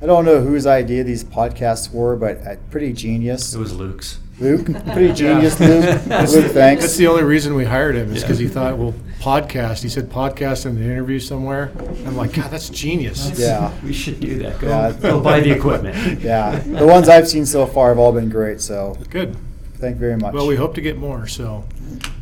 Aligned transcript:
I 0.00 0.04
don't 0.06 0.26
know 0.26 0.40
whose 0.42 0.66
idea 0.66 1.04
these 1.04 1.24
podcasts 1.24 1.90
were, 1.90 2.16
but 2.16 2.38
uh, 2.46 2.56
pretty 2.70 2.92
genius. 2.92 3.54
It 3.54 3.58
was 3.58 3.72
Luke's. 3.74 4.18
Luke, 4.38 4.66
pretty 4.92 5.14
genius, 5.14 5.58
Luke. 5.58 5.84
Luke, 6.06 6.52
thanks. 6.52 6.82
That's 6.82 6.96
the 6.96 7.06
only 7.06 7.22
reason 7.22 7.54
we 7.54 7.64
hired 7.64 7.96
him 7.96 8.12
is 8.14 8.22
because 8.22 8.38
he 8.38 8.46
thought, 8.48 8.76
well, 8.76 8.92
podcast. 9.20 9.82
He 9.82 9.88
said 9.88 10.10
podcast 10.10 10.66
in 10.66 10.74
the 10.74 10.82
interview 10.82 11.18
somewhere. 11.18 11.72
I'm 12.04 12.14
like, 12.14 12.34
God, 12.34 12.50
that's 12.50 12.68
genius. 12.68 13.38
Yeah. 13.38 13.72
We 13.82 13.94
should 13.94 14.20
do 14.20 14.38
that. 14.40 14.60
Go, 14.60 14.68
Yeah. 14.68 14.92
go 15.00 15.20
buy 15.20 15.40
the 15.40 15.50
equipment. 15.52 16.20
Yeah, 16.26 16.58
the 16.58 16.86
ones 16.86 17.08
I've 17.08 17.26
seen 17.26 17.46
so 17.46 17.64
far 17.66 17.88
have 17.88 17.98
all 17.98 18.12
been 18.12 18.28
great. 18.28 18.60
So 18.60 18.98
Good. 19.08 19.34
thank 19.76 19.94
you 19.94 20.00
very 20.00 20.16
much. 20.16 20.34
Well, 20.34 20.46
we 20.46 20.56
hope 20.56 20.74
to 20.74 20.82
get 20.82 20.98
more. 20.98 21.26
So, 21.26 21.64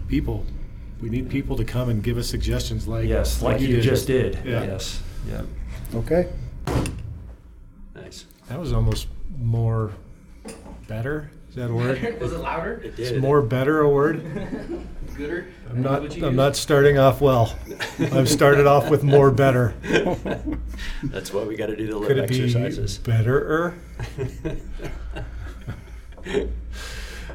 people, 0.06 0.44
we 1.00 1.08
need 1.10 1.28
people 1.28 1.56
to 1.56 1.64
come 1.64 1.88
and 1.88 2.02
give 2.04 2.18
us 2.18 2.28
suggestions 2.28 2.86
like 2.86 3.08
Yes, 3.08 3.42
like 3.42 3.60
you 3.60 3.80
just 3.80 4.06
did. 4.06 4.38
Yeah. 4.44 4.62
Yes. 4.62 5.02
Yep. 5.28 5.46
okay. 5.96 6.28
Nice. 8.44 8.48
That 8.50 8.60
was 8.60 8.72
almost 8.72 9.08
more 9.38 9.92
better. 10.88 11.30
Is 11.48 11.56
that 11.56 11.70
a 11.70 11.74
word? 11.74 12.02
Was 12.20 12.32
it 12.32 12.38
louder? 12.38 12.74
It 12.84 12.86
Is 12.86 12.96
did. 12.96 13.12
It's 13.12 13.22
more 13.22 13.40
better 13.42 13.80
a 13.80 13.88
word? 13.88 14.22
Gooder? 15.16 15.46
I'm 15.70 15.80
not. 15.82 16.02
I'm 16.02 16.10
use? 16.10 16.34
not 16.34 16.56
starting 16.56 16.98
off 16.98 17.20
well. 17.20 17.56
I've 18.00 18.28
started 18.28 18.66
off 18.66 18.90
with 18.90 19.04
more 19.04 19.30
better. 19.30 19.72
That's 21.04 21.32
why 21.32 21.44
we 21.44 21.54
got 21.54 21.66
to 21.66 21.76
do 21.76 21.86
the 21.86 21.92
Could 22.00 22.16
lip 22.16 22.24
it 22.24 22.28
be 22.30 22.42
exercises. 22.42 22.98
betterer? 22.98 23.78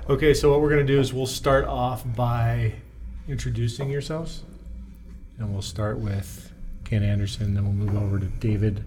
Okay, 0.09 0.33
so 0.33 0.51
what 0.51 0.61
we're 0.61 0.69
going 0.69 0.85
to 0.85 0.91
do 0.93 0.99
is 0.99 1.13
we'll 1.13 1.25
start 1.27 1.65
off 1.65 2.03
by 2.15 2.73
introducing 3.27 3.89
yourselves. 3.89 4.43
And 5.37 5.53
we'll 5.53 5.61
start 5.61 5.99
with 5.99 6.51
Ken 6.83 7.03
Anderson, 7.03 7.53
then 7.53 7.63
we'll 7.63 7.73
move 7.73 7.95
over 7.95 8.19
to 8.19 8.25
David 8.25 8.83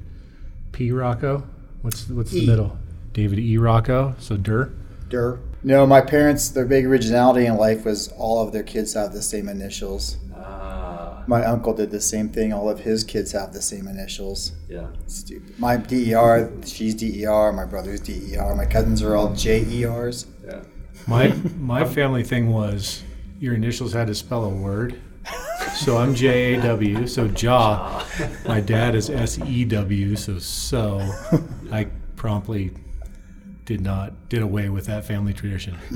P. 0.72 0.92
Rocco. 0.92 1.44
What's 1.82 2.08
what's 2.08 2.30
the 2.30 2.42
E. 2.42 2.46
middle? 2.46 2.76
David 3.12 3.38
E. 3.38 3.58
Rocco. 3.58 4.14
So 4.18 4.36
Dur. 4.36 4.72
Dur. 5.08 5.40
No, 5.64 5.86
my 5.86 6.00
parents, 6.00 6.48
their 6.48 6.64
big 6.64 6.86
originality 6.86 7.46
in 7.46 7.56
life 7.56 7.84
was 7.84 8.08
all 8.16 8.44
of 8.44 8.52
their 8.52 8.62
kids 8.64 8.94
have 8.94 9.12
the 9.12 9.22
same 9.22 9.48
initials. 9.48 10.16
Ah, 10.34 11.22
My 11.28 11.44
uncle 11.44 11.72
did 11.72 11.90
the 11.92 12.00
same 12.00 12.28
thing. 12.30 12.52
All 12.52 12.68
of 12.68 12.80
his 12.80 13.04
kids 13.04 13.30
have 13.32 13.52
the 13.52 13.62
same 13.62 13.86
initials. 13.86 14.52
yeah. 14.68 14.88
Stupid. 15.06 15.56
My 15.60 15.76
DER, 15.76 16.50
she's 16.64 16.94
DER. 16.96 17.52
My 17.52 17.64
brother's 17.64 18.00
DER. 18.00 18.54
My 18.56 18.64
cousins 18.64 19.02
are 19.02 19.14
all 19.14 19.28
JERs. 19.30 20.26
Yeah. 20.44 20.62
My 21.06 21.28
my 21.58 21.84
family 21.84 22.24
thing 22.24 22.50
was 22.52 23.02
your 23.38 23.54
initials 23.54 23.92
had 23.92 24.06
to 24.08 24.14
spell 24.14 24.44
a 24.44 24.48
word. 24.48 25.00
So 25.84 25.96
I'm 25.98 26.14
J 26.14 26.54
A 26.54 26.62
W. 26.62 27.06
So 27.06 27.26
jaw. 27.28 28.04
My 28.46 28.60
dad 28.60 28.94
is 28.94 29.10
S 29.10 29.38
E 29.40 29.64
W. 29.64 30.14
So 30.16 30.38
so. 30.38 31.00
I 31.72 31.88
promptly 32.16 32.70
did 33.64 33.80
not 33.80 34.28
did 34.28 34.42
away 34.42 34.68
with 34.68 34.86
that 34.86 35.04
family 35.04 35.32
tradition. 35.32 35.76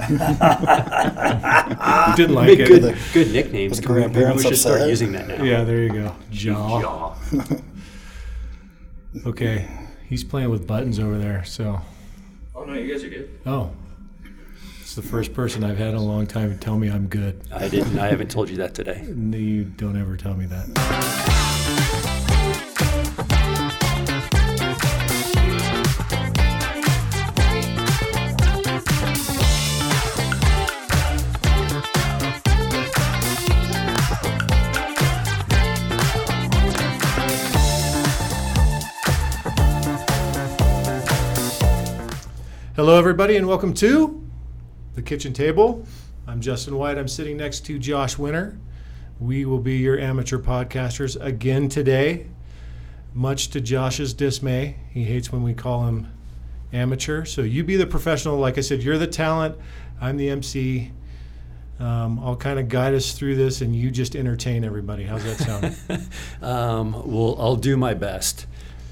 Didn't 2.16 2.34
like 2.34 2.46
Make 2.48 2.58
it. 2.60 2.68
good, 2.68 2.96
good 3.12 3.32
nicknames. 3.32 3.80
the 3.80 3.88
We- 3.88 3.94
we 3.94 4.00
grandparents 4.00 4.42
should 4.44 4.56
start 4.56 4.88
using 4.88 5.12
that 5.12 5.28
now. 5.28 5.42
Yeah, 5.44 5.62
there 5.64 5.82
you 5.82 5.90
go. 5.92 6.14
Jaw. 6.30 6.80
Jaw. 6.80 7.14
Okay, 9.26 9.68
he's 10.08 10.24
playing 10.24 10.50
with 10.50 10.66
buttons 10.66 10.98
over 10.98 11.16
there. 11.18 11.44
So 11.44 11.80
Oh, 12.54 12.64
no, 12.64 12.74
you 12.74 12.92
guys 12.92 13.04
are 13.04 13.08
good. 13.08 13.30
oh, 13.46 13.70
it's 13.84 13.85
the 14.96 15.02
first 15.02 15.34
person 15.34 15.62
I've 15.62 15.76
had 15.76 15.90
in 15.90 15.96
a 15.96 16.02
long 16.02 16.26
time 16.26 16.50
to 16.50 16.58
tell 16.58 16.78
me 16.78 16.88
I'm 16.88 17.06
good. 17.06 17.38
I 17.52 17.68
didn't. 17.68 17.98
I 17.98 18.08
haven't 18.08 18.30
told 18.30 18.48
you 18.48 18.56
that 18.56 18.74
today. 18.74 19.04
No, 19.14 19.36
You 19.36 19.64
don't 19.64 20.00
ever 20.00 20.16
tell 20.16 20.34
me 20.34 20.46
that. 20.46 20.66
Hello, 42.76 42.98
everybody, 42.98 43.36
and 43.36 43.46
welcome 43.46 43.74
to 43.74 44.25
the 44.96 45.02
kitchen 45.02 45.34
table. 45.34 45.84
I'm 46.26 46.40
Justin 46.40 46.76
White. 46.76 46.96
I'm 46.96 47.06
sitting 47.06 47.36
next 47.36 47.66
to 47.66 47.78
Josh 47.78 48.16
Winter. 48.16 48.58
We 49.20 49.44
will 49.44 49.58
be 49.58 49.76
your 49.76 49.98
amateur 49.98 50.38
podcasters 50.38 51.22
again 51.22 51.68
today, 51.68 52.28
much 53.12 53.48
to 53.48 53.60
Josh's 53.60 54.14
dismay. 54.14 54.76
He 54.90 55.04
hates 55.04 55.30
when 55.30 55.42
we 55.42 55.52
call 55.52 55.86
him 55.86 56.10
amateur. 56.72 57.26
So 57.26 57.42
you 57.42 57.62
be 57.62 57.76
the 57.76 57.86
professional. 57.86 58.38
Like 58.38 58.56
I 58.56 58.62
said, 58.62 58.82
you're 58.82 58.96
the 58.96 59.06
talent. 59.06 59.56
I'm 60.00 60.16
the 60.16 60.30
MC. 60.30 60.92
Um, 61.78 62.18
I'll 62.20 62.36
kind 62.36 62.58
of 62.58 62.70
guide 62.70 62.94
us 62.94 63.12
through 63.12 63.36
this, 63.36 63.60
and 63.60 63.76
you 63.76 63.90
just 63.90 64.16
entertain 64.16 64.64
everybody. 64.64 65.04
How's 65.04 65.24
that 65.24 65.36
sound? 65.36 66.02
um, 66.42 66.92
well, 67.04 67.36
I'll 67.38 67.56
do 67.56 67.76
my 67.76 67.92
best. 67.92 68.46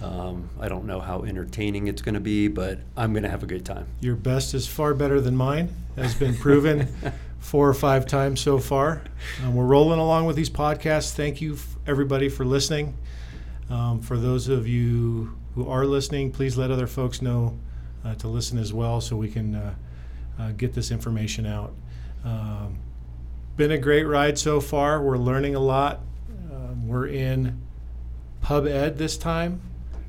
Um, 0.04 0.50
I 0.60 0.69
don't 0.69 0.84
know 0.84 1.00
how 1.00 1.22
entertaining 1.22 1.87
it's 1.87 2.03
going 2.03 2.15
to 2.15 2.20
be, 2.20 2.48
but 2.48 2.78
I'm 2.97 3.12
going 3.12 3.22
to 3.22 3.31
have 3.31 3.42
a 3.42 3.47
good 3.47 3.65
time. 3.65 3.87
Your 4.00 4.16
best 4.16 4.53
is 4.53 4.66
far 4.66 4.92
better 4.92 5.20
than 5.20 5.34
mine, 5.34 5.75
has 5.97 6.15
been 6.15 6.37
proven 6.37 6.94
four 7.38 7.69
or 7.69 7.75
five 7.75 8.06
times 8.06 8.41
so 8.41 8.59
far. 8.59 9.03
Um, 9.43 9.54
we're 9.54 9.64
rolling 9.64 9.98
along 9.98 10.26
with 10.26 10.37
these 10.37 10.50
podcasts. 10.50 11.12
Thank 11.12 11.41
you, 11.41 11.56
everybody, 11.87 12.28
for 12.28 12.44
listening. 12.44 12.97
Um, 13.70 14.03
for 14.03 14.19
those 14.19 14.48
of 14.48 14.69
you 14.69 15.38
who 15.54 15.69
are 15.69 15.87
listening, 15.87 16.31
please 16.31 16.59
let 16.59 16.70
other 16.70 16.87
folks 16.87 17.22
know 17.22 17.59
uh, 18.04 18.14
to 18.16 18.28
listen 18.28 18.59
as 18.59 18.75
well 18.75 19.00
so 19.00 19.16
we 19.16 19.31
can 19.31 19.54
uh, 19.54 19.75
uh, 20.38 20.53
get 20.53 20.75
this 20.75 20.91
information 20.91 21.47
out. 21.47 21.72
Um, 22.25 22.78
been 23.56 23.70
a 23.70 23.78
great 23.78 24.04
ride 24.04 24.38
so 24.38 24.60
far. 24.60 25.00
We're 25.00 25.16
learning 25.16 25.54
a 25.54 25.60
lot. 25.60 26.00
Um, 26.53 26.87
we're 26.87 27.06
in 27.06 27.62
Pub 28.43 28.66
Ed 28.66 28.98
this 28.98 29.16
time 29.16 29.62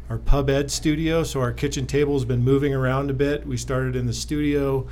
our 0.10 0.18
pub 0.18 0.50
ed 0.50 0.70
studio. 0.72 1.24
So 1.24 1.42
our 1.42 1.52
kitchen 1.52 1.86
table 1.88 2.14
has 2.14 2.26
been 2.26 2.44
moving 2.44 2.74
around 2.74 3.10
a 3.10 3.14
bit. 3.14 3.46
We 3.46 3.58
started 3.58 3.96
in 3.96 4.06
the 4.06 4.14
studio. 4.14 4.88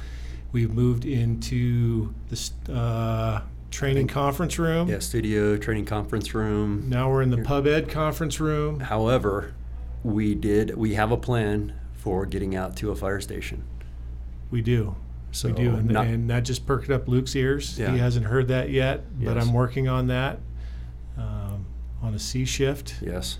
We've 0.51 0.73
moved 0.73 1.05
into 1.05 2.13
the 2.29 2.73
uh, 2.73 3.41
training 3.71 4.07
conference 4.07 4.59
room. 4.59 4.87
Yeah, 4.87 4.99
studio, 4.99 5.57
training 5.57 5.85
conference 5.85 6.33
room. 6.33 6.89
Now 6.89 7.09
we're 7.11 7.21
in 7.23 7.31
the 7.31 7.41
pub 7.43 7.65
ed 7.67 7.89
conference 7.89 8.39
room. 8.39 8.79
However, 8.79 9.53
we 10.03 10.35
did. 10.35 10.75
We 10.77 10.93
have 10.95 11.11
a 11.11 11.17
plan 11.17 11.73
for 11.93 12.25
getting 12.25 12.55
out 12.55 12.75
to 12.77 12.91
a 12.91 12.95
fire 12.95 13.21
station. 13.21 13.63
We 14.51 14.61
do. 14.61 14.95
So 15.31 15.47
we 15.47 15.55
do. 15.55 15.75
And, 15.75 15.89
not- 15.89 16.05
and 16.05 16.29
that 16.29 16.43
just 16.43 16.67
perked 16.67 16.91
up 16.91 17.07
Luke's 17.07 17.35
ears. 17.35 17.79
Yeah. 17.79 17.91
He 17.91 17.97
hasn't 17.97 18.25
heard 18.27 18.47
that 18.49 18.69
yet, 18.69 19.03
but 19.19 19.37
I'm 19.37 19.53
working 19.53 19.87
on 19.87 20.07
that 20.07 20.39
um, 21.17 21.65
on 22.01 22.13
a 22.13 22.19
C 22.19 22.45
shift. 22.45 22.95
Yes. 23.01 23.39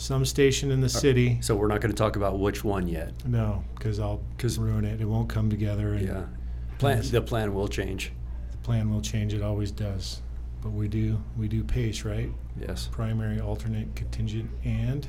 Some 0.00 0.24
station 0.24 0.70
in 0.70 0.80
the 0.80 0.86
uh, 0.86 0.88
city. 0.88 1.38
So 1.42 1.54
we're 1.54 1.68
not 1.68 1.82
going 1.82 1.92
to 1.92 1.96
talk 1.96 2.16
about 2.16 2.38
which 2.38 2.64
one 2.64 2.88
yet. 2.88 3.12
No, 3.26 3.62
because 3.74 4.00
I'll 4.00 4.22
'Cause- 4.38 4.58
ruin 4.58 4.86
it. 4.86 4.98
It 5.00 5.04
won't 5.04 5.28
come 5.28 5.50
together. 5.50 5.92
And 5.92 6.06
Yeah. 6.08 6.22
Plan. 6.78 7.02
The 7.10 7.20
plan 7.20 7.52
will 7.52 7.68
change. 7.68 8.10
The 8.52 8.56
plan 8.58 8.90
will 8.90 9.02
change. 9.02 9.34
It 9.34 9.42
always 9.42 9.70
does. 9.70 10.22
But 10.62 10.70
we 10.70 10.88
do 10.88 11.18
we 11.36 11.48
do 11.48 11.62
pace, 11.62 12.02
right? 12.04 12.30
Yes. 12.58 12.88
primary, 12.90 13.40
alternate, 13.40 13.94
contingent, 13.94 14.50
and 14.64 15.06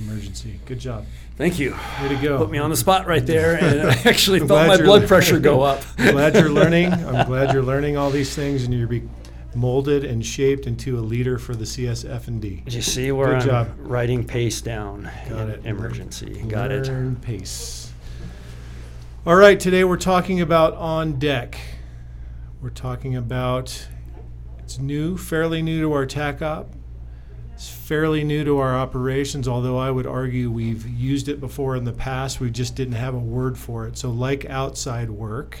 emergency. 0.00 0.58
Good 0.64 0.78
job. 0.80 1.04
Thank 1.36 1.58
you. 1.58 1.76
Way 2.02 2.08
to 2.08 2.16
go. 2.16 2.38
Put 2.38 2.50
me 2.50 2.58
on 2.58 2.70
the 2.70 2.76
spot 2.76 3.06
right 3.06 3.24
there, 3.24 3.56
and 3.62 3.82
I 3.90 3.94
actually 4.06 4.38
felt 4.40 4.68
my 4.68 4.78
blood 4.78 5.06
pressure 5.06 5.38
go 5.38 5.60
up. 5.62 5.82
I'm 5.98 6.12
glad 6.12 6.34
you're 6.34 6.48
learning. 6.50 6.92
I'm 6.92 7.26
glad 7.26 7.52
you're 7.52 7.62
learning 7.62 7.96
all 7.98 8.10
these 8.10 8.34
things, 8.34 8.64
and 8.64 8.72
you're 8.74 8.88
be 8.88 9.02
molded 9.54 10.04
and 10.04 10.24
shaped 10.24 10.66
into 10.66 10.98
a 10.98 11.00
leader 11.00 11.38
for 11.38 11.54
the 11.54 11.64
CSF 11.64 12.28
and 12.28 12.40
D. 12.40 12.62
Did 12.64 12.74
you 12.74 12.82
see 12.82 13.12
where 13.12 13.38
Good 13.38 13.50
I'm 13.50 13.66
job. 13.66 13.74
writing 13.78 14.24
pace 14.24 14.60
down? 14.60 15.10
Got 15.28 15.40
in 15.42 15.50
it. 15.50 15.66
Emergency. 15.66 16.42
Got 16.48 16.70
it. 16.70 16.86
Learn 16.86 17.16
pace. 17.16 17.92
All 19.24 19.36
right, 19.36 19.58
today 19.58 19.84
we're 19.84 19.96
talking 19.98 20.40
about 20.40 20.74
on 20.74 21.18
deck. 21.18 21.56
We're 22.60 22.70
talking 22.70 23.16
about 23.16 23.88
it's 24.58 24.78
new, 24.78 25.16
fairly 25.16 25.62
new 25.62 25.80
to 25.82 25.92
our 25.92 26.06
TacOp. 26.06 26.68
It's 27.52 27.68
fairly 27.68 28.24
new 28.24 28.42
to 28.44 28.58
our 28.58 28.74
operations, 28.74 29.46
although 29.46 29.78
I 29.78 29.90
would 29.90 30.06
argue 30.06 30.50
we've 30.50 30.88
used 30.88 31.28
it 31.28 31.38
before 31.38 31.76
in 31.76 31.84
the 31.84 31.92
past. 31.92 32.40
We 32.40 32.50
just 32.50 32.74
didn't 32.74 32.94
have 32.94 33.14
a 33.14 33.18
word 33.18 33.56
for 33.56 33.86
it. 33.86 33.96
So, 33.98 34.10
like 34.10 34.44
outside 34.46 35.10
work, 35.10 35.58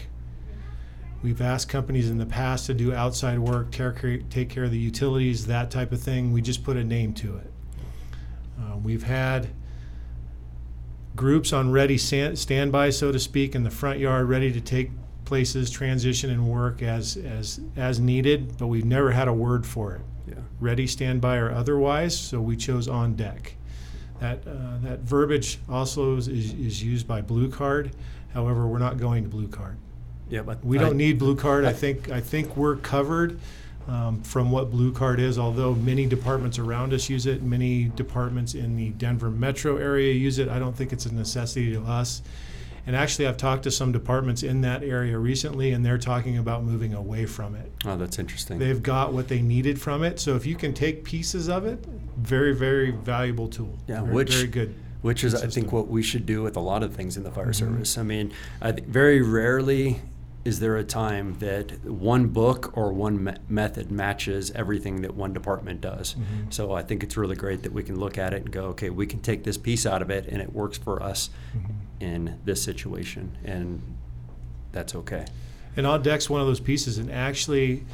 we've 1.22 1.40
asked 1.40 1.68
companies 1.68 2.10
in 2.10 2.18
the 2.18 2.26
past 2.26 2.66
to 2.66 2.74
do 2.74 2.92
outside 2.94 3.38
work, 3.38 3.70
take 3.70 3.96
care, 3.96 4.18
take 4.30 4.48
care 4.48 4.64
of 4.64 4.70
the 4.70 4.78
utilities, 4.78 5.46
that 5.46 5.70
type 5.70 5.92
of 5.92 6.00
thing. 6.00 6.32
We 6.32 6.42
just 6.42 6.64
put 6.64 6.76
a 6.76 6.84
name 6.84 7.12
to 7.14 7.36
it. 7.36 7.52
Uh, 8.60 8.76
we've 8.76 9.04
had 9.04 9.48
groups 11.14 11.52
on 11.52 11.70
ready 11.70 11.98
standby, 11.98 12.90
so 12.90 13.12
to 13.12 13.18
speak, 13.18 13.54
in 13.54 13.62
the 13.62 13.70
front 13.70 13.98
yard, 13.98 14.28
ready 14.28 14.52
to 14.52 14.60
take 14.60 14.90
places, 15.24 15.70
transition, 15.70 16.30
and 16.30 16.48
work 16.48 16.82
as 16.82 17.16
as 17.16 17.60
as 17.76 18.00
needed. 18.00 18.56
But 18.58 18.66
we've 18.68 18.84
never 18.84 19.12
had 19.12 19.28
a 19.28 19.32
word 19.32 19.66
for 19.66 19.94
it 19.94 20.00
Yeah. 20.28 20.34
ready, 20.60 20.86
standby, 20.86 21.36
or 21.36 21.50
otherwise, 21.50 22.16
so 22.16 22.40
we 22.40 22.56
chose 22.56 22.88
on 22.88 23.14
deck. 23.14 23.54
That, 24.20 24.46
uh, 24.46 24.78
that 24.82 25.00
verbiage 25.00 25.58
also 25.68 26.16
is 26.16 26.28
is 26.28 26.82
used 26.82 27.06
by 27.08 27.22
Blue 27.22 27.48
Card. 27.48 27.92
However, 28.34 28.66
we're 28.66 28.78
not 28.78 28.98
going 28.98 29.24
to 29.24 29.28
Blue 29.28 29.48
Card. 29.48 29.76
Yeah, 30.32 30.40
but 30.40 30.64
We 30.64 30.78
I- 30.78 30.80
don't 30.80 30.96
need 30.96 31.18
Blue 31.18 31.36
Card. 31.36 31.66
I 31.66 31.74
think, 31.74 32.10
I 32.10 32.20
think 32.22 32.56
we're 32.56 32.76
covered 32.76 33.38
um, 33.86 34.22
from 34.22 34.50
what 34.50 34.70
Blue 34.70 34.90
Card 34.92 35.20
is, 35.20 35.38
although 35.38 35.74
many 35.74 36.06
departments 36.06 36.58
around 36.58 36.94
us 36.94 37.10
use 37.10 37.26
it. 37.26 37.42
Many 37.42 37.90
departments 37.96 38.54
in 38.54 38.76
the 38.76 38.90
Denver 38.90 39.28
metro 39.28 39.76
area 39.76 40.14
use 40.14 40.38
it. 40.38 40.48
I 40.48 40.58
don't 40.58 40.74
think 40.74 40.92
it's 40.92 41.04
a 41.04 41.14
necessity 41.14 41.72
to 41.74 41.82
us. 41.82 42.22
And 42.86 42.96
actually, 42.96 43.26
I've 43.26 43.36
talked 43.36 43.64
to 43.64 43.70
some 43.70 43.92
departments 43.92 44.42
in 44.42 44.62
that 44.62 44.82
area 44.82 45.18
recently, 45.18 45.72
and 45.72 45.84
they're 45.84 45.98
talking 45.98 46.38
about 46.38 46.64
moving 46.64 46.94
away 46.94 47.26
from 47.26 47.54
it. 47.54 47.70
Oh, 47.84 47.96
that's 47.98 48.18
interesting. 48.18 48.58
They've 48.58 48.82
got 48.82 49.12
what 49.12 49.28
they 49.28 49.42
needed 49.42 49.78
from 49.80 50.02
it. 50.02 50.18
So 50.18 50.34
if 50.34 50.46
you 50.46 50.54
can 50.56 50.72
take 50.72 51.04
pieces 51.04 51.48
of 51.50 51.66
it, 51.66 51.84
very, 52.16 52.54
very 52.54 52.90
valuable 52.90 53.48
tool. 53.48 53.78
Yeah, 53.86 54.00
very, 54.02 54.14
which- 54.14 54.34
very 54.34 54.46
good. 54.48 54.74
Which 55.02 55.24
is, 55.24 55.34
I 55.34 55.48
think, 55.48 55.72
what 55.72 55.88
we 55.88 56.00
should 56.02 56.24
do 56.26 56.42
with 56.44 56.56
a 56.56 56.60
lot 56.60 56.84
of 56.84 56.94
things 56.94 57.16
in 57.16 57.24
the 57.24 57.30
fire 57.32 57.48
Mhm. 57.48 57.54
service. 57.56 57.98
I 57.98 58.04
mean, 58.04 58.30
I 58.60 58.70
think 58.70 58.86
very 58.86 59.20
rarely 59.20 60.00
is 60.44 60.58
there 60.58 60.76
a 60.76 60.82
time 60.84 61.36
that 61.38 61.84
one 61.84 62.26
book 62.26 62.76
or 62.76 62.92
one 62.92 63.22
me- 63.24 63.32
method 63.48 63.90
matches 63.92 64.50
everything 64.52 65.02
that 65.02 65.14
one 65.14 65.32
department 65.32 65.80
does. 65.80 66.14
Mhm. 66.16 66.52
So 66.52 66.72
I 66.72 66.82
think 66.82 67.04
it's 67.04 67.16
really 67.16 67.36
great 67.36 67.62
that 67.62 67.72
we 67.72 67.84
can 67.84 67.98
look 68.00 68.18
at 68.18 68.34
it 68.34 68.42
and 68.42 68.50
go, 68.50 68.64
okay, 68.70 68.90
we 68.90 69.06
can 69.06 69.20
take 69.20 69.44
this 69.44 69.56
piece 69.56 69.86
out 69.86 70.02
of 70.02 70.10
it 70.10 70.26
and 70.28 70.42
it 70.42 70.52
works 70.52 70.76
for 70.78 71.00
us 71.00 71.30
Mhm. 71.56 71.70
in 72.00 72.34
this 72.44 72.60
situation, 72.60 73.36
and 73.44 73.80
that's 74.72 74.94
okay. 74.96 75.26
And 75.76 75.86
on 75.86 76.02
deck's 76.02 76.28
one 76.28 76.40
of 76.40 76.46
those 76.48 76.60
pieces. 76.60 76.98
And 76.98 77.10
actually, 77.10 77.84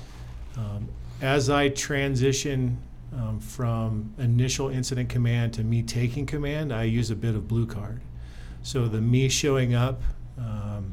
um, 0.56 0.88
as 1.20 1.50
I 1.50 1.68
transition 1.68 2.78
um, 3.10 3.40
from 3.40 4.12
initial 4.18 4.68
incident 4.68 5.08
command 5.08 5.52
to 5.54 5.64
me 5.64 5.82
taking 5.82 6.26
command, 6.26 6.70
I 6.72 6.84
use 6.84 7.10
a 7.10 7.16
bit 7.16 7.34
of 7.34 7.48
blue 7.48 7.64
card. 7.66 8.00
So 8.62 8.86
the 8.86 9.00
me 9.00 9.30
showing 9.30 9.74
up, 9.74 10.02
um, 10.38 10.92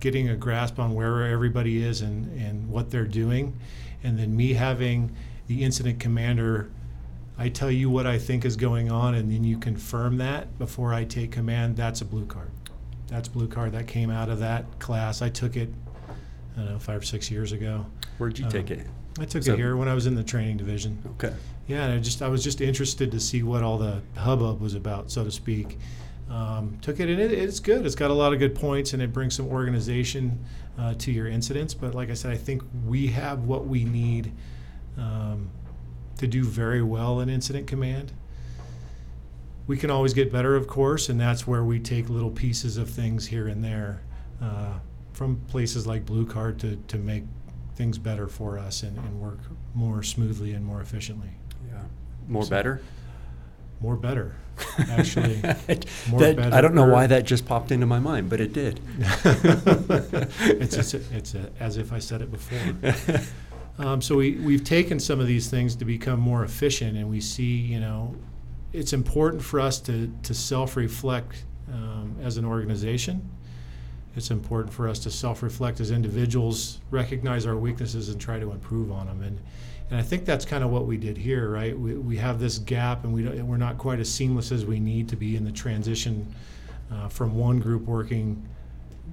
getting 0.00 0.28
a 0.28 0.36
grasp 0.36 0.78
on 0.78 0.94
where 0.94 1.26
everybody 1.26 1.82
is 1.82 2.00
and, 2.02 2.26
and 2.40 2.68
what 2.70 2.90
they're 2.90 3.04
doing, 3.06 3.58
and 4.02 4.18
then 4.18 4.36
me 4.36 4.52
having 4.54 5.14
the 5.46 5.62
incident 5.62 5.98
commander. 6.00 6.70
I 7.40 7.48
tell 7.48 7.70
you 7.70 7.88
what 7.88 8.06
I 8.06 8.18
think 8.18 8.44
is 8.44 8.56
going 8.56 8.90
on, 8.90 9.14
and 9.14 9.30
then 9.30 9.44
you 9.44 9.58
confirm 9.58 10.16
that 10.18 10.58
before 10.58 10.92
I 10.92 11.04
take 11.04 11.30
command. 11.30 11.76
That's 11.76 12.00
a 12.00 12.04
blue 12.04 12.26
card. 12.26 12.50
That's 13.06 13.28
blue 13.28 13.46
card. 13.46 13.72
That 13.72 13.86
came 13.86 14.10
out 14.10 14.28
of 14.28 14.40
that 14.40 14.78
class. 14.80 15.22
I 15.22 15.28
took 15.28 15.56
it, 15.56 15.72
I 16.56 16.60
don't 16.60 16.70
know, 16.72 16.78
five 16.78 17.00
or 17.00 17.04
six 17.04 17.30
years 17.30 17.52
ago. 17.52 17.86
Where'd 18.18 18.38
you 18.38 18.46
Um, 18.46 18.50
take 18.50 18.70
it? 18.72 18.86
I 19.20 19.24
took 19.24 19.44
So- 19.44 19.52
it 19.52 19.56
here 19.56 19.76
when 19.76 19.88
I 19.88 19.94
was 19.94 20.06
in 20.06 20.14
the 20.16 20.24
training 20.24 20.56
division. 20.56 20.98
Okay. 21.12 21.32
Yeah, 21.68 21.84
and 21.84 21.94
I 21.94 21.98
just 21.98 22.22
I 22.22 22.28
was 22.28 22.42
just 22.42 22.60
interested 22.60 23.10
to 23.12 23.20
see 23.20 23.42
what 23.42 23.62
all 23.62 23.78
the 23.78 24.00
hubbub 24.16 24.60
was 24.60 24.74
about, 24.74 25.10
so 25.10 25.22
to 25.24 25.30
speak. 25.30 25.78
Um, 26.30 26.78
took 26.82 27.00
it 27.00 27.08
and 27.08 27.20
it, 27.20 27.32
it's 27.32 27.58
good. 27.58 27.86
It's 27.86 27.94
got 27.94 28.10
a 28.10 28.14
lot 28.14 28.32
of 28.32 28.38
good 28.38 28.54
points 28.54 28.92
and 28.92 29.02
it 29.02 29.12
brings 29.12 29.34
some 29.34 29.46
organization 29.48 30.44
uh, 30.78 30.94
to 30.94 31.10
your 31.10 31.26
incidents. 31.26 31.72
But 31.74 31.94
like 31.94 32.10
I 32.10 32.14
said, 32.14 32.32
I 32.32 32.36
think 32.36 32.62
we 32.84 33.06
have 33.08 33.44
what 33.44 33.66
we 33.66 33.84
need 33.84 34.32
um, 34.98 35.50
to 36.18 36.26
do 36.26 36.44
very 36.44 36.82
well 36.82 37.20
in 37.20 37.30
incident 37.30 37.66
command. 37.66 38.12
We 39.66 39.76
can 39.76 39.90
always 39.90 40.14
get 40.14 40.32
better, 40.32 40.54
of 40.56 40.66
course, 40.66 41.08
and 41.08 41.20
that's 41.20 41.46
where 41.46 41.64
we 41.64 41.78
take 41.78 42.08
little 42.08 42.30
pieces 42.30 42.76
of 42.78 42.88
things 42.88 43.26
here 43.26 43.48
and 43.48 43.62
there 43.62 44.02
uh, 44.42 44.78
from 45.12 45.40
places 45.48 45.86
like 45.86 46.06
Blue 46.06 46.26
Card 46.26 46.58
to, 46.60 46.76
to 46.88 46.96
make 46.98 47.24
things 47.74 47.98
better 47.98 48.26
for 48.26 48.58
us 48.58 48.82
and, 48.82 48.96
and 48.98 49.20
work 49.20 49.38
more 49.74 50.02
smoothly 50.02 50.52
and 50.52 50.64
more 50.64 50.80
efficiently. 50.80 51.30
Yeah. 51.70 51.82
More 52.26 52.44
So- 52.44 52.50
better? 52.50 52.80
More 53.80 53.96
better, 53.96 54.34
actually. 54.90 55.40
more 56.10 56.20
That- 56.20 56.36
better. 56.36 56.54
I 56.54 56.60
don't 56.60 56.74
know 56.74 56.86
why 56.86 57.06
that 57.06 57.24
just 57.24 57.46
popped 57.46 57.70
into 57.70 57.86
my 57.86 57.98
mind, 58.00 58.28
but 58.28 58.40
it 58.40 58.52
did. 58.52 58.80
it's 58.98 60.76
it's, 60.76 60.94
it's 60.94 61.34
a, 61.34 61.50
as 61.60 61.76
if 61.76 61.92
I 61.92 61.98
said 61.98 62.22
it 62.22 62.30
before. 62.30 62.94
Um, 63.80 64.02
so 64.02 64.16
we 64.16 64.32
we've 64.38 64.64
taken 64.64 64.98
some 64.98 65.20
of 65.20 65.28
these 65.28 65.48
things 65.48 65.76
to 65.76 65.84
become 65.84 66.18
more 66.18 66.42
efficient, 66.42 66.96
and 66.96 67.08
we 67.08 67.20
see 67.20 67.54
you 67.58 67.78
know 67.78 68.12
it's 68.72 68.92
important 68.92 69.40
for 69.40 69.60
us 69.60 69.78
to 69.82 70.12
to 70.24 70.34
self 70.34 70.74
reflect 70.76 71.44
um, 71.72 72.16
as 72.20 72.38
an 72.38 72.44
organization. 72.44 73.30
It's 74.16 74.32
important 74.32 74.72
for 74.74 74.88
us 74.88 74.98
to 75.00 75.12
self 75.12 75.44
reflect 75.44 75.78
as 75.78 75.92
individuals, 75.92 76.80
recognize 76.90 77.46
our 77.46 77.56
weaknesses, 77.56 78.08
and 78.08 78.20
try 78.20 78.40
to 78.40 78.50
improve 78.50 78.90
on 78.90 79.06
them. 79.06 79.22
And 79.22 79.38
and 79.90 79.98
I 79.98 80.02
think 80.02 80.24
that's 80.24 80.44
kind 80.44 80.62
of 80.62 80.70
what 80.70 80.86
we 80.86 80.96
did 80.96 81.16
here, 81.16 81.50
right? 81.50 81.78
We, 81.78 81.94
we 81.94 82.16
have 82.18 82.38
this 82.38 82.58
gap, 82.58 83.04
and 83.04 83.12
we 83.12 83.22
don't, 83.22 83.46
we're 83.46 83.56
not 83.56 83.78
quite 83.78 84.00
as 84.00 84.12
seamless 84.12 84.52
as 84.52 84.66
we 84.66 84.78
need 84.78 85.08
to 85.08 85.16
be 85.16 85.36
in 85.36 85.44
the 85.44 85.52
transition 85.52 86.34
uh, 86.92 87.08
from 87.08 87.36
one 87.36 87.58
group 87.58 87.82
working 87.82 88.46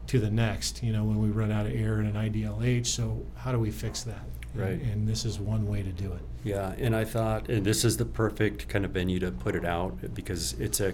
to 0.07 0.19
the 0.19 0.29
next, 0.29 0.83
you 0.83 0.91
know, 0.91 1.03
when 1.03 1.21
we 1.21 1.29
run 1.29 1.51
out 1.51 1.65
of 1.65 1.73
air 1.73 1.99
in 1.99 2.07
an 2.07 2.13
IDLH. 2.13 2.85
So 2.85 3.25
how 3.35 3.51
do 3.51 3.59
we 3.59 3.71
fix 3.71 4.03
that? 4.03 4.23
Right. 4.53 4.71
And, 4.71 4.81
and 4.91 5.07
this 5.07 5.25
is 5.25 5.39
one 5.39 5.65
way 5.65 5.81
to 5.81 5.91
do 5.91 6.11
it. 6.11 6.21
Yeah, 6.43 6.75
and 6.77 6.95
I 6.95 7.05
thought, 7.05 7.49
and 7.49 7.65
this 7.65 7.83
is 7.83 7.97
the 7.97 8.05
perfect 8.05 8.67
kind 8.67 8.85
of 8.85 8.91
venue 8.91 9.19
to 9.19 9.31
put 9.31 9.55
it 9.55 9.65
out 9.65 10.13
because 10.13 10.53
it's 10.53 10.79
a 10.79 10.93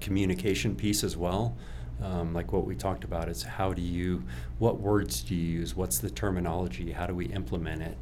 communication 0.00 0.74
piece 0.74 1.04
as 1.04 1.16
well. 1.16 1.56
Um, 2.02 2.34
like 2.34 2.52
what 2.52 2.66
we 2.66 2.74
talked 2.74 3.04
about 3.04 3.28
is 3.28 3.42
how 3.42 3.72
do 3.72 3.80
you, 3.80 4.24
what 4.58 4.80
words 4.80 5.22
do 5.22 5.34
you 5.34 5.60
use? 5.60 5.76
What's 5.76 5.98
the 5.98 6.10
terminology? 6.10 6.90
How 6.90 7.06
do 7.06 7.14
we 7.14 7.26
implement 7.26 7.82
it? 7.82 7.96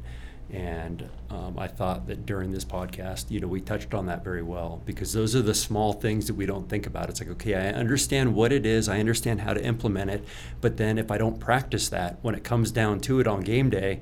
And 0.51 1.07
um, 1.29 1.57
I 1.57 1.67
thought 1.67 2.07
that 2.07 2.25
during 2.25 2.51
this 2.51 2.65
podcast, 2.65 3.31
you 3.31 3.39
know, 3.39 3.47
we 3.47 3.61
touched 3.61 3.93
on 3.93 4.07
that 4.07 4.21
very 4.23 4.43
well 4.43 4.81
because 4.85 5.13
those 5.13 5.33
are 5.33 5.41
the 5.41 5.53
small 5.53 5.93
things 5.93 6.27
that 6.27 6.33
we 6.33 6.45
don't 6.45 6.67
think 6.67 6.85
about. 6.85 7.09
It's 7.09 7.21
like, 7.21 7.29
okay, 7.29 7.55
I 7.55 7.69
understand 7.69 8.35
what 8.35 8.51
it 8.51 8.65
is, 8.65 8.89
I 8.89 8.99
understand 8.99 9.41
how 9.41 9.53
to 9.53 9.63
implement 9.63 10.11
it, 10.11 10.25
but 10.59 10.75
then 10.75 10.97
if 10.97 11.09
I 11.09 11.17
don't 11.17 11.39
practice 11.39 11.87
that, 11.89 12.17
when 12.21 12.35
it 12.35 12.43
comes 12.43 12.71
down 12.71 12.99
to 13.01 13.21
it 13.21 13.27
on 13.27 13.39
game 13.41 13.69
day, 13.69 14.01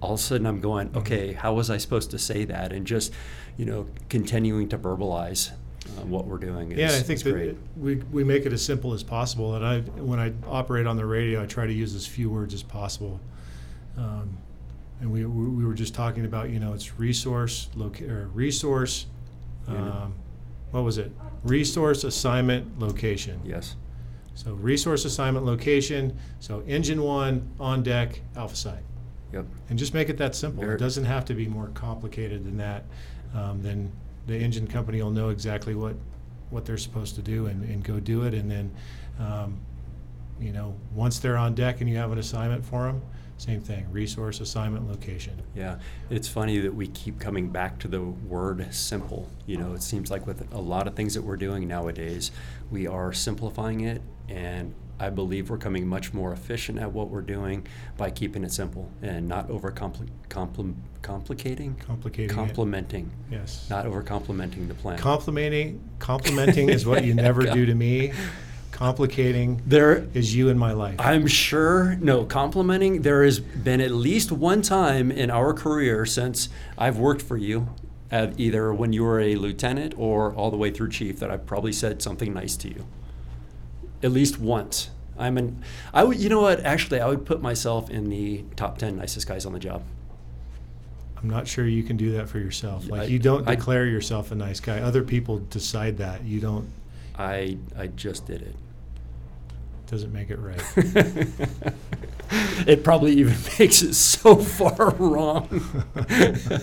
all 0.00 0.14
of 0.14 0.20
a 0.20 0.22
sudden 0.22 0.46
I'm 0.46 0.60
going, 0.60 0.88
Mm-hmm. 0.88 0.98
okay, 0.98 1.32
how 1.34 1.52
was 1.52 1.68
I 1.68 1.76
supposed 1.76 2.10
to 2.12 2.18
say 2.18 2.46
that? 2.46 2.72
And 2.72 2.86
just, 2.86 3.12
you 3.58 3.66
know, 3.66 3.86
continuing 4.08 4.70
to 4.70 4.78
verbalize 4.78 5.50
uh, 5.52 6.06
what 6.06 6.26
we're 6.26 6.38
doing 6.38 6.72
is, 6.72 6.78
yeah, 6.78 6.86
I 6.88 7.02
think 7.02 7.22
that 7.22 7.32
great. 7.32 7.56
we, 7.76 7.96
we 7.96 8.24
make 8.24 8.46
it 8.46 8.52
as 8.54 8.64
simple 8.64 8.94
as 8.94 9.02
possible. 9.02 9.54
And 9.56 9.66
I, 9.66 9.80
when 10.00 10.18
I 10.18 10.32
operate 10.48 10.86
on 10.86 10.96
the 10.96 11.04
radio, 11.04 11.42
I 11.42 11.46
try 11.46 11.66
to 11.66 11.72
use 11.72 11.94
as 11.94 12.06
few 12.06 12.30
words 12.30 12.54
as 12.54 12.62
possible. 12.62 13.20
Um, 13.98 14.38
and 15.00 15.10
we, 15.12 15.24
we 15.24 15.48
we 15.48 15.64
were 15.64 15.74
just 15.74 15.94
talking 15.94 16.24
about, 16.24 16.50
you 16.50 16.58
know, 16.58 16.72
it's 16.72 16.98
resource, 16.98 17.68
loca- 17.74 18.08
or 18.10 18.28
resource, 18.28 19.06
um, 19.68 20.14
what 20.70 20.84
was 20.84 20.98
it? 20.98 21.10
Resource 21.44 22.04
assignment 22.04 22.78
location. 22.78 23.40
Yes. 23.44 23.76
So 24.34 24.52
resource 24.52 25.04
assignment 25.04 25.46
location. 25.46 26.16
So 26.40 26.62
engine 26.66 27.02
one 27.02 27.48
on 27.58 27.82
deck, 27.82 28.20
alpha 28.36 28.56
site. 28.56 28.82
Yep. 29.32 29.44
and 29.68 29.78
just 29.78 29.92
make 29.92 30.08
it 30.08 30.16
that 30.18 30.36
simple. 30.36 30.62
It 30.70 30.78
doesn't 30.78 31.04
have 31.04 31.24
to 31.26 31.34
be 31.34 31.48
more 31.48 31.66
complicated 31.74 32.44
than 32.44 32.56
that. 32.58 32.84
Um, 33.34 33.60
then 33.60 33.90
the 34.28 34.36
engine 34.36 34.68
company 34.68 35.02
will 35.02 35.10
know 35.10 35.30
exactly 35.30 35.74
what 35.74 35.96
what 36.50 36.64
they're 36.64 36.78
supposed 36.78 37.16
to 37.16 37.22
do 37.22 37.46
and, 37.46 37.64
and 37.68 37.82
go 37.82 37.98
do 37.98 38.22
it. 38.22 38.34
And 38.34 38.48
then, 38.48 38.70
um, 39.18 39.58
you 40.40 40.52
know, 40.52 40.76
once 40.94 41.18
they're 41.18 41.36
on 41.36 41.54
deck 41.56 41.80
and 41.80 41.90
you 41.90 41.96
have 41.96 42.12
an 42.12 42.18
assignment 42.18 42.64
for 42.64 42.84
them, 42.84 43.02
same 43.38 43.60
thing: 43.60 43.86
resource 43.90 44.40
assignment 44.40 44.88
location. 44.88 45.40
Yeah, 45.54 45.78
it's 46.10 46.28
funny 46.28 46.58
that 46.60 46.74
we 46.74 46.88
keep 46.88 47.18
coming 47.20 47.50
back 47.50 47.78
to 47.80 47.88
the 47.88 48.00
word 48.02 48.66
simple. 48.74 49.28
You 49.46 49.58
know, 49.58 49.74
it 49.74 49.82
seems 49.82 50.10
like 50.10 50.26
with 50.26 50.52
a 50.52 50.60
lot 50.60 50.86
of 50.86 50.94
things 50.94 51.14
that 51.14 51.22
we're 51.22 51.36
doing 51.36 51.68
nowadays, 51.68 52.30
we 52.70 52.86
are 52.86 53.12
simplifying 53.12 53.80
it, 53.82 54.00
and 54.28 54.74
I 54.98 55.10
believe 55.10 55.50
we're 55.50 55.58
coming 55.58 55.86
much 55.86 56.14
more 56.14 56.32
efficient 56.32 56.78
at 56.78 56.90
what 56.90 57.08
we're 57.10 57.20
doing 57.20 57.66
by 57.98 58.10
keeping 58.10 58.42
it 58.44 58.50
simple 58.52 58.90
and 59.02 59.28
not 59.28 59.50
over 59.50 59.70
compli- 59.70 60.08
compli- 60.30 60.74
complicating, 61.02 61.74
Complicating 61.74 62.30
it. 62.30 62.34
complementing, 62.34 63.10
Yes. 63.30 63.66
not 63.68 63.84
over 63.84 64.02
complimenting 64.02 64.68
the 64.68 64.74
plan. 64.74 64.98
Complimenting, 64.98 65.86
complimenting 65.98 66.70
is 66.70 66.86
what 66.86 67.04
you 67.04 67.12
never 67.12 67.42
do 67.52 67.66
to 67.66 67.74
me. 67.74 68.12
Complicating 68.76 69.62
there, 69.64 70.06
is 70.12 70.36
you 70.36 70.50
in 70.50 70.58
my 70.58 70.72
life. 70.72 70.96
I'm 70.98 71.26
sure, 71.26 71.96
no, 71.96 72.26
complimenting, 72.26 73.00
there 73.00 73.24
has 73.24 73.40
been 73.40 73.80
at 73.80 73.90
least 73.90 74.30
one 74.30 74.60
time 74.60 75.10
in 75.10 75.30
our 75.30 75.54
career 75.54 76.04
since 76.04 76.50
I've 76.76 76.98
worked 76.98 77.22
for 77.22 77.38
you, 77.38 77.70
uh, 78.12 78.32
either 78.36 78.74
when 78.74 78.92
you 78.92 79.02
were 79.02 79.18
a 79.18 79.36
lieutenant 79.36 79.94
or 79.96 80.34
all 80.34 80.50
the 80.50 80.58
way 80.58 80.70
through 80.70 80.90
chief, 80.90 81.18
that 81.20 81.30
I've 81.30 81.46
probably 81.46 81.72
said 81.72 82.02
something 82.02 82.34
nice 82.34 82.54
to 82.58 82.68
you. 82.68 82.84
At 84.02 84.12
least 84.12 84.38
once. 84.38 84.90
I'm 85.18 85.38
an, 85.38 85.62
I 85.94 86.04
would, 86.04 86.18
you 86.18 86.28
know 86.28 86.42
what, 86.42 86.60
actually, 86.60 87.00
I 87.00 87.08
would 87.08 87.24
put 87.24 87.40
myself 87.40 87.88
in 87.88 88.10
the 88.10 88.44
top 88.56 88.76
10 88.76 88.96
nicest 88.98 89.26
guys 89.26 89.46
on 89.46 89.54
the 89.54 89.58
job. 89.58 89.84
I'm 91.16 91.30
not 91.30 91.48
sure 91.48 91.66
you 91.66 91.82
can 91.82 91.96
do 91.96 92.12
that 92.12 92.28
for 92.28 92.38
yourself. 92.40 92.86
Like 92.90 93.00
I- 93.00 93.04
you 93.04 93.18
don't 93.18 93.48
I- 93.48 93.54
declare 93.54 93.86
yourself 93.86 94.32
a 94.32 94.34
nice 94.34 94.60
guy. 94.60 94.80
Other 94.80 95.02
people 95.02 95.38
decide 95.38 95.96
that. 95.96 96.24
You 96.24 96.40
don't. 96.40 96.68
I, 97.18 97.56
I 97.74 97.86
just 97.86 98.26
did 98.26 98.42
it. 98.42 98.54
Doesn't 99.86 100.12
make 100.12 100.30
it 100.30 100.38
right. 100.38 100.62
it 102.66 102.82
probably 102.82 103.12
even 103.12 103.34
makes 103.58 103.82
it 103.82 103.94
so 103.94 104.36
far 104.36 104.90
wrong. 104.90 105.48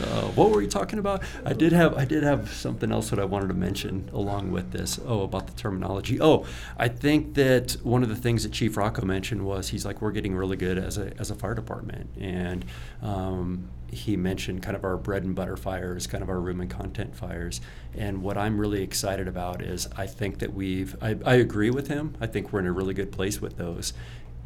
Uh, 0.00 0.22
what 0.28 0.50
were 0.50 0.62
you 0.62 0.68
talking 0.68 1.00
about? 1.00 1.20
I 1.44 1.52
did 1.52 1.72
have 1.72 1.96
I 1.98 2.04
did 2.04 2.22
have 2.22 2.52
something 2.52 2.92
else 2.92 3.10
that 3.10 3.18
I 3.18 3.24
wanted 3.24 3.48
to 3.48 3.54
mention 3.54 4.08
along 4.12 4.52
with 4.52 4.70
this. 4.70 5.00
Oh, 5.04 5.22
about 5.22 5.48
the 5.48 5.52
terminology. 5.54 6.20
Oh, 6.20 6.46
I 6.76 6.86
think 6.86 7.34
that 7.34 7.72
one 7.82 8.04
of 8.04 8.08
the 8.08 8.14
things 8.14 8.44
that 8.44 8.52
Chief 8.52 8.76
Rocco 8.76 9.04
mentioned 9.04 9.44
was 9.44 9.70
he's 9.70 9.84
like 9.84 10.00
we're 10.00 10.12
getting 10.12 10.36
really 10.36 10.56
good 10.56 10.78
as 10.78 10.98
a 10.98 11.12
as 11.18 11.32
a 11.32 11.34
fire 11.34 11.54
department, 11.54 12.10
and 12.20 12.64
um, 13.02 13.68
he 13.90 14.16
mentioned 14.16 14.62
kind 14.62 14.76
of 14.76 14.84
our 14.84 14.96
bread 14.96 15.24
and 15.24 15.34
butter 15.34 15.56
fires, 15.56 16.06
kind 16.06 16.22
of 16.22 16.28
our 16.28 16.40
room 16.40 16.60
and 16.60 16.70
content 16.70 17.14
fires. 17.16 17.60
And 17.96 18.22
what 18.22 18.36
I'm 18.36 18.58
really 18.58 18.82
excited 18.82 19.28
about 19.28 19.62
is 19.62 19.88
I 19.96 20.06
think 20.06 20.38
that 20.38 20.52
we've 20.54 20.94
I, 21.02 21.16
I 21.24 21.34
agree 21.36 21.70
with 21.70 21.88
him. 21.88 22.14
I 22.20 22.26
think 22.26 22.52
we're 22.52 22.60
in 22.60 22.66
a 22.66 22.72
really 22.72 22.94
good 22.94 23.12
place 23.12 23.40
with 23.40 23.56
those. 23.56 23.92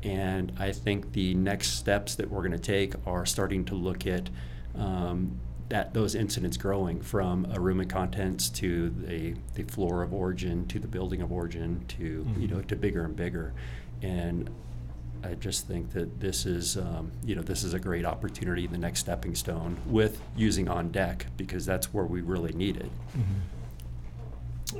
And 0.02 0.52
I 0.58 0.72
think 0.72 1.12
the 1.12 1.34
next 1.34 1.70
steps 1.78 2.14
that 2.16 2.30
we're 2.30 2.40
going 2.40 2.52
to 2.52 2.58
take 2.58 2.94
are 3.06 3.25
starting 3.25 3.64
to 3.66 3.75
look 3.75 4.06
at 4.06 4.30
um, 4.76 5.38
that 5.68 5.94
those 5.94 6.14
incidents 6.14 6.56
growing 6.56 7.00
from 7.00 7.46
a 7.52 7.61
room 7.61 7.80
and 7.80 7.88
contents 7.88 8.49
to 8.50 8.90
the, 8.90 9.34
the 9.54 9.62
floor 9.62 10.02
of 10.02 10.12
origin 10.12 10.66
to 10.68 10.78
the 10.78 10.88
building 10.88 11.22
of 11.22 11.30
origin 11.32 11.84
to 11.88 12.04
you 12.04 12.25
Mhm. 12.49 12.50
know 12.50 12.61
to 12.62 12.76
bigger 12.76 13.04
and 13.04 13.14
bigger. 13.16 13.54
And 14.02 14.50
I 15.25 15.35
just 15.35 15.67
think 15.67 15.93
that 15.93 16.21
this 16.21 16.47
is 16.47 16.76
um, 16.76 17.12
you 17.25 17.35
know 17.35 17.43
this 17.43 17.62
is 17.62 17.75
a 17.75 17.79
great 17.79 18.05
opportunity, 18.05 18.67
the 18.67 18.79
next 18.79 19.00
stepping 19.00 19.35
stone 19.35 19.76
with 19.87 20.21
using 20.37 20.69
on 20.69 20.91
deck 20.91 21.26
because 21.37 21.64
that's 21.64 21.93
where 21.95 22.05
we 22.05 22.21
really 22.21 22.52
need 22.52 22.76
it. 22.76 22.91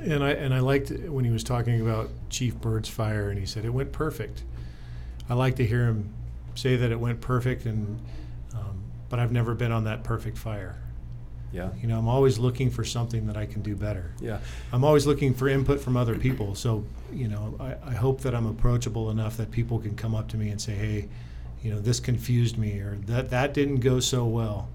And 0.01 0.23
I 0.23 0.31
and 0.31 0.53
I 0.53 0.59
liked 0.59 0.89
when 0.91 1.23
he 1.23 1.31
was 1.31 1.43
talking 1.43 1.81
about 1.81 2.09
Chief 2.29 2.55
Bird's 2.59 2.89
fire, 2.89 3.29
and 3.29 3.39
he 3.39 3.45
said 3.45 3.63
it 3.65 3.69
went 3.69 3.91
perfect. 3.91 4.43
I 5.29 5.35
like 5.35 5.55
to 5.57 5.65
hear 5.65 5.85
him 5.85 6.13
say 6.55 6.75
that 6.75 6.91
it 6.91 6.99
went 6.99 7.21
perfect, 7.21 7.65
and 7.65 7.99
um, 8.53 8.83
but 9.09 9.19
I've 9.19 9.31
never 9.31 9.53
been 9.53 9.71
on 9.71 9.85
that 9.85 10.03
perfect 10.03 10.37
fire. 10.37 10.82
Yeah. 11.53 11.69
You 11.79 11.87
know, 11.87 11.99
I'm 11.99 12.07
always 12.07 12.39
looking 12.39 12.71
for 12.71 12.83
something 12.83 13.27
that 13.27 13.37
I 13.37 13.45
can 13.45 13.61
do 13.61 13.75
better. 13.75 14.11
Yeah. 14.19 14.39
I'm 14.71 14.83
always 14.83 15.05
looking 15.05 15.33
for 15.35 15.47
input 15.47 15.79
from 15.79 15.95
other 15.95 16.15
people. 16.15 16.55
So, 16.55 16.83
you 17.13 17.27
know, 17.27 17.55
I, 17.59 17.91
I 17.91 17.93
hope 17.93 18.21
that 18.21 18.33
I'm 18.33 18.47
approachable 18.47 19.11
enough 19.11 19.37
that 19.37 19.51
people 19.51 19.77
can 19.79 19.95
come 19.95 20.15
up 20.15 20.27
to 20.29 20.37
me 20.37 20.49
and 20.49 20.59
say, 20.59 20.73
hey, 20.73 21.07
you 21.61 21.71
know, 21.71 21.79
this 21.79 21.99
confused 21.99 22.57
me 22.57 22.79
or 22.79 22.97
that 23.05 23.29
that 23.29 23.53
didn't 23.53 23.77
go 23.81 23.99
so 23.99 24.25
well. 24.25 24.67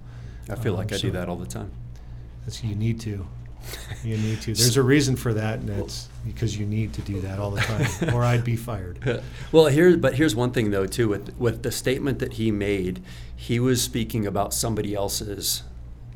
I 0.49 0.55
feel 0.55 0.75
like 0.75 0.93
Um, 0.93 0.97
I 0.97 1.01
do 1.01 1.11
that 1.11 1.29
all 1.29 1.37
the 1.37 1.47
time. 1.47 1.71
That's 2.45 2.63
you 2.65 2.75
need 2.75 3.01
to. 3.01 3.27
You 4.03 4.17
need 4.17 4.41
to. 4.43 4.55
There's 4.55 4.79
a 4.79 4.83
reason 4.83 5.17
for 5.17 5.35
that, 5.35 5.59
and 5.59 5.69
it's 5.69 6.09
because 6.25 6.57
you 6.59 6.65
need 6.65 6.95
to 6.95 7.03
do 7.03 7.21
that 7.21 7.39
all 7.39 7.51
the 7.51 7.61
time, 7.61 8.15
or 8.15 8.25
I'd 8.25 8.45
be 8.45 8.57
fired. 8.57 9.23
well, 9.53 9.67
here, 9.67 9.97
but 9.99 10.15
here's 10.15 10.35
one 10.35 10.53
thing 10.53 10.71
though 10.71 10.87
too. 10.87 11.09
With 11.09 11.37
with 11.39 11.63
the 11.63 11.73
statement 11.73 12.21
that 12.21 12.35
he 12.35 12.51
made, 12.51 13.03
he 13.37 13.61
was 13.61 13.83
speaking 13.83 14.27
about 14.27 14.55
somebody 14.55 14.95
else's 14.95 15.65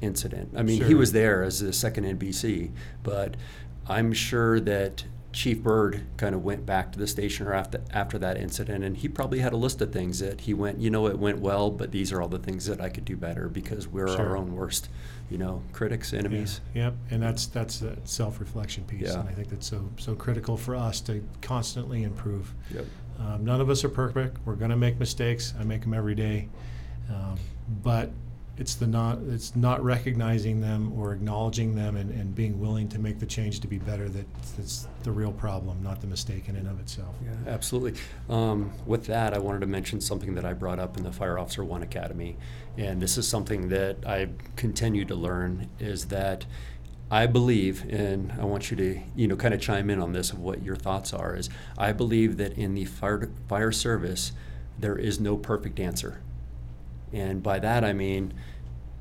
incident. 0.03 0.53
I 0.57 0.63
mean, 0.63 0.83
he 0.85 0.95
was 0.95 1.13
there 1.13 1.43
as 1.43 1.61
the 1.61 1.73
second 1.73 2.05
NBC, 2.19 2.71
but 3.03 3.37
I'm 3.89 4.13
sure 4.13 4.61
that 4.61 5.05
Chief 5.33 5.63
Bird 5.63 6.03
kind 6.19 6.35
of 6.35 6.45
went 6.45 6.67
back 6.67 6.93
to 6.93 6.99
the 6.99 7.07
station 7.07 7.47
or 7.47 7.55
after 7.55 7.81
after 7.91 8.19
that 8.19 8.37
incident, 8.37 8.85
and 8.85 8.97
he 8.97 9.09
probably 9.09 9.39
had 9.39 9.55
a 9.55 9.57
list 9.57 9.81
of 9.81 9.91
things 9.93 10.19
that 10.19 10.43
he 10.43 10.53
went, 10.53 10.79
you 10.79 10.91
know, 10.91 11.07
it 11.07 11.19
went 11.19 11.39
well, 11.39 11.71
but 11.71 11.91
these 11.91 12.13
are 12.13 12.21
all 12.21 12.29
the 12.29 12.39
things 12.39 12.67
that 12.67 12.81
I 12.83 12.91
could 12.91 13.07
do 13.07 13.17
better 13.17 13.49
because 13.49 13.89
we're 13.89 14.09
Sure. 14.09 14.21
our 14.21 14.37
own 14.37 14.55
worst, 14.55 14.91
you 15.31 15.39
know, 15.39 15.63
critics, 15.73 16.13
enemies. 16.13 16.61
Yeah, 16.75 16.85
Yep, 16.85 16.95
and 17.13 17.23
that's 17.23 17.47
that's 17.47 17.81
a 17.81 17.97
self-reflection 18.05 18.85
piece, 18.85 19.03
Yeah. 19.09 19.21
and 19.21 19.29
I 19.29 19.33
think 19.33 19.49
that's 19.49 19.67
so 19.67 19.89
so 19.97 20.15
critical 20.15 20.59
for 20.59 20.77
us 20.77 21.01
to 21.03 21.25
constantly 21.41 22.03
improve. 22.03 22.53
Yep. 22.75 22.85
Um, 23.19 23.45
none 23.45 23.61
of 23.63 23.71
us 23.71 23.85
are 23.85 23.89
perfect. 23.89 24.37
We're 24.45 24.57
going 24.57 24.71
to 24.71 24.77
make 24.77 24.99
mistakes. 24.99 25.55
I 25.59 25.65
make 25.65 25.81
them 25.83 25.95
every 25.95 26.15
day, 26.15 26.49
um, 27.09 27.37
but 27.83 28.11
it's 28.59 28.75
the 28.75 28.87
not 28.87 29.19
it's 29.29 29.57
not 29.57 29.83
recognizing 29.83 30.61
them 30.61 30.93
or 30.99 31.13
acknowledging 31.15 31.75
them 31.75 31.97
and, 31.97 32.11
and 32.11 32.35
being 32.35 32.61
willing 32.61 32.87
to 32.89 32.99
make 32.99 33.19
the 33.19 33.27
change 33.27 33.61
to 33.61 33.67
be 33.67 33.79
better 33.79 34.09
that 34.11 34.27
that's 34.57 34.87
the 35.05 35.11
real 35.11 35.33
problem, 35.33 35.83
not 35.83 36.01
the 36.01 36.07
mistake 36.07 36.49
in 36.49 36.57
and 36.57 36.69
of 36.69 36.79
itself. 36.79 37.15
Yeah, 37.25 37.53
absolutely. 37.53 38.01
Um, 38.29 38.73
with 38.87 39.07
that, 39.07 39.33
I 39.33 39.39
wanted 39.39 39.61
to 39.61 39.67
mention 39.67 40.01
something 40.01 40.35
that 40.35 40.45
I 40.45 40.53
brought 40.53 40.79
up 40.79 40.99
in 40.99 41.03
the 41.03 41.13
Fire 41.13 41.39
Officer 41.39 41.65
One 41.65 41.83
Academy, 41.83 42.37
and 42.77 43.01
this 43.01 43.17
is 43.17 43.27
something 43.27 43.69
that 43.71 43.97
I 44.07 44.29
continue 44.57 45.07
to 45.07 45.15
learn 45.15 45.71
is 45.81 46.07
that 46.07 46.45
I 47.11 47.27
believe, 47.27 47.85
and 47.91 48.33
I 48.39 48.45
want 48.45 48.71
you 48.71 48.77
to 48.77 49.01
you 49.17 49.29
know 49.29 49.37
kind 49.37 49.55
of 49.55 49.63
chime 49.63 49.89
in 49.89 50.01
on 50.01 50.13
this 50.13 50.31
of 50.31 50.41
what 50.41 50.63
your 50.63 50.77
thoughts 50.77 51.15
are. 51.15 51.35
Is 51.37 51.49
I 51.79 51.93
believe 51.93 52.37
that 52.37 52.53
in 52.59 52.75
the 52.75 52.85
fire 52.85 53.31
fire 53.49 53.73
service 53.73 54.33
there 54.79 54.97
is 54.97 55.21
no 55.21 55.39
perfect 55.39 55.81
answer, 55.81 56.21
and 57.13 57.43
by 57.43 57.59
that 57.59 57.85
I 57.85 57.93
mean 57.93 58.33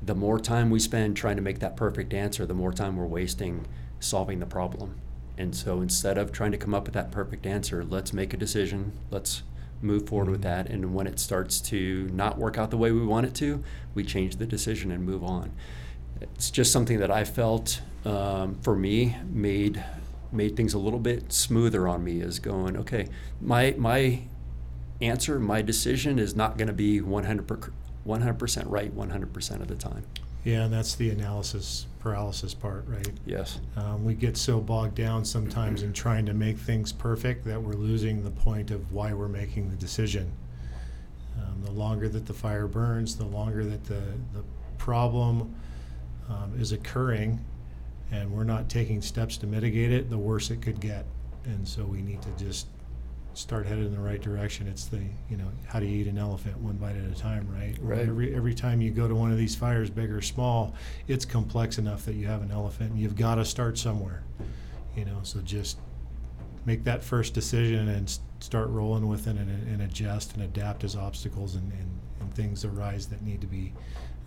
the 0.04 0.14
more 0.14 0.38
time 0.38 0.70
we 0.70 0.80
spend 0.80 1.16
trying 1.16 1.36
to 1.36 1.42
make 1.42 1.60
that 1.60 1.76
perfect 1.76 2.12
answer, 2.12 2.44
the 2.44 2.54
more 2.54 2.72
time 2.72 2.96
we're 2.96 3.06
wasting 3.06 3.66
solving 4.00 4.40
the 4.40 4.46
problem. 4.46 5.00
And 5.38 5.54
so 5.54 5.80
instead 5.80 6.18
of 6.18 6.32
trying 6.32 6.52
to 6.52 6.58
come 6.58 6.74
up 6.74 6.84
with 6.84 6.94
that 6.94 7.10
perfect 7.10 7.46
answer, 7.46 7.84
let's 7.84 8.12
make 8.12 8.34
a 8.34 8.36
decision. 8.36 8.92
Let's 9.10 9.42
move 9.80 10.08
forward 10.08 10.30
with 10.30 10.42
that. 10.42 10.68
And 10.68 10.94
when 10.94 11.06
it 11.06 11.18
starts 11.18 11.60
to 11.62 12.08
not 12.12 12.38
work 12.38 12.58
out 12.58 12.70
the 12.70 12.76
way 12.76 12.92
we 12.92 13.04
want 13.04 13.26
it 13.26 13.34
to, 13.36 13.62
we 13.94 14.04
change 14.04 14.36
the 14.36 14.46
decision 14.46 14.90
and 14.90 15.04
move 15.04 15.22
on. 15.22 15.52
It's 16.20 16.50
just 16.50 16.72
something 16.72 16.98
that 16.98 17.10
I 17.10 17.24
felt 17.24 17.80
um, 18.04 18.56
for 18.62 18.76
me 18.76 19.16
made 19.30 19.84
made 20.30 20.56
things 20.56 20.72
a 20.72 20.78
little 20.78 20.98
bit 20.98 21.32
smoother 21.32 21.86
on 21.86 22.02
me. 22.04 22.20
Is 22.20 22.38
going 22.38 22.76
okay. 22.76 23.08
My 23.40 23.74
my 23.76 24.22
answer, 25.00 25.40
my 25.40 25.62
decision 25.62 26.18
is 26.18 26.36
not 26.36 26.56
going 26.56 26.68
to 26.68 26.74
be 26.74 27.00
100 27.00 27.46
100% 28.06 28.64
right 28.66 28.94
100% 28.94 29.60
of 29.60 29.68
the 29.68 29.74
time. 29.74 30.04
Yeah, 30.44 30.64
and 30.64 30.72
that's 30.72 30.96
the 30.96 31.10
analysis 31.10 31.86
paralysis 32.00 32.52
part, 32.52 32.84
right? 32.88 33.12
Yes. 33.24 33.60
Um, 33.76 34.04
we 34.04 34.14
get 34.14 34.36
so 34.36 34.60
bogged 34.60 34.96
down 34.96 35.24
sometimes 35.24 35.84
in 35.84 35.92
trying 35.92 36.26
to 36.26 36.34
make 36.34 36.58
things 36.58 36.90
perfect 36.92 37.44
that 37.44 37.62
we're 37.62 37.74
losing 37.74 38.24
the 38.24 38.30
point 38.30 38.72
of 38.72 38.92
why 38.92 39.12
we're 39.12 39.28
making 39.28 39.70
the 39.70 39.76
decision. 39.76 40.32
Um, 41.38 41.62
the 41.64 41.70
longer 41.70 42.08
that 42.08 42.26
the 42.26 42.34
fire 42.34 42.66
burns, 42.66 43.16
the 43.16 43.24
longer 43.24 43.64
that 43.64 43.84
the, 43.84 44.02
the 44.34 44.42
problem 44.78 45.54
um, 46.28 46.54
is 46.58 46.72
occurring, 46.72 47.44
and 48.10 48.30
we're 48.32 48.44
not 48.44 48.68
taking 48.68 49.00
steps 49.00 49.36
to 49.38 49.46
mitigate 49.46 49.92
it, 49.92 50.10
the 50.10 50.18
worse 50.18 50.50
it 50.50 50.60
could 50.60 50.80
get. 50.80 51.06
And 51.44 51.66
so 51.66 51.84
we 51.84 52.02
need 52.02 52.20
to 52.22 52.44
just 52.44 52.66
start 53.34 53.66
headed 53.66 53.86
in 53.86 53.92
the 53.92 54.00
right 54.00 54.20
direction. 54.20 54.66
It's 54.66 54.86
the, 54.86 55.00
you 55.28 55.36
know, 55.36 55.48
how 55.66 55.80
do 55.80 55.86
you 55.86 56.00
eat 56.00 56.06
an 56.06 56.18
elephant 56.18 56.58
one 56.58 56.76
bite 56.76 56.96
at 56.96 57.04
a 57.04 57.14
time, 57.14 57.48
right? 57.50 57.76
Right. 57.80 58.00
Every, 58.00 58.34
every 58.34 58.54
time 58.54 58.80
you 58.80 58.90
go 58.90 59.08
to 59.08 59.14
one 59.14 59.32
of 59.32 59.38
these 59.38 59.54
fires, 59.54 59.90
big 59.90 60.10
or 60.10 60.20
small, 60.20 60.74
it's 61.08 61.24
complex 61.24 61.78
enough 61.78 62.04
that 62.04 62.14
you 62.14 62.26
have 62.26 62.42
an 62.42 62.50
elephant 62.50 62.92
and 62.92 63.00
you've 63.00 63.16
got 63.16 63.36
to 63.36 63.44
start 63.44 63.78
somewhere, 63.78 64.22
you 64.96 65.04
know, 65.04 65.18
so 65.22 65.40
just 65.40 65.78
make 66.64 66.84
that 66.84 67.02
first 67.02 67.34
decision 67.34 67.88
and 67.88 68.18
start 68.40 68.68
rolling 68.68 69.08
with 69.08 69.26
it 69.26 69.36
and, 69.36 69.50
and 69.68 69.82
adjust 69.82 70.34
and 70.34 70.42
adapt 70.42 70.84
as 70.84 70.94
obstacles 70.94 71.54
and, 71.54 71.72
and, 71.72 72.00
and 72.20 72.34
things 72.34 72.64
arise 72.64 73.06
that 73.06 73.22
need 73.22 73.40
to 73.40 73.46
be 73.46 73.72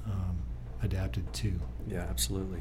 um, 0.05 0.37
adapted 0.83 1.31
to. 1.33 1.53
Yeah, 1.87 2.05
absolutely. 2.09 2.59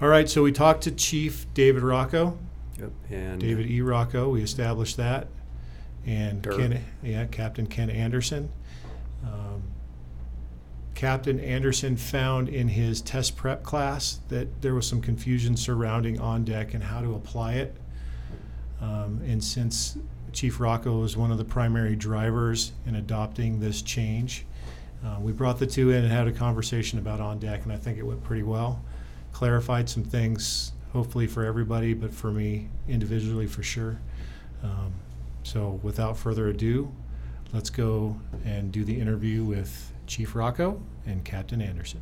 All 0.00 0.08
right, 0.08 0.28
so 0.28 0.42
we 0.42 0.52
talked 0.52 0.82
to 0.84 0.90
Chief 0.90 1.46
David 1.54 1.82
Rocco, 1.82 2.38
Yep. 2.78 2.90
And 3.10 3.40
David 3.40 3.70
E. 3.70 3.80
Rocco. 3.80 4.28
We 4.30 4.42
established 4.42 4.96
that, 4.96 5.28
and. 6.06 6.42
Ken, 6.42 6.84
yeah, 7.02 7.26
Captain 7.26 7.66
Ken 7.66 7.90
Anderson. 7.90 8.50
Um, 9.24 9.62
Captain 10.94 11.40
Anderson 11.40 11.96
found 11.96 12.48
in 12.48 12.68
his 12.68 13.00
test 13.00 13.36
prep 13.36 13.62
class 13.62 14.20
that 14.28 14.62
there 14.62 14.74
was 14.74 14.86
some 14.86 15.00
confusion 15.00 15.56
surrounding 15.56 16.20
on 16.20 16.44
deck 16.44 16.74
and 16.74 16.82
how 16.84 17.00
to 17.00 17.14
apply 17.14 17.54
it. 17.54 17.76
Um, 18.80 19.20
and 19.26 19.42
since 19.42 19.96
Chief 20.32 20.60
Rocco 20.60 21.00
was 21.00 21.16
one 21.16 21.30
of 21.30 21.38
the 21.38 21.44
primary 21.44 21.96
drivers 21.96 22.72
in 22.86 22.96
adopting 22.96 23.60
this 23.60 23.82
change, 23.82 24.44
uh, 25.04 25.18
we 25.20 25.32
brought 25.32 25.58
the 25.58 25.66
two 25.66 25.90
in 25.90 26.04
and 26.04 26.12
had 26.12 26.28
a 26.28 26.32
conversation 26.32 26.98
about 26.98 27.20
on 27.20 27.38
deck, 27.38 27.64
and 27.64 27.72
I 27.72 27.76
think 27.76 27.98
it 27.98 28.04
went 28.04 28.22
pretty 28.22 28.42
well. 28.42 28.84
Clarified 29.32 29.88
some 29.88 30.04
things, 30.04 30.72
hopefully 30.92 31.26
for 31.26 31.44
everybody, 31.44 31.94
but 31.94 32.12
for 32.12 32.30
me 32.30 32.68
individually 32.88 33.46
for 33.46 33.62
sure. 33.62 34.00
Um, 34.62 34.92
so, 35.42 35.80
without 35.82 36.16
further 36.16 36.48
ado, 36.48 36.92
let's 37.52 37.70
go 37.70 38.20
and 38.44 38.72
do 38.72 38.84
the 38.84 38.98
interview 38.98 39.44
with 39.44 39.92
Chief 40.06 40.34
Rocco 40.34 40.80
and 41.04 41.24
Captain 41.24 41.60
Anderson. 41.60 42.00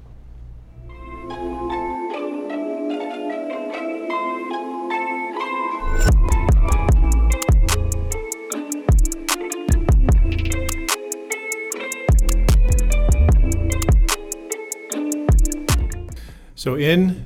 So, 16.55 16.75
in 16.75 17.25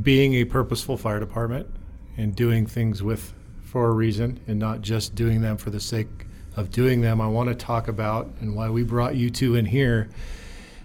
being 0.00 0.32
a 0.34 0.44
purposeful 0.44 0.96
fire 0.96 1.20
department 1.20 1.68
and 2.16 2.34
doing 2.34 2.66
things 2.66 3.02
with 3.02 3.34
for 3.74 3.88
a 3.88 3.92
reason 3.92 4.38
and 4.46 4.56
not 4.56 4.82
just 4.82 5.16
doing 5.16 5.40
them 5.40 5.56
for 5.56 5.70
the 5.70 5.80
sake 5.80 6.06
of 6.54 6.70
doing 6.70 7.00
them, 7.00 7.20
I 7.20 7.26
want 7.26 7.48
to 7.48 7.56
talk 7.56 7.88
about 7.88 8.30
and 8.40 8.54
why 8.54 8.70
we 8.70 8.84
brought 8.84 9.16
you 9.16 9.30
two 9.30 9.56
in 9.56 9.66
here 9.66 10.08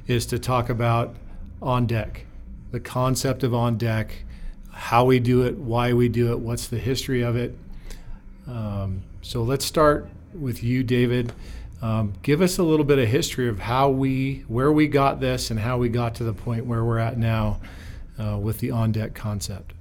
is 0.08 0.26
to 0.26 0.40
talk 0.40 0.70
about 0.70 1.16
on 1.62 1.86
deck 1.86 2.26
the 2.72 2.80
concept 2.80 3.44
of 3.44 3.54
on 3.54 3.78
deck, 3.78 4.24
how 4.72 5.06
we 5.06 5.20
do 5.20 5.44
it, 5.46 5.56
why 5.60 5.94
we 5.94 6.10
do 6.10 6.32
it, 6.32 6.40
what's 6.40 6.68
the 6.68 6.80
history 6.80 7.22
of 7.22 7.36
it. 7.36 7.56
Um, 8.48 9.04
so 9.22 9.44
let's 9.44 9.66
start 9.66 10.10
with 10.34 10.64
you, 10.64 10.84
David. 10.84 11.32
Um, 11.84 12.14
give 12.24 12.42
us 12.42 12.58
a 12.58 12.64
little 12.64 12.86
bit 12.86 12.98
of 12.98 13.08
history 13.08 13.48
of 13.50 13.60
how 13.60 13.90
we, 13.90 14.46
where 14.48 14.72
we 14.72 14.88
got 14.88 15.20
this, 15.20 15.52
and 15.52 15.60
how 15.60 15.78
we 15.78 15.90
got 15.90 16.16
to 16.16 16.24
the 16.24 16.34
point 16.34 16.66
where 16.66 16.84
we're 16.84 16.98
at 16.98 17.20
now 17.20 17.60
uh, 18.18 18.40
with 18.40 18.58
the 18.58 18.72
on 18.72 18.92
deck 18.92 19.14
concept. 19.14 19.74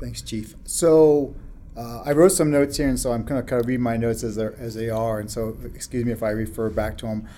Thanks, 0.00 0.22
Chief. 0.22 0.54
So 0.64 1.34
uh, 1.76 2.02
I 2.04 2.12
wrote 2.12 2.32
some 2.32 2.50
notes 2.50 2.78
here, 2.78 2.88
and 2.88 2.98
so 2.98 3.12
I'm 3.12 3.22
going 3.24 3.40
to 3.40 3.46
kind 3.46 3.60
of 3.60 3.68
read 3.68 3.80
my 3.80 3.96
notes 3.96 4.24
as, 4.24 4.38
as 4.38 4.74
they 4.74 4.88
are. 4.88 5.20
And 5.20 5.30
so, 5.30 5.56
excuse 5.74 6.04
me 6.04 6.12
if 6.12 6.22
I 6.22 6.30
refer 6.30 6.70
back 6.70 6.96
to 6.98 7.06
them. 7.06 7.28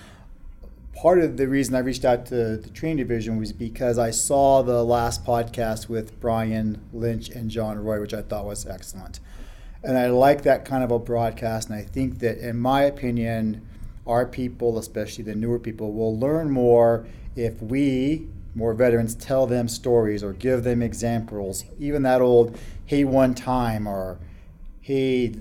Part 0.95 1.19
of 1.19 1.37
the 1.37 1.47
reason 1.47 1.75
I 1.75 1.79
reached 1.79 2.05
out 2.05 2.25
to 2.27 2.57
the 2.57 2.69
training 2.69 2.97
division 2.97 3.37
was 3.37 3.51
because 3.51 3.97
I 3.97 4.11
saw 4.11 4.61
the 4.61 4.83
last 4.83 5.25
podcast 5.25 5.89
with 5.89 6.19
Brian 6.21 6.81
Lynch 6.93 7.29
and 7.29 7.49
John 7.49 7.77
Roy, 7.79 7.99
which 7.99 8.13
I 8.13 8.21
thought 8.21 8.45
was 8.45 8.65
excellent. 8.65 9.19
And 9.83 9.97
I 9.97 10.07
like 10.07 10.43
that 10.43 10.63
kind 10.63 10.83
of 10.83 10.91
a 10.91 10.99
broadcast. 10.99 11.69
And 11.69 11.77
I 11.77 11.81
think 11.83 12.19
that, 12.19 12.37
in 12.37 12.57
my 12.57 12.83
opinion, 12.83 13.67
our 14.07 14.25
people, 14.25 14.77
especially 14.77 15.25
the 15.25 15.35
newer 15.35 15.59
people, 15.59 15.91
will 15.91 16.17
learn 16.17 16.49
more 16.49 17.05
if 17.35 17.61
we, 17.61 18.27
more 18.55 18.73
veterans, 18.73 19.15
tell 19.15 19.47
them 19.47 19.67
stories 19.67 20.23
or 20.23 20.33
give 20.33 20.63
them 20.63 20.81
examples. 20.81 21.65
Even 21.79 22.03
that 22.03 22.21
old, 22.21 22.57
hey, 22.85 23.03
one 23.03 23.33
time, 23.33 23.87
or 23.87 24.19
hey, 24.81 25.35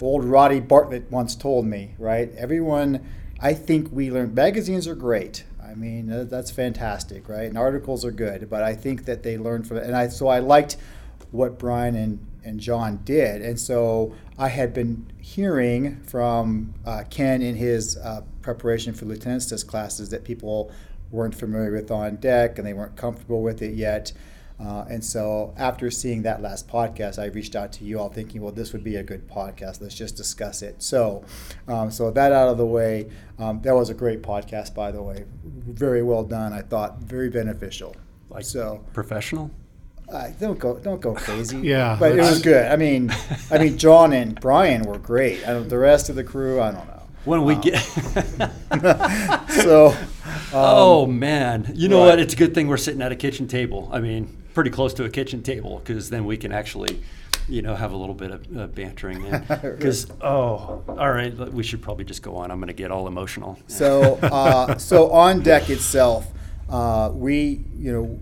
old 0.00 0.24
Roddy 0.24 0.60
Bartlett 0.60 1.10
once 1.10 1.34
told 1.34 1.66
me, 1.66 1.94
right? 1.98 2.32
Everyone, 2.36 3.06
I 3.40 3.54
think 3.54 3.88
we 3.92 4.10
learn, 4.10 4.34
magazines 4.34 4.86
are 4.86 4.94
great. 4.94 5.44
I 5.62 5.74
mean, 5.74 6.28
that's 6.28 6.50
fantastic, 6.50 7.28
right? 7.28 7.48
And 7.48 7.56
articles 7.56 8.04
are 8.04 8.10
good, 8.10 8.50
but 8.50 8.62
I 8.62 8.74
think 8.74 9.06
that 9.06 9.22
they 9.22 9.38
learn 9.38 9.62
from 9.64 9.78
it. 9.78 9.84
And 9.84 9.96
I, 9.96 10.08
so 10.08 10.28
I 10.28 10.40
liked 10.40 10.76
what 11.30 11.58
Brian 11.58 11.96
and 11.96 12.26
and 12.44 12.60
John 12.60 13.00
did. 13.04 13.42
And 13.42 13.58
so 13.58 14.14
I 14.38 14.48
had 14.48 14.74
been 14.74 15.06
hearing 15.20 16.02
from 16.02 16.74
uh, 16.84 17.04
Ken 17.10 17.42
in 17.42 17.56
his 17.56 17.96
uh, 17.96 18.22
preparation 18.40 18.94
for 18.94 19.04
lieutenant's 19.04 19.46
test 19.46 19.66
classes 19.66 20.10
that 20.10 20.24
people 20.24 20.72
weren't 21.12 21.34
familiar 21.36 21.70
with 21.70 21.90
on 21.92 22.16
deck 22.16 22.58
and 22.58 22.66
they 22.66 22.72
weren't 22.72 22.96
comfortable 22.96 23.42
with 23.42 23.62
it 23.62 23.74
yet. 23.74 24.12
Uh, 24.60 24.84
and 24.88 25.04
so 25.04 25.52
after 25.56 25.90
seeing 25.90 26.22
that 26.22 26.40
last 26.40 26.68
podcast, 26.68 27.18
I 27.20 27.26
reached 27.26 27.56
out 27.56 27.72
to 27.74 27.84
you 27.84 27.98
all 27.98 28.08
thinking, 28.08 28.42
well, 28.42 28.52
this 28.52 28.72
would 28.72 28.84
be 28.84 28.94
a 28.96 29.02
good 29.02 29.28
podcast. 29.28 29.80
Let's 29.80 29.94
just 29.94 30.16
discuss 30.16 30.62
it. 30.62 30.82
So, 30.82 31.24
um, 31.66 31.90
so 31.90 32.10
that 32.12 32.32
out 32.32 32.48
of 32.48 32.58
the 32.58 32.66
way, 32.66 33.10
um, 33.40 33.60
that 33.62 33.74
was 33.74 33.90
a 33.90 33.94
great 33.94 34.22
podcast, 34.22 34.72
by 34.74 34.90
the 34.92 35.02
way. 35.02 35.24
Very 35.44 36.02
well 36.02 36.22
done. 36.22 36.52
I 36.52 36.62
thought 36.62 36.98
very 36.98 37.28
beneficial. 37.28 37.96
Like 38.30 38.44
so 38.44 38.84
professional. 38.92 39.50
Uh, 40.08 40.28
don't 40.38 40.58
go, 40.58 40.78
don't 40.78 41.00
go 41.00 41.14
crazy. 41.14 41.58
Yeah, 41.62 41.96
but 41.98 42.12
it 42.12 42.20
was 42.20 42.40
good. 42.50 42.66
I 42.70 42.76
mean, 42.76 43.10
I 43.50 43.58
mean, 43.58 43.78
John 43.78 44.12
and 44.12 44.38
Brian 44.40 44.82
were 44.82 44.98
great. 44.98 45.42
I 45.48 45.54
don't, 45.54 45.68
the 45.68 45.78
rest 45.78 46.08
of 46.08 46.14
the 46.16 46.24
crew, 46.24 46.60
I 46.60 46.70
don't 46.70 46.86
know. 46.86 47.02
When 47.24 47.44
we 47.44 47.54
Um, 47.54 47.60
get 47.62 47.78
so, 49.50 49.96
oh 50.52 51.06
man, 51.06 51.72
you 51.74 51.88
know 51.88 52.00
right. 52.00 52.10
what? 52.10 52.20
It's 52.20 52.34
a 52.34 52.36
good 52.36 52.54
thing 52.54 52.68
we're 52.68 52.76
sitting 52.76 53.02
at 53.02 53.12
a 53.12 53.16
kitchen 53.16 53.48
table. 53.48 53.88
I 53.92 54.00
mean, 54.00 54.42
pretty 54.54 54.70
close 54.70 54.94
to 54.94 55.04
a 55.04 55.10
kitchen 55.10 55.42
table 55.42 55.78
because 55.78 56.10
then 56.10 56.24
we 56.24 56.36
can 56.36 56.52
actually, 56.52 57.02
you 57.48 57.62
know, 57.62 57.74
have 57.74 57.92
a 57.92 57.96
little 57.96 58.14
bit 58.14 58.30
of 58.30 58.56
uh, 58.56 58.66
bantering. 58.68 59.30
Because 59.48 60.10
oh, 60.20 60.82
all 60.88 61.12
right, 61.12 61.34
we 61.52 61.62
should 61.62 61.82
probably 61.82 62.04
just 62.04 62.22
go 62.22 62.36
on. 62.36 62.50
I'm 62.50 62.58
going 62.58 62.68
to 62.68 62.74
get 62.74 62.90
all 62.90 63.06
emotional. 63.06 63.58
so, 63.66 64.16
uh, 64.22 64.76
so 64.78 65.10
on 65.10 65.40
deck 65.42 65.70
itself, 65.70 66.30
uh, 66.68 67.10
we, 67.12 67.64
you 67.76 67.92
know, 67.92 68.20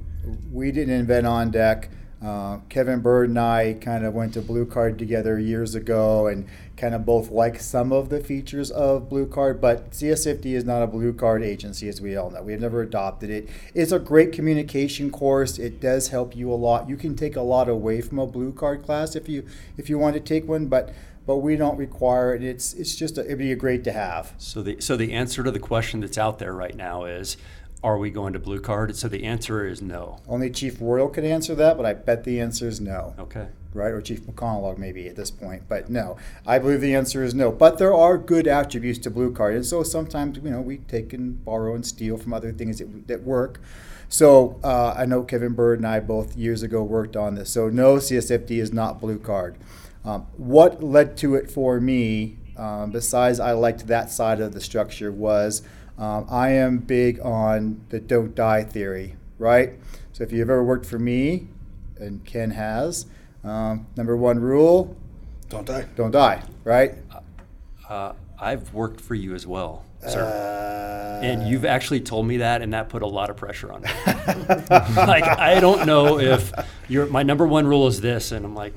we 0.52 0.71
didn't 0.71 0.95
invent 0.95 1.26
on 1.26 1.50
deck. 1.50 1.90
Uh, 2.23 2.59
Kevin 2.69 3.00
Bird 3.00 3.30
and 3.30 3.38
I 3.38 3.78
kind 3.80 4.04
of 4.04 4.12
went 4.12 4.35
to 4.35 4.42
Blue 4.42 4.66
Card 4.66 4.99
together 4.99 5.38
years 5.38 5.75
ago 5.75 6.26
and 6.26 6.47
kind 6.81 6.95
of 6.95 7.05
both 7.05 7.31
like 7.31 7.61
some 7.61 7.93
of 7.93 8.09
the 8.09 8.21
features 8.21 8.71
of 8.71 9.11
Blue 9.11 9.27
Card, 9.27 9.61
but 9.61 9.90
CSFD 9.90 10.47
is 10.47 10.64
not 10.64 10.83
a 10.83 10.87
Blue 10.87 11.12
Card 11.12 11.43
agency, 11.43 11.88
as 11.88 12.01
we 12.01 12.16
all 12.16 12.31
know. 12.31 12.43
We 12.43 12.53
have 12.53 12.61
never 12.62 12.81
adopted 12.81 13.29
it. 13.29 13.51
It's 13.75 13.93
a 13.93 13.99
great 13.99 14.33
communication 14.33 15.11
course. 15.11 15.59
It 15.59 15.79
does 15.79 16.09
help 16.09 16.35
you 16.35 16.51
a 16.51 16.55
lot. 16.55 16.88
You 16.88 16.97
can 16.97 17.14
take 17.14 17.37
a 17.37 17.43
lot 17.43 17.69
away 17.69 18.01
from 18.01 18.19
a 18.19 18.27
Blue 18.27 18.53
Card 18.53 18.83
class 18.83 19.14
if 19.14 19.29
you 19.29 19.47
if 19.77 19.90
you 19.90 19.99
want 19.99 20.14
to 20.14 20.21
take 20.21 20.49
one, 20.49 20.66
but 20.66 20.95
but 21.27 21.37
we 21.37 21.55
don't 21.55 21.77
require 21.77 22.35
it. 22.35 22.43
It's 22.43 22.73
it's 22.73 22.97
just 22.97 23.19
a, 23.19 23.27
it'd 23.27 23.38
be 23.38 23.53
a 23.53 23.57
great 23.57 23.85
to 23.85 23.93
have. 23.93 24.35
So 24.38 24.62
the 24.62 24.81
so 24.81 24.97
the 24.97 25.12
answer 25.12 25.45
to 25.45 25.51
the 25.51 25.59
question 25.59 26.01
that's 26.01 26.16
out 26.16 26.38
there 26.38 26.55
right 26.55 26.75
now 26.75 27.05
is, 27.05 27.37
are 27.85 27.99
we 27.99 28.11
going 28.11 28.33
to 28.33 28.38
blue 28.38 28.61
card? 28.61 28.97
So 28.97 29.07
the 29.07 29.25
answer 29.25 29.66
is 29.66 29.83
no. 29.83 30.19
Only 30.27 30.49
Chief 30.49 30.79
Royal 30.81 31.09
could 31.09 31.25
answer 31.25 31.55
that, 31.57 31.77
but 31.77 31.85
I 31.85 31.93
bet 31.93 32.25
the 32.25 32.40
answer 32.40 32.69
is 32.69 32.81
no. 32.81 33.14
Okay. 33.19 33.49
Right? 33.72 33.92
Or 33.92 34.00
Chief 34.00 34.22
McConnell 34.22 34.76
maybe 34.78 35.09
at 35.09 35.16
this 35.16 35.30
point. 35.30 35.62
But 35.68 35.90
no. 35.90 36.16
I 36.46 36.59
believe 36.59 36.80
the 36.80 36.94
answer 36.94 37.22
is 37.22 37.35
no. 37.35 37.52
But 37.52 37.78
there 37.78 37.94
are 37.94 38.18
good 38.18 38.46
attributes 38.46 38.98
to 39.00 39.11
Blue 39.11 39.33
Card. 39.33 39.54
And 39.54 39.64
so 39.64 39.83
sometimes, 39.83 40.38
you 40.38 40.50
know, 40.50 40.61
we 40.61 40.78
take 40.78 41.12
and 41.12 41.44
borrow 41.44 41.74
and 41.74 41.87
steal 41.87 42.16
from 42.16 42.33
other 42.33 42.52
things 42.52 42.78
that, 42.78 43.06
that 43.09 43.22
work. 43.22 43.61
So 44.09 44.59
uh, 44.64 44.94
I 44.96 45.06
know 45.06 45.22
Kevin 45.22 45.52
Bird 45.52 45.78
and 45.78 45.87
I 45.87 46.00
both 46.00 46.37
years 46.37 46.64
ago 46.64 46.83
worked 46.83 47.16
on 47.16 47.37
this. 47.37 47.50
So 47.50 47.68
no, 47.68 47.96
CSFD 47.96 48.50
is 48.59 48.72
not 48.72 49.00
Blue 49.00 49.18
Card. 49.18 49.56
Um, 50.04 50.26
what 50.37 50.83
led 50.83 51.16
to 51.18 51.37
it 51.37 51.48
for 51.48 51.80
me, 51.80 52.38
um, 52.56 52.90
besides 52.90 53.38
I 53.38 53.52
liked 53.52 53.87
that 53.87 54.11
side 54.11 54.40
of 54.40 54.52
the 54.52 54.61
structure, 54.61 55.12
was 55.12 55.62
um, 55.96 56.26
I 56.28 56.50
am 56.50 56.78
big 56.78 57.20
on 57.20 57.85
the 57.90 58.00
don't 58.00 58.35
die 58.35 58.64
theory, 58.64 59.16
right? 59.38 59.74
So 60.12 60.24
if 60.24 60.33
you've 60.33 60.48
ever 60.48 60.64
worked 60.64 60.87
for 60.87 60.98
me, 60.98 61.48
and 61.98 62.24
Ken 62.24 62.52
has, 62.52 63.06
um, 63.44 63.87
number 63.96 64.16
one 64.16 64.38
rule 64.38 64.96
Don't 65.48 65.66
die. 65.66 65.87
don't 65.96 66.11
die, 66.11 66.42
right? 66.64 66.94
Uh, 67.88 68.12
I've 68.40 68.72
worked 68.72 69.00
for 69.00 69.14
you 69.14 69.35
as 69.35 69.46
well, 69.46 69.85
sir. 70.07 70.22
Uh, 70.24 71.24
and 71.24 71.46
you've 71.48 71.64
actually 71.64 72.00
told 72.00 72.26
me 72.26 72.38
that, 72.38 72.62
and 72.62 72.72
that 72.72 72.88
put 72.88 73.03
a 73.03 73.07
lot 73.07 73.29
of 73.31 73.37
pressure 73.37 73.72
on 73.72 73.83
me. 73.83 73.88
like 74.96 75.24
I 75.24 75.59
don't 75.61 75.87
know 75.87 76.18
if 76.18 76.53
your 76.88 77.07
my 77.07 77.22
number 77.22 77.46
one 77.46 77.66
rule 77.66 77.87
is 77.87 78.00
this, 78.00 78.33
and 78.33 78.44
I'm 78.46 78.55
like, 78.55 78.72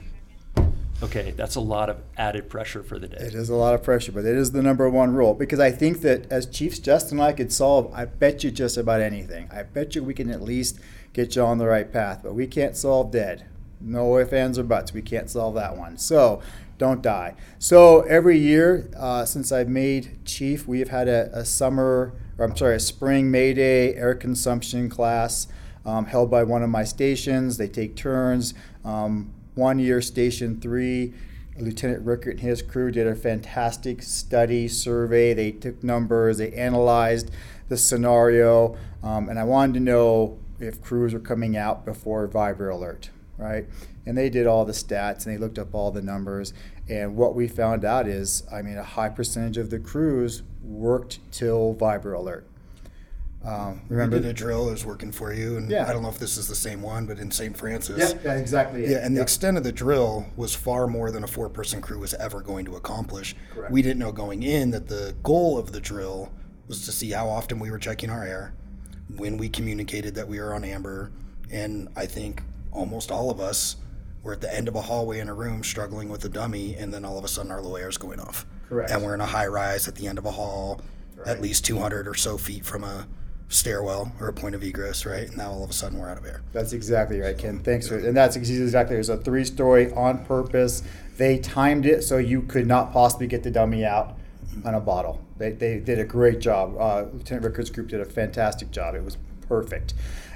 okay, 1.04 1.32
that's 1.32 1.56
a 1.56 1.62
lot 1.62 1.90
of 1.90 1.98
added 2.18 2.50
pressure 2.50 2.84
for 2.84 2.98
the 3.00 3.08
day. 3.08 3.18
It 3.20 3.36
is 3.36 3.50
a 3.50 3.56
lot 3.56 3.74
of 3.76 3.84
pressure, 3.84 4.12
but 4.12 4.26
it 4.26 4.36
is 4.36 4.52
the 4.52 4.62
number 4.64 4.90
one 4.90 5.14
rule 5.14 5.34
because 5.34 5.60
I 5.60 5.72
think 5.72 6.02
that 6.02 6.30
as 6.32 6.46
Chiefs, 6.46 6.80
Justin 6.80 7.20
and 7.20 7.28
I 7.28 7.34
could 7.34 7.54
solve, 7.54 7.94
I 7.94 8.06
bet 8.06 8.44
you 8.44 8.52
just 8.52 8.78
about 8.78 9.02
anything. 9.02 9.50
I 9.52 9.64
bet 9.64 9.96
you 9.96 10.04
we 10.04 10.14
can 10.14 10.30
at 10.30 10.42
least 10.42 10.80
get 11.14 11.36
you 11.36 11.44
on 11.44 11.58
the 11.60 11.68
right 11.68 11.92
path, 11.92 12.22
but 12.24 12.34
we 12.34 12.48
can't 12.48 12.76
solve 12.76 13.12
dead. 13.12 13.46
No 13.84 14.18
ifs, 14.18 14.34
ands, 14.34 14.58
or 14.58 14.64
buts. 14.64 14.94
We 14.94 15.02
can't 15.02 15.30
solve 15.30 15.56
that 15.56 15.78
one. 15.78 15.98
So 15.98 16.42
don't 16.78 17.02
die. 17.02 17.36
So 17.60 18.02
every 18.02 18.38
year 18.38 18.90
uh, 18.98 19.26
since 19.26 19.52
I've 19.52 19.70
made 19.70 20.26
Chief, 20.26 20.68
we 20.68 20.80
have 20.80 20.90
had 20.90 21.08
a, 21.08 21.30
a 21.34 21.46
summer, 21.46 22.14
or 22.38 22.46
I'm 22.46 22.56
sorry, 22.56 22.76
a 22.76 22.80
spring 22.80 23.30
May 23.30 23.54
Day 23.54 23.94
air 23.96 24.16
consumption 24.16 24.90
class 24.90 25.48
um, 25.86 26.06
held 26.06 26.32
by 26.32 26.44
one 26.44 26.64
of 26.64 26.70
my 26.70 26.84
stations. 26.84 27.58
They 27.58 27.68
take 27.68 27.96
turns. 27.96 28.54
Um, 28.84 29.34
one 29.56 29.80
year, 29.80 30.02
Station 30.02 30.60
3, 30.60 31.14
Lieutenant 31.60 32.04
Rickert 32.06 32.34
and 32.34 32.40
his 32.40 32.62
crew 32.62 32.92
did 32.92 33.06
a 33.06 33.16
fantastic 33.16 34.02
study 34.02 34.68
survey. 34.68 35.34
They 35.34 35.52
took 35.52 35.84
numbers, 35.84 36.38
they 36.38 36.52
analyzed 36.54 37.30
the 37.70 37.78
scenario, 37.78 38.76
um, 39.04 39.30
and 39.30 39.38
I 39.38 39.44
wanted 39.44 39.74
to 39.76 39.80
know 39.80 40.40
if 40.60 40.82
crews 40.82 41.14
were 41.14 41.20
coming 41.20 41.56
out 41.56 41.86
before 41.86 42.28
Vibralert, 42.28 43.10
right? 43.38 43.66
And 44.06 44.18
they 44.18 44.30
did 44.30 44.48
all 44.48 44.66
the 44.66 44.74
stats 44.74 45.26
and 45.26 45.34
they 45.34 45.38
looked 45.38 45.58
up 45.60 45.74
all 45.74 45.92
the 45.92 46.02
numbers. 46.02 46.54
And 46.90 47.16
what 47.16 47.36
we 47.36 47.48
found 47.48 47.86
out 47.86 48.08
is, 48.08 48.44
I 48.52 48.62
mean, 48.62 48.78
a 48.78 48.84
high 48.84 49.10
percentage 49.10 49.58
of 49.58 49.70
the 49.70 49.80
crews 49.80 50.44
worked 50.62 51.20
till 51.32 51.76
Vibralert. 51.76 52.44
Um, 53.46 53.82
remember? 53.90 54.20
the 54.20 54.32
drill. 54.32 54.70
I 54.70 54.72
was 54.72 54.86
working 54.86 55.12
for 55.12 55.34
you, 55.34 55.58
and 55.58 55.70
Yeah. 55.70 55.86
I 55.86 55.92
don't 55.92 56.02
know 56.02 56.08
if 56.08 56.18
this 56.18 56.38
is 56.38 56.48
the 56.48 56.56
same 56.56 56.82
one, 56.82 57.06
but 57.06 57.20
in 57.20 57.30
St. 57.30 57.58
Francis. 57.58 58.14
yeah, 58.14 58.20
yeah, 58.24 58.40
exactly. 58.40 58.86
it. 58.86 58.92
Yeah, 58.92 59.06
and 59.06 59.18
the 59.18 59.22
extent 59.22 59.58
of 59.58 59.66
the 59.66 59.72
drill 59.74 60.28
was 60.38 60.56
far 60.56 60.88
more 60.88 61.12
than 61.12 61.26
a 61.26 61.28
four 61.28 61.50
person 61.50 61.82
crew 61.82 62.00
was 62.00 62.14
ever 62.14 62.40
going 62.40 62.64
to 62.66 62.78
accomplish. 62.78 63.36
Correct. 63.54 63.70
We 63.72 63.82
didn't 63.82 64.00
know 64.00 64.14
going 64.14 64.44
in 64.44 64.72
that 64.72 64.88
the 64.88 65.14
goal 65.24 65.58
of 65.58 65.74
the 65.74 65.82
drill 65.82 66.32
was 66.70 66.86
to 66.86 66.94
see 66.94 67.12
how 67.12 67.28
often 67.28 67.60
we 67.60 67.70
were 67.70 67.80
checking 67.80 68.10
our 68.10 68.24
air, 68.24 68.54
when 69.18 69.38
we 69.38 69.50
communicated 69.50 70.16
that 70.16 70.28
we 70.30 70.40
were 70.40 70.54
on 70.54 70.64
amber, 70.64 71.12
and 71.52 71.90
I 71.98 72.06
think 72.06 72.42
almost 72.74 73.12
all 73.12 73.30
of 73.30 73.40
us 73.40 73.78
were 74.24 74.34
at 74.34 74.42
the 74.42 74.54
end 74.54 74.68
of 74.68 74.76
a 74.76 74.82
hallway 74.82 75.20
in 75.20 75.30
a 75.30 75.34
room 75.34 75.64
struggling 75.64 76.10
with 76.10 76.24
a 76.26 76.30
dummy, 76.30 76.76
and 76.76 76.94
then 76.94 77.04
all 77.06 77.18
of 77.18 77.26
a 77.26 77.28
sudden 77.28 77.52
our 77.52 77.62
low 77.62 77.76
air 77.76 77.90
is 77.90 77.98
going 77.98 78.20
off. 78.20 78.46
Correct. 78.70 78.90
And 78.90 79.04
we're 79.04 79.14
in 79.14 79.22
a 79.22 79.26
high 79.26 79.48
rise 79.48 79.88
at 79.88 79.96
the 79.96 80.08
end 80.08 80.18
of 80.18 80.26
a 80.26 80.32
hall, 80.32 80.82
at 81.26 81.42
least 81.42 81.66
200 81.66 82.08
or 82.08 82.16
so 82.16 82.38
feet 82.38 82.66
from 82.66 82.84
a 82.84 83.08
stairwell 83.50 84.12
or 84.20 84.28
a 84.28 84.34
point 84.34 84.56
of 84.56 84.64
egress, 84.64 85.06
right? 85.06 85.28
And 85.28 85.38
now 85.38 85.52
all 85.52 85.64
of 85.64 85.70
a 85.70 85.74
sudden 85.74 86.00
we're 86.00 86.10
out 86.10 86.18
of 86.18 86.26
air. 86.26 86.42
That's 86.54 86.74
exactly 86.74 87.20
right, 87.20 87.38
Ken. 87.38 87.60
Thanks 87.60 87.88
for 87.88 87.98
and 87.98 88.16
that's 88.16 88.36
exactly. 88.36 88.96
It 88.96 89.00
was 89.00 89.10
a 89.10 89.18
three-story 89.18 89.92
on 89.94 90.26
purpose. 90.26 90.84
They 91.18 91.38
timed 91.38 91.86
it 91.86 92.04
so 92.04 92.18
you 92.18 92.42
could 92.42 92.66
not 92.66 92.92
possibly 92.92 93.28
get 93.28 93.44
the 93.44 93.52
dummy 93.52 93.86
out 93.86 94.18
on 94.66 94.74
a 94.74 94.80
bottle. 94.80 95.22
They, 95.38 95.52
they 95.52 95.80
did 95.80 96.00
a 96.00 96.04
great 96.04 96.40
job. 96.40 96.76
Uh, 96.80 97.06
Lieutenant 97.14 97.46
Rickards' 97.46 97.70
group 97.70 97.90
did 97.90 98.00
a 98.00 98.06
fantastic 98.06 98.72
job. 98.72 98.96
It 98.96 99.04
was 99.04 99.18
perfect. 99.48 99.94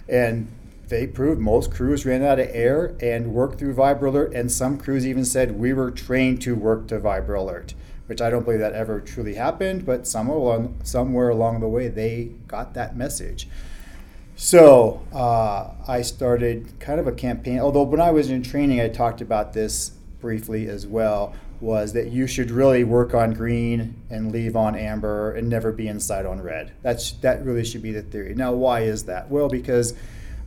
And 0.08 0.48
they 0.90 1.08
proved 1.08 1.40
most 1.40 1.72
crews 1.72 2.06
ran 2.06 2.24
out 2.24 2.40
of 2.40 2.48
air 2.52 2.96
and 3.02 3.34
worked 3.34 3.60
through 3.60 3.76
Vibralert, 3.76 4.34
and 4.34 4.52
some 4.52 4.78
crews 4.78 5.06
even 5.06 5.26
said 5.26 5.60
we 5.60 5.74
were 5.74 5.92
trained 5.92 6.42
to 6.44 6.56
work 6.56 6.88
to 6.88 7.00
Vibralert, 7.00 7.74
which 8.08 8.22
I 8.22 8.30
don't 8.30 8.44
believe 8.44 8.60
that 8.60 8.74
ever 8.74 9.00
truly 9.00 9.36
happened, 9.36 9.86
but 9.86 10.08
somewhere 10.08 10.38
along, 10.38 10.80
somewhere 10.84 11.30
along 11.30 11.60
the 11.60 11.68
way 11.68 11.88
they 11.88 12.32
got 12.48 12.74
that 12.76 12.96
message. 12.96 13.48
So 14.36 15.02
uh, 15.14 15.72
I 15.88 16.04
started 16.04 16.80
kind 16.80 17.00
of 17.00 17.08
a 17.08 17.12
campaign. 17.12 17.60
Although 17.60 17.84
when 17.84 18.00
I 18.00 18.12
was 18.12 18.30
in 18.30 18.44
training, 18.44 18.80
I 18.80 18.88
talked 18.88 19.20
about 19.20 19.54
this 19.54 19.90
briefly 20.22 20.68
as 20.68 20.86
well. 20.86 21.34
Was 21.60 21.94
that 21.94 22.12
you 22.12 22.28
should 22.28 22.52
really 22.52 22.84
work 22.84 23.16
on 23.16 23.34
green 23.34 23.96
and 24.12 24.32
leave 24.32 24.56
on 24.56 24.76
amber 24.76 25.34
and 25.34 25.50
never 25.50 25.72
be 25.72 25.88
inside 25.88 26.28
on 26.28 26.40
red. 26.40 26.72
That's 26.84 27.14
that 27.14 27.44
really 27.44 27.66
should 27.66 27.82
be 27.82 27.92
the 27.92 28.04
theory. 28.04 28.36
Now, 28.36 28.52
why 28.52 28.82
is 28.82 29.06
that? 29.06 29.32
Well, 29.32 29.50
because 29.50 29.96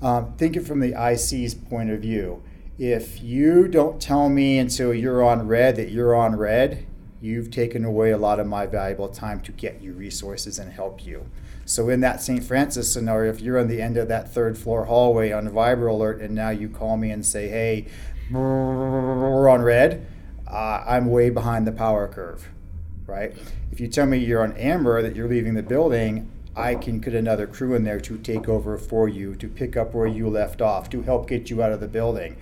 um, 0.02 0.34
think 0.36 0.56
it 0.56 0.66
from 0.66 0.80
the 0.80 0.94
IC's 0.94 1.54
point 1.54 1.90
of 1.90 2.00
view. 2.00 2.42
If 2.78 3.22
you 3.22 3.68
don't 3.68 4.00
tell 4.00 4.28
me 4.28 4.58
until 4.58 4.94
you're 4.94 5.22
on 5.22 5.46
red 5.46 5.76
that 5.76 5.90
you're 5.90 6.14
on 6.14 6.36
red, 6.36 6.86
you've 7.20 7.50
taken 7.50 7.84
away 7.84 8.10
a 8.10 8.16
lot 8.16 8.40
of 8.40 8.46
my 8.46 8.66
valuable 8.66 9.08
time 9.08 9.40
to 9.42 9.52
get 9.52 9.82
you 9.82 9.92
resources 9.92 10.58
and 10.58 10.72
help 10.72 11.04
you. 11.04 11.26
So 11.66 11.88
in 11.90 12.00
that 12.00 12.22
St. 12.22 12.42
Francis 12.42 12.90
scenario, 12.92 13.30
if 13.30 13.40
you're 13.40 13.58
on 13.58 13.68
the 13.68 13.82
end 13.82 13.96
of 13.96 14.08
that 14.08 14.32
third 14.32 14.56
floor 14.56 14.86
hallway 14.86 15.30
on 15.30 15.48
Vibralert 15.48 16.22
and 16.22 16.34
now 16.34 16.50
you 16.50 16.68
call 16.68 16.96
me 16.96 17.10
and 17.10 17.24
say, 17.24 17.48
hey, 17.48 17.86
we're 18.30 19.48
on 19.48 19.62
red, 19.62 20.06
uh, 20.48 20.82
I'm 20.86 21.10
way 21.10 21.30
behind 21.30 21.66
the 21.66 21.72
power 21.72 22.08
curve, 22.08 22.48
right? 23.06 23.36
If 23.70 23.78
you 23.78 23.88
tell 23.88 24.06
me 24.06 24.18
you're 24.18 24.42
on 24.42 24.56
amber, 24.56 25.02
that 25.02 25.14
you're 25.14 25.28
leaving 25.28 25.54
the 25.54 25.62
building, 25.62 26.30
I 26.60 26.74
can 26.74 27.00
put 27.00 27.14
another 27.14 27.46
crew 27.46 27.74
in 27.74 27.84
there 27.84 28.00
to 28.00 28.18
take 28.18 28.48
over 28.48 28.78
for 28.78 29.08
you, 29.08 29.34
to 29.36 29.48
pick 29.48 29.76
up 29.76 29.94
where 29.94 30.06
you 30.06 30.28
left 30.28 30.60
off, 30.60 30.90
to 30.90 31.02
help 31.02 31.28
get 31.28 31.50
you 31.50 31.62
out 31.62 31.72
of 31.72 31.80
the 31.80 31.88
building. 31.88 32.36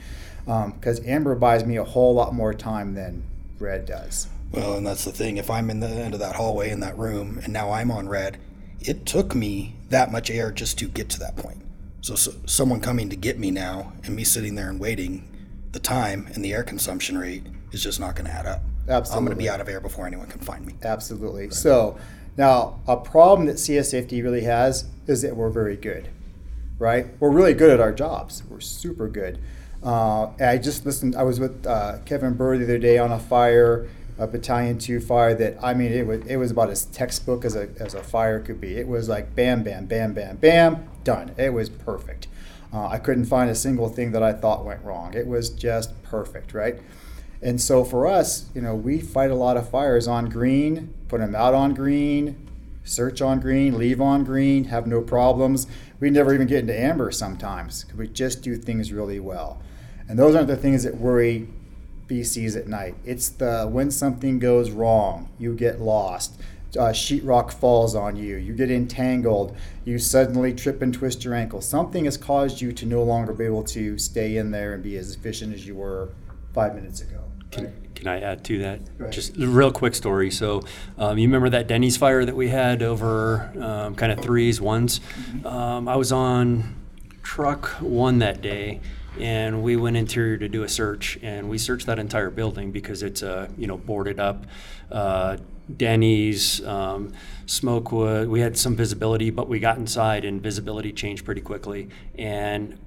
Because 0.45 1.01
um, 1.01 1.07
amber 1.07 1.35
buys 1.35 1.65
me 1.65 1.77
a 1.77 1.85
whole 1.85 2.15
lot 2.15 2.35
more 2.35 2.55
time 2.55 2.95
than 2.95 3.23
red 3.59 3.87
does. 3.87 4.29
Well, 4.53 4.75
and 4.75 4.87
that's 4.87 5.05
the 5.05 5.13
thing. 5.13 5.37
If 5.37 5.51
I'm 5.51 5.71
in 5.71 5.81
the 5.81 5.89
end 5.89 6.15
of 6.15 6.21
that 6.21 6.37
hallway 6.37 6.71
in 6.71 6.81
that 6.81 6.97
room 6.97 7.41
and 7.43 7.53
now 7.53 7.71
I'm 7.71 7.91
on 7.91 8.09
red, 8.09 8.39
it 8.81 9.05
took 9.05 9.35
me 9.35 9.77
that 9.91 10.11
much 10.11 10.31
air 10.31 10.51
just 10.51 10.79
to 10.79 10.89
get 10.89 11.09
to 11.11 11.19
that 11.21 11.37
point. 11.37 11.61
So, 12.01 12.15
so, 12.15 12.33
someone 12.47 12.81
coming 12.81 13.11
to 13.11 13.17
get 13.17 13.39
me 13.39 13.51
now 13.51 13.93
and 14.05 14.15
me 14.17 14.25
sitting 14.25 14.55
there 14.55 14.71
and 14.71 14.81
waiting, 14.81 15.29
the 15.73 15.81
time 15.81 16.29
and 16.35 16.45
the 16.45 16.55
air 16.55 16.63
consumption 16.63 17.19
rate 17.19 17.45
is 17.73 17.83
just 17.83 18.01
not 18.01 18.15
going 18.15 18.27
to 18.27 18.33
add 18.33 18.47
up. 18.47 18.63
Absolutely. 18.89 19.19
I'm 19.19 19.25
going 19.27 19.37
to 19.37 19.43
be 19.43 19.51
out 19.51 19.61
of 19.61 19.69
air 19.69 19.81
before 19.81 20.07
anyone 20.07 20.29
can 20.29 20.41
find 20.41 20.65
me. 20.65 20.75
Absolutely. 20.83 21.45
Right. 21.45 21.53
So 21.53 21.99
now 22.39 22.81
a 22.87 22.97
problem 22.97 23.47
that 23.49 23.57
CSFD 23.57 24.23
really 24.23 24.43
has 24.43 24.87
is 25.07 25.21
that 25.23 25.37
we're 25.37 25.51
very 25.51 25.77
good, 25.77 26.09
right? 26.79 27.07
We're 27.21 27.31
really 27.31 27.53
good 27.53 27.71
at 27.71 27.81
our 27.81 27.93
jobs. 27.93 28.43
We're 28.49 28.61
super 28.61 29.09
good. 29.09 29.39
Uh, 29.83 30.31
I 30.41 30.57
just 30.57 30.87
listened. 30.87 31.15
I 31.15 31.25
was 31.25 31.39
with 31.39 31.67
uh, 31.67 31.99
Kevin 32.07 32.35
Bird 32.35 32.61
the 32.61 32.65
other 32.65 32.79
day 32.79 32.97
on 32.97 33.13
a 33.13 33.19
fire 33.19 33.89
a 34.19 34.27
battalion 34.27 34.79
two 34.79 35.01
fire 35.01 35.33
that 35.33 35.57
I 35.63 35.75
mean 35.75 35.93
it 35.93 36.07
was 36.07 36.27
it 36.27 36.37
was 36.37 36.51
about 36.51 36.71
as 36.71 36.87
textbook 36.87 37.45
as 37.45 37.55
a 37.55 37.69
as 37.79 37.95
a 37.95 38.03
fire 38.03 38.41
could 38.41 38.61
be. 38.61 38.77
It 38.77 38.89
was 38.89 39.09
like 39.09 39.35
bam 39.35 39.63
bam 39.63 39.87
bam 39.87 40.13
bam 40.13 40.37
bam 40.37 40.89
done. 41.05 41.35
It 41.39 41.53
was 41.53 41.69
perfect. 41.69 42.27
Uh, 42.73 42.89
I 42.89 42.99
couldn't 42.99 43.27
find 43.27 43.49
a 43.49 43.55
single 43.55 43.89
thing 43.89 44.13
that 44.13 44.23
I 44.23 44.33
thought 44.33 44.65
went 44.65 44.85
wrong. 44.85 45.15
It 45.15 45.27
was 45.27 45.49
just 45.49 46.03
perfect, 46.03 46.53
right? 46.53 46.81
And 47.41 47.61
so 47.61 47.85
for 47.85 48.07
us, 48.07 48.51
you 48.55 48.61
know, 48.61 48.75
we 48.75 49.01
fight 49.01 49.31
a 49.31 49.35
lot 49.37 49.57
of 49.57 49.71
fires 49.71 50.09
on 50.09 50.29
green, 50.29 50.93
put 51.09 51.21
them 51.21 51.35
out 51.35 51.55
on 51.55 51.75
green, 51.75 52.49
search 52.85 53.21
on 53.21 53.41
green, 53.41 53.79
leave 53.79 54.01
on 54.01 54.25
green, 54.25 54.65
have 54.65 54.87
no 54.87 55.01
problems. 55.01 55.67
We 56.01 56.11
never 56.11 56.35
even 56.35 56.47
get 56.47 56.61
into 56.61 56.79
amber 56.79 57.11
sometimes 57.11 57.85
because 57.85 57.99
we 57.99 58.09
just 58.09 58.43
do 58.43 58.57
things 58.57 58.93
really 58.93 59.21
well. 59.21 59.61
And 60.09 60.19
those 60.19 60.35
aren't 60.35 60.49
the 60.49 60.57
things 60.57 60.85
that 60.85 60.97
worry 60.97 61.49
BCs 62.07 62.57
at 62.57 62.67
night. 62.67 62.95
It's 63.05 63.29
the 63.29 63.69
when 63.71 63.91
something 63.91 64.39
goes 64.39 64.71
wrong, 64.71 65.29
you 65.39 65.55
get 65.55 65.81
lost. 65.81 66.41
Uh, 66.79 66.93
sheetrock 66.93 67.51
falls 67.51 67.95
on 67.95 68.15
you, 68.15 68.37
you 68.37 68.53
get 68.53 68.71
entangled, 68.71 69.57
you 69.87 69.99
suddenly 69.99 70.53
trip 70.53 70.83
and 70.83 70.93
twist 70.93 71.25
your 71.25 71.33
ankle. 71.33 71.63
Something 71.63 72.05
has 72.05 72.19
caused 72.19 72.61
you 72.61 72.73
to 72.73 72.85
no 72.85 73.03
longer 73.03 73.33
be 73.33 73.47
able 73.47 73.65
to 73.65 73.97
stay 73.97 74.37
in 74.37 74.51
there 74.51 74.75
and 74.75 74.83
be 74.83 74.99
as 74.99 75.15
efficient 75.15 75.55
as 75.55 75.67
you 75.67 75.77
were 75.77 76.11
five 76.53 76.75
minutes 76.75 77.01
ago. 77.01 77.25
Can, 77.51 77.73
can 77.99 78.07
I 78.07 78.21
add 78.21 78.45
to 78.45 78.59
that? 78.61 79.11
Just 79.11 79.37
a 79.37 79.47
real 79.47 79.73
quick 79.73 79.95
story. 79.95 80.31
So, 80.31 80.63
um, 80.99 81.19
you 81.19 81.27
remember 81.27 81.51
that 81.51 81.67
Denny's 81.67 81.97
fire 81.97 82.25
that 82.25 82.37
we 82.37 82.49
had 82.49 82.81
over 82.81 83.53
um, 83.61 83.97
kind 83.97 84.13
of 84.13 84.21
threes, 84.21 84.61
ones? 84.61 85.01
Um, 85.45 85.89
I 85.89 85.97
was 85.97 86.13
on 86.13 86.77
truck 87.23 87.69
one 87.81 88.21
that 88.21 88.41
day 88.41 88.81
and 89.19 89.65
we 89.65 89.77
went 89.77 89.97
interior 89.97 90.39
to 90.39 90.49
do 90.49 90.63
a 90.63 90.69
search 90.69 91.19
and 91.23 91.51
we 91.51 91.59
searched 91.59 91.87
that 91.87 91.99
entire 91.99 92.31
building 92.31 92.71
because 92.71 93.03
it's 93.03 93.23
uh, 93.23 93.49
you 93.59 93.67
know 93.67 93.77
boarded 93.77 94.19
up 94.19 94.47
uh, 94.91 95.37
denny's 95.77 96.65
um, 96.65 97.13
smokewood 97.45 98.29
we 98.29 98.41
had 98.41 98.57
some 98.57 98.75
visibility 98.75 99.29
but 99.29 99.47
we 99.47 99.59
got 99.59 99.77
inside 99.77 100.25
and 100.25 100.41
visibility 100.41 100.91
changed 100.91 101.25
pretty 101.25 101.43
quickly 101.43 101.89
and 102.17 102.79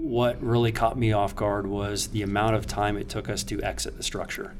what 0.00 0.42
really 0.42 0.72
caught 0.72 0.98
me 0.98 1.12
off 1.12 1.36
guard 1.36 1.66
was 1.66 2.08
the 2.08 2.22
amount 2.22 2.56
of 2.56 2.66
time 2.66 2.96
it 2.96 3.08
took 3.08 3.28
us 3.28 3.42
to 3.44 3.62
exit 3.62 3.96
the 3.96 4.02
structure 4.02 4.54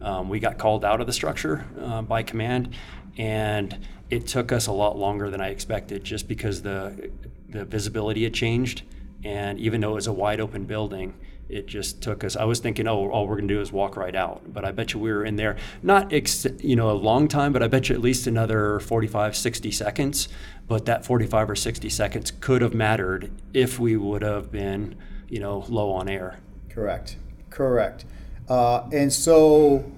um, 0.00 0.28
we 0.28 0.38
got 0.38 0.58
called 0.58 0.84
out 0.84 1.00
of 1.00 1.06
the 1.06 1.12
structure 1.12 1.64
uh, 1.80 2.00
by 2.02 2.22
command 2.22 2.74
and 3.16 3.78
it 4.10 4.26
took 4.26 4.52
us 4.52 4.66
a 4.66 4.72
lot 4.72 4.96
longer 4.96 5.30
than 5.30 5.40
i 5.40 5.48
expected 5.48 6.04
just 6.04 6.28
because 6.28 6.62
the 6.62 7.10
the 7.48 7.64
visibility 7.64 8.24
had 8.24 8.34
changed 8.34 8.82
and 9.24 9.58
even 9.58 9.80
though 9.80 9.92
it 9.92 9.94
was 9.94 10.06
a 10.06 10.12
wide 10.12 10.38
open 10.38 10.64
building, 10.64 11.14
it 11.48 11.66
just 11.66 12.02
took 12.02 12.24
us. 12.24 12.36
I 12.36 12.44
was 12.44 12.58
thinking, 12.58 12.86
oh, 12.86 13.08
all 13.10 13.26
we're 13.26 13.36
going 13.36 13.48
to 13.48 13.54
do 13.54 13.60
is 13.60 13.72
walk 13.72 13.96
right 13.96 14.14
out. 14.14 14.52
But 14.52 14.64
I 14.64 14.72
bet 14.72 14.92
you 14.92 15.00
we 15.00 15.12
were 15.12 15.24
in 15.24 15.36
there, 15.36 15.56
not 15.82 16.12
ex, 16.12 16.46
you 16.58 16.76
know 16.76 16.90
a 16.90 16.92
long 16.92 17.28
time, 17.28 17.52
but 17.52 17.62
I 17.62 17.68
bet 17.68 17.88
you 17.88 17.94
at 17.94 18.00
least 18.00 18.26
another 18.26 18.80
45, 18.80 19.36
60 19.36 19.70
seconds. 19.70 20.28
But 20.66 20.86
that 20.86 21.04
45 21.04 21.50
or 21.50 21.56
60 21.56 21.88
seconds 21.90 22.30
could 22.40 22.62
have 22.62 22.74
mattered 22.74 23.30
if 23.52 23.78
we 23.78 23.96
would 23.96 24.22
have 24.22 24.50
been, 24.50 24.96
you 25.28 25.38
know, 25.38 25.64
low 25.68 25.90
on 25.92 26.08
air. 26.08 26.38
Correct. 26.70 27.16
Correct. 27.50 28.04
Uh, 28.48 28.88
and 28.92 29.12
so 29.12 29.90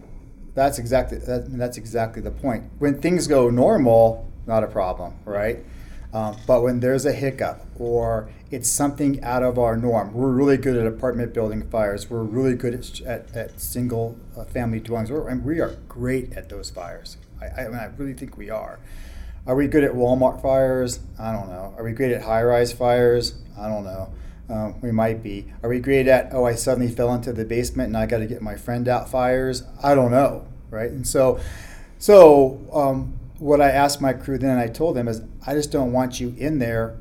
that's 0.54 0.78
exactly 0.78 1.18
that, 1.18 1.56
that's 1.56 1.76
exactly 1.76 2.22
the 2.22 2.30
point. 2.30 2.64
When 2.78 3.00
things 3.00 3.26
go 3.26 3.50
normal, 3.50 4.26
not 4.46 4.64
a 4.64 4.66
problem, 4.66 5.14
right? 5.24 5.64
Um, 6.12 6.36
but 6.46 6.62
when 6.62 6.80
there's 6.80 7.04
a 7.04 7.12
hiccup 7.12 7.66
or 7.78 8.30
it's 8.50 8.70
something 8.70 9.22
out 9.22 9.42
of 9.42 9.58
our 9.58 9.76
norm, 9.76 10.14
we're 10.14 10.30
really 10.30 10.56
good 10.56 10.76
at 10.76 10.86
apartment 10.86 11.34
building 11.34 11.68
fires. 11.68 12.08
We're 12.08 12.22
really 12.22 12.54
good 12.54 12.74
at, 12.74 13.00
at, 13.02 13.36
at 13.36 13.60
single 13.60 14.16
uh, 14.36 14.44
family 14.44 14.80
dwellings. 14.80 15.10
We're, 15.10 15.28
and 15.28 15.44
we 15.44 15.60
are 15.60 15.76
great 15.88 16.32
at 16.32 16.48
those 16.48 16.70
fires. 16.70 17.18
I, 17.40 17.64
I, 17.64 17.68
mean, 17.68 17.76
I 17.76 17.90
really 17.96 18.14
think 18.14 18.38
we 18.38 18.48
are. 18.48 18.78
Are 19.46 19.54
we 19.54 19.68
good 19.68 19.84
at 19.84 19.92
Walmart 19.92 20.42
fires? 20.42 20.98
I 21.20 21.32
don't 21.32 21.48
know. 21.48 21.72
Are 21.78 21.84
we 21.84 21.92
great 21.92 22.10
at 22.10 22.22
high 22.22 22.42
rise 22.42 22.72
fires? 22.72 23.34
I 23.56 23.68
don't 23.68 23.84
know. 23.84 24.12
Um, 24.48 24.80
we 24.80 24.90
might 24.90 25.22
be. 25.22 25.52
Are 25.62 25.68
we 25.68 25.78
great 25.78 26.08
at, 26.08 26.32
oh, 26.32 26.44
I 26.44 26.54
suddenly 26.56 26.90
fell 26.90 27.14
into 27.14 27.32
the 27.32 27.44
basement 27.44 27.88
and 27.88 27.96
I 27.96 28.06
got 28.06 28.18
to 28.18 28.26
get 28.26 28.42
my 28.42 28.56
friend 28.56 28.88
out 28.88 29.08
fires? 29.08 29.62
I 29.82 29.94
don't 29.94 30.10
know. 30.10 30.46
Right. 30.70 30.90
And 30.90 31.06
so, 31.06 31.38
so, 31.98 32.60
um, 32.72 33.18
what 33.38 33.60
I 33.60 33.70
asked 33.70 34.00
my 34.00 34.12
crew 34.14 34.36
then, 34.36 34.58
I 34.58 34.66
told 34.66 34.96
them 34.96 35.06
is, 35.06 35.22
I 35.46 35.54
just 35.54 35.70
don't 35.70 35.92
want 35.92 36.18
you 36.18 36.34
in 36.38 36.58
there 36.58 36.96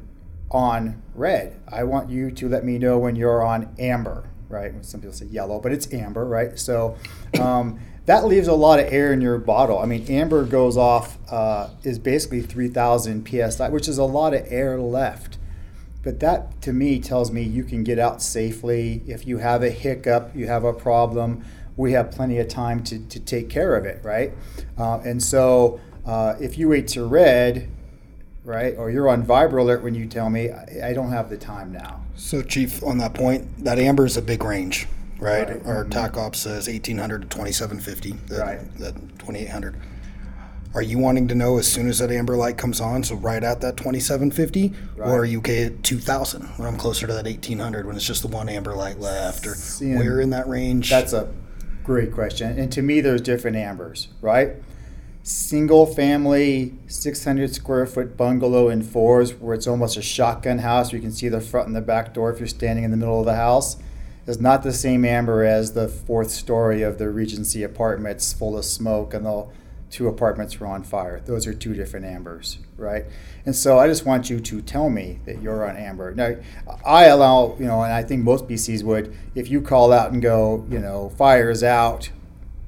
on 0.51 1.01
red. 1.15 1.59
I 1.67 1.83
want 1.83 2.09
you 2.09 2.29
to 2.29 2.47
let 2.47 2.63
me 2.63 2.77
know 2.77 2.99
when 2.99 3.15
you're 3.15 3.43
on 3.43 3.73
amber, 3.79 4.29
right? 4.49 4.73
Some 4.85 5.01
people 5.01 5.15
say 5.15 5.25
yellow, 5.25 5.59
but 5.59 5.71
it's 5.71 5.91
amber, 5.91 6.25
right? 6.25 6.59
So 6.59 6.97
um, 7.39 7.79
that 8.05 8.25
leaves 8.25 8.47
a 8.47 8.53
lot 8.53 8.79
of 8.79 8.91
air 8.91 9.11
in 9.11 9.21
your 9.21 9.37
bottle. 9.37 9.79
I 9.79 9.85
mean, 9.85 10.05
amber 10.09 10.45
goes 10.45 10.77
off 10.77 11.17
uh, 11.31 11.69
is 11.83 11.97
basically 11.97 12.41
3,000 12.41 13.27
psi, 13.27 13.69
which 13.69 13.87
is 13.87 13.97
a 13.97 14.03
lot 14.03 14.33
of 14.33 14.45
air 14.47 14.79
left. 14.79 15.37
But 16.03 16.19
that 16.19 16.61
to 16.61 16.71
me 16.71 16.99
tells 16.99 17.31
me 17.31 17.41
you 17.41 17.63
can 17.63 17.83
get 17.83 17.97
out 17.97 18.21
safely. 18.21 19.01
If 19.07 19.25
you 19.25 19.39
have 19.39 19.63
a 19.63 19.71
hiccup, 19.71 20.35
you 20.35 20.45
have 20.45 20.63
a 20.63 20.71
problem, 20.71 21.43
we 21.77 21.93
have 21.93 22.11
plenty 22.11 22.37
of 22.37 22.47
time 22.47 22.83
to, 22.83 22.99
to 22.99 23.19
take 23.19 23.49
care 23.49 23.75
of 23.75 23.85
it, 23.85 24.03
right? 24.03 24.33
Uh, 24.77 24.99
and 25.03 25.21
so 25.21 25.79
uh, 26.05 26.35
if 26.39 26.59
you 26.59 26.69
wait 26.69 26.87
to 26.89 27.05
red, 27.05 27.69
right, 28.43 28.75
or 28.77 28.91
you're 28.91 29.09
on 29.09 29.25
Vibralert 29.25 29.81
when 29.81 29.95
you 29.95 30.05
tell 30.05 30.29
me, 30.29 30.51
I, 30.51 30.89
I, 30.89 30.93
don't 30.93 31.09
have 31.09 31.29
the 31.29 31.37
time 31.37 31.71
now. 31.73 32.01
So, 32.15 32.43
Chief, 32.43 32.83
on 32.83 32.99
that 32.99 33.15
point, 33.15 33.63
that 33.63 33.79
amber 33.79 34.05
is 34.05 34.15
a 34.15 34.21
big 34.21 34.43
range, 34.43 34.87
right? 35.19 35.49
right. 35.49 35.65
Our 35.65 35.85
mm-hmm. 35.85 36.17
TacOp 36.17 36.35
says 36.35 36.67
1800 36.67 37.23
to 37.23 37.27
2750, 37.27 38.11
that, 38.33 38.41
right. 38.41 38.77
that 38.79 38.95
2800. 39.19 39.75
Are 40.73 40.81
you 40.81 40.97
wanting 40.97 41.29
to 41.29 41.35
know 41.35 41.57
as 41.57 41.71
soon 41.71 41.87
as 41.87 41.99
that 41.99 42.11
amber 42.11 42.35
light 42.35 42.57
comes 42.57 42.81
on, 42.81 43.03
so 43.03 43.15
right 43.15 43.41
at 43.41 43.61
that 43.61 43.77
2750, 43.77 44.73
right. 44.97 45.07
or 45.07 45.19
are 45.19 45.25
you 45.25 45.39
okay 45.39 45.65
at 45.65 45.83
2000 45.83 46.41
when 46.57 46.67
I'm 46.67 46.77
closer 46.77 47.07
to 47.07 47.13
that 47.13 47.23
1800 47.23 47.85
when 47.85 47.95
it's 47.95 48.05
just 48.05 48.23
the 48.23 48.27
one 48.27 48.49
amber 48.49 48.75
light 48.75 48.99
left, 48.99 49.47
or 49.47 49.55
Seeing, 49.55 49.97
where 49.97 50.19
in 50.19 50.31
that 50.31 50.49
range? 50.49 50.89
That's 50.89 51.13
a 51.13 51.31
great 51.85 52.11
question. 52.11 52.59
And 52.59 52.71
to 52.73 52.81
me, 52.81 52.99
there's 52.99 53.21
different 53.21 53.55
ambers, 53.55 54.09
right? 54.21 54.57
single 55.27 55.87
family 55.87 56.75
600 56.85 57.51
square 57.51 57.87
foot 57.87 58.15
bungalow 58.15 58.69
in 58.69 58.83
fours 58.83 59.33
where 59.33 59.55
it's 59.55 59.65
almost 59.65 59.97
a 59.97 60.01
shotgun 60.03 60.59
house 60.59 60.93
you 60.93 60.99
can 60.99 61.11
see 61.11 61.27
the 61.27 61.41
front 61.41 61.65
and 61.65 61.75
the 61.75 61.81
back 61.81 62.13
door 62.13 62.31
if 62.31 62.37
you're 62.37 62.47
standing 62.47 62.83
in 62.85 62.91
the 62.91 62.97
middle 62.97 63.19
of 63.19 63.25
the 63.25 63.33
house 63.33 63.77
is 64.27 64.39
not 64.39 64.63
the 64.63 64.73
same 64.73 65.05
amber 65.05 65.43
as 65.43 65.73
the 65.73 65.87
fourth 65.87 66.31
story 66.31 66.81
of 66.81 66.97
the 66.97 67.09
regency 67.09 67.63
apartments 67.63 68.33
full 68.33 68.57
of 68.57 68.65
smoke 68.65 69.13
and 69.13 69.25
the 69.25 69.47
two 69.89 70.07
apartments 70.07 70.59
were 70.59 70.67
on 70.67 70.83
fire 70.83 71.21
those 71.25 71.45
are 71.47 71.53
two 71.53 71.73
different 71.73 72.05
ambers 72.05 72.57
right 72.75 73.05
and 73.45 73.55
so 73.55 73.79
i 73.79 73.87
just 73.87 74.05
want 74.05 74.29
you 74.29 74.39
to 74.39 74.61
tell 74.61 74.89
me 74.89 75.19
that 75.25 75.41
you're 75.41 75.67
on 75.67 75.77
amber 75.77 76.13
now 76.13 76.35
i 76.85 77.05
allow 77.05 77.55
you 77.59 77.65
know 77.65 77.81
and 77.83 77.93
i 77.93 78.03
think 78.03 78.23
most 78.23 78.47
bcs 78.47 78.83
would 78.83 79.15
if 79.35 79.49
you 79.49 79.61
call 79.61 79.93
out 79.93 80.11
and 80.11 80.21
go 80.21 80.65
you 80.69 80.79
know 80.79 81.09
fire 81.17 81.49
is 81.49 81.63
out 81.63 82.09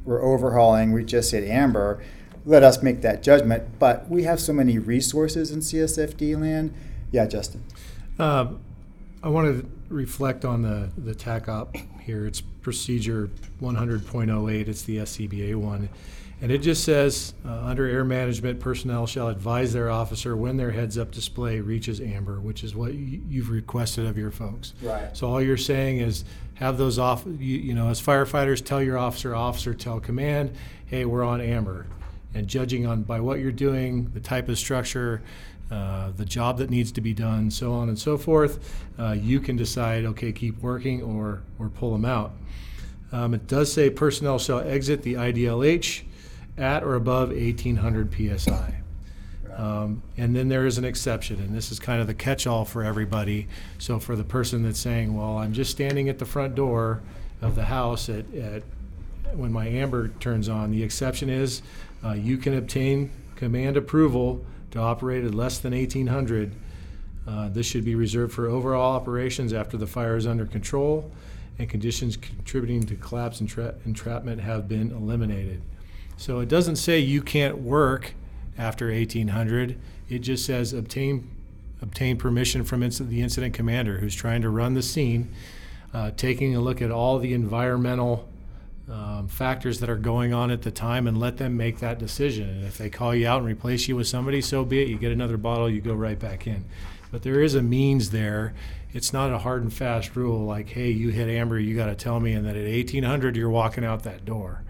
we're 0.05 0.23
overhauling 0.23 0.91
we 0.91 1.03
just 1.03 1.31
hit 1.31 1.43
amber 1.43 1.99
let 2.47 2.63
us 2.63 2.81
make 2.81 3.01
that 3.01 3.21
judgment. 3.21 3.77
But 3.77 4.09
we 4.09 4.23
have 4.23 4.39
so 4.39 4.53
many 4.53 4.79
resources 4.79 5.51
in 5.51 5.59
CSFD 5.59 6.39
land. 6.39 6.73
Yeah, 7.11 7.27
Justin. 7.27 7.63
Uh, 8.17 8.53
I 9.21 9.29
want 9.29 9.61
to 9.61 9.69
reflect 9.89 10.45
on 10.45 10.61
the, 10.61 10.89
the 10.97 11.13
TacOp 11.13 11.75
here. 12.01 12.25
It's 12.25 12.41
procedure 12.41 13.29
100.08, 13.61 14.67
it's 14.67 14.83
the 14.83 14.97
SCBA 14.97 15.55
one. 15.55 15.89
And 16.39 16.51
it 16.51 16.59
just 16.59 16.83
says 16.83 17.33
uh, 17.45 17.51
under 17.63 17.87
air 17.87 18.03
management, 18.03 18.59
personnel 18.59 19.07
shall 19.07 19.27
advise 19.29 19.73
their 19.73 19.89
officer 19.89 20.37
when 20.37 20.57
their 20.57 20.69
heads 20.69 20.95
up 20.97 21.11
display 21.11 21.61
reaches 21.61 21.99
amber, 21.99 22.39
which 22.39 22.63
is 22.63 22.75
what 22.75 22.91
y- 22.91 23.19
you've 23.27 23.49
requested 23.49 24.05
of 24.05 24.17
your 24.19 24.29
folks. 24.29 24.73
Right. 24.83 25.15
So 25.17 25.27
all 25.27 25.41
you're 25.41 25.57
saying 25.57 25.97
is 25.97 26.25
have 26.55 26.77
those 26.77 26.99
off, 26.99 27.25
you, 27.25 27.57
you 27.57 27.73
know, 27.73 27.89
as 27.89 27.99
firefighters, 27.99 28.63
tell 28.63 28.83
your 28.83 28.99
officer, 28.99 29.33
officer, 29.33 29.73
tell 29.73 29.99
command, 29.99 30.55
hey, 30.85 31.05
we're 31.05 31.23
on 31.23 31.41
amber 31.41 31.87
and 32.35 32.47
judging 32.47 32.85
on 32.85 33.01
by 33.01 33.19
what 33.19 33.39
you're 33.39 33.51
doing, 33.51 34.11
the 34.13 34.19
type 34.19 34.47
of 34.47 34.59
structure, 34.59 35.23
uh, 35.69 36.11
the 36.15 36.25
job 36.25 36.57
that 36.59 36.69
needs 36.69 36.91
to 36.93 37.01
be 37.01 37.13
done, 37.13 37.51
so 37.51 37.73
on 37.73 37.89
and 37.89 37.99
so 37.99 38.17
forth, 38.17 38.85
uh, 38.97 39.11
you 39.11 39.39
can 39.39 39.57
decide, 39.57 40.05
okay, 40.05 40.31
keep 40.31 40.61
working 40.61 41.01
or 41.01 41.41
or 41.59 41.69
pull 41.69 41.91
them 41.91 42.05
out. 42.05 42.33
Um, 43.11 43.33
it 43.33 43.47
does 43.47 43.71
say 43.71 43.89
personnel 43.89 44.39
shall 44.39 44.59
exit 44.59 45.01
the 45.01 45.15
IDLH 45.15 46.03
at 46.57 46.83
or 46.83 46.95
above 46.95 47.29
1800 47.29 48.13
psi. 48.39 48.75
Um, 49.55 50.03
and 50.17 50.35
then 50.35 50.49
there 50.49 50.65
is 50.67 50.77
an 50.77 50.85
exception, 50.85 51.39
and 51.39 51.55
this 51.55 51.71
is 51.71 51.79
kind 51.79 51.99
of 51.99 52.07
the 52.07 52.13
catch-all 52.13 52.63
for 52.63 52.83
everybody. 52.83 53.47
So 53.79 53.99
for 53.99 54.15
the 54.15 54.23
person 54.23 54.63
that's 54.63 54.79
saying, 54.79 55.15
"Well, 55.15 55.37
I'm 55.37 55.51
just 55.51 55.71
standing 55.71 56.09
at 56.09 56.19
the 56.19 56.25
front 56.25 56.53
door 56.55 57.01
of 57.41 57.55
the 57.55 57.65
house 57.65 58.07
at, 58.07 58.31
at 58.35 58.63
when 59.33 59.51
my 59.51 59.67
amber 59.67 60.09
turns 60.19 60.47
on," 60.47 60.71
the 60.71 60.83
exception 60.83 61.29
is 61.29 61.61
uh, 62.05 62.11
you 62.11 62.37
can 62.37 62.53
obtain 62.53 63.09
command 63.35 63.77
approval 63.77 64.45
to 64.71 64.79
operate 64.79 65.23
at 65.23 65.33
less 65.33 65.59
than 65.59 65.73
1800. 65.73 66.55
Uh, 67.27 67.49
this 67.49 67.65
should 67.65 67.83
be 67.83 67.95
reserved 67.95 68.33
for 68.33 68.47
overall 68.47 68.95
operations 68.95 69.53
after 69.53 69.77
the 69.77 69.87
fire 69.87 70.15
is 70.15 70.25
under 70.25 70.45
control 70.45 71.11
and 71.59 71.69
conditions 71.69 72.15
contributing 72.15 72.83
to 72.83 72.95
collapse 72.95 73.39
and 73.39 73.49
tra- 73.49 73.75
entrapment 73.85 74.41
have 74.41 74.67
been 74.67 74.91
eliminated. 74.91 75.61
So 76.15 76.39
it 76.39 76.49
doesn't 76.49 76.77
say 76.77 76.99
you 76.99 77.21
can't 77.21 77.57
work 77.59 78.13
after 78.57 78.91
1800. 78.91 79.77
It 80.09 80.19
just 80.19 80.45
says 80.45 80.73
obtain 80.73 81.29
obtain 81.79 82.17
permission 82.17 82.63
from 82.63 82.81
inc- 82.81 83.07
the 83.07 83.21
incident 83.21 83.53
commander 83.53 83.99
who's 83.99 84.15
trying 84.15 84.41
to 84.41 84.49
run 84.49 84.73
the 84.73 84.81
scene, 84.81 85.29
uh, 85.93 86.09
taking 86.17 86.55
a 86.55 86.59
look 86.59 86.81
at 86.81 86.89
all 86.89 87.19
the 87.19 87.33
environmental 87.33 88.27
um, 88.89 89.27
factors 89.27 89.79
that 89.81 89.89
are 89.89 89.97
going 89.97 90.33
on 90.33 90.49
at 90.49 90.61
the 90.61 90.71
time 90.71 91.07
and 91.07 91.19
let 91.19 91.37
them 91.37 91.57
make 91.57 91.79
that 91.79 91.99
decision. 91.99 92.49
And 92.49 92.65
if 92.65 92.77
they 92.77 92.89
call 92.89 93.13
you 93.13 93.27
out 93.27 93.39
and 93.39 93.47
replace 93.47 93.87
you 93.87 93.95
with 93.95 94.07
somebody, 94.07 94.41
so 94.41 94.63
be 94.63 94.81
it. 94.81 94.87
You 94.87 94.97
get 94.97 95.11
another 95.11 95.37
bottle, 95.37 95.69
you 95.69 95.81
go 95.81 95.93
right 95.93 96.17
back 96.17 96.47
in. 96.47 96.65
But 97.11 97.23
there 97.23 97.41
is 97.41 97.55
a 97.55 97.61
means 97.61 98.11
there. 98.11 98.53
It's 98.93 99.11
not 99.11 99.31
a 99.31 99.39
hard 99.39 99.61
and 99.61 99.73
fast 99.73 100.15
rule 100.15 100.45
like, 100.45 100.69
hey, 100.69 100.89
you 100.89 101.09
hit 101.09 101.27
amber, 101.27 101.59
you 101.59 101.75
got 101.75 101.87
to 101.87 101.95
tell 101.95 102.19
me, 102.19 102.33
and 102.33 102.45
that 102.45 102.55
at 102.55 102.63
1800 102.63 103.35
you're 103.35 103.49
walking 103.49 103.83
out 103.83 104.03
that 104.03 104.25
door. 104.25 104.63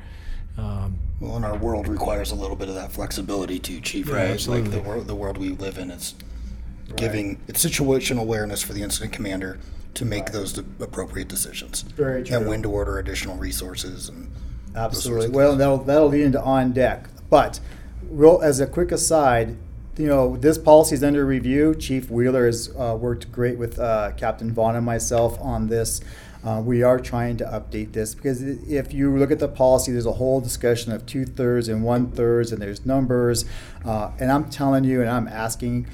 Um, 0.58 0.98
well, 1.20 1.36
and 1.36 1.46
our 1.46 1.56
world 1.56 1.88
requires 1.88 2.32
a 2.32 2.36
little 2.36 2.56
bit 2.56 2.68
of 2.68 2.76
that 2.76 2.92
flexibility 2.92 3.60
too, 3.60 3.80
Chief. 3.80 4.08
Yeah, 4.08 4.16
right? 4.16 4.30
absolutely. 4.32 4.72
Like 4.72 4.84
the 4.84 4.90
world, 4.90 5.08
the 5.08 5.16
world 5.16 5.38
we 5.38 5.50
live 5.50 5.78
in, 5.78 5.92
it's 5.92 6.16
giving 6.96 7.38
it's 7.48 7.64
situational 7.64 8.22
awareness 8.22 8.64
for 8.64 8.74
the 8.74 8.82
incident 8.82 9.14
commander 9.14 9.60
to 9.94 10.06
make 10.06 10.32
those 10.32 10.54
de- 10.54 10.84
appropriate 10.84 11.28
decisions. 11.28 11.82
Very 11.82 12.24
true. 12.24 12.38
And 12.38 12.48
when 12.48 12.62
to 12.64 12.70
order 12.72 13.00
additional 13.00 13.36
resources 13.38 14.10
and 14.10 14.32
Absolutely. 14.76 15.30
Well, 15.30 15.52
things. 15.52 15.60
that'll, 15.60 15.78
that'll 15.80 16.08
lead 16.08 16.24
into 16.24 16.42
on 16.42 16.72
deck. 16.74 17.08
But 17.30 17.60
real, 18.10 18.40
as 18.44 18.60
a 18.60 18.68
quick 18.68 18.92
aside, 18.92 19.58
you 19.98 20.06
know, 20.06 20.38
this 20.38 20.58
policy 20.58 20.96
is 20.96 21.04
under 21.04 21.26
review. 21.26 21.74
Chief 21.74 22.12
Wheeler 22.12 22.46
has 22.46 22.70
uh, 22.78 22.96
worked 23.00 23.32
great 23.32 23.58
with 23.58 23.80
uh, 23.80 24.12
Captain 24.16 24.54
Vaughn 24.54 24.76
and 24.76 24.86
myself 24.86 25.40
on 25.42 25.68
this. 25.68 26.02
Uh, 26.44 26.62
we 26.62 26.84
are 26.84 27.00
trying 27.00 27.36
to 27.38 27.44
update 27.46 27.94
this 27.94 28.14
because 28.14 28.42
if 28.42 28.94
you 28.94 29.18
look 29.18 29.32
at 29.32 29.40
the 29.40 29.48
policy, 29.48 29.92
there's 29.92 30.06
a 30.06 30.14
whole 30.14 30.40
discussion 30.40 30.92
of 30.92 31.06
two 31.06 31.26
thirds 31.26 31.68
and 31.68 31.84
one 31.84 32.12
thirds, 32.12 32.52
and 32.52 32.62
there's 32.62 32.86
numbers. 32.86 33.44
Uh, 33.84 34.12
and 34.20 34.32
I'm 34.32 34.50
telling 34.50 34.84
you, 34.84 35.02
and 35.02 35.10
I'm 35.10 35.28
asking, 35.28 35.88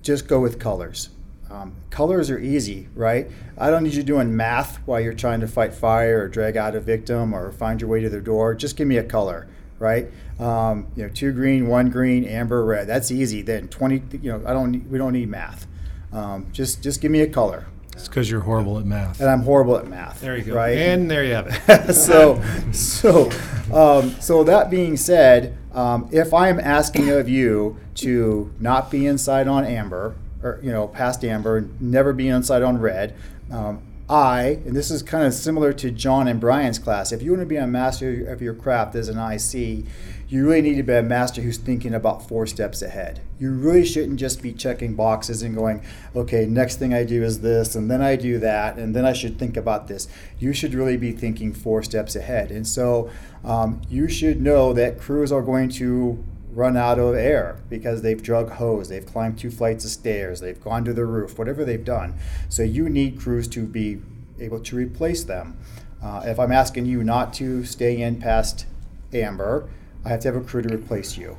just 0.00 0.26
go 0.26 0.40
with 0.40 0.58
colors. 0.58 1.10
Um, 1.50 1.74
colors 1.90 2.30
are 2.30 2.38
easy, 2.38 2.88
right? 2.94 3.28
I 3.58 3.70
don't 3.70 3.82
need 3.82 3.94
you 3.94 4.04
doing 4.04 4.36
math 4.36 4.76
while 4.86 5.00
you're 5.00 5.14
trying 5.14 5.40
to 5.40 5.48
fight 5.48 5.74
fire 5.74 6.22
or 6.22 6.28
drag 6.28 6.56
out 6.56 6.76
a 6.76 6.80
victim 6.80 7.34
or 7.34 7.50
find 7.50 7.80
your 7.80 7.90
way 7.90 8.00
to 8.00 8.08
their 8.08 8.20
door. 8.20 8.54
Just 8.54 8.76
give 8.76 8.86
me 8.86 8.98
a 8.98 9.02
color, 9.02 9.48
right? 9.80 10.08
Um, 10.38 10.86
you 10.94 11.02
know, 11.02 11.08
two 11.08 11.32
green, 11.32 11.66
one 11.66 11.90
green, 11.90 12.24
amber, 12.24 12.64
red. 12.64 12.86
That's 12.86 13.10
easy. 13.10 13.42
Then 13.42 13.66
twenty. 13.68 14.00
You 14.22 14.32
know, 14.32 14.42
I 14.46 14.52
don't. 14.52 14.88
We 14.88 14.96
don't 14.96 15.12
need 15.12 15.28
math. 15.28 15.66
Um, 16.12 16.46
just 16.52 16.82
just 16.82 17.00
give 17.00 17.10
me 17.10 17.20
a 17.20 17.28
color. 17.28 17.66
it's 17.92 18.06
because 18.06 18.30
you're 18.30 18.40
horrible 18.40 18.78
at 18.78 18.84
math. 18.84 19.20
And 19.20 19.28
I'm 19.28 19.42
horrible 19.42 19.76
at 19.76 19.88
math. 19.88 20.20
There 20.20 20.36
you 20.36 20.44
go. 20.44 20.54
Right? 20.54 20.78
And 20.78 21.10
there 21.10 21.24
you 21.24 21.34
have 21.34 21.48
it. 21.48 21.92
so, 21.94 22.42
so, 22.72 23.30
um, 23.72 24.10
so 24.20 24.44
that 24.44 24.70
being 24.70 24.96
said, 24.96 25.58
um, 25.72 26.08
if 26.12 26.32
I'm 26.32 26.60
asking 26.60 27.10
of 27.10 27.28
you 27.28 27.76
to 27.96 28.52
not 28.58 28.90
be 28.90 29.06
inside 29.06 29.46
on 29.46 29.64
amber, 29.64 30.14
or 30.42 30.60
you 30.62 30.70
know, 30.70 30.88
past 30.88 31.24
amber, 31.24 31.68
never 31.80 32.12
be 32.12 32.28
inside 32.28 32.62
on 32.62 32.78
red, 32.78 33.14
um, 33.50 33.82
I, 34.10 34.58
and 34.66 34.74
this 34.74 34.90
is 34.90 35.04
kind 35.04 35.24
of 35.24 35.32
similar 35.32 35.72
to 35.74 35.92
John 35.92 36.26
and 36.26 36.40
Brian's 36.40 36.80
class. 36.80 37.12
If 37.12 37.22
you 37.22 37.30
want 37.30 37.42
to 37.42 37.46
be 37.46 37.56
a 37.56 37.66
master 37.66 38.26
of 38.26 38.42
your 38.42 38.54
craft 38.54 38.96
as 38.96 39.08
an 39.08 39.18
IC, 39.18 39.86
you 40.28 40.46
really 40.48 40.62
need 40.62 40.74
to 40.76 40.82
be 40.82 40.94
a 40.94 41.02
master 41.02 41.42
who's 41.42 41.58
thinking 41.58 41.94
about 41.94 42.26
four 42.26 42.44
steps 42.44 42.82
ahead. 42.82 43.20
You 43.38 43.52
really 43.52 43.84
shouldn't 43.84 44.18
just 44.18 44.42
be 44.42 44.52
checking 44.52 44.96
boxes 44.96 45.42
and 45.42 45.54
going, 45.54 45.84
okay, 46.16 46.44
next 46.44 46.76
thing 46.76 46.92
I 46.92 47.04
do 47.04 47.22
is 47.22 47.40
this, 47.40 47.76
and 47.76 47.88
then 47.88 48.02
I 48.02 48.16
do 48.16 48.40
that, 48.40 48.78
and 48.78 48.96
then 48.96 49.04
I 49.04 49.12
should 49.12 49.38
think 49.38 49.56
about 49.56 49.86
this. 49.86 50.08
You 50.40 50.52
should 50.52 50.74
really 50.74 50.96
be 50.96 51.12
thinking 51.12 51.52
four 51.52 51.80
steps 51.84 52.16
ahead. 52.16 52.50
And 52.50 52.66
so 52.66 53.10
um, 53.44 53.80
you 53.88 54.08
should 54.08 54.40
know 54.40 54.72
that 54.72 54.98
crews 54.98 55.30
are 55.30 55.42
going 55.42 55.68
to 55.70 56.24
run 56.52 56.76
out 56.76 56.98
of 56.98 57.14
air 57.14 57.60
because 57.68 58.02
they've 58.02 58.22
drug 58.22 58.50
hose, 58.52 58.88
they've 58.88 59.06
climbed 59.06 59.38
two 59.38 59.50
flights 59.50 59.84
of 59.84 59.90
stairs, 59.90 60.40
they've 60.40 60.60
gone 60.60 60.84
to 60.84 60.92
the 60.92 61.04
roof, 61.04 61.38
whatever 61.38 61.64
they've 61.64 61.84
done. 61.84 62.14
So 62.48 62.62
you 62.62 62.88
need 62.88 63.20
crews 63.20 63.48
to 63.48 63.64
be 63.66 64.00
able 64.38 64.60
to 64.60 64.76
replace 64.76 65.24
them. 65.24 65.58
Uh, 66.02 66.22
if 66.24 66.38
I'm 66.38 66.52
asking 66.52 66.86
you 66.86 67.04
not 67.04 67.32
to 67.34 67.64
stay 67.64 68.00
in 68.00 68.20
past 68.20 68.66
amber, 69.12 69.68
I 70.04 70.08
have 70.08 70.20
to 70.20 70.28
have 70.32 70.36
a 70.36 70.40
crew 70.40 70.62
to 70.62 70.74
replace 70.74 71.16
you, 71.16 71.36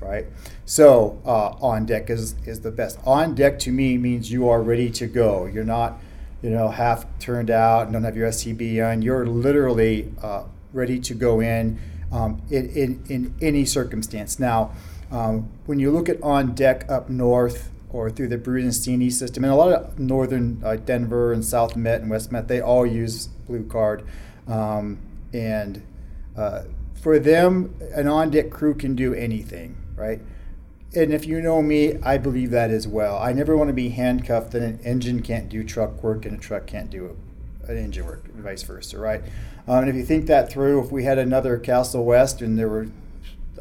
right? 0.00 0.26
So 0.64 1.20
uh, 1.24 1.56
on 1.60 1.86
deck 1.86 2.08
is 2.08 2.36
is 2.44 2.60
the 2.60 2.70
best. 2.70 2.98
On 3.04 3.34
deck 3.34 3.58
to 3.60 3.72
me 3.72 3.98
means 3.98 4.30
you 4.30 4.48
are 4.48 4.62
ready 4.62 4.90
to 4.90 5.06
go. 5.06 5.46
You're 5.46 5.64
not, 5.64 5.98
you 6.40 6.50
know, 6.50 6.68
half 6.68 7.06
turned 7.18 7.50
out 7.50 7.84
and 7.84 7.92
don't 7.94 8.04
have 8.04 8.16
your 8.16 8.28
SCB 8.28 8.84
on. 8.88 9.02
You're 9.02 9.26
literally 9.26 10.12
uh, 10.22 10.44
ready 10.72 11.00
to 11.00 11.14
go 11.14 11.40
in, 11.40 11.80
um, 12.12 12.42
in, 12.50 12.68
in 12.70 13.04
in 13.08 13.34
any 13.40 13.64
circumstance. 13.64 14.38
Now, 14.38 14.72
um, 15.10 15.50
when 15.66 15.78
you 15.78 15.90
look 15.90 16.08
at 16.08 16.22
on 16.22 16.54
deck 16.54 16.84
up 16.88 17.08
north 17.08 17.70
or 17.90 18.10
through 18.10 18.28
the 18.28 18.38
Brudenstini 18.38 19.12
system, 19.12 19.44
and 19.44 19.52
a 19.52 19.56
lot 19.56 19.72
of 19.72 19.98
northern 19.98 20.60
uh, 20.64 20.76
Denver 20.76 21.32
and 21.32 21.44
South 21.44 21.76
Met 21.76 22.00
and 22.00 22.10
West 22.10 22.32
Met, 22.32 22.48
they 22.48 22.60
all 22.60 22.84
use 22.84 23.28
Blue 23.46 23.64
Card, 23.64 24.04
um, 24.48 24.98
and 25.32 25.82
uh, 26.36 26.62
for 27.00 27.18
them, 27.18 27.74
an 27.94 28.08
on 28.08 28.30
deck 28.30 28.50
crew 28.50 28.74
can 28.74 28.94
do 28.96 29.14
anything, 29.14 29.76
right? 29.94 30.20
And 30.94 31.12
if 31.12 31.26
you 31.26 31.40
know 31.40 31.62
me, 31.62 31.98
I 32.02 32.16
believe 32.18 32.50
that 32.50 32.70
as 32.70 32.88
well. 32.88 33.18
I 33.18 33.32
never 33.32 33.56
want 33.56 33.68
to 33.68 33.74
be 33.74 33.90
handcuffed 33.90 34.52
that 34.52 34.62
an 34.62 34.80
engine 34.82 35.22
can't 35.22 35.48
do 35.48 35.62
truck 35.62 36.02
work 36.02 36.24
and 36.24 36.36
a 36.36 36.40
truck 36.40 36.66
can't 36.66 36.90
do 36.90 37.16
an 37.68 37.76
engine 37.76 38.06
work, 38.06 38.26
vice 38.34 38.62
versa, 38.62 38.98
right? 38.98 39.22
Um, 39.68 39.80
and 39.80 39.88
if 39.88 39.96
you 39.96 40.04
think 40.04 40.26
that 40.26 40.50
through, 40.50 40.84
if 40.84 40.92
we 40.92 41.04
had 41.04 41.18
another 41.18 41.58
Castle 41.58 42.04
West 42.04 42.40
and 42.40 42.58
there 42.58 42.68
were 42.68 42.88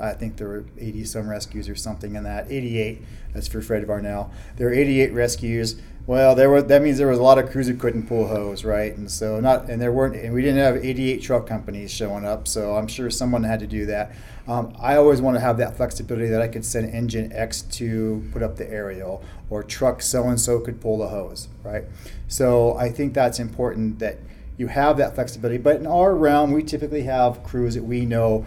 I 0.01 0.13
think 0.13 0.37
there 0.37 0.47
were 0.47 0.65
80 0.77 1.05
some 1.05 1.29
rescues 1.29 1.69
or 1.69 1.75
something 1.75 2.15
in 2.15 2.23
that. 2.23 2.51
88. 2.51 3.01
That's 3.33 3.47
for 3.47 3.61
Fred 3.61 3.85
Varnell. 3.85 4.29
There 4.57 4.67
were 4.67 4.73
88 4.73 5.13
rescues. 5.13 5.75
Well, 6.07 6.35
there 6.35 6.49
were 6.49 6.61
that 6.61 6.81
means 6.83 6.99
there 6.99 7.07
was 7.07 7.17
a 7.17 7.23
lot 7.23 7.39
of 7.39 7.49
crews 7.49 7.65
that 7.67 7.79
couldn't 7.79 8.07
pull 8.07 8.27
hose, 8.27 8.63
right? 8.63 8.95
And 8.95 9.09
so 9.09 9.39
not 9.39 9.69
and 9.69 9.81
there 9.81 9.91
weren't 9.91 10.15
and 10.15 10.33
we 10.33 10.41
didn't 10.41 10.59
have 10.59 10.85
88 10.85 11.21
truck 11.21 11.47
companies 11.47 11.91
showing 11.91 12.25
up. 12.25 12.47
So 12.47 12.75
I'm 12.75 12.87
sure 12.87 13.09
someone 13.09 13.43
had 13.43 13.59
to 13.61 13.67
do 13.67 13.87
that. 13.87 14.11
Um, 14.47 14.75
I 14.79 14.97
always 14.97 15.19
want 15.21 15.35
to 15.35 15.41
have 15.41 15.57
that 15.57 15.75
flexibility 15.75 16.27
that 16.27 16.41
I 16.41 16.47
could 16.47 16.63
send 16.63 16.93
engine 16.93 17.33
X 17.33 17.63
to 17.63 18.23
put 18.31 18.43
up 18.43 18.57
the 18.57 18.69
aerial 18.69 19.23
or 19.49 19.63
truck 19.63 20.03
so 20.03 20.27
and 20.27 20.39
so 20.39 20.59
could 20.59 20.79
pull 20.79 20.99
the 20.99 21.07
hose, 21.07 21.47
right? 21.63 21.85
So 22.27 22.77
I 22.77 22.89
think 22.89 23.15
that's 23.15 23.39
important 23.39 23.97
that 23.99 24.19
you 24.57 24.67
have 24.67 24.97
that 24.97 25.15
flexibility. 25.15 25.57
But 25.57 25.77
in 25.77 25.87
our 25.87 26.15
realm, 26.15 26.51
we 26.51 26.63
typically 26.63 27.03
have 27.03 27.43
crews 27.43 27.75
that 27.75 27.83
we 27.83 28.05
know 28.05 28.45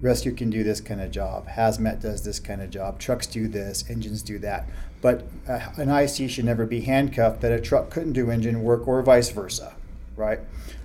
rescue 0.00 0.32
can 0.32 0.50
do 0.50 0.62
this 0.62 0.80
kind 0.80 1.00
of 1.00 1.10
job, 1.10 1.48
hazmat 1.48 2.00
does 2.00 2.22
this 2.22 2.38
kind 2.38 2.62
of 2.62 2.70
job, 2.70 2.98
trucks 2.98 3.26
do 3.26 3.48
this, 3.48 3.84
engines 3.90 4.22
do 4.22 4.38
that. 4.38 4.68
But 5.00 5.26
uh, 5.48 5.60
an 5.76 5.88
IC 5.88 6.30
should 6.30 6.44
never 6.44 6.66
be 6.66 6.82
handcuffed 6.82 7.40
that 7.40 7.52
a 7.52 7.60
truck 7.60 7.90
couldn't 7.90 8.12
do 8.12 8.30
engine 8.30 8.62
work 8.62 8.86
or 8.86 9.02
vice 9.02 9.30
versa, 9.30 9.74
right? 10.16 10.40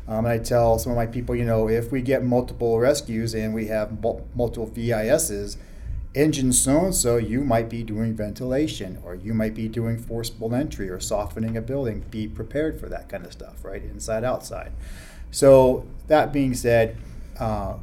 Um, 0.08 0.26
and 0.26 0.28
I 0.28 0.38
tell 0.38 0.78
some 0.80 0.92
of 0.92 0.96
my 0.96 1.06
people, 1.06 1.36
you 1.36 1.46
know, 1.46 1.70
if 1.70 1.92
we 1.92 2.02
get 2.02 2.24
multiple 2.24 2.80
rescues 2.80 3.34
and 3.34 3.54
we 3.54 3.68
have 3.68 4.02
multiple 4.36 4.66
VISs, 4.66 5.58
engine 6.16 6.54
so 6.54 6.86
and 6.86 6.96
so, 6.96 7.18
you 7.18 7.42
might 7.42 7.70
be 7.70 7.84
doing 7.84 8.14
ventilation 8.14 9.00
or 9.04 9.16
you 9.16 9.34
might 9.34 9.54
be 9.54 9.68
doing 9.68 9.98
forcible 9.98 10.54
entry 10.54 10.90
or 10.90 11.00
softening 11.00 11.58
a 11.58 11.62
building. 11.62 12.06
Be 12.12 12.28
prepared 12.28 12.80
for 12.80 12.88
that 12.90 13.10
kind 13.10 13.26
of 13.26 13.32
stuff, 13.32 13.64
right? 13.64 13.84
Inside, 13.84 14.24
outside. 14.24 14.72
So, 15.32 15.86
that 16.08 16.32
being 16.32 16.54
said, 16.54 16.98
uh, 17.40 17.76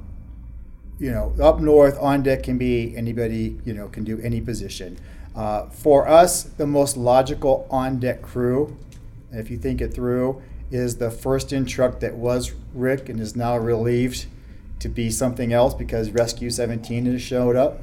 you 0.99 1.11
know, 1.11 1.35
up 1.43 1.61
north 1.61 1.99
on 1.99 2.23
deck 2.23 2.43
can 2.45 2.59
be 2.59 2.97
anybody, 2.97 3.59
you 3.65 3.73
know, 3.73 3.89
can 3.89 4.05
do 4.05 4.21
any 4.21 4.41
position. 4.41 4.99
Uh, 5.35 5.67
for 5.71 6.07
us, 6.07 6.43
the 6.43 6.67
most 6.67 6.97
logical 6.97 7.67
on 7.71 7.99
deck 7.99 8.21
crew, 8.21 8.77
if 9.33 9.51
you 9.51 9.57
think 9.57 9.81
it 9.81 9.95
through, 9.95 10.43
is 10.71 10.99
the 10.99 11.11
first 11.11 11.53
in 11.53 11.65
truck 11.65 12.01
that 12.01 12.15
was 12.15 12.53
RIC 12.75 13.09
and 13.09 13.21
is 13.21 13.35
now 13.35 13.57
relieved 13.57 14.27
to 14.79 14.89
be 14.89 15.11
something 15.11 15.53
else 15.53 15.75
because 15.75 16.11
Rescue 16.11 16.51
17 16.51 17.07
has 17.07 17.23
showed 17.23 17.57
up. 17.57 17.81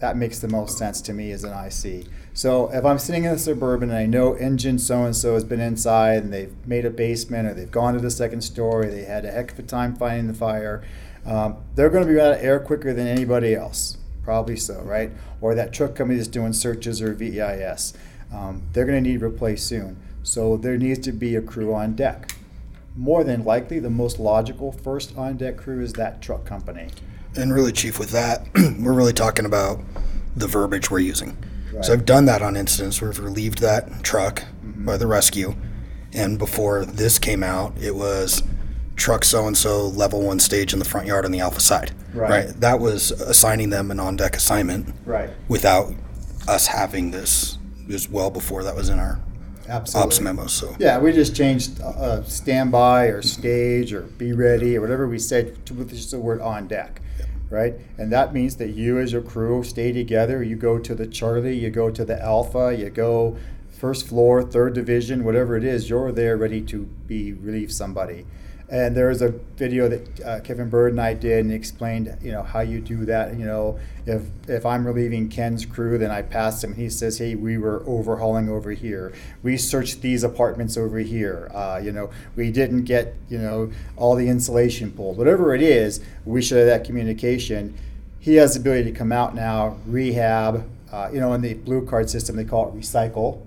That 0.00 0.16
makes 0.16 0.38
the 0.38 0.48
most 0.48 0.76
sense 0.76 1.00
to 1.02 1.12
me 1.12 1.30
as 1.30 1.44
an 1.44 1.52
IC. 1.52 2.06
So 2.32 2.68
if 2.72 2.84
I'm 2.84 2.98
sitting 2.98 3.24
in 3.24 3.32
a 3.32 3.38
suburban 3.38 3.90
and 3.90 3.98
I 3.98 4.06
know 4.06 4.34
engine 4.34 4.78
so 4.78 5.04
and 5.04 5.14
so 5.14 5.34
has 5.34 5.44
been 5.44 5.60
inside 5.60 6.24
and 6.24 6.32
they've 6.32 6.54
made 6.66 6.84
a 6.84 6.90
basement 6.90 7.48
or 7.48 7.54
they've 7.54 7.70
gone 7.70 7.94
to 7.94 8.00
the 8.00 8.10
second 8.10 8.42
story, 8.42 8.88
they 8.88 9.04
had 9.04 9.24
a 9.24 9.30
heck 9.30 9.52
of 9.52 9.58
a 9.60 9.62
time 9.62 9.94
fighting 9.94 10.26
the 10.26 10.34
fire, 10.34 10.82
um, 11.24 11.56
they're 11.74 11.90
going 11.90 12.06
to 12.06 12.12
be 12.12 12.20
out 12.20 12.32
of 12.32 12.42
air 12.42 12.58
quicker 12.58 12.92
than 12.92 13.06
anybody 13.06 13.54
else. 13.54 13.98
Probably 14.24 14.56
so, 14.56 14.80
right? 14.82 15.12
Or 15.40 15.54
that 15.54 15.72
truck 15.72 15.94
company 15.94 16.16
that's 16.16 16.28
doing 16.28 16.52
searches 16.52 17.00
or 17.00 17.14
VEIS. 17.14 17.94
Um, 18.32 18.62
they're 18.72 18.86
going 18.86 19.02
to 19.02 19.10
need 19.10 19.20
replaced 19.20 19.66
soon. 19.68 19.96
So 20.22 20.56
there 20.56 20.76
needs 20.76 21.00
to 21.00 21.12
be 21.12 21.36
a 21.36 21.42
crew 21.42 21.74
on 21.74 21.94
deck. 21.94 22.34
More 22.96 23.22
than 23.22 23.44
likely, 23.44 23.78
the 23.78 23.90
most 23.90 24.18
logical 24.18 24.72
first 24.72 25.16
on 25.16 25.36
deck 25.36 25.56
crew 25.56 25.82
is 25.82 25.92
that 25.94 26.22
truck 26.22 26.44
company. 26.44 26.88
And 27.36 27.52
really, 27.52 27.72
Chief, 27.72 27.98
with 27.98 28.10
that, 28.10 28.46
we're 28.78 28.92
really 28.92 29.12
talking 29.12 29.44
about 29.44 29.80
the 30.36 30.46
verbiage 30.46 30.90
we're 30.90 31.00
using. 31.00 31.36
Right. 31.72 31.84
So 31.84 31.92
I've 31.92 32.04
done 32.04 32.26
that 32.26 32.42
on 32.42 32.56
incidents 32.56 33.00
where 33.00 33.10
we've 33.10 33.18
relieved 33.18 33.58
that 33.60 34.02
truck 34.02 34.40
mm-hmm. 34.64 34.84
by 34.84 34.96
the 34.96 35.06
rescue. 35.06 35.54
And 36.12 36.38
before 36.38 36.84
this 36.84 37.18
came 37.18 37.42
out, 37.42 37.76
it 37.80 37.94
was 37.94 38.42
truck 38.96 39.24
so 39.24 39.46
and 39.46 39.56
so, 39.56 39.88
level 39.88 40.22
one 40.22 40.38
stage 40.38 40.72
in 40.72 40.78
the 40.78 40.84
front 40.84 41.06
yard 41.06 41.24
on 41.24 41.32
the 41.32 41.40
alpha 41.40 41.60
side. 41.60 41.92
Right. 42.12 42.48
That 42.60 42.78
was 42.78 43.10
assigning 43.10 43.70
them 43.70 43.90
an 43.90 43.98
on 43.98 44.16
deck 44.16 44.36
assignment 44.36 44.94
Right. 45.04 45.30
without 45.48 45.92
us 46.46 46.68
having 46.68 47.10
this. 47.10 47.58
It 47.88 47.92
was 47.92 48.08
well 48.08 48.30
before 48.30 48.62
that 48.62 48.76
was 48.76 48.88
in 48.88 48.98
our 48.98 49.18
Absolutely. 49.68 50.06
ops 50.06 50.20
memo. 50.20 50.46
So 50.46 50.76
Yeah, 50.78 50.98
we 50.98 51.12
just 51.12 51.34
changed 51.34 51.80
uh, 51.80 51.88
uh, 51.88 52.22
standby 52.24 53.06
or 53.06 53.22
stage 53.22 53.92
or 53.92 54.02
be 54.02 54.32
ready 54.32 54.76
or 54.76 54.80
whatever 54.80 55.08
we 55.08 55.18
said 55.18 55.64
to 55.66 55.84
just 55.84 56.10
the 56.10 56.18
word 56.18 56.40
on 56.40 56.68
deck, 56.68 57.00
right? 57.50 57.74
And 57.98 58.12
that 58.12 58.34
means 58.34 58.56
that 58.56 58.70
you 58.70 58.98
as 58.98 59.12
your 59.12 59.22
crew 59.22 59.64
stay 59.64 59.92
together. 59.92 60.42
You 60.42 60.56
go 60.56 60.78
to 60.78 60.94
the 60.94 61.06
Charlie, 61.06 61.58
you 61.58 61.70
go 61.70 61.90
to 61.90 62.04
the 62.04 62.20
Alpha, 62.22 62.74
you 62.76 62.90
go 62.90 63.36
first 63.70 64.06
floor, 64.06 64.42
third 64.42 64.74
division, 64.74 65.24
whatever 65.24 65.56
it 65.56 65.64
is. 65.64 65.88
You're 65.88 66.12
there 66.12 66.36
ready 66.36 66.60
to 66.62 66.84
be 67.06 67.32
relieve 67.32 67.72
somebody. 67.72 68.26
And 68.70 68.96
there 68.96 69.08
was 69.08 69.20
a 69.20 69.28
video 69.56 69.88
that 69.88 70.20
uh, 70.24 70.40
Kevin 70.40 70.70
Bird 70.70 70.92
and 70.92 71.00
I 71.00 71.12
did, 71.12 71.44
and 71.44 71.52
explained, 71.52 72.16
you 72.22 72.32
know, 72.32 72.42
how 72.42 72.60
you 72.60 72.80
do 72.80 73.04
that. 73.04 73.36
You 73.38 73.44
know, 73.44 73.78
if 74.06 74.22
if 74.48 74.64
I'm 74.64 74.86
relieving 74.86 75.28
Ken's 75.28 75.66
crew, 75.66 75.98
then 75.98 76.10
I 76.10 76.22
pass 76.22 76.64
him. 76.64 76.74
He 76.74 76.88
says, 76.88 77.18
"Hey, 77.18 77.34
we 77.34 77.58
were 77.58 77.82
overhauling 77.86 78.48
over 78.48 78.70
here. 78.70 79.12
We 79.42 79.58
searched 79.58 80.00
these 80.00 80.24
apartments 80.24 80.78
over 80.78 80.98
here. 80.98 81.50
Uh, 81.54 81.80
you 81.82 81.92
know, 81.92 82.10
we 82.36 82.50
didn't 82.50 82.84
get, 82.84 83.14
you 83.28 83.38
know, 83.38 83.70
all 83.96 84.14
the 84.14 84.28
insulation 84.28 84.92
pulled. 84.92 85.18
Whatever 85.18 85.54
it 85.54 85.62
is, 85.62 86.00
we 86.24 86.40
should 86.40 86.58
have 86.58 86.66
that 86.66 86.84
communication. 86.84 87.74
He 88.18 88.36
has 88.36 88.54
the 88.54 88.60
ability 88.60 88.90
to 88.90 88.96
come 88.96 89.12
out 89.12 89.34
now, 89.34 89.76
rehab. 89.86 90.66
Uh, 90.90 91.10
you 91.12 91.20
know, 91.20 91.34
in 91.34 91.42
the 91.42 91.54
blue 91.54 91.84
card 91.84 92.08
system, 92.08 92.36
they 92.36 92.44
call 92.44 92.68
it 92.68 92.74
recycle 92.74 93.43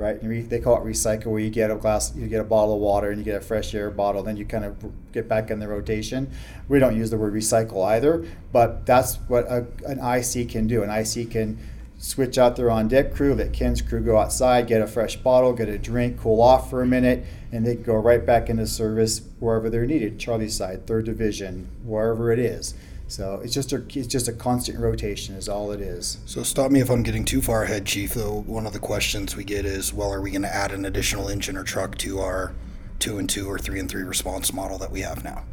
right? 0.00 0.20
And 0.20 0.28
re- 0.28 0.40
they 0.40 0.58
call 0.58 0.76
it 0.76 0.84
recycle, 0.84 1.26
where 1.26 1.40
you 1.40 1.50
get 1.50 1.70
a 1.70 1.76
glass, 1.76 2.14
you 2.16 2.26
get 2.26 2.40
a 2.40 2.44
bottle 2.44 2.74
of 2.74 2.80
water, 2.80 3.10
and 3.10 3.18
you 3.18 3.24
get 3.24 3.36
a 3.36 3.44
fresh 3.44 3.74
air 3.74 3.90
bottle, 3.90 4.22
then 4.22 4.36
you 4.36 4.44
kind 4.44 4.64
of 4.64 4.76
get 5.12 5.28
back 5.28 5.50
in 5.50 5.60
the 5.60 5.68
rotation. 5.68 6.30
We 6.68 6.78
don't 6.78 6.96
use 6.96 7.10
the 7.10 7.18
word 7.18 7.34
recycle 7.34 7.86
either, 7.86 8.26
but 8.52 8.86
that's 8.86 9.16
what 9.28 9.44
a, 9.44 9.66
an 9.86 9.98
IC 9.98 10.48
can 10.48 10.66
do. 10.66 10.82
An 10.82 10.90
IC 10.90 11.30
can 11.30 11.58
switch 11.98 12.38
out 12.38 12.56
their 12.56 12.70
on 12.70 12.88
deck 12.88 13.14
crew, 13.14 13.34
let 13.34 13.52
Ken's 13.52 13.82
crew 13.82 14.00
go 14.00 14.16
outside, 14.16 14.66
get 14.66 14.80
a 14.80 14.86
fresh 14.86 15.16
bottle, 15.16 15.52
get 15.52 15.68
a 15.68 15.78
drink, 15.78 16.18
cool 16.18 16.40
off 16.40 16.70
for 16.70 16.82
a 16.82 16.86
minute, 16.86 17.24
and 17.52 17.66
they 17.66 17.74
go 17.74 17.94
right 17.94 18.24
back 18.24 18.48
into 18.48 18.66
service 18.66 19.20
wherever 19.38 19.68
they're 19.68 19.86
needed. 19.86 20.18
Charlie 20.18 20.48
side, 20.48 20.86
third 20.86 21.04
division, 21.04 21.68
wherever 21.84 22.32
it 22.32 22.38
is. 22.38 22.74
So 23.10 23.40
it's 23.42 23.52
just 23.52 23.72
a 23.72 23.82
it's 23.88 24.06
just 24.06 24.28
a 24.28 24.32
constant 24.32 24.78
rotation 24.78 25.34
is 25.34 25.48
all 25.48 25.72
it 25.72 25.80
is. 25.80 26.18
So 26.26 26.44
stop 26.44 26.70
me 26.70 26.80
if 26.80 26.88
I'm 26.88 27.02
getting 27.02 27.24
too 27.24 27.42
far 27.42 27.64
ahead, 27.64 27.84
Chief. 27.84 28.14
Though 28.14 28.42
one 28.42 28.66
of 28.66 28.72
the 28.72 28.78
questions 28.78 29.34
we 29.34 29.42
get 29.42 29.64
is, 29.64 29.92
well, 29.92 30.12
are 30.12 30.20
we 30.20 30.30
going 30.30 30.42
to 30.42 30.54
add 30.54 30.70
an 30.70 30.84
additional 30.84 31.28
engine 31.28 31.56
or 31.56 31.64
truck 31.64 31.98
to 31.98 32.20
our 32.20 32.54
two 33.00 33.18
and 33.18 33.28
two 33.28 33.50
or 33.50 33.58
three 33.58 33.80
and 33.80 33.90
three 33.90 34.04
response 34.04 34.52
model 34.52 34.78
that 34.78 34.92
we 34.92 35.00
have 35.00 35.24
now 35.24 35.44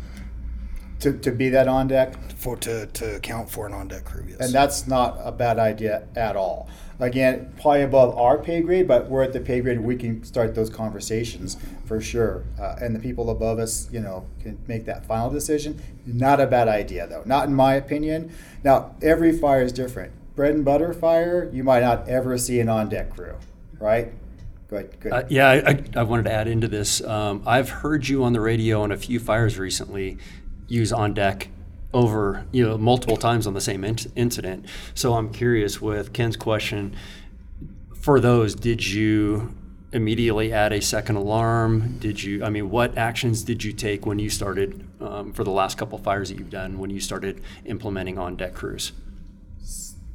To, 1.01 1.13
to 1.13 1.31
be 1.31 1.49
that 1.49 1.67
on 1.67 1.87
deck, 1.87 2.15
for 2.37 2.57
to 2.57 2.87
to 2.87 3.15
account 3.17 3.51
for 3.51 3.67
an 3.67 3.73
on 3.73 3.87
deck 3.87 4.05
crew? 4.05 4.25
Yes. 4.27 4.39
And 4.39 4.53
that's 4.53 4.87
not 4.87 5.19
a 5.23 5.31
bad 5.31 5.59
idea 5.59 6.07
at 6.15 6.35
all. 6.35 6.69
Again, 6.99 7.53
probably 7.61 7.83
above 7.83 8.17
our 8.17 8.39
pay 8.39 8.61
grade, 8.61 8.87
but 8.87 9.07
we're 9.07 9.21
at 9.21 9.31
the 9.31 9.39
pay 9.39 9.61
grade 9.61 9.79
we 9.79 9.95
can 9.95 10.23
start 10.23 10.55
those 10.55 10.71
conversations 10.71 11.55
for 11.85 12.01
sure. 12.01 12.43
Uh, 12.59 12.75
and 12.81 12.95
the 12.95 12.99
people 12.99 13.29
above 13.29 13.59
us, 13.59 13.87
you 13.91 13.99
know, 13.99 14.25
can 14.41 14.57
make 14.67 14.85
that 14.85 15.05
final 15.05 15.29
decision. 15.29 15.79
Not 16.07 16.39
a 16.39 16.47
bad 16.47 16.67
idea 16.67 17.05
though, 17.05 17.21
not 17.25 17.47
in 17.47 17.53
my 17.53 17.75
opinion. 17.75 18.31
Now, 18.63 18.95
every 19.03 19.37
fire 19.37 19.61
is 19.61 19.71
different. 19.71 20.11
Bread 20.35 20.55
and 20.55 20.65
butter 20.65 20.91
fire, 20.93 21.49
you 21.53 21.63
might 21.63 21.81
not 21.81 22.09
ever 22.09 22.37
see 22.39 22.59
an 22.59 22.69
on 22.69 22.89
deck 22.89 23.11
crew, 23.11 23.35
right? 23.79 24.11
Good, 24.67 24.99
good. 24.99 25.13
Uh, 25.13 25.23
yeah, 25.29 25.49
I, 25.49 25.69
I, 25.69 25.83
I 25.97 26.03
wanted 26.03 26.23
to 26.23 26.31
add 26.33 26.47
into 26.47 26.67
this. 26.67 27.01
Um, 27.01 27.43
I've 27.45 27.69
heard 27.69 28.07
you 28.07 28.23
on 28.23 28.33
the 28.33 28.41
radio 28.41 28.81
on 28.81 28.91
a 28.91 28.97
few 28.97 29.19
fires 29.19 29.57
recently 29.59 30.17
use 30.67 30.91
on 30.91 31.13
deck 31.13 31.49
over 31.93 32.45
you 32.51 32.65
know 32.65 32.77
multiple 32.77 33.17
times 33.17 33.47
on 33.47 33.53
the 33.53 33.61
same 33.61 33.83
in- 33.83 33.97
incident. 34.15 34.65
So 34.93 35.13
I'm 35.13 35.31
curious 35.31 35.81
with 35.81 36.13
Ken's 36.13 36.37
question. 36.37 36.95
For 37.95 38.19
those, 38.19 38.55
did 38.55 38.85
you 38.85 39.53
immediately 39.91 40.51
add 40.53 40.73
a 40.73 40.81
second 40.81 41.15
alarm? 41.15 41.97
Did 41.99 42.21
you? 42.21 42.43
I 42.43 42.49
mean, 42.49 42.69
what 42.69 42.97
actions 42.97 43.43
did 43.43 43.63
you 43.63 43.73
take 43.73 44.05
when 44.05 44.19
you 44.19 44.29
started 44.29 44.87
um, 45.01 45.33
for 45.33 45.43
the 45.43 45.51
last 45.51 45.77
couple 45.77 45.97
fires 45.97 46.29
that 46.29 46.37
you've 46.37 46.49
done 46.49 46.77
when 46.77 46.89
you 46.89 46.99
started 46.99 47.41
implementing 47.65 48.17
on 48.17 48.35
deck 48.35 48.53
crews? 48.53 48.91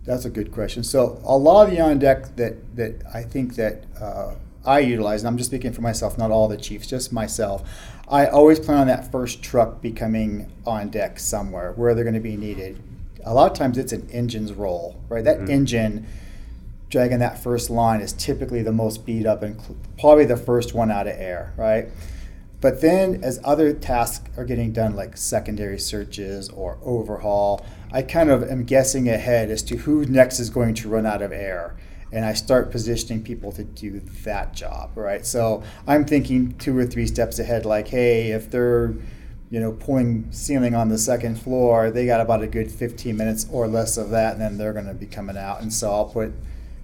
That's 0.05 0.25
a 0.25 0.31
good 0.31 0.51
question. 0.53 0.83
So 0.83 1.21
a 1.25 1.37
lot 1.37 1.69
of 1.69 1.71
the 1.71 1.81
on 1.81 1.99
deck 1.99 2.37
that 2.37 2.77
that 2.77 3.03
I 3.12 3.23
think 3.23 3.55
that 3.57 3.85
uh, 4.01 4.35
I 4.65 4.81
utilize, 4.81 5.23
and 5.23 5.29
I'm 5.29 5.37
just 5.37 5.51
speaking 5.51 5.73
for 5.73 5.81
myself, 5.81 6.19
not 6.19 6.31
all 6.31 6.49
the 6.49 6.57
chiefs, 6.57 6.87
just 6.87 7.12
myself. 7.12 7.62
I 8.12 8.27
always 8.27 8.61
plan 8.61 8.79
on 8.79 8.87
that 8.88 9.11
first 9.11 9.42
truck 9.42 9.81
becoming 9.81 10.53
on 10.66 10.90
deck 10.90 11.18
somewhere 11.18 11.72
where 11.72 11.94
they're 11.94 12.05
going 12.05 12.12
to 12.12 12.20
be 12.20 12.37
needed. 12.37 12.79
A 13.25 13.33
lot 13.33 13.51
of 13.51 13.57
times 13.57 13.79
it's 13.79 13.92
an 13.92 14.07
engine's 14.11 14.53
role, 14.53 15.01
right? 15.09 15.25
That 15.25 15.38
mm. 15.38 15.48
engine 15.48 16.07
dragging 16.90 17.20
that 17.20 17.42
first 17.42 17.70
line 17.70 18.03
is 18.03 18.12
typically 18.12 18.62
the 18.62 18.70
most 18.70 19.07
beat 19.07 19.25
up 19.25 19.42
and 19.42 19.59
cl- 19.59 19.77
probably 19.99 20.26
the 20.26 20.37
first 20.37 20.74
one 20.74 20.91
out 20.91 21.07
of 21.07 21.14
air, 21.16 21.55
right? 21.57 21.89
But 22.61 22.82
then, 22.82 23.24
as 23.24 23.41
other 23.43 23.72
tasks 23.72 24.28
are 24.37 24.45
getting 24.45 24.72
done, 24.72 24.95
like 24.95 25.16
secondary 25.16 25.78
searches 25.78 26.51
or 26.51 26.78
overhaul, 26.84 27.64
I 27.91 28.03
kind 28.03 28.30
of 28.30 28.43
am 28.43 28.64
guessing 28.64 29.09
ahead 29.09 29.51
as 29.51 29.62
to 29.64 29.78
who 29.78 30.05
next 30.05 30.39
is 30.39 30.51
going 30.51 30.74
to 30.74 30.89
run 30.89 31.07
out 31.07 31.22
of 31.22 31.32
air. 31.32 31.74
And 32.13 32.25
I 32.25 32.35
start 32.35 32.71
positioning 32.71 33.23
people 33.23 33.53
to 33.53 33.65
do 33.65 34.01
that 34.25 34.55
job, 34.55 34.91
right? 34.95 35.25
So 35.25 35.63
I'm 35.87 36.05
thinking 36.05 36.57
two 36.59 36.77
or 36.77 36.85
three 36.85 37.07
steps 37.07 37.39
ahead, 37.39 37.65
like, 37.65 37.89
hey, 37.89 38.33
if 38.33 38.51
they're 38.51 38.95
you 39.53 39.61
know, 39.61 39.73
pulling 39.73 40.33
ceiling 40.33 40.75
on 40.75 40.89
the 40.89 40.97
second 40.97 41.39
floor, 41.39 41.91
they 41.91 42.07
got 42.07 42.23
about 42.23 42.43
a 42.43 42.47
good 42.47 42.73
15 42.73 43.15
minutes 43.15 43.47
or 43.53 43.69
less 43.69 43.99
of 43.99 44.09
that, 44.09 44.33
and 44.33 44.41
then 44.41 44.57
they're 44.57 44.73
going 44.73 44.87
to 44.87 44.95
be 44.95 45.05
coming 45.05 45.37
out. 45.37 45.61
And 45.61 45.71
so 45.71 45.91
I'll 45.91 46.07
put 46.07 46.33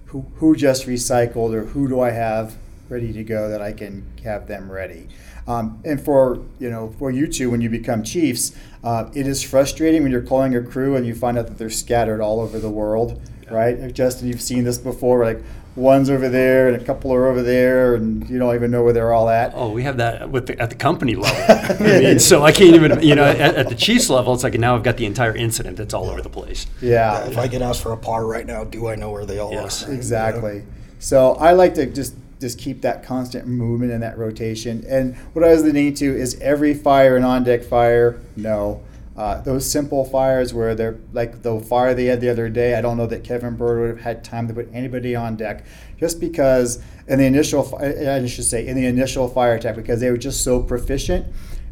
who, 0.05 0.25
who 0.35 0.55
just 0.55 0.85
recycled 0.85 1.55
or 1.55 1.65
who 1.65 1.87
do 1.87 1.99
I 1.99 2.11
have 2.11 2.57
ready 2.87 3.11
to 3.13 3.23
go 3.23 3.49
that 3.49 3.61
I 3.61 3.71
can 3.71 4.05
have 4.23 4.47
them 4.47 4.71
ready. 4.71 5.07
Um, 5.47 5.81
and 5.83 5.99
for 5.99 6.43
you 6.59 6.69
know 6.69 6.93
for 6.99 7.09
you 7.09 7.27
two, 7.27 7.49
when 7.49 7.61
you 7.61 7.69
become 7.69 8.03
chiefs, 8.03 8.55
uh, 8.83 9.09
it 9.15 9.25
is 9.25 9.41
frustrating 9.41 10.03
when 10.03 10.11
you're 10.11 10.21
calling 10.21 10.55
a 10.55 10.61
crew 10.61 10.95
and 10.95 11.07
you 11.07 11.15
find 11.15 11.39
out 11.39 11.47
that 11.47 11.57
they're 11.57 11.69
scattered 11.71 12.21
all 12.21 12.39
over 12.39 12.59
the 12.59 12.69
world, 12.69 13.19
right? 13.51 13.93
Justin, 13.93 14.27
you've 14.27 14.41
seen 14.41 14.63
this 14.63 14.77
before. 14.77 15.23
Like 15.25 15.41
one's 15.75 16.09
over 16.09 16.27
there 16.27 16.67
and 16.67 16.81
a 16.81 16.83
couple 16.83 17.13
are 17.13 17.27
over 17.27 17.41
there, 17.41 17.95
and 17.95 18.27
you 18.29 18.37
don't 18.39 18.53
even 18.55 18.71
know 18.71 18.83
where 18.83 18.93
they're 18.93 19.13
all 19.13 19.29
at. 19.29 19.53
Oh, 19.55 19.71
we 19.71 19.83
have 19.83 19.97
that 19.97 20.29
with 20.29 20.47
the, 20.47 20.59
at 20.61 20.69
the 20.69 20.75
company 20.75 21.15
level. 21.15 21.37
I 21.47 21.77
mean, 21.79 22.19
so 22.19 22.43
I 22.43 22.51
can't 22.51 22.75
even, 22.75 23.01
you 23.01 23.15
know, 23.15 23.23
at, 23.23 23.39
at 23.55 23.69
the 23.69 23.75
Chiefs 23.75 24.09
level, 24.09 24.33
it's 24.33 24.43
like 24.43 24.55
now 24.55 24.75
I've 24.75 24.83
got 24.83 24.97
the 24.97 25.05
entire 25.05 25.35
incident 25.35 25.77
that's 25.77 25.93
all 25.93 26.09
over 26.09 26.21
the 26.21 26.29
place. 26.29 26.65
Yeah, 26.81 27.25
If 27.27 27.37
I 27.37 27.47
get 27.47 27.61
asked 27.61 27.81
for 27.81 27.93
a 27.93 27.97
par 27.97 28.25
right 28.25 28.45
now, 28.45 28.63
do 28.63 28.87
I 28.87 28.95
know 28.95 29.11
where 29.11 29.25
they 29.25 29.39
all 29.39 29.51
Yes. 29.51 29.87
are? 29.87 29.93
Exactly. 29.93 30.63
So 30.99 31.33
I 31.35 31.53
like 31.53 31.75
to 31.75 31.85
just 31.85 32.15
just 32.41 32.57
keep 32.57 32.81
that 32.81 33.03
constant 33.03 33.45
movement 33.47 33.91
and 33.91 34.01
that 34.01 34.17
rotation. 34.17 34.85
And 34.87 35.15
what 35.33 35.43
I 35.43 35.49
was 35.49 35.61
leading 35.63 35.93
to 35.95 36.05
is 36.17 36.39
every 36.39 36.73
fire 36.73 37.17
an 37.17 37.25
on 37.25 37.43
deck 37.43 37.63
fire. 37.63 38.19
No, 38.37 38.81
uh, 39.19 39.41
those 39.41 39.69
simple 39.69 40.05
fires 40.05 40.53
where 40.53 40.73
they're 40.73 40.97
like 41.11 41.41
the 41.41 41.59
fire 41.59 41.93
they 41.93 42.05
had 42.05 42.21
the 42.21 42.29
other 42.29 42.47
day. 42.47 42.75
I 42.75 42.81
don't 42.81 42.95
know 42.95 43.05
that 43.07 43.21
Kevin 43.25 43.57
Bird 43.57 43.81
would 43.81 43.89
have 43.89 43.99
had 43.99 44.23
time 44.23 44.47
to 44.47 44.53
put 44.53 44.69
anybody 44.71 45.13
on 45.13 45.35
deck 45.35 45.65
just 45.99 46.21
because 46.21 46.81
in 47.05 47.19
the 47.19 47.25
initial 47.25 47.75
I 47.75 48.25
should 48.27 48.45
say 48.45 48.65
in 48.65 48.77
the 48.77 48.85
initial 48.85 49.27
fire 49.27 49.55
attack 49.55 49.75
because 49.75 49.99
they 49.99 50.09
were 50.09 50.17
just 50.17 50.41
so 50.41 50.63
proficient. 50.63 51.27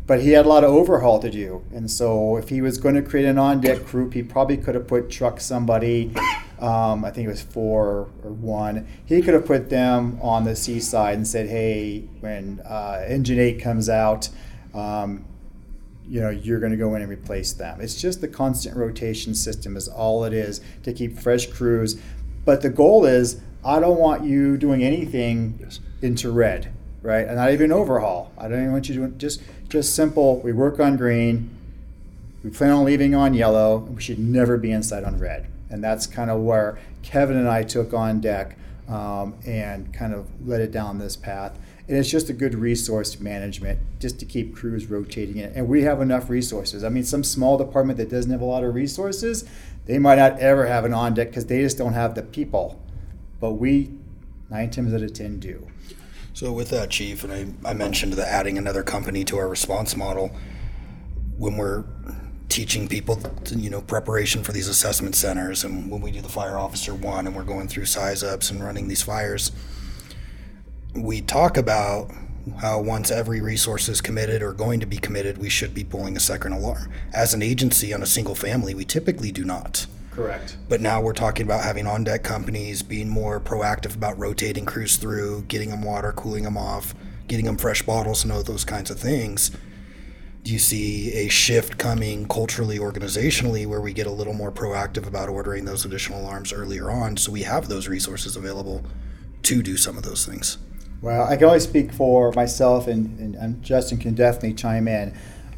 But 0.06 0.22
he 0.22 0.32
had 0.32 0.46
a 0.46 0.50
lot 0.50 0.66
of 0.66 0.72
overhaul 0.72 1.20
to 1.20 1.30
do, 1.30 1.64
and 1.74 1.90
so 1.90 2.36
if 2.36 2.50
he 2.50 2.62
was 2.62 2.78
going 2.78 2.96
to 2.96 3.02
create 3.02 3.26
an 3.26 3.38
on-deck 3.38 3.86
group, 3.86 4.14
he 4.14 4.24
probably 4.24 4.56
could 4.56 4.76
have 4.76 4.88
put 4.88 5.10
truck 5.10 5.42
somebody. 5.42 6.14
Um, 6.60 7.04
I 7.04 7.12
think 7.12 7.28
it 7.28 7.30
was 7.30 7.42
four 7.42 8.10
or 8.24 8.32
one. 8.32 8.88
He 9.06 9.22
could 9.22 9.34
have 9.34 9.46
put 9.46 9.70
them 9.70 10.18
on 10.22 10.46
the 10.46 10.56
C 10.56 10.80
side 10.80 11.16
and 11.16 11.28
said, 11.28 11.48
"Hey, 11.48 12.08
when 12.22 12.62
uh, 12.66 13.06
engine 13.08 13.38
eight 13.38 13.62
comes 13.62 13.90
out, 13.90 14.30
um, 14.74 15.26
you 16.10 16.22
know 16.22 16.30
you're 16.30 16.60
going 16.60 16.72
to 16.72 16.78
go 16.78 16.96
in 16.96 17.02
and 17.02 17.12
replace 17.12 17.54
them." 17.54 17.80
It's 17.82 18.00
just 18.00 18.22
the 18.22 18.28
constant 18.28 18.76
rotation 18.78 19.34
system 19.36 19.76
is 19.78 19.88
all 19.88 20.24
it 20.24 20.34
is 20.34 20.62
to 20.84 20.94
keep 20.94 21.18
fresh 21.18 21.48
crews. 21.48 22.00
But 22.46 22.62
the 22.62 22.70
goal 22.70 23.06
is, 23.06 23.42
I 23.66 23.80
don't 23.80 24.00
want 24.00 24.24
you 24.24 24.58
doing 24.58 24.84
anything 24.84 25.60
Yes. 25.60 25.80
into 26.02 26.32
red, 26.32 26.72
right? 27.02 27.28
And 27.28 27.36
not 27.36 27.52
even 27.52 27.72
overhaul. 27.72 28.32
I 28.38 28.48
don't 28.48 28.60
even 28.60 28.72
want 28.72 28.88
you 28.88 28.96
doing 28.96 29.18
just 29.18 29.42
just 29.70 29.94
simple. 29.96 30.40
We 30.40 30.54
work 30.54 30.80
on 30.80 30.96
green. 30.96 31.50
We 32.44 32.52
plan 32.52 32.72
on 32.72 32.86
leaving 32.86 33.14
on 33.16 33.34
yellow. 33.34 33.84
and 33.86 33.96
We 33.96 34.02
should 34.02 34.20
never 34.20 34.58
be 34.58 34.72
inside 34.72 35.04
on 35.04 35.20
red. 35.20 35.48
And 35.70 35.84
that's 35.84 36.08
kind 36.08 36.30
of 36.32 36.40
where 36.42 36.78
Kevin 37.04 37.36
and 37.36 37.50
I 37.50 37.64
took 37.64 37.94
on 37.94 38.22
deck 38.22 38.58
um, 38.88 39.36
and 39.46 39.94
kind 39.94 40.14
of 40.14 40.28
led 40.48 40.62
it 40.62 40.72
down 40.72 41.00
this 41.00 41.18
path. 41.18 41.60
And 41.88 41.98
it's 41.98 42.10
just 42.10 42.30
a 42.30 42.34
good 42.34 42.54
resource 42.54 43.20
management 43.20 43.80
just 44.00 44.20
to 44.20 44.26
keep 44.26 44.56
crews 44.56 44.88
rotating 44.88 45.38
it. 45.38 45.54
And 45.56 45.68
we 45.70 45.84
have 45.84 46.02
enough 46.02 46.30
resources. 46.30 46.84
I 46.84 46.90
mean, 46.90 47.06
some 47.06 47.24
small 47.24 47.58
department 47.58 47.98
that 47.98 48.10
doesn't 48.10 48.32
have 48.32 48.42
a 48.42 48.46
lot 48.46 48.64
of 48.64 48.76
resources, 48.76 49.46
they 49.86 49.98
might 49.98 50.18
not 50.18 50.40
ever 50.40 50.66
have 50.66 50.84
an 50.84 50.94
on 50.94 51.14
deck 51.14 51.30
because 51.30 51.46
they 51.46 51.62
just 51.62 51.78
don't 51.78 51.94
have 51.94 52.14
the 52.14 52.24
people. 52.24 52.84
But 53.40 53.54
we, 53.54 53.92
nine 54.50 54.70
times 54.70 54.94
out 54.94 55.02
of 55.02 55.14
ten, 55.14 55.40
do. 55.40 55.68
So 56.34 56.52
with 56.52 56.70
that, 56.72 56.90
Chief, 56.90 57.24
and 57.24 57.58
I, 57.66 57.70
I 57.70 57.74
mentioned 57.74 58.14
the 58.14 58.28
adding 58.28 58.58
another 58.58 58.84
company 58.84 59.24
to 59.24 59.38
our 59.38 59.48
response 59.48 59.96
model, 59.96 60.32
when 61.38 61.56
we're 61.56 61.86
teaching 62.50 62.88
people, 62.88 63.20
you 63.56 63.70
know, 63.70 63.82
preparation 63.82 64.44
for 64.44 64.52
these 64.52 64.68
assessment 64.68 65.16
centers, 65.16 65.64
and 65.64 65.90
when 65.90 66.02
we 66.02 66.12
do 66.12 66.22
the 66.22 66.30
fire 66.30 66.58
officer 66.58 66.94
one, 66.94 67.28
and 67.28 67.36
we're 67.36 67.44
going 67.44 67.68
through 67.68 67.86
size 67.86 68.24
ups 68.24 68.52
and 68.52 68.64
running 68.64 68.88
these 68.88 69.02
fires, 69.02 69.52
we 70.98 71.22
talk 71.22 71.58
about 71.58 72.12
how 72.60 72.82
once 72.82 73.12
every 73.12 73.42
resource 73.42 73.90
is 73.90 74.02
committed 74.02 74.42
or 74.42 74.54
going 74.54 74.80
to 74.80 74.86
be 74.86 74.98
committed, 74.98 75.38
we 75.38 75.50
should 75.50 75.74
be 75.74 75.84
pulling 75.84 76.16
a 76.18 76.20
second 76.20 76.54
alarm. 76.54 76.92
As 77.14 77.34
an 77.34 77.42
agency 77.42 77.94
on 77.94 78.02
a 78.02 78.06
single 78.06 78.36
family, 78.36 78.74
we 78.74 78.86
typically 78.86 79.32
do 79.32 79.44
not. 79.44 79.86
Correct. 80.12 80.58
But 80.68 80.82
now 80.82 81.00
we're 81.02 81.14
talking 81.14 81.46
about 81.46 81.64
having 81.64 81.86
on 81.86 82.04
deck 82.04 82.24
companies, 82.24 82.82
being 82.82 83.10
more 83.10 83.40
proactive 83.40 83.96
about 83.96 84.18
rotating 84.18 84.66
crews 84.66 84.96
through, 84.96 85.44
getting 85.44 85.70
them 85.70 85.84
water, 85.84 86.12
cooling 86.12 86.44
them 86.44 86.58
off, 86.58 86.96
getting 87.28 87.46
them 87.46 87.58
fresh 87.58 87.84
bottles, 87.84 88.24
and 88.24 88.32
all 88.32 88.42
those 88.42 88.66
kinds 88.66 88.90
of 88.90 89.00
things. 89.00 89.52
Do 90.44 90.54
you 90.54 90.60
see 90.60 91.12
a 91.14 91.28
shift 91.28 91.78
coming 91.78 92.28
culturally, 92.28 92.80
organizationally, 92.80 93.68
where 93.68 93.82
we 93.82 93.94
get 93.94 94.08
a 94.08 94.12
little 94.12 94.34
more 94.34 94.52
proactive 94.52 95.06
about 95.06 95.30
ordering 95.30 95.66
those 95.66 95.86
additional 95.86 96.22
alarms 96.22 96.54
earlier 96.54 96.90
on 96.90 97.18
so 97.18 97.32
we 97.32 97.44
have 97.44 97.68
those 97.68 97.88
resources 97.88 98.36
available 98.36 98.84
to 99.44 99.62
do 99.62 99.78
some 99.78 99.98
of 99.98 100.04
those 100.04 100.26
things? 100.26 100.58
Well, 101.02 101.28
I 101.28 101.36
can 101.36 101.46
only 101.46 101.60
speak 101.60 101.92
for 101.92 102.32
myself, 102.32 102.88
and, 102.88 103.20
and, 103.20 103.36
and 103.36 103.62
Justin 103.62 104.00
can 104.00 104.16
definitely 104.16 104.54
chime 104.54 104.88
in. 104.88 105.16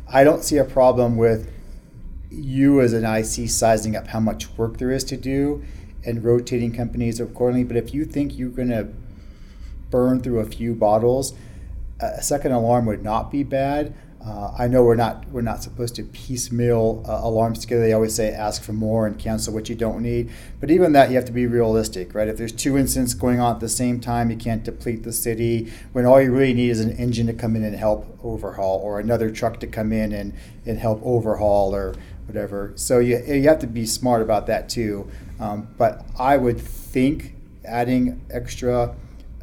I 0.07 0.23
don't 0.23 0.43
see 0.43 0.57
a 0.57 0.65
problem 0.65 1.15
with 1.15 1.51
you 2.29 2.81
as 2.81 2.93
an 2.93 3.05
IC 3.05 3.49
sizing 3.49 3.95
up 3.95 4.07
how 4.07 4.19
much 4.19 4.49
work 4.57 4.77
there 4.77 4.91
is 4.91 5.03
to 5.05 5.17
do 5.17 5.63
and 6.05 6.23
rotating 6.23 6.73
companies 6.73 7.19
accordingly. 7.19 7.63
But 7.63 7.77
if 7.77 7.93
you 7.93 8.05
think 8.05 8.37
you're 8.37 8.49
going 8.49 8.69
to 8.69 8.89
burn 9.89 10.21
through 10.21 10.39
a 10.39 10.45
few 10.45 10.75
bottles, 10.75 11.33
a 11.99 12.21
second 12.21 12.51
alarm 12.51 12.85
would 12.85 13.03
not 13.03 13.31
be 13.31 13.43
bad. 13.43 13.93
Uh, 14.25 14.53
I 14.57 14.67
know 14.67 14.83
we're 14.83 14.95
not 14.95 15.27
we're 15.29 15.41
not 15.41 15.63
supposed 15.63 15.95
to 15.95 16.03
piecemeal 16.03 17.05
uh, 17.07 17.21
alarms 17.23 17.59
together. 17.59 17.81
They 17.81 17.93
always 17.93 18.13
say 18.13 18.31
ask 18.31 18.61
for 18.61 18.73
more 18.73 19.07
and 19.07 19.17
cancel 19.17 19.53
what 19.53 19.69
you 19.69 19.75
don't 19.75 20.01
need. 20.01 20.29
But 20.59 20.69
even 20.71 20.91
that, 20.91 21.09
you 21.09 21.15
have 21.15 21.25
to 21.25 21.31
be 21.31 21.47
realistic, 21.47 22.13
right? 22.13 22.27
If 22.27 22.37
there's 22.37 22.51
two 22.51 22.77
incidents 22.77 23.13
going 23.13 23.39
on 23.39 23.55
at 23.55 23.59
the 23.61 23.69
same 23.69 24.01
time, 24.01 24.29
you 24.29 24.35
can't 24.35 24.63
deplete 24.63 25.03
the 25.03 25.13
city. 25.13 25.71
When 25.93 26.05
all 26.05 26.21
you 26.21 26.33
really 26.33 26.53
need 26.53 26.69
is 26.69 26.81
an 26.81 26.91
engine 26.97 27.27
to 27.27 27.33
come 27.33 27.55
in 27.55 27.63
and 27.63 27.75
help 27.75 28.19
overhaul, 28.21 28.79
or 28.79 28.99
another 28.99 29.31
truck 29.31 29.59
to 29.61 29.67
come 29.67 29.93
in 29.93 30.11
and, 30.11 30.33
and 30.65 30.79
help 30.79 30.99
overhaul, 31.03 31.73
or 31.73 31.95
whatever. 32.25 32.73
So 32.75 32.99
you 32.99 33.17
you 33.25 33.47
have 33.47 33.59
to 33.59 33.67
be 33.67 33.85
smart 33.85 34.21
about 34.21 34.47
that 34.47 34.67
too. 34.67 35.09
Um, 35.39 35.69
but 35.77 36.05
I 36.19 36.35
would 36.35 36.59
think 36.59 37.35
adding 37.63 38.21
extra 38.29 38.95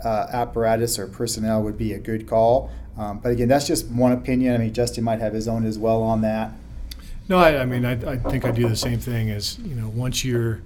uh, 0.04 0.26
apparatus 0.30 0.98
or 0.98 1.06
personnel 1.06 1.62
would 1.62 1.78
be 1.78 1.94
a 1.94 1.98
good 1.98 2.28
call. 2.28 2.70
Um, 2.98 3.18
but 3.18 3.30
again, 3.32 3.48
that's 3.48 3.66
just 3.66 3.88
one 3.88 4.12
opinion. 4.12 4.54
I 4.54 4.58
mean, 4.58 4.72
Justin 4.72 5.04
might 5.04 5.20
have 5.20 5.34
his 5.34 5.48
own 5.48 5.66
as 5.66 5.78
well 5.78 6.02
on 6.02 6.22
that. 6.22 6.52
No, 7.28 7.38
I, 7.38 7.60
I 7.62 7.64
mean, 7.66 7.84
I, 7.84 7.92
I 8.12 8.16
think 8.16 8.44
I 8.44 8.50
do 8.52 8.68
the 8.68 8.76
same 8.76 8.98
thing 8.98 9.30
as, 9.30 9.58
you 9.58 9.74
know, 9.74 9.88
once 9.88 10.24
you're 10.24 10.62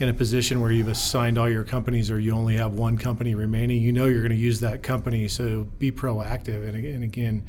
in 0.00 0.08
a 0.08 0.14
position 0.14 0.60
where 0.60 0.72
you've 0.72 0.88
assigned 0.88 1.38
all 1.38 1.48
your 1.48 1.64
companies 1.64 2.10
or 2.10 2.18
you 2.18 2.32
only 2.32 2.56
have 2.56 2.72
one 2.74 2.96
company 2.96 3.34
remaining, 3.34 3.82
you 3.82 3.92
know 3.92 4.06
you're 4.06 4.22
going 4.22 4.30
to 4.32 4.36
use 4.36 4.60
that 4.60 4.82
company. 4.82 5.28
So 5.28 5.66
be 5.78 5.92
proactive. 5.92 6.66
And, 6.66 6.84
and 6.84 7.04
again, 7.04 7.46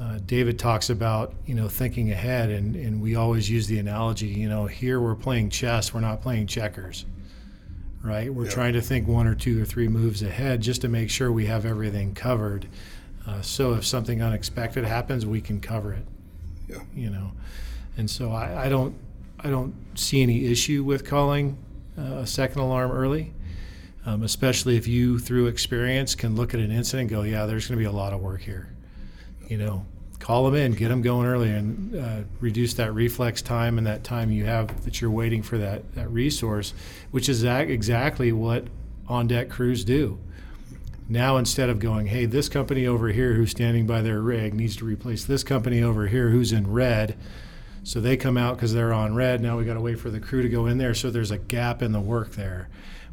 uh, 0.00 0.18
David 0.26 0.58
talks 0.58 0.90
about, 0.90 1.34
you 1.46 1.54
know, 1.54 1.68
thinking 1.68 2.10
ahead. 2.10 2.50
And, 2.50 2.74
and 2.76 3.00
we 3.00 3.14
always 3.14 3.48
use 3.48 3.66
the 3.66 3.78
analogy, 3.78 4.26
you 4.26 4.48
know, 4.48 4.66
here 4.66 5.00
we're 5.00 5.14
playing 5.14 5.50
chess, 5.50 5.94
we're 5.94 6.00
not 6.00 6.20
playing 6.20 6.48
checkers, 6.48 7.06
right? 8.02 8.32
We're 8.32 8.44
Yeah. 8.46 8.50
trying 8.50 8.72
to 8.74 8.82
think 8.82 9.06
one 9.06 9.26
or 9.26 9.34
two 9.34 9.62
or 9.62 9.64
three 9.64 9.88
moves 9.88 10.22
ahead 10.22 10.60
just 10.62 10.80
to 10.82 10.88
make 10.88 11.10
sure 11.10 11.30
we 11.30 11.46
have 11.46 11.64
everything 11.64 12.12
covered. 12.14 12.66
Uh, 13.26 13.40
so 13.40 13.74
if 13.74 13.84
something 13.84 14.22
unexpected 14.22 14.84
happens, 14.84 15.26
we 15.26 15.40
can 15.40 15.60
cover 15.60 15.92
it 15.92 16.06
Yeah. 16.68 16.78
you 16.94 17.10
know? 17.10 17.32
And 17.96 18.08
so 18.10 18.30
I, 18.32 18.66
I 18.66 18.68
don't 18.68 18.94
i 19.40 19.50
don't 19.50 19.74
see 19.94 20.22
any 20.22 20.46
issue 20.46 20.82
with 20.82 21.04
calling 21.04 21.58
uh, 21.98 22.02
a 22.22 22.26
second 22.26 22.60
alarm 22.60 22.90
early. 22.90 23.32
Um, 24.06 24.22
especially 24.22 24.76
if 24.76 24.86
you 24.86 25.18
through 25.18 25.48
experience 25.48 26.14
can 26.14 26.36
look 26.36 26.54
at 26.54 26.60
an 26.60 26.70
incident 26.70 27.10
and 27.10 27.10
go 27.10 27.22
yeah 27.22 27.44
there's 27.44 27.66
going 27.66 27.76
to 27.76 27.82
be 27.82 27.86
a 27.86 27.92
lot 27.92 28.12
of 28.12 28.20
work 28.20 28.40
here. 28.42 28.68
You 29.48 29.58
know 29.58 29.84
call 30.18 30.44
them 30.44 30.54
in 30.54 30.72
get 30.72 30.88
them 30.88 31.02
going 31.02 31.26
early 31.26 31.50
and 31.50 31.94
uh, 31.94 32.22
reduce 32.40 32.74
that 32.74 32.92
reflex 32.94 33.42
time 33.42 33.78
and 33.78 33.86
that 33.86 34.02
time 34.02 34.30
you 34.30 34.44
have 34.44 34.84
that 34.84 35.00
you're 35.00 35.10
waiting 35.10 35.42
for 35.42 35.58
that, 35.58 35.94
that 35.94 36.10
resource 36.10 36.72
which 37.10 37.28
is 37.28 37.44
exactly 37.44 38.32
what 38.32 38.64
on 39.08 39.26
deck 39.26 39.48
crews 39.48 39.84
do 39.84 40.18
now, 41.08 41.36
instead 41.36 41.70
of 41.70 41.78
going, 41.78 42.06
hey, 42.06 42.26
this 42.26 42.48
company 42.48 42.86
over 42.86 43.08
here 43.08 43.34
who's 43.34 43.52
standing 43.52 43.86
by 43.86 44.02
their 44.02 44.20
rig 44.20 44.54
needs 44.54 44.76
to 44.76 44.84
replace 44.84 45.24
this 45.24 45.44
company 45.44 45.82
over 45.82 46.08
here 46.08 46.30
who's 46.30 46.52
in 46.52 46.72
red. 46.72 47.16
So 47.84 48.00
they 48.00 48.16
come 48.16 48.36
out 48.36 48.56
because 48.56 48.74
they're 48.74 48.92
on 48.92 49.14
red. 49.14 49.40
Now 49.40 49.56
we 49.56 49.64
got 49.64 49.74
to 49.74 49.80
wait 49.80 50.00
for 50.00 50.10
the 50.10 50.18
crew 50.18 50.42
to 50.42 50.48
go 50.48 50.66
in 50.66 50.78
there. 50.78 50.94
So 50.94 51.10
there's 51.10 51.30
a 51.30 51.38
gap 51.38 51.82
in 51.82 51.92
the 51.92 52.00
work 52.00 52.32
there. 52.32 52.68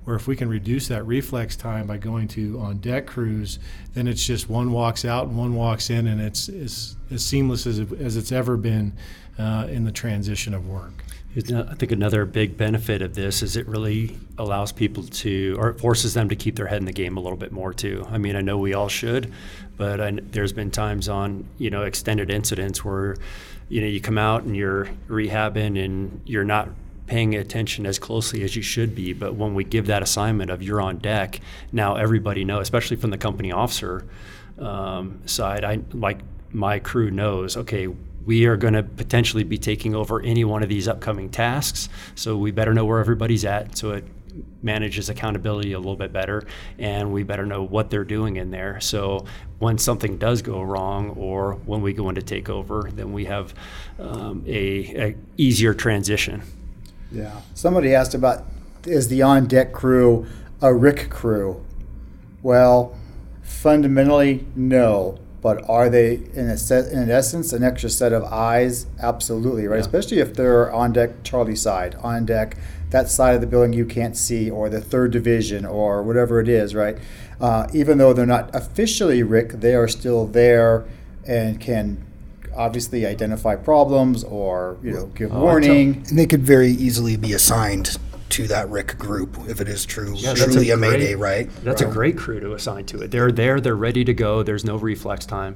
Where 0.06 0.16
if 0.16 0.28
we 0.28 0.36
can 0.36 0.50
reduce 0.50 0.88
that 0.88 1.06
reflex 1.06 1.56
time 1.56 1.86
by 1.86 1.98
going 1.98 2.28
to 2.30 2.60
on 2.60 2.80
deck 2.80 3.06
crews, 3.06 3.60
then 3.94 4.08
it's 4.08 4.26
just 4.26 4.50
one 4.50 4.72
walks 4.72 5.06
out 5.06 5.28
and 5.28 5.38
one 5.38 5.54
walks 5.54 5.90
in, 5.90 6.08
and 6.08 6.20
it's, 6.20 6.50
it's 6.50 6.98
as 7.10 7.24
seamless 7.24 7.66
as, 7.66 7.80
as 7.80 8.18
it's 8.18 8.34
ever 8.34 8.58
been 8.58 8.92
uh, 9.40 9.68
in 9.70 9.86
the 9.86 9.94
transition 9.94 10.54
of 10.54 10.68
work. 10.68 10.92
I 11.36 11.74
think 11.76 11.92
another 11.92 12.26
big 12.26 12.58
benefit 12.58 13.02
of 13.02 13.16
this 13.16 13.42
is 13.42 13.56
it 13.56 13.68
really 13.68 14.16
allows 14.38 14.72
people 14.72 15.04
to, 15.04 15.56
or 15.58 15.70
it 15.70 15.80
forces 15.80 16.14
them 16.14 16.30
to 16.30 16.36
keep 16.36 16.56
their 16.56 16.68
head 16.68 16.78
in 16.78 16.86
the 16.86 16.94
game 16.94 17.18
a 17.18 17.20
little 17.20 17.38
bit 17.38 17.52
more 17.52 17.74
too. 17.74 18.06
I 18.12 18.20
mean, 18.20 18.36
I 18.36 18.42
know 18.42 18.60
we 18.60 18.76
all 18.76 18.88
should, 18.88 19.34
but 19.76 20.00
I, 20.00 20.12
there's 20.12 20.54
been 20.54 20.70
times 20.70 21.10
on 21.10 21.48
you 21.58 21.72
know 21.72 21.84
extended 21.84 22.30
incidents 22.30 22.86
where 22.86 23.18
you 23.68 23.82
know 23.82 23.88
you 23.88 24.00
come 24.00 24.20
out 24.20 24.44
and 24.44 24.56
you're 24.56 24.90
rehabbing 25.08 25.84
and 25.84 26.22
you're 26.26 26.44
not 26.44 26.70
paying 27.08 27.36
attention 27.36 27.88
as 27.88 27.98
closely 27.98 28.44
as 28.44 28.56
you 28.56 28.62
should 28.62 28.94
be. 28.94 29.12
But 29.14 29.34
when 29.34 29.56
we 29.56 29.64
give 29.64 29.88
that 29.88 30.04
assignment 30.04 30.52
of 30.52 30.62
you're 30.62 30.82
on 30.82 31.00
deck, 31.00 31.40
now 31.72 31.96
everybody 31.96 32.46
knows, 32.46 32.62
especially 32.62 32.98
from 32.98 33.10
the 33.10 33.18
company 33.18 33.52
officer 33.52 34.06
um, 34.60 35.20
side. 35.26 35.64
I 35.64 35.80
like 35.94 36.20
my 36.52 36.78
crew 36.78 37.10
knows. 37.10 37.58
Okay, 37.58 37.88
we 38.26 38.46
are 38.46 38.58
going 38.58 38.74
to 38.74 38.84
potentially 38.84 39.44
be 39.44 39.58
taking 39.58 39.96
over 39.96 40.22
any 40.22 40.44
one 40.44 40.64
of 40.64 40.70
these 40.70 40.88
upcoming 40.88 41.30
tasks. 41.30 41.90
So 42.16 42.38
we 42.38 42.52
better 42.52 42.74
know 42.74 42.86
where 42.86 43.00
everybody's 43.00 43.46
at 43.46 43.78
so 43.78 43.92
it 43.92 44.06
manages 44.64 45.10
accountability 45.10 45.74
a 45.74 45.78
little 45.78 45.96
bit 45.96 46.12
better 46.12 46.44
and 46.80 47.14
we 47.14 47.22
better 47.24 47.46
know 47.46 47.64
what 47.64 47.90
they're 47.90 48.04
doing 48.04 48.38
in 48.38 48.50
there. 48.50 48.80
So 48.80 49.26
when 49.60 49.78
something 49.78 50.18
does 50.18 50.42
go 50.42 50.62
wrong 50.62 51.12
or 51.12 51.56
when 51.66 51.82
we 51.82 51.94
go 51.94 52.10
into 52.10 52.22
take 52.22 52.50
over, 52.50 52.90
then 52.92 53.14
we 53.14 53.26
have 53.26 53.54
um, 54.00 54.44
a, 54.48 55.10
a 55.10 55.16
easier 55.38 55.74
transition. 55.74 56.42
Yeah. 57.12 57.42
Somebody 57.54 57.94
asked 57.94 58.16
about 58.16 58.46
is 58.86 59.08
the 59.08 59.22
on 59.22 59.48
deck 59.48 59.72
crew 59.72 60.26
a 60.62 60.74
RIC 60.74 61.10
crew? 61.10 61.64
Well, 62.42 62.98
fundamentally, 63.42 64.48
no 64.56 65.20
but 65.44 65.70
are 65.70 65.90
they 65.90 66.22
in 66.34 66.48
a 66.48 66.58
set, 66.58 66.92
in 66.92 67.12
essence 67.12 67.52
an 67.52 67.64
extra 67.64 67.90
set 67.90 68.14
of 68.14 68.24
eyes? 68.24 68.88
Absolutely, 69.02 69.68
right. 69.68 69.76
Yeah. 69.76 69.82
Especially 69.82 70.20
if 70.20 70.34
they're 70.34 70.72
on 70.72 70.94
deck 70.94 71.24
Charlie 71.24 71.58
side, 71.58 71.96
on 72.02 72.26
deck 72.26 72.56
that 72.92 73.10
side 73.10 73.36
of 73.36 73.42
the 73.42 73.48
building 73.48 73.74
you 73.74 73.86
can't 73.86 74.16
see, 74.16 74.50
or 74.50 74.70
the 74.70 74.80
third 74.80 75.12
division, 75.12 75.66
or 75.66 76.02
whatever 76.02 76.40
it 76.40 76.48
is, 76.48 76.74
right? 76.74 76.98
Uh, 77.42 77.68
even 77.74 77.98
though 77.98 78.14
they're 78.14 78.26
not 78.26 78.56
officially 78.56 79.22
RIC, 79.22 79.60
they 79.60 79.76
are 79.76 79.88
still 79.88 80.26
there 80.28 80.86
and 81.28 81.60
can 81.60 82.06
obviously 82.56 83.06
identify 83.06 83.56
problems 83.56 84.24
or 84.24 84.78
you 84.82 84.92
know 84.92 85.08
give 85.08 85.34
oh, 85.34 85.42
warning. 85.42 86.06
And 86.08 86.18
they 86.18 86.26
could 86.26 86.44
very 86.44 86.70
easily 86.70 87.18
be 87.18 87.34
assigned 87.34 87.98
to 88.34 88.48
that 88.48 88.68
RIC 88.70 88.98
group 88.98 89.38
if 89.48 89.62
it 89.62 89.68
is 89.68 89.86
true, 89.86 90.16
yeah, 90.16 90.34
truly 90.34 90.72
a, 90.72 90.74
a, 90.74 90.78
Mayday, 90.78 91.14
right? 91.14 91.50
That's 91.64 91.82
a 91.82 91.86
great 91.86 92.18
crew 92.18 92.40
to 92.40 92.54
assign 92.54 92.86
to 92.88 93.02
it. 93.02 93.12
They're 93.12 93.32
there, 93.32 93.62
they're 93.62 93.76
ready 93.76 94.04
to 94.06 94.14
go. 94.14 94.42
There's 94.42 94.66
no 94.66 94.76
reflex 94.76 95.28
time. 95.28 95.56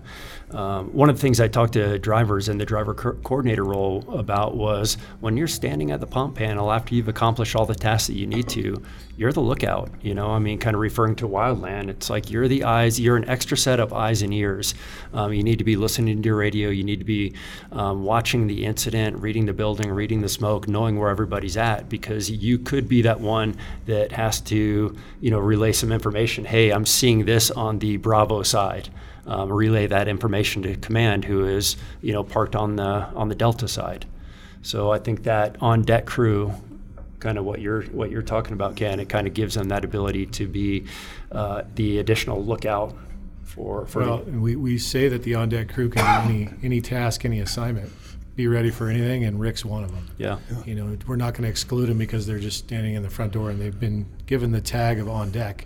Um, 0.51 0.87
one 0.93 1.09
of 1.09 1.17
the 1.17 1.21
things 1.21 1.41
I 1.41 1.49
talked 1.49 1.73
to 1.73 1.99
drivers 1.99 2.47
in 2.47 2.57
the 2.57 2.65
driver 2.65 2.93
co- 2.93 3.13
coordinator 3.23 3.65
role 3.65 4.05
about 4.07 4.55
was 4.55 4.97
when 5.19 5.35
you're 5.35 5.47
standing 5.47 5.91
at 5.91 5.99
the 5.99 6.07
pump 6.07 6.35
panel 6.35 6.71
after 6.71 6.95
you've 6.95 7.09
accomplished 7.09 7.55
all 7.55 7.65
the 7.65 7.75
tasks 7.75 8.07
that 8.07 8.13
you 8.13 8.25
need 8.25 8.47
to, 8.49 8.81
you're 9.17 9.33
the 9.33 9.41
lookout. 9.41 9.89
You 10.01 10.13
know, 10.13 10.29
I 10.29 10.39
mean, 10.39 10.57
kind 10.57 10.73
of 10.73 10.79
referring 10.79 11.15
to 11.17 11.27
wildland. 11.27 11.89
It's 11.89 12.09
like 12.09 12.31
you're 12.31 12.47
the 12.47 12.63
eyes. 12.63 12.97
You're 12.97 13.17
an 13.17 13.27
extra 13.27 13.57
set 13.57 13.81
of 13.81 13.91
eyes 13.91 14.21
and 14.21 14.33
ears. 14.33 14.73
Um, 15.13 15.33
you 15.33 15.43
need 15.43 15.57
to 15.57 15.65
be 15.65 15.75
listening 15.75 16.21
to 16.21 16.25
your 16.27 16.37
radio. 16.37 16.69
You 16.69 16.85
need 16.85 16.99
to 16.99 17.05
be 17.05 17.33
um, 17.73 18.05
watching 18.05 18.47
the 18.47 18.63
incident, 18.63 19.17
reading 19.17 19.45
the 19.45 19.53
building, 19.53 19.91
reading 19.91 20.21
the 20.21 20.29
smoke, 20.29 20.67
knowing 20.69 20.97
where 20.97 21.09
everybody's 21.09 21.57
at, 21.57 21.89
because 21.89 22.31
you 22.31 22.57
could 22.57 22.87
be 22.87 23.01
that 23.01 23.19
one 23.19 23.57
that 23.85 24.13
has 24.13 24.39
to, 24.41 24.95
you 25.19 25.31
know, 25.31 25.39
relay 25.39 25.73
some 25.73 25.91
information. 25.91 26.45
Hey, 26.45 26.71
I'm 26.71 26.85
seeing 26.85 27.25
this 27.25 27.51
on 27.51 27.79
the 27.79 27.97
Bravo 27.97 28.43
side 28.43 28.89
um, 29.27 29.51
relay 29.51 29.87
that 29.87 30.07
information 30.07 30.63
to 30.63 30.75
command, 30.75 31.25
who 31.25 31.45
is 31.45 31.77
you 32.01 32.13
know 32.13 32.23
parked 32.23 32.55
on 32.55 32.75
the 32.75 32.83
on 32.83 33.29
the 33.29 33.35
Delta 33.35 33.67
side. 33.67 34.05
So 34.61 34.91
I 34.91 34.99
think 34.99 35.23
that 35.23 35.55
on 35.61 35.83
deck 35.83 36.05
crew, 36.05 36.53
kind 37.19 37.37
of 37.37 37.45
what 37.45 37.61
you're 37.61 37.83
what 37.83 38.09
you're 38.09 38.21
talking 38.21 38.53
about, 38.53 38.75
Ken, 38.75 38.99
it 38.99 39.09
kind 39.09 39.27
of 39.27 39.33
gives 39.33 39.55
them 39.55 39.69
that 39.69 39.85
ability 39.85 40.25
to 40.27 40.47
be 40.47 40.85
uh, 41.31 41.63
the 41.75 41.99
additional 41.99 42.43
lookout 42.43 42.95
for. 43.43 43.85
for 43.85 44.01
well, 44.01 44.23
we, 44.23 44.55
we 44.55 44.77
say 44.77 45.07
that 45.07 45.23
the 45.23 45.35
on 45.35 45.49
deck 45.49 45.69
crew 45.69 45.89
can 45.89 46.03
do 46.03 46.33
any 46.33 46.49
any 46.63 46.81
task, 46.81 47.25
any 47.25 47.39
assignment 47.39 47.91
be 48.37 48.47
ready 48.47 48.69
for 48.69 48.87
anything, 48.87 49.25
and 49.25 49.39
RIC's 49.39 49.65
one 49.65 49.83
of 49.83 49.91
them. 49.91 50.07
Yeah. 50.19 50.37
You 50.63 50.75
know, 50.75 50.95
we're 51.07 51.15
not 51.15 51.33
going 51.33 51.43
to 51.43 51.49
exclude 51.49 51.87
them 51.87 51.97
because 51.97 52.27
they're 52.27 52.37
just 52.39 52.59
standing 52.59 52.93
in 52.93 53.01
the 53.01 53.09
front 53.09 53.33
door 53.33 53.49
and 53.49 53.59
they've 53.59 53.77
been 53.77 54.05
given 54.27 54.51
the 54.51 54.61
tag 54.61 54.99
of 54.99 55.09
on 55.09 55.31
deck. 55.31 55.65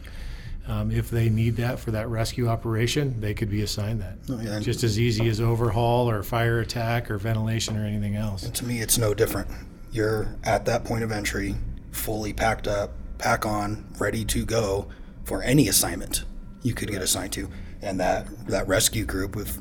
Um, 0.67 0.91
if 0.91 1.09
they 1.09 1.29
need 1.29 1.55
that 1.57 1.79
for 1.79 1.91
that 1.91 2.07
rescue 2.07 2.47
operation, 2.47 3.19
they 3.19 3.33
could 3.33 3.49
be 3.49 3.61
assigned 3.61 4.01
that. 4.01 4.17
Oh, 4.29 4.39
yeah. 4.39 4.59
Just 4.59 4.83
as 4.83 4.99
easy 4.99 5.27
as 5.27 5.41
overhaul 5.41 6.09
or 6.09 6.21
fire 6.23 6.59
attack 6.59 7.09
or 7.09 7.17
ventilation 7.17 7.75
or 7.77 7.85
anything 7.85 8.15
else. 8.15 8.43
And 8.43 8.53
to 8.55 8.65
me, 8.65 8.79
it's 8.79 8.97
no 8.97 9.13
different. 9.13 9.49
You're 9.91 10.35
at 10.43 10.65
that 10.65 10.83
point 10.83 11.03
of 11.03 11.11
entry, 11.11 11.55
fully 11.91 12.31
packed 12.31 12.67
up, 12.67 12.91
pack 13.17 13.45
on, 13.45 13.85
ready 13.99 14.23
to 14.25 14.45
go 14.45 14.87
for 15.23 15.41
any 15.43 15.67
assignment 15.67 16.23
you 16.63 16.73
could 16.73 16.89
get 16.89 17.01
assigned 17.01 17.33
to. 17.33 17.49
And 17.81 17.99
that 17.99 18.27
that 18.47 18.67
rescue 18.67 19.05
group, 19.05 19.35
with 19.35 19.59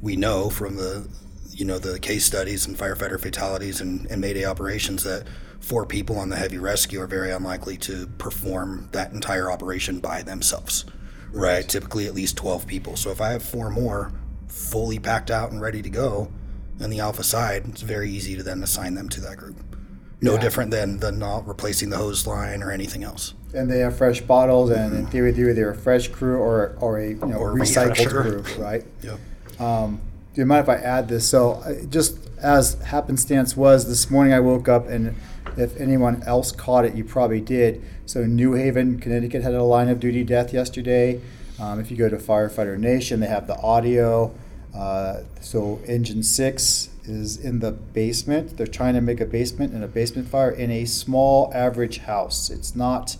we 0.00 0.16
know 0.16 0.50
from 0.50 0.76
the 0.76 1.08
you 1.52 1.64
know 1.64 1.78
the 1.78 1.98
case 1.98 2.24
studies 2.24 2.66
and 2.66 2.76
firefighter 2.76 3.20
fatalities 3.20 3.80
and, 3.80 4.06
and 4.10 4.20
Mayday 4.20 4.44
operations 4.44 5.04
that 5.04 5.26
four 5.60 5.86
people 5.86 6.18
on 6.18 6.28
the 6.28 6.36
heavy 6.36 6.58
rescue 6.58 7.00
are 7.00 7.06
very 7.06 7.30
unlikely 7.30 7.76
to 7.76 8.06
perform 8.18 8.88
that 8.92 9.12
entire 9.12 9.50
operation 9.50 10.00
by 10.00 10.22
themselves, 10.22 10.84
right? 11.30 11.54
right? 11.54 11.68
Typically, 11.68 12.06
at 12.06 12.14
least 12.14 12.36
12 12.36 12.66
people. 12.66 12.96
So 12.96 13.10
if 13.10 13.20
I 13.20 13.30
have 13.30 13.42
four 13.42 13.70
more 13.70 14.12
fully 14.48 14.98
packed 14.98 15.30
out 15.30 15.52
and 15.52 15.60
ready 15.60 15.80
to 15.82 15.90
go 15.90 16.30
on 16.80 16.90
the 16.90 17.00
alpha 17.00 17.22
side, 17.22 17.64
it's 17.68 17.82
very 17.82 18.10
easy 18.10 18.36
to 18.36 18.42
then 18.42 18.62
assign 18.62 18.94
them 18.94 19.08
to 19.10 19.20
that 19.20 19.36
group. 19.36 19.56
No 20.20 20.34
yeah. 20.34 20.40
different 20.40 20.70
than 20.70 20.98
the 20.98 21.10
not 21.10 21.46
replacing 21.46 21.90
the 21.90 21.96
hose 21.96 22.26
line 22.26 22.62
or 22.62 22.70
anything 22.70 23.02
else. 23.02 23.34
And 23.54 23.70
they 23.70 23.80
have 23.80 23.96
fresh 23.96 24.20
bottles, 24.20 24.70
and 24.70 24.94
in 24.94 25.06
theory, 25.08 25.32
theory 25.32 25.52
they're 25.52 25.70
a 25.70 25.76
fresh 25.76 26.08
crew 26.08 26.38
or, 26.38 26.76
or 26.80 26.98
a 26.98 27.10
you 27.10 27.14
know, 27.16 27.36
or 27.36 27.52
recycled 27.54 28.08
crew, 28.08 28.62
right? 28.62 28.84
Yep. 29.02 29.60
Um, 29.60 30.00
do 30.34 30.40
you 30.40 30.46
mind 30.46 30.62
if 30.62 30.68
I 30.68 30.76
add 30.76 31.08
this? 31.08 31.28
So, 31.28 31.52
uh, 31.52 31.84
just 31.90 32.18
as 32.38 32.74
happenstance 32.82 33.56
was, 33.56 33.86
this 33.86 34.10
morning 34.10 34.32
I 34.32 34.40
woke 34.40 34.68
up 34.68 34.88
and 34.88 35.14
if 35.56 35.78
anyone 35.78 36.22
else 36.22 36.52
caught 36.52 36.84
it, 36.84 36.94
you 36.94 37.04
probably 37.04 37.40
did. 37.40 37.82
So 38.06 38.24
New 38.24 38.54
Haven, 38.54 38.98
Connecticut 38.98 39.42
had 39.42 39.54
a 39.54 39.62
line 39.62 39.88
of 39.88 40.00
duty 40.00 40.24
death 40.24 40.52
yesterday. 40.52 41.20
Um, 41.60 41.78
if 41.78 41.90
you 41.90 41.96
go 41.96 42.08
to 42.08 42.16
Firefighter 42.16 42.78
Nation, 42.78 43.20
they 43.20 43.26
have 43.26 43.46
the 43.46 43.58
audio. 43.58 44.34
Uh, 44.74 45.20
so 45.40 45.80
engine 45.86 46.22
six 46.22 46.88
is 47.04 47.36
in 47.36 47.60
the 47.60 47.72
basement. 47.72 48.56
They're 48.56 48.66
trying 48.66 48.94
to 48.94 49.02
make 49.02 49.20
a 49.20 49.26
basement 49.26 49.74
and 49.74 49.84
a 49.84 49.88
basement 49.88 50.28
fire 50.28 50.50
in 50.50 50.70
a 50.70 50.86
small 50.86 51.52
average 51.52 51.98
house. 51.98 52.48
It's 52.48 52.74
not 52.74 53.18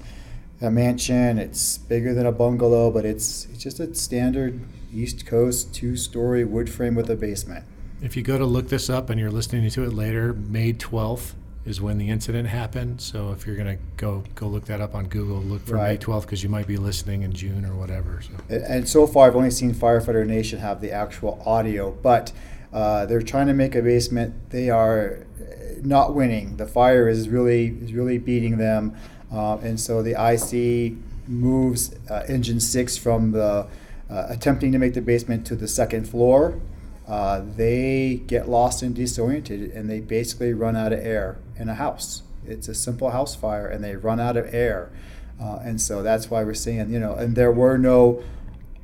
a 0.63 0.71
mansion. 0.71 1.39
It's 1.39 1.77
bigger 1.77 2.15
than 2.15 2.25
a 2.25 2.33
bungalow, 2.33 2.91
but 2.91 3.05
it's, 3.05 3.47
it's 3.47 3.63
just 3.63 3.81
a 3.81 3.95
standard 3.95 4.61
East 4.93 5.27
Coast 5.27 5.75
two-story 5.75 6.45
wood 6.45 6.71
frame 6.71 6.95
with 6.95 7.11
a 7.11 7.17
basement. 7.17 7.65
If 8.01 8.17
you 8.17 8.23
go 8.23 8.37
to 8.37 8.45
look 8.45 8.69
this 8.69 8.91
up 8.91 9.11
and 9.11 9.21
you're 9.21 9.31
listening 9.31 9.69
to 9.71 9.85
it 9.85 9.93
later, 9.93 10.33
May 10.33 10.73
12th, 10.73 11.35
is 11.65 11.81
when 11.81 11.99
the 11.99 12.11
incident 12.11 12.49
happened. 12.49 13.01
So 13.01 13.31
if 13.33 13.47
you're 13.47 13.57
going 13.57 13.77
to 13.77 13.83
go 13.97 14.25
go 14.35 14.49
look 14.49 14.65
that 14.67 14.81
up 14.81 14.95
on 14.95 15.07
Google, 15.07 15.39
look 15.39 15.65
for 15.65 15.77
May 15.77 15.97
12th 15.97 16.23
because 16.23 16.43
you 16.43 16.49
might 16.49 16.67
be 16.67 16.77
listening 16.77 17.23
in 17.23 17.33
June 17.33 17.65
or 17.65 17.75
whatever. 17.75 18.21
So. 18.21 18.33
And, 18.49 18.63
and 18.65 18.89
so 18.89 19.07
far, 19.07 19.29
I've 19.29 19.37
only 19.37 19.51
seen 19.51 19.73
Firefighter 19.75 20.27
Nation 20.27 20.59
have 20.59 20.81
the 20.81 20.91
actual 20.91 21.41
audio, 21.47 21.93
but 21.93 22.33
uh, 22.73 23.07
they're 23.07 23.23
trying 23.23 23.47
to 23.47 23.55
make 23.55 23.75
a 23.75 23.83
basement. 23.83 24.51
They 24.51 24.71
are 24.71 25.27
not 25.83 26.15
winning. 26.15 26.57
The 26.57 26.67
fire 26.67 27.09
is 27.09 27.29
really 27.29 27.67
is 27.67 27.93
really 27.93 28.19
beating 28.19 28.59
them, 28.59 28.97
uh, 29.33 29.59
and 29.59 29.79
so 29.79 30.03
the 30.03 30.13
IC 30.13 30.95
moves 31.29 31.95
uh, 32.11 32.25
engine 32.29 32.59
six 32.59 32.97
from 32.97 33.33
the 33.33 33.69
uh, 34.13 34.27
attempting 34.29 34.71
to 34.73 34.79
make 34.79 34.95
the 34.95 35.01
basement 35.01 35.47
to 35.47 35.57
the 35.57 35.67
second 35.67 36.09
floor 36.09 36.61
uh, 37.07 37.43
they 37.57 38.23
get 38.27 38.49
lost 38.49 38.83
and 38.83 38.95
disoriented 38.95 39.71
and 39.73 39.91
they 39.91 40.01
basically 40.01 40.53
run 40.53 40.77
out 40.77 40.93
of 40.93 41.01
air 41.01 41.39
in 41.57 41.69
a 41.69 41.75
house. 41.75 42.23
It's 42.47 42.69
a 42.69 42.75
simple 42.75 43.11
house 43.11 43.35
fire 43.35 43.67
and 43.67 43.83
they 43.83 43.97
run 43.97 44.21
out 44.21 44.37
of 44.37 44.53
air. 44.55 44.91
Uh, 45.41 45.59
and 45.65 45.81
so 45.81 46.03
that's 46.03 46.31
why 46.31 46.45
we're 46.45 46.55
seeing, 46.55 46.93
you 46.93 47.01
know, 47.01 47.15
and 47.15 47.35
there 47.35 47.51
were 47.51 47.77
no, 47.77 48.23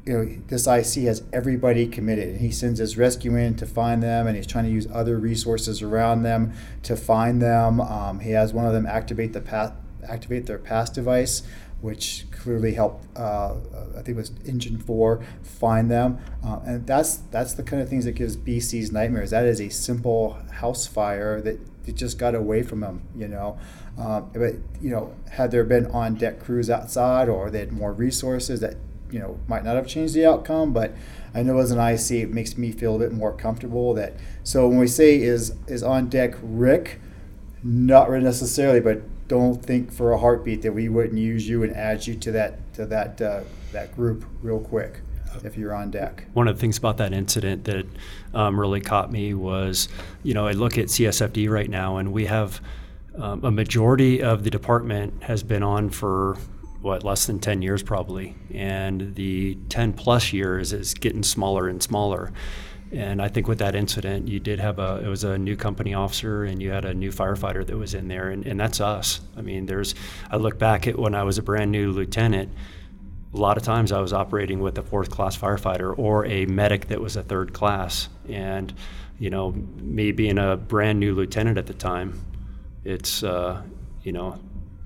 you 0.05 0.13
know, 0.13 0.43
this 0.49 0.67
IC 0.67 1.05
has 1.05 1.23
everybody 1.33 1.87
committed. 1.87 2.29
And 2.29 2.41
he 2.41 2.51
sends 2.51 2.81
his 2.81 2.97
rescue 2.97 3.37
in 3.37 3.55
to 3.57 3.67
find 3.67 4.03
them 4.03 4.27
and 4.27 4.37
he's 4.37 4.47
trying 4.47 4.65
to 4.65 4.71
use 4.71 4.89
other 4.93 5.17
resources 5.19 5.81
around 5.81 6.23
them 6.23 6.55
to 6.83 6.97
find 6.97 7.41
them. 7.41 7.81
Um, 7.81 8.21
he 8.21 8.33
has 8.33 8.53
one 8.53 8.67
of 8.67 8.73
them 8.73 8.87
activate 8.87 9.33
the 9.33 9.41
path, 9.41 9.75
activate 10.09 10.47
their 10.47 10.59
pass 10.59 10.91
device 10.91 11.43
which 11.81 12.28
clearly 12.49 12.73
helped. 12.73 13.05
Uh, 13.15 13.57
I 13.91 13.97
think 13.97 14.09
it 14.09 14.17
was 14.17 14.33
Engine 14.47 14.79
Four 14.79 15.23
find 15.43 15.91
them, 15.91 16.19
uh, 16.43 16.61
and 16.65 16.87
that's 16.87 17.17
that's 17.31 17.53
the 17.53 17.63
kind 17.63 17.83
of 17.83 17.91
things 17.91 18.07
that 18.07 18.13
gives 18.13 18.39
BC's 18.39 18.91
nightmares. 18.91 19.31
That 19.31 19.45
is 19.45 19.61
a 19.61 19.69
simple 19.69 20.39
house 20.51 20.87
fire 20.87 21.43
that 21.43 21.61
it 21.87 21.95
just 21.95 22.19
got 22.19 22.35
away 22.35 22.63
from 22.63 22.81
them, 22.81 23.03
you 23.15 23.29
know. 23.29 23.59
Um, 23.99 24.31
but 24.33 24.55
you 24.81 24.89
know, 24.89 25.15
had 25.33 25.51
there 25.51 25.63
been 25.63 25.87
on 25.89 26.15
deck 26.15 26.41
crews 26.41 26.71
outside, 26.71 27.29
or 27.29 27.51
they 27.51 27.59
had 27.59 27.71
more 27.71 27.93
resources, 27.93 28.61
that 28.61 28.77
you 29.11 29.19
know 29.19 29.39
might 29.47 29.63
not 29.63 29.77
have 29.77 29.87
changed 29.87 30.15
the 30.15 30.25
outcome. 30.25 30.73
But 30.73 30.95
I 31.35 31.43
know 31.43 31.59
as 31.59 31.71
an 31.71 31.79
IC, 31.79 32.11
it 32.13 32.31
makes 32.31 32.57
me 32.57 32.73
feel 32.73 32.97
a 32.97 32.99
bit 32.99 33.13
more 33.13 33.35
comfortable 33.35 33.93
that. 33.93 34.15
So 34.43 34.67
when 34.67 34.79
we 34.79 34.87
say 34.87 35.21
is 35.21 35.53
is 35.67 35.83
on 35.83 36.09
deck 36.09 36.33
RIC, 36.43 36.99
not 37.63 38.11
necessarily, 38.11 38.81
but 38.81 39.03
don't 39.29 39.63
think 39.65 39.93
for 39.93 40.13
a 40.13 40.19
heartbeat 40.19 40.63
that 40.63 40.73
we 40.73 40.89
wouldn't 40.89 41.19
use 41.19 41.49
you 41.49 41.63
and 41.63 41.77
add 41.77 42.07
you 42.07 42.15
to 42.17 42.33
that 42.33 42.75
to 42.75 42.87
that 42.87 43.21
uh, 43.21 43.41
that 43.73 43.95
group 43.95 44.25
real 44.43 44.61
quick 44.61 45.01
if 45.45 45.57
you're 45.57 45.75
on 45.75 45.91
deck. 45.91 46.25
One 46.33 46.49
of 46.49 46.57
the 46.57 46.61
things 46.61 46.79
about 46.79 46.97
that 46.97 47.13
incident 47.13 47.65
that 47.65 47.87
um, 48.35 48.59
really 48.59 48.81
caught 48.81 49.13
me 49.13 49.35
was, 49.35 49.89
you 50.23 50.35
know, 50.35 50.47
I 50.47 50.53
look 50.53 50.79
at 50.79 50.87
CSFD 50.87 51.49
right 51.49 51.69
now, 51.69 51.99
and 51.99 52.13
we 52.13 52.27
have 52.27 52.61
um, 53.17 53.45
a 53.45 53.51
majority 53.51 54.23
of 54.23 54.45
the 54.45 54.51
department 54.51 55.23
has 55.23 55.43
been 55.43 55.63
on 55.63 55.91
for 55.91 56.37
what 56.81 57.03
less 57.03 57.27
than 57.27 57.41
10 57.41 57.63
years 57.63 57.83
probably. 57.83 58.35
And 58.55 59.15
the 59.15 59.57
10 59.69 59.93
plus 59.95 60.33
years 60.33 60.73
is 60.73 60.95
getting 60.95 61.23
smaller 61.23 61.69
and 61.69 61.83
smaller 61.83 62.33
and 62.93 63.21
I 63.21 63.29
think 63.29 63.49
with 63.49 63.59
that 63.59 63.75
incident, 63.75 64.29
you 64.29 64.41
did 64.41 64.61
have 64.61 64.79
a 64.79 65.03
it 65.05 65.09
was 65.09 65.25
a 65.25 65.37
new 65.37 65.57
company 65.57 65.95
officer 65.95 66.45
and 66.45 66.63
you 66.63 66.71
had 66.71 66.85
a 66.85 66.95
new 66.95 67.11
firefighter 67.11 67.67
that 67.67 67.77
was 67.77 67.95
in 67.95 68.09
there, 68.09 68.31
and, 68.31 68.47
and 68.47 68.59
that's 68.59 68.81
us. 68.81 69.21
I 69.37 69.43
mean, 69.43 69.67
there's 69.67 69.95
I 70.31 70.37
look 70.37 70.59
back 70.59 70.87
at 70.87 70.99
when 70.99 71.15
I 71.15 71.23
was 71.25 71.39
a 71.39 71.43
brand 71.43 71.71
new 71.71 71.93
lieutenant. 71.93 72.53
A 73.35 73.37
lot 73.37 73.59
of 73.59 73.63
times 73.63 73.93
I 73.93 74.01
was 74.01 74.13
operating 74.13 74.61
with 74.61 74.79
a 74.79 74.83
fourth 74.83 75.11
class 75.11 75.37
firefighter 75.37 75.97
or 75.99 76.25
a 76.25 76.47
medic 76.47 76.87
that 76.89 77.01
was 77.01 77.17
a 77.17 77.23
third 77.23 77.53
class, 77.53 78.09
and 78.29 78.73
you 79.19 79.31
know, 79.31 79.53
me 79.53 80.13
being 80.13 80.39
a 80.39 80.57
brand 80.57 80.99
new 80.99 81.15
lieutenant 81.15 81.59
at 81.59 81.67
the 81.67 81.75
time, 81.75 82.19
it's 82.85 83.23
uh, 83.23 83.63
you 84.03 84.13
know 84.13 84.39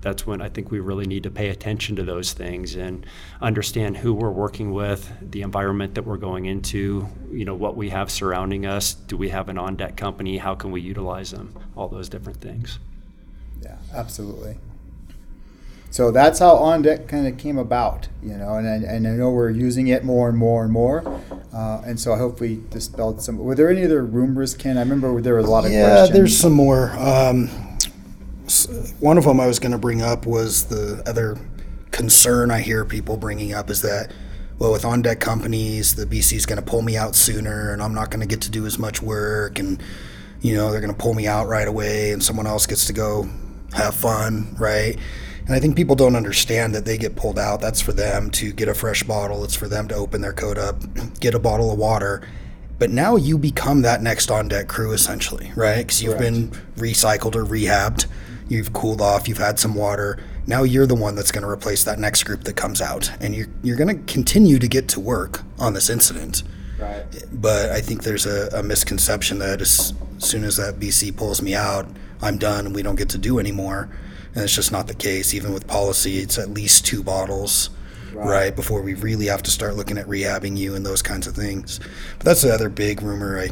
that's 0.02 0.26
when 0.26 0.42
I 0.42 0.48
think 0.48 0.70
we 0.70 0.80
really 0.80 1.06
need 1.06 1.22
to 1.22 1.30
pay 1.30 1.48
attention 1.48 1.96
to 1.96 2.02
those 2.02 2.32
things 2.32 2.74
and 2.74 3.06
understand 3.40 3.96
who 3.98 4.12
we're 4.12 4.30
working 4.30 4.72
with, 4.72 5.10
the 5.30 5.42
environment 5.42 5.94
that 5.94 6.04
we're 6.04 6.16
going 6.18 6.44
into, 6.46 7.08
you 7.30 7.44
know, 7.44 7.54
what 7.54 7.76
we 7.76 7.90
have 7.90 8.10
surrounding 8.10 8.66
us. 8.66 8.92
Do 8.94 9.16
we 9.16 9.30
have 9.30 9.48
an 9.48 9.56
on 9.58 9.76
deck 9.76 9.96
company? 9.96 10.38
How 10.38 10.54
can 10.54 10.70
we 10.72 10.80
utilize 10.80 11.30
them? 11.30 11.56
All 11.76 11.88
those 11.88 12.08
different 12.08 12.40
things. 12.40 12.78
Yeah, 13.62 13.76
absolutely. 13.94 14.56
So 15.90 16.10
that's 16.10 16.38
how 16.38 16.56
on 16.56 16.80
deck 16.82 17.06
kind 17.06 17.26
of 17.26 17.36
came 17.36 17.58
about, 17.58 18.08
you 18.22 18.32
know, 18.38 18.54
and 18.54 18.66
I, 18.66 18.76
and 18.76 19.06
I 19.06 19.10
know 19.10 19.30
we're 19.30 19.50
using 19.50 19.88
it 19.88 20.04
more 20.04 20.30
and 20.30 20.38
more 20.38 20.64
and 20.64 20.72
more, 20.72 21.04
uh, 21.52 21.82
and 21.84 22.00
so 22.00 22.14
I 22.14 22.18
hope 22.18 22.40
we 22.40 22.62
dispelled 22.70 23.20
some. 23.20 23.36
Were 23.36 23.54
there 23.54 23.68
any 23.70 23.84
other 23.84 24.02
rumors, 24.02 24.54
Ken? 24.54 24.78
I 24.78 24.80
remember 24.80 25.20
there 25.20 25.34
was 25.34 25.44
a 25.44 25.50
lot 25.50 25.66
of 25.66 25.70
yeah, 25.70 25.82
questions. 25.96 26.16
there's 26.18 26.38
some 26.38 26.54
more. 26.54 26.92
Um, 26.92 27.50
s- 27.71 27.71
one 29.00 29.18
of 29.18 29.24
them 29.24 29.40
I 29.40 29.46
was 29.46 29.58
going 29.58 29.72
to 29.72 29.78
bring 29.78 30.02
up 30.02 30.26
was 30.26 30.64
the 30.64 31.02
other 31.06 31.38
concern 31.90 32.50
I 32.50 32.60
hear 32.60 32.84
people 32.84 33.16
bringing 33.16 33.52
up 33.52 33.70
is 33.70 33.82
that, 33.82 34.12
well, 34.58 34.72
with 34.72 34.84
on 34.84 35.02
deck 35.02 35.20
companies, 35.20 35.94
the 35.94 36.06
BC 36.06 36.36
is 36.36 36.46
going 36.46 36.58
to 36.58 36.64
pull 36.64 36.82
me 36.82 36.96
out 36.96 37.14
sooner, 37.14 37.72
and 37.72 37.82
I'm 37.82 37.94
not 37.94 38.10
going 38.10 38.20
to 38.20 38.26
get 38.26 38.40
to 38.42 38.50
do 38.50 38.66
as 38.66 38.78
much 38.78 39.02
work, 39.02 39.58
and 39.58 39.82
you 40.40 40.54
know 40.54 40.70
they're 40.70 40.80
going 40.80 40.94
to 40.94 40.98
pull 40.98 41.14
me 41.14 41.26
out 41.26 41.48
right 41.48 41.68
away, 41.68 42.12
and 42.12 42.22
someone 42.22 42.46
else 42.46 42.66
gets 42.66 42.86
to 42.86 42.92
go 42.92 43.28
have 43.74 43.94
fun, 43.94 44.54
right? 44.58 44.98
And 45.46 45.54
I 45.54 45.58
think 45.58 45.76
people 45.76 45.96
don't 45.96 46.14
understand 46.14 46.74
that 46.74 46.84
they 46.84 46.96
get 46.96 47.16
pulled 47.16 47.38
out. 47.38 47.60
That's 47.60 47.80
for 47.80 47.92
them 47.92 48.30
to 48.32 48.52
get 48.52 48.68
a 48.68 48.74
fresh 48.74 49.02
bottle. 49.02 49.42
It's 49.44 49.56
for 49.56 49.66
them 49.66 49.88
to 49.88 49.94
open 49.94 50.20
their 50.20 50.32
coat 50.32 50.56
up, 50.56 50.76
get 51.18 51.34
a 51.34 51.40
bottle 51.40 51.72
of 51.72 51.78
water. 51.78 52.22
But 52.78 52.90
now 52.90 53.16
you 53.16 53.38
become 53.38 53.82
that 53.82 54.02
next 54.02 54.30
on 54.30 54.48
deck 54.48 54.68
crew 54.68 54.92
essentially, 54.92 55.52
right? 55.54 55.78
Because 55.78 56.02
you've 56.02 56.18
been 56.18 56.50
recycled 56.76 57.34
or 57.34 57.44
rehabbed, 57.44 58.06
you've 58.48 58.72
cooled 58.72 59.00
off, 59.00 59.28
you've 59.28 59.38
had 59.38 59.58
some 59.58 59.74
water. 59.74 60.18
Now 60.46 60.62
you're 60.64 60.86
the 60.86 60.94
one 60.94 61.14
that's 61.14 61.30
going 61.30 61.42
to 61.42 61.48
replace 61.50 61.84
that 61.84 61.98
next 61.98 62.24
group 62.24 62.44
that 62.44 62.54
comes 62.56 62.80
out, 62.80 63.10
and 63.20 63.34
you're 63.34 63.46
you're 63.62 63.76
going 63.76 63.96
to 63.96 64.12
continue 64.12 64.58
to 64.58 64.68
get 64.68 64.88
to 64.88 65.00
work 65.00 65.42
on 65.58 65.74
this 65.74 65.88
incident. 65.88 66.42
right. 66.78 67.04
But 67.32 67.70
I 67.70 67.80
think 67.80 68.02
there's 68.02 68.26
a, 68.26 68.48
a 68.58 68.62
misconception 68.62 69.38
that 69.38 69.60
as 69.60 69.94
soon 70.18 70.44
as 70.44 70.56
that 70.56 70.80
BC 70.80 71.16
pulls 71.16 71.40
me 71.42 71.54
out, 71.54 71.86
I'm 72.20 72.38
done 72.38 72.66
and 72.66 72.74
we 72.74 72.82
don't 72.82 72.96
get 72.96 73.08
to 73.10 73.18
do 73.18 73.38
anymore. 73.38 73.88
And 74.34 74.42
it's 74.44 74.54
just 74.54 74.72
not 74.72 74.86
the 74.86 74.94
case. 74.94 75.34
Even 75.34 75.52
with 75.52 75.66
policy, 75.66 76.18
it's 76.18 76.38
at 76.38 76.48
least 76.50 76.86
two 76.86 77.02
bottles, 77.02 77.70
Right. 78.14 78.26
right, 78.26 78.56
before 78.56 78.82
we 78.82 78.94
really 78.94 79.26
have 79.26 79.42
to 79.44 79.50
start 79.50 79.74
looking 79.76 79.96
at 79.98 80.06
rehabbing 80.06 80.56
you 80.56 80.74
and 80.74 80.84
those 80.84 81.02
kinds 81.02 81.26
of 81.26 81.34
things. 81.34 81.78
But 82.18 82.24
that's 82.26 82.42
the 82.42 82.52
other 82.52 82.68
big 82.68 83.00
rumor 83.02 83.38
I, 83.38 83.48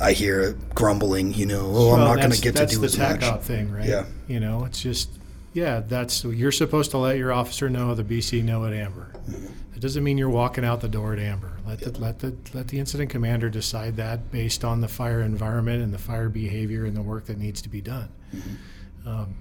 I 0.00 0.12
hear 0.12 0.56
grumbling, 0.74 1.34
you 1.34 1.46
know, 1.46 1.70
oh, 1.72 1.94
I'm 1.94 2.00
not 2.00 2.16
going 2.18 2.32
to 2.32 2.40
get 2.40 2.56
to 2.56 2.66
do 2.66 2.78
the 2.78 2.86
as 2.86 2.98
much. 2.98 3.22
out 3.22 3.44
thing, 3.44 3.70
right? 3.70 3.88
Yeah. 3.88 4.06
You 4.26 4.40
know, 4.40 4.64
it's 4.64 4.82
just 4.82 5.10
yeah, 5.52 5.80
that's 5.86 6.24
you're 6.24 6.52
supposed 6.52 6.90
to 6.90 6.98
let 6.98 7.16
your 7.16 7.32
officer 7.32 7.70
know, 7.70 7.94
the 7.94 8.02
BC 8.02 8.42
know 8.42 8.64
at 8.66 8.72
Amber. 8.72 9.12
Mm-hmm. 9.28 9.46
It 9.76 9.80
doesn't 9.80 10.02
mean 10.02 10.18
you're 10.18 10.28
walking 10.28 10.64
out 10.64 10.80
the 10.80 10.88
door 10.88 11.12
at 11.12 11.18
Amber. 11.20 11.58
Let 11.66 11.80
the 11.80 11.98
let 12.00 12.18
the 12.18 12.34
let 12.52 12.68
the 12.68 12.78
incident 12.78 13.10
commander 13.10 13.48
decide 13.48 13.96
that 13.96 14.32
based 14.32 14.64
on 14.64 14.80
the 14.80 14.88
fire 14.88 15.20
environment 15.20 15.82
and 15.82 15.94
the 15.94 15.98
fire 15.98 16.28
behavior 16.28 16.84
and 16.84 16.96
the 16.96 17.02
work 17.02 17.26
that 17.26 17.38
needs 17.38 17.62
to 17.62 17.68
be 17.68 17.80
done. 17.80 18.08
Mm-hmm. 18.34 19.08
Um, 19.08 19.34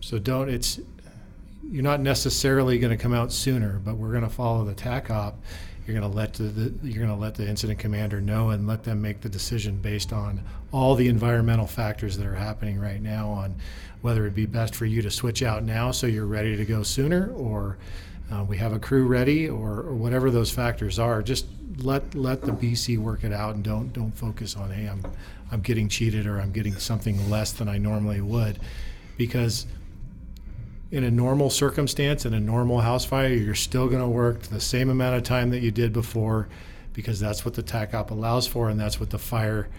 so 0.00 0.18
don't 0.18 0.48
it's 0.48 0.80
you're 1.68 1.82
not 1.82 2.00
necessarily 2.00 2.78
going 2.78 2.96
to 2.96 3.02
come 3.02 3.14
out 3.14 3.32
sooner, 3.32 3.80
but 3.84 3.96
we're 3.96 4.10
going 4.10 4.24
to 4.24 4.30
follow 4.30 4.64
the 4.64 4.74
TacOp. 4.74 5.34
You're 5.86 5.98
going 5.98 6.10
to 6.10 6.16
let 6.16 6.34
the, 6.34 6.44
the 6.44 6.88
you're 6.88 7.04
going 7.04 7.16
to 7.16 7.20
let 7.20 7.34
the 7.34 7.46
incident 7.46 7.78
commander 7.78 8.20
know 8.20 8.50
and 8.50 8.66
let 8.66 8.84
them 8.84 9.02
make 9.02 9.20
the 9.20 9.28
decision 9.28 9.76
based 9.76 10.12
on 10.12 10.42
all 10.70 10.94
the 10.94 11.08
environmental 11.08 11.66
factors 11.66 12.16
that 12.18 12.26
are 12.26 12.34
happening 12.34 12.78
right 12.78 13.02
now 13.02 13.28
on 13.28 13.56
whether 14.00 14.22
it'd 14.22 14.34
be 14.34 14.46
best 14.46 14.74
for 14.74 14.86
you 14.86 15.02
to 15.02 15.10
switch 15.10 15.42
out 15.42 15.62
now 15.62 15.90
so 15.90 16.06
you're 16.06 16.26
ready 16.26 16.56
to 16.56 16.64
go 16.64 16.82
sooner 16.82 17.32
or 17.32 17.78
uh, 18.32 18.44
we 18.44 18.56
have 18.56 18.72
a 18.72 18.78
crew 18.78 19.06
ready 19.06 19.48
or, 19.48 19.80
or 19.80 19.94
whatever 19.94 20.30
those 20.30 20.50
factors 20.50 20.98
are. 20.98 21.22
Just 21.22 21.46
let 21.78 22.14
let 22.14 22.42
the 22.42 22.52
BC 22.52 22.98
work 22.98 23.24
it 23.24 23.32
out 23.32 23.54
and 23.54 23.64
don't 23.64 23.92
don't 23.92 24.12
focus 24.12 24.56
on 24.56 24.70
hey 24.70 24.86
I'm 24.86 25.02
I'm 25.50 25.60
getting 25.60 25.88
cheated 25.88 26.26
or 26.26 26.40
I'm 26.40 26.52
getting 26.52 26.74
something 26.76 27.30
less 27.30 27.52
than 27.52 27.68
I 27.68 27.78
normally 27.78 28.20
would 28.20 28.58
because 29.16 29.66
in 30.92 31.04
a 31.04 31.10
normal 31.10 31.48
circumstance, 31.48 32.26
in 32.26 32.34
a 32.34 32.40
normal 32.40 32.80
house 32.80 33.06
fire, 33.06 33.32
you're 33.32 33.54
still 33.54 33.88
going 33.88 34.02
to 34.02 34.08
work 34.08 34.42
the 34.42 34.60
same 34.60 34.90
amount 34.90 35.16
of 35.16 35.22
time 35.22 35.48
that 35.50 35.60
you 35.60 35.70
did 35.70 35.90
before 35.90 36.48
because 36.92 37.18
that's 37.18 37.46
what 37.46 37.54
the 37.54 37.62
TacOp 37.62 38.10
allows 38.10 38.46
for 38.46 38.68
and 38.68 38.78
that's 38.78 39.00
what 39.00 39.08
the 39.08 39.18
fire 39.18 39.70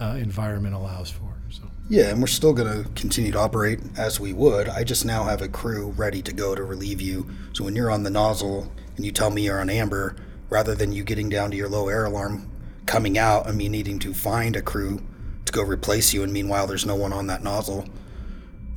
uh, 0.00 0.16
environment 0.18 0.74
allows 0.74 1.10
for. 1.10 1.34
So, 1.50 1.64
Yeah, 1.90 2.08
and 2.08 2.22
we're 2.22 2.26
still 2.26 2.54
going 2.54 2.84
to 2.84 2.88
continue 2.94 3.30
to 3.32 3.38
operate 3.38 3.80
as 3.98 4.18
we 4.18 4.32
would. 4.32 4.70
I 4.70 4.82
just 4.82 5.04
now 5.04 5.24
have 5.24 5.42
a 5.42 5.48
crew 5.48 5.90
ready 5.90 6.22
to 6.22 6.32
go 6.32 6.54
to 6.54 6.64
relieve 6.64 7.02
you. 7.02 7.28
So 7.52 7.64
when 7.64 7.76
you're 7.76 7.90
on 7.90 8.02
the 8.02 8.10
nozzle 8.10 8.72
and 8.96 9.04
you 9.04 9.12
tell 9.12 9.28
me 9.28 9.42
you're 9.42 9.60
on 9.60 9.68
amber, 9.68 10.16
rather 10.48 10.74
than 10.74 10.92
you 10.92 11.04
getting 11.04 11.28
down 11.28 11.50
to 11.50 11.56
your 11.56 11.68
low 11.68 11.88
air 11.88 12.06
alarm, 12.06 12.50
coming 12.86 13.18
out, 13.18 13.46
and 13.46 13.58
me 13.58 13.68
needing 13.68 13.98
to 13.98 14.14
find 14.14 14.56
a 14.56 14.62
crew 14.62 15.02
to 15.44 15.52
go 15.52 15.62
replace 15.62 16.14
you, 16.14 16.22
and 16.22 16.32
meanwhile 16.32 16.66
there's 16.66 16.86
no 16.86 16.94
one 16.94 17.12
on 17.12 17.26
that 17.26 17.42
nozzle, 17.42 17.86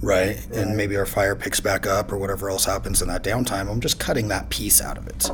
right? 0.05 0.47
And 0.51 0.77
maybe 0.77 0.95
our 0.95 1.05
fire 1.05 1.35
picks 1.35 1.59
back 1.59 1.85
up 1.87 2.11
or 2.11 2.17
whatever 2.17 2.49
else 2.49 2.65
happens 2.65 3.01
in 3.01 3.07
that 3.07 3.23
downtime. 3.23 3.69
I'm 3.69 3.81
just 3.81 3.99
cutting 3.99 4.27
that 4.29 4.49
piece 4.49 4.81
out 4.81 4.97
of 4.97 5.07
it. 5.07 5.29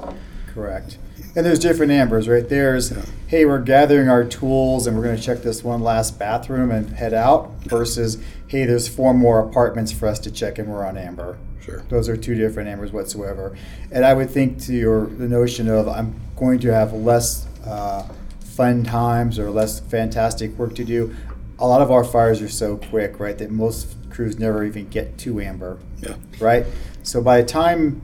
Correct. 0.53 0.97
And 1.35 1.45
there's 1.45 1.59
different 1.59 1.91
ambers, 1.93 2.27
right? 2.27 2.47
There's, 2.47 2.93
hey, 3.27 3.45
we're 3.45 3.61
gathering 3.61 4.09
our 4.09 4.25
tools 4.25 4.85
and 4.85 4.97
we're 4.97 5.03
going 5.03 5.15
to 5.15 5.21
check 5.21 5.43
this 5.43 5.63
one 5.63 5.81
last 5.81 6.19
bathroom 6.19 6.71
and 6.71 6.89
head 6.89 7.13
out, 7.13 7.51
versus, 7.63 8.21
hey, 8.47 8.65
there's 8.65 8.89
four 8.89 9.13
more 9.13 9.39
apartments 9.39 9.93
for 9.93 10.07
us 10.07 10.19
to 10.19 10.31
check 10.31 10.59
and 10.59 10.67
we're 10.69 10.85
on 10.85 10.97
amber. 10.97 11.37
Sure. 11.61 11.83
Those 11.89 12.09
are 12.09 12.17
two 12.17 12.35
different 12.35 12.67
ambers 12.67 12.91
whatsoever. 12.91 13.55
And 13.91 14.03
I 14.03 14.13
would 14.13 14.29
think 14.29 14.59
to 14.63 14.73
your 14.73 15.05
the 15.05 15.27
notion 15.27 15.69
of 15.69 15.87
I'm 15.87 16.19
going 16.35 16.59
to 16.61 16.73
have 16.73 16.91
less 16.91 17.47
uh, 17.65 18.09
fun 18.39 18.83
times 18.83 19.39
or 19.39 19.51
less 19.51 19.79
fantastic 19.79 20.57
work 20.57 20.75
to 20.75 20.83
do. 20.83 21.15
A 21.59 21.67
lot 21.67 21.81
of 21.81 21.91
our 21.91 22.03
fires 22.03 22.41
are 22.41 22.49
so 22.49 22.77
quick, 22.77 23.19
right, 23.19 23.37
that 23.37 23.51
most 23.51 23.95
crews 24.11 24.37
never 24.37 24.63
even 24.63 24.87
get 24.89 25.17
to 25.19 25.39
amber 25.41 25.77
Yeah. 25.99 26.15
right? 26.39 26.65
So 27.03 27.21
by 27.21 27.41
the 27.41 27.47
time 27.47 28.01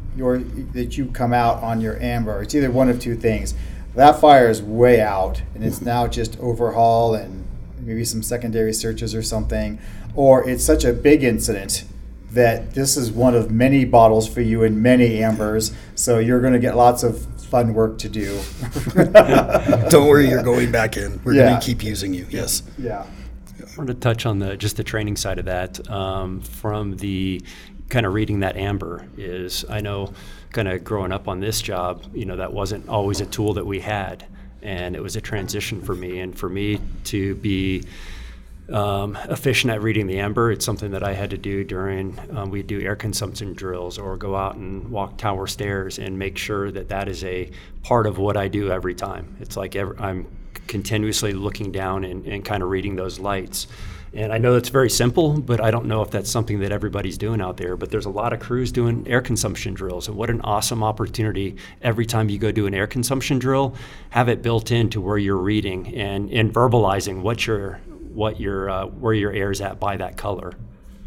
that 0.73 0.97
you 0.97 1.05
come 1.07 1.33
out 1.33 1.61
on 1.61 1.81
your 1.81 2.01
amber, 2.01 2.41
it's 2.41 2.55
either 2.55 2.71
one 2.71 2.89
of 2.89 2.99
two 2.99 3.15
things. 3.15 3.53
That 3.95 4.19
fire 4.19 4.49
is 4.49 4.61
way 4.61 5.01
out, 5.01 5.41
and 5.55 5.63
it's 5.63 5.81
now 5.81 6.07
just 6.07 6.39
overhaul 6.39 7.13
and 7.15 7.45
maybe 7.79 8.03
some 8.05 8.21
secondary 8.23 8.73
searches 8.73 9.13
or 9.15 9.21
something, 9.21 9.79
or 10.15 10.47
it's 10.49 10.63
such 10.63 10.83
a 10.83 10.93
big 10.93 11.23
incident 11.23 11.83
that 12.31 12.73
this 12.73 12.97
is 12.97 13.11
one 13.11 13.33
of 13.35 13.49
many 13.51 13.85
bottles 13.85 14.27
for 14.27 14.41
you 14.41 14.63
and 14.63 14.81
many 14.83 15.23
ambers. 15.23 15.71
So 15.95 16.19
you're 16.19 16.41
going 16.41 16.53
to 16.53 16.59
get 16.59 16.75
lots 16.75 17.01
of 17.03 17.25
fun 17.45 17.73
work 17.73 17.97
to 17.99 18.09
do. 18.09 18.39
Don't 19.89 20.07
worry, 20.07 20.29
you're 20.29 20.43
going 20.43 20.71
back 20.71 20.97
in. 20.97 21.19
We're 21.23 21.33
Yeah. 21.33 21.49
going 21.49 21.59
to 21.61 21.65
keep 21.65 21.83
using 21.83 22.13
you. 22.13 22.25
Yes. 22.29 22.63
yeah. 22.77 23.05
I 23.77 23.81
wanted 23.81 23.93
to 23.93 23.99
touch 23.99 24.25
on 24.25 24.39
the 24.39 24.57
just 24.57 24.75
the 24.75 24.83
training 24.83 25.17
side 25.17 25.37
of 25.37 25.45
that 25.45 25.87
um, 25.87 26.41
from 26.41 26.97
the 26.97 27.43
kind 27.89 28.07
of 28.07 28.13
reading 28.13 28.39
that 28.39 28.57
amber 28.57 29.07
is 29.17 29.65
I 29.69 29.81
know 29.81 30.13
kind 30.51 30.67
of 30.67 30.83
growing 30.83 31.11
up 31.11 31.27
on 31.27 31.39
this 31.39 31.61
job 31.61 32.03
you 32.11 32.25
know 32.25 32.37
that 32.37 32.51
wasn't 32.51 32.89
always 32.89 33.21
a 33.21 33.27
tool 33.27 33.53
that 33.53 33.65
we 33.67 33.79
had 33.79 34.25
and 34.63 34.95
it 34.95 35.03
was 35.03 35.15
a 35.15 35.21
transition 35.21 35.79
for 35.79 35.93
me 35.93 36.21
and 36.21 36.35
for 36.35 36.49
me 36.49 36.79
to 37.03 37.35
be 37.35 37.83
um, 38.73 39.15
efficient 39.29 39.71
at 39.71 39.81
reading 39.81 40.07
the 40.07 40.19
amber. 40.19 40.51
It's 40.51 40.65
something 40.65 40.91
that 40.91 41.03
I 41.03 41.13
had 41.13 41.29
to 41.29 41.37
do 41.37 41.63
during 41.63 42.19
um, 42.35 42.49
we 42.49 42.63
do 42.63 42.81
air 42.81 42.97
consumption 42.97 43.53
drills 43.53 43.97
or 43.97 44.17
go 44.17 44.35
out 44.35 44.55
and 44.55 44.89
walk 44.89 45.17
tower 45.17 45.47
stairs 45.47 45.99
and 45.99 46.17
make 46.19 46.37
sure 46.37 46.71
that 46.71 46.89
that 46.89 47.07
is 47.07 47.23
a 47.23 47.49
part 47.83 48.07
of 48.07 48.17
what 48.17 48.35
I 48.35 48.49
do 48.49 48.69
every 48.71 48.95
time. 48.95 49.37
It's 49.39 49.55
like 49.55 49.77
every, 49.77 49.97
I'm 49.99 50.27
continuously 50.67 51.33
looking 51.33 51.71
down 51.71 52.03
and, 52.03 52.25
and 52.25 52.43
kind 52.45 52.61
of 52.63 52.69
reading 52.69 52.95
those 52.95 53.19
lights. 53.19 53.67
And 54.13 54.31
I 54.31 54.37
know 54.37 54.53
that's 54.53 54.69
very 54.69 54.89
simple, 54.89 55.39
but 55.39 55.61
I 55.61 55.69
don't 55.69 55.85
know 55.85 56.01
if 56.01 56.09
that's 56.09 56.29
something 56.29 56.59
that 56.61 56.71
everybody's 56.71 57.17
doing 57.17 57.41
out 57.41 57.57
there. 57.57 57.75
But 57.75 57.91
there's 57.91 58.05
a 58.05 58.09
lot 58.09 58.33
of 58.33 58.39
crews 58.39 58.71
doing 58.71 59.05
air 59.07 59.21
consumption 59.21 59.73
drills. 59.73 60.07
And 60.07 60.17
what 60.17 60.29
an 60.29 60.41
awesome 60.41 60.83
opportunity 60.83 61.57
every 61.81 62.05
time 62.05 62.29
you 62.29 62.39
go 62.39 62.51
do 62.51 62.65
an 62.67 62.73
air 62.73 62.87
consumption 62.87 63.37
drill, 63.37 63.75
have 64.11 64.29
it 64.29 64.41
built 64.41 64.71
into 64.71 65.01
where 65.01 65.17
you're 65.17 65.37
reading 65.37 65.93
and, 65.93 66.31
and 66.31 66.53
verbalizing 66.53 67.21
what 67.21 67.45
your 67.45 67.79
what 68.17 68.39
your 68.39 68.69
uh, 68.69 68.85
where 68.87 69.13
your 69.13 69.31
air's 69.31 69.61
at 69.61 69.79
by 69.79 69.97
that 69.97 70.17
color. 70.17 70.53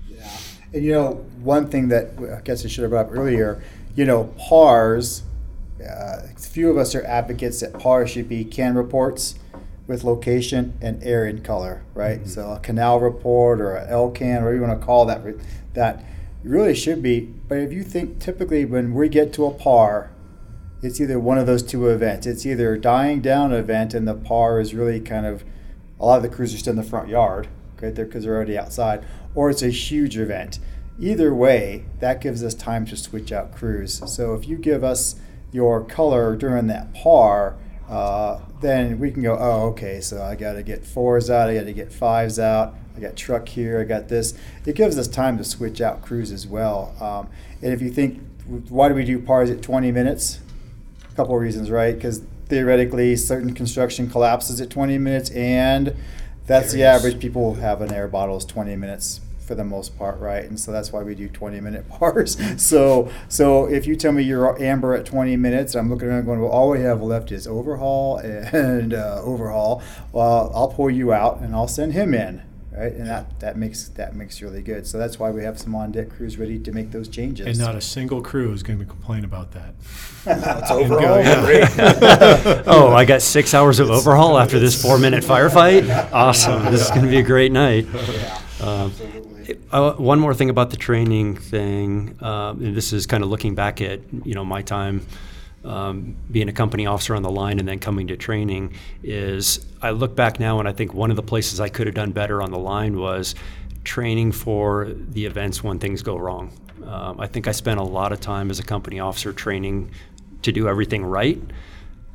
Yeah. 0.09 0.31
And 0.73 0.85
you 0.85 0.93
know, 0.93 1.15
one 1.43 1.69
thing 1.69 1.89
that 1.89 2.11
I 2.39 2.43
guess 2.43 2.65
I 2.65 2.69
should 2.69 2.83
have 2.83 2.91
brought 2.91 3.07
up 3.07 3.13
earlier, 3.13 3.61
you 3.97 4.05
know, 4.05 4.33
PARs, 4.39 5.25
uh, 5.81 6.23
a 6.23 6.39
few 6.39 6.71
of 6.71 6.77
us 6.77 6.95
are 6.95 7.05
advocates 7.05 7.59
that 7.61 7.73
PARs 7.73 8.11
should 8.11 8.29
be 8.29 8.45
CAN 8.45 8.77
reports 8.77 9.35
with 9.91 10.05
location 10.05 10.73
and 10.81 11.03
air 11.03 11.27
in 11.27 11.43
color, 11.43 11.83
right? 11.95 12.21
Mm-hmm. 12.21 12.29
So 12.29 12.53
a 12.53 12.61
canal 12.61 13.01
report 13.01 13.61
or 13.61 13.75
a 13.75 13.89
LCAN, 13.89 14.37
whatever 14.37 14.55
you 14.55 14.61
want 14.63 14.81
to 14.81 14.87
call 14.87 15.05
that, 15.07 15.21
that 15.75 16.05
really 16.45 16.77
should 16.77 17.03
be. 17.03 17.23
But 17.23 17.59
if 17.59 17.73
you 17.73 17.83
think 17.83 18.21
typically 18.21 18.65
when 18.65 18.95
we 18.95 19.09
get 19.09 19.33
to 19.33 19.47
a 19.47 19.51
par, 19.51 20.13
it's 20.81 21.01
either 21.01 21.19
one 21.19 21.39
of 21.39 21.47
those 21.49 21.65
two 21.65 21.89
events. 21.89 22.25
It's 22.25 22.47
either 22.47 22.75
a 22.75 22.81
dying 22.81 23.21
down 23.21 23.53
event 23.53 23.93
and 23.93 24.07
the 24.07 24.15
par 24.15 24.61
is 24.61 24.75
really 24.75 25.01
kind 25.01 25.27
of 25.27 25.43
a 25.99 26.07
lot 26.07 26.19
of 26.19 26.23
the 26.23 26.29
crews 26.29 26.55
are 26.55 26.59
still 26.59 26.71
in 26.71 26.77
the 26.77 26.85
front 26.85 27.09
yard, 27.09 27.49
right 27.83 27.93
there 27.93 28.05
because 28.05 28.23
they're 28.23 28.37
already 28.37 28.57
outside, 28.57 29.05
or 29.35 29.51
it's 29.51 29.61
a 29.61 29.71
huge 29.71 30.17
event. 30.17 30.61
Either 31.01 31.35
way, 31.35 31.85
that 31.99 32.21
gives 32.21 32.45
us 32.45 32.55
time 32.55 32.87
to 32.87 32.97
switch 32.97 33.33
out 33.33 33.57
crews. 33.57 34.01
So 34.07 34.35
if 34.35 34.47
you 34.47 34.57
give 34.57 34.85
us 34.85 35.17
your 35.51 35.83
color 35.83 36.37
during 36.37 36.69
that 36.69 36.95
par, 36.95 37.57
uh, 37.91 38.39
then 38.61 39.01
we 39.01 39.11
can 39.11 39.21
go, 39.21 39.37
oh, 39.37 39.71
okay, 39.71 40.01
so 40.01 40.23
I 40.23 40.37
got 40.37 40.53
to 40.53 40.63
get 40.63 40.87
fours 40.87 41.29
out, 41.29 41.51
I 41.51 41.55
got 41.55 41.65
to 41.65 41.73
get 41.73 41.93
fives 41.93 42.39
out, 42.39 42.75
I 42.97 43.01
got 43.01 43.17
truck 43.17 43.49
here, 43.49 43.81
I 43.81 43.85
got 43.85 44.07
this. 44.07 44.33
It 44.65 44.77
gives 44.77 44.97
us 44.97 45.09
time 45.09 45.37
to 45.39 45.45
switch 45.45 45.81
out 45.81 46.01
crews 46.01 46.31
as 46.31 46.47
well. 46.47 46.95
Um, 47.01 47.29
and 47.61 47.73
if 47.73 47.83
you 47.83 47.91
think, 47.91 48.21
why 48.69 48.89
do 48.89 48.95
we 48.95 49.05
do 49.05 49.19
pars 49.19 49.51
at 49.51 49.61
20 49.61 49.91
minutes? 49.91 50.39
A 51.11 51.15
couple 51.17 51.35
of 51.35 51.41
reasons, 51.41 51.69
right? 51.69 51.93
Because 51.93 52.23
theoretically, 52.47 53.17
certain 53.17 53.55
construction 53.55 54.09
collapses 54.09 54.61
at 54.61 54.71
20 54.71 54.97
minutes, 54.99 55.31
and 55.31 55.97
that's 56.47 56.73
the 56.73 56.85
average. 56.85 57.19
People 57.19 57.55
have 57.55 57.81
an 57.81 57.93
air 57.93 58.07
bottle 58.07 58.37
is 58.37 58.45
20 58.45 58.77
minutes 58.77 59.21
for 59.51 59.57
the 59.57 59.65
most 59.65 59.99
part, 59.99 60.21
right? 60.21 60.45
And 60.45 60.61
so 60.61 60.71
that's 60.71 60.93
why 60.93 61.03
we 61.03 61.17
do 61.17 61.29
20 61.29 61.61
minute 61.61 61.89
pars. 61.89 62.39
so 62.65 63.11
so 63.29 63.65
if 63.65 63.85
you 63.85 63.97
tell 63.97 64.13
me 64.13 64.23
you're 64.23 64.63
amber 64.63 64.95
at 64.95 65.05
20 65.05 65.35
minutes, 65.35 65.75
I'm 65.75 65.91
looking 65.91 66.07
around 66.07 66.27
going, 66.27 66.41
well, 66.41 66.53
all 66.53 66.71
we 66.71 66.83
have 66.83 67.03
left 67.03 67.33
is 67.33 67.49
overhaul 67.49 68.19
and 68.19 68.95
uh, 68.95 69.21
overhaul. 69.25 69.83
Well, 70.13 70.53
I'll 70.55 70.69
pull 70.69 70.89
you 70.89 71.13
out 71.13 71.41
and 71.41 71.53
I'll 71.53 71.67
send 71.67 71.95
him 71.95 72.15
in 72.15 72.43
right? 72.71 72.93
And 72.93 73.09
that, 73.09 73.41
that 73.41 73.57
makes 73.57 73.89
that 73.89 74.15
makes 74.15 74.41
really 74.41 74.63
good. 74.63 74.87
So 74.87 74.99
that's 74.99 75.19
why 75.19 75.31
we 75.31 75.43
have 75.43 75.59
some 75.59 75.75
on 75.75 75.91
deck 75.91 76.11
crews 76.11 76.39
ready 76.39 76.59
to 76.61 76.71
make 76.71 76.93
those 76.93 77.09
changes. 77.09 77.47
And 77.47 77.59
not 77.59 77.75
a 77.75 77.81
single 77.81 78.23
crew 78.23 78.53
is 78.53 78.63
going 78.63 78.79
to 78.79 78.85
complain 78.85 79.25
about 79.25 79.51
that. 79.53 79.75
That's 80.25 80.71
overall 80.71 81.19
yeah. 81.19 82.63
oh, 82.67 82.93
I 82.93 83.05
got 83.05 83.23
six 83.23 83.55
hours 83.55 83.81
of 83.81 83.91
overhaul 83.91 84.39
after 84.39 84.59
this 84.61 84.81
four 84.81 84.99
minute 84.99 85.25
firefight. 85.25 86.13
Awesome! 86.13 86.67
This 86.67 86.83
is 86.83 86.91
going 86.91 87.03
to 87.03 87.09
be 87.09 87.19
a 87.19 87.23
great 87.23 87.53
night. 87.53 87.87
Yeah. 87.93 88.39
Um, 88.61 88.93
uh, 89.73 89.93
one 89.95 90.21
more 90.21 90.35
thing 90.35 90.51
about 90.51 90.71
the 90.71 90.77
training 90.77 91.37
thing, 91.37 92.17
and 92.21 92.77
this 92.77 92.93
is 92.93 93.07
kind 93.07 93.23
of 93.23 93.31
looking 93.31 93.55
back 93.55 93.81
at 93.81 94.01
you 94.25 94.35
know 94.35 94.45
my 94.45 94.63
time 94.63 95.07
um, 95.65 96.17
being 96.31 96.49
a 96.49 96.53
company 96.53 96.87
officer 96.87 97.15
on 97.15 97.23
the 97.23 97.31
line 97.31 97.59
and 97.59 97.69
then 97.69 97.79
coming 97.79 98.07
to 98.09 98.17
training 98.17 98.75
is 99.03 99.65
I 99.83 99.91
look 99.91 100.17
back 100.17 100.41
now 100.41 100.59
and 100.59 100.69
I 100.69 100.73
think 100.73 100.95
one 100.95 101.11
of 101.11 101.17
the 101.17 101.23
places 101.23 101.61
I 101.61 101.69
could 101.69 101.87
have 101.87 101.95
done 101.95 102.13
better 102.13 102.43
on 102.43 102.51
the 102.51 102.59
line 102.59 102.99
was 102.99 103.35
training 103.85 104.33
for 104.33 104.89
the 104.89 105.27
events 105.27 105.63
when 105.63 105.79
things 105.79 106.03
go 106.03 106.17
wrong. 106.17 106.53
Um, 106.85 107.21
I 107.21 107.27
think 107.27 107.47
I 107.47 107.53
spent 107.53 107.79
a 107.79 107.85
lot 107.85 108.13
of 108.13 108.21
time 108.21 108.51
as 108.51 108.59
a 108.59 108.63
company 108.63 109.01
officer 109.01 109.33
training 109.33 109.91
to 110.43 110.53
do 110.53 110.67
everything 110.67 111.05
right, 111.05 111.41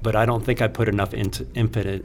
but 0.01 0.15
I 0.15 0.25
don't 0.25 0.43
think 0.43 0.61
I 0.61 0.67
put 0.67 0.87
enough 0.87 1.13
into 1.13 1.45
impetus 1.53 2.01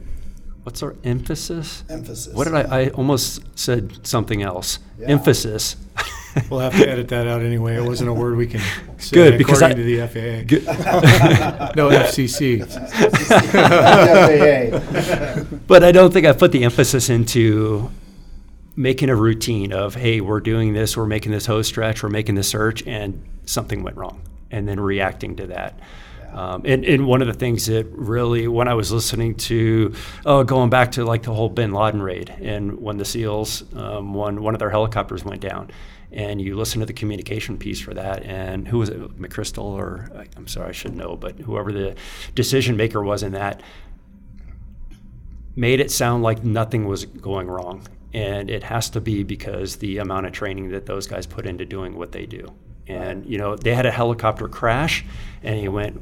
what's 0.63 0.83
our 0.83 0.97
emphasis? 1.05 1.85
Emphasis. 1.89 2.35
What 2.35 2.45
did 2.45 2.55
I? 2.55 2.83
I 2.83 2.89
almost 2.91 3.43
said 3.59 4.07
something 4.07 4.43
else. 4.43 4.79
Yeah. 4.99 5.09
Emphasis. 5.09 5.77
we'll 6.51 6.61
have 6.61 6.77
to 6.77 6.89
edit 6.89 7.09
that 7.09 7.27
out 7.27 7.43
anyway. 7.43 7.77
It 7.77 7.83
wasn't 7.83 8.11
a 8.11 8.13
word 8.13 8.37
we 8.37 8.47
can 8.47 8.61
say 8.99 9.15
good 9.15 9.39
because 9.39 9.63
according 9.63 9.79
I, 9.79 9.83
to 9.83 10.07
the 10.07 10.07
FAA. 10.07 10.47
Good. 10.47 10.65
no 11.77 11.91
FCC. 11.91 12.61
but 15.67 15.85
I 15.85 15.93
don't 15.93 16.13
think 16.13 16.27
I 16.27 16.33
put 16.33 16.53
the 16.53 16.65
emphasis 16.65 17.11
into 17.11 17.91
making 18.77 19.11
a 19.11 19.17
routine 19.17 19.73
of 19.73 19.95
hey, 19.95 20.21
we're 20.21 20.41
doing 20.41 20.73
this, 20.73 20.97
we're 20.97 21.07
making 21.07 21.33
this 21.33 21.47
hose 21.47 21.67
stretch, 21.67 22.03
we're 22.03 22.09
making 22.09 22.35
this 22.35 22.49
search, 22.49 22.87
and 22.87 23.23
something 23.45 23.83
went 23.83 23.97
wrong, 23.97 24.21
and 24.51 24.69
then 24.69 24.79
reacting 24.79 25.37
to 25.37 25.47
that. 25.49 25.79
Um, 26.33 26.63
and, 26.65 26.85
and 26.85 27.07
one 27.07 27.23
of 27.23 27.27
the 27.27 27.35
things 27.35 27.67
that 27.67 27.87
really, 27.87 28.47
when 28.47 28.69
I 28.69 28.75
was 28.75 28.93
listening 28.93 29.35
to, 29.37 29.95
oh, 30.25 30.45
going 30.45 30.71
back 30.71 30.93
to 30.93 31.05
like 31.05 31.25
the 31.25 31.35
whole 31.35 31.49
Bin 31.49 31.73
Laden 31.73 32.03
raid, 32.03 32.31
and 32.41 32.81
when 32.81 32.99
the 32.99 33.05
SEALs, 33.05 33.65
um, 33.75 34.15
one 34.15 34.43
one 34.43 34.55
of 34.55 34.61
their 34.61 34.71
helicopters 34.71 35.25
went 35.25 35.41
down, 35.41 35.71
and 36.13 36.41
you 36.41 36.57
listen 36.57 36.81
to 36.81 36.87
the 36.87 36.93
communication 36.93 37.59
piece 37.59 37.81
for 37.81 37.95
that, 37.95 38.23
and 38.23 38.69
who 38.69 38.79
was 38.79 38.89
it, 38.91 39.21
McChrystal, 39.21 39.65
or 39.65 40.09
I'm 40.37 40.47
sorry, 40.47 40.69
I 40.69 40.73
should 40.73 40.95
know, 40.95 41.17
but 41.17 41.39
whoever 41.39 41.73
the 41.73 41.97
decision 42.35 42.77
maker 42.77 43.03
was 43.03 43.23
in 43.23 43.33
that, 43.33 43.61
made 45.57 45.81
it 45.81 45.91
sound 45.91 46.23
like 46.23 46.45
nothing 46.45 46.87
was 46.87 47.07
going 47.07 47.49
wrong, 47.49 47.87
and 48.15 48.51
it 48.51 48.63
has 48.63 48.89
to 48.91 49.01
be 49.01 49.25
because 49.25 49.77
the 49.77 49.99
amount 49.99 50.27
of 50.27 50.33
training 50.33 50.71
that 50.71 50.87
those 50.87 51.07
guys 51.07 51.27
put 51.27 51.45
into 51.45 51.65
doing 51.65 51.97
what 51.97 52.13
they 52.13 52.27
do. 52.27 52.53
And 52.87 53.27
you 53.27 53.39
know, 53.39 53.57
they 53.57 53.75
had 53.75 53.87
a 53.87 53.91
helicopter 53.91 54.49
crash, 54.49 55.05
and 55.43 55.59
he 55.59 55.69
went, 55.69 56.01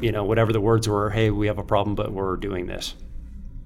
you 0.00 0.12
know, 0.12 0.24
whatever 0.24 0.52
the 0.52 0.60
words 0.60 0.88
were, 0.88 1.10
hey, 1.10 1.30
we 1.30 1.46
have 1.46 1.58
a 1.58 1.64
problem, 1.64 1.94
but 1.94 2.12
we're 2.12 2.36
doing 2.36 2.66
this. 2.66 2.94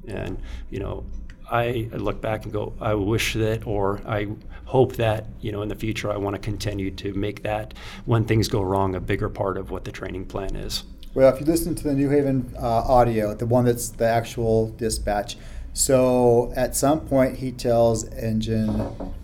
And, 0.07 0.39
you 0.71 0.81
know, 0.81 1.05
I, 1.51 1.89
look 1.93 2.21
back 2.21 2.45
and 2.45 2.53
go, 2.53 2.75
I 2.81 2.95
wish 2.95 3.35
that, 3.35 3.67
or 3.67 4.01
I 4.07 4.29
hope 4.65 4.97
that, 4.97 5.27
you 5.41 5.51
know, 5.53 5.63
in 5.63 5.69
the 5.69 5.75
future, 5.75 6.11
I 6.11 6.17
want 6.17 6.35
to 6.35 6.41
continue 6.41 6.91
to 6.93 7.15
make 7.15 7.43
that, 7.43 7.75
when 8.05 8.25
things 8.25 8.49
go 8.49 8.61
wrong, 8.61 8.95
a 8.95 9.01
bigger 9.01 9.29
part 9.29 9.57
of 9.57 9.71
what 9.71 9.85
the 9.85 9.93
training 9.93 10.27
plan 10.27 10.57
is. 10.57 10.85
Well, 11.15 11.33
if 11.33 11.41
you 11.41 11.47
listen 11.47 11.75
to 11.75 11.83
the 11.83 11.95
New 11.95 12.11
Haven 12.11 12.55
uh, 12.59 12.67
audio, 12.67 13.35
the 13.35 13.47
one 13.47 13.65
that's 13.65 13.89
the 13.89 14.07
actual 14.07 14.71
dispatch, 14.73 15.37
so 15.73 16.53
at 16.55 16.77
some 16.77 17.01
point 17.01 17.39
he 17.39 17.51
tells 17.51 18.07
engine 18.09 19.15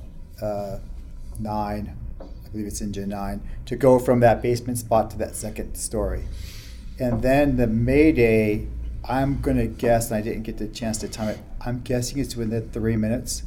uh, 0.40 0.78
nine, 1.38 1.96
I 2.20 2.48
believe 2.50 2.66
it's 2.66 2.80
engine 2.80 3.10
nine, 3.10 3.42
to 3.66 3.76
go 3.76 3.98
from 3.98 4.20
that 4.20 4.40
basement 4.40 4.78
spot 4.78 5.10
to 5.10 5.18
that 5.18 5.36
second 5.36 5.74
story. 5.76 6.24
And 6.98 7.22
then 7.22 7.56
the 7.56 7.66
Mayday, 7.66 8.68
I'm 9.08 9.40
going 9.40 9.56
to 9.56 9.66
guess, 9.66 10.10
and 10.10 10.16
I 10.16 10.20
didn't 10.20 10.44
get 10.44 10.58
the 10.58 10.68
chance 10.68 10.98
to 10.98 11.08
time 11.08 11.30
it, 11.30 11.40
I'm 11.60 11.80
guessing 11.80 12.18
it's 12.18 12.36
within 12.36 12.70
three 12.70 12.96
minutes. 12.96 13.42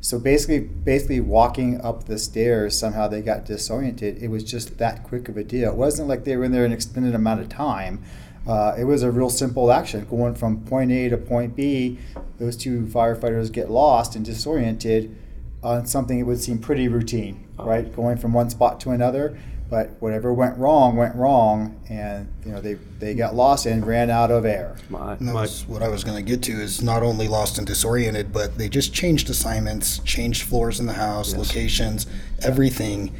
So 0.00 0.18
basically, 0.18 0.60
basically 0.60 1.20
walking 1.20 1.80
up 1.80 2.04
the 2.04 2.18
stairs, 2.18 2.78
somehow 2.78 3.08
they 3.08 3.22
got 3.22 3.44
disoriented. 3.44 4.22
It 4.22 4.28
was 4.28 4.44
just 4.44 4.78
that 4.78 5.02
quick 5.04 5.28
of 5.28 5.36
a 5.36 5.44
deal. 5.44 5.70
It 5.70 5.76
wasn't 5.76 6.08
like 6.08 6.24
they 6.24 6.36
were 6.36 6.44
in 6.44 6.52
there 6.52 6.64
an 6.64 6.72
extended 6.72 7.14
amount 7.14 7.40
of 7.40 7.48
time. 7.48 8.02
Uh, 8.46 8.74
it 8.78 8.84
was 8.84 9.02
a 9.02 9.10
real 9.10 9.30
simple 9.30 9.72
action 9.72 10.06
going 10.08 10.34
from 10.34 10.64
point 10.64 10.92
A 10.92 11.08
to 11.08 11.16
point 11.16 11.56
B. 11.56 11.98
Those 12.38 12.56
two 12.56 12.82
firefighters 12.82 13.50
get 13.50 13.70
lost 13.70 14.14
and 14.14 14.24
disoriented 14.24 15.16
on 15.62 15.86
something 15.86 16.20
that 16.20 16.26
would 16.26 16.40
seem 16.40 16.58
pretty 16.58 16.86
routine, 16.86 17.44
right? 17.58 17.94
Going 17.94 18.16
from 18.16 18.32
one 18.32 18.48
spot 18.48 18.78
to 18.80 18.90
another 18.90 19.36
but 19.68 19.90
whatever 20.00 20.32
went 20.32 20.56
wrong 20.58 20.96
went 20.96 21.14
wrong, 21.16 21.80
and 21.88 22.28
you 22.44 22.52
know 22.52 22.60
they 22.60 22.74
they 22.98 23.14
got 23.14 23.34
lost 23.34 23.66
and 23.66 23.84
ran 23.86 24.10
out 24.10 24.30
of 24.30 24.44
air. 24.44 24.76
My, 24.88 25.16
my, 25.18 25.46
what 25.66 25.82
I 25.82 25.88
was 25.88 26.04
going 26.04 26.16
to 26.16 26.22
get 26.22 26.42
to 26.44 26.52
is 26.52 26.82
not 26.82 27.02
only 27.02 27.26
lost 27.26 27.58
and 27.58 27.66
disoriented, 27.66 28.32
but 28.32 28.58
they 28.58 28.68
just 28.68 28.94
changed 28.94 29.28
assignments, 29.28 29.98
changed 30.00 30.44
floors 30.44 30.78
in 30.78 30.86
the 30.86 30.92
house, 30.92 31.32
yes. 31.32 31.38
locations, 31.38 32.06
everything, 32.42 33.14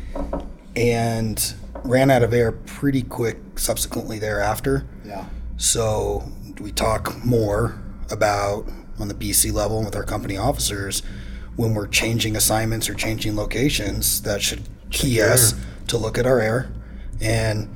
and 0.76 1.54
ran 1.82 2.10
out 2.10 2.22
of 2.22 2.32
air 2.32 2.52
pretty 2.52 3.02
quick. 3.02 3.38
Subsequently 3.56 4.18
thereafter, 4.18 4.86
yeah. 5.04 5.26
So 5.56 6.30
we 6.60 6.70
talk 6.70 7.24
more 7.24 7.80
about 8.10 8.68
on 9.00 9.08
the 9.08 9.14
BC 9.14 9.52
level 9.52 9.84
with 9.84 9.96
our 9.96 10.04
company 10.04 10.36
officers 10.36 11.02
when 11.56 11.74
we're 11.74 11.88
changing 11.88 12.36
assignments 12.36 12.88
or 12.88 12.94
changing 12.94 13.34
locations. 13.34 14.22
That 14.22 14.42
should 14.42 14.62
key 14.90 15.20
us 15.20 15.54
to 15.88 15.98
look 15.98 16.18
at 16.18 16.26
our 16.26 16.40
air. 16.40 16.70
And 17.20 17.68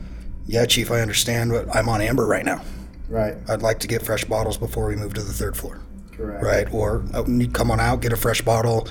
yeah, 0.47 0.67
Chief, 0.67 0.91
I 0.91 1.01
understand, 1.01 1.53
but 1.53 1.75
I'm 1.75 1.89
on 1.89 2.01
amber 2.01 2.27
right 2.27 2.45
now. 2.45 2.63
Right. 3.09 3.37
I'd 3.49 3.63
like 3.63 3.81
to 3.81 3.89
get 3.89 4.03
fresh 4.03 4.25
bottles 4.25 4.57
before 4.57 4.87
we 4.87 4.97
move 4.97 5.15
to 5.15 5.23
the 5.23 5.33
third 5.33 5.57
floor. 5.57 5.81
Correct. 6.21 6.45
right? 6.45 6.75
Or 6.75 7.03
oh, 7.15 7.27
you 7.27 7.49
come 7.49 7.71
on 7.71 7.81
out, 7.81 8.03
get 8.03 8.13
a 8.13 8.17
fresh 8.17 8.43
bottle. 8.43 8.89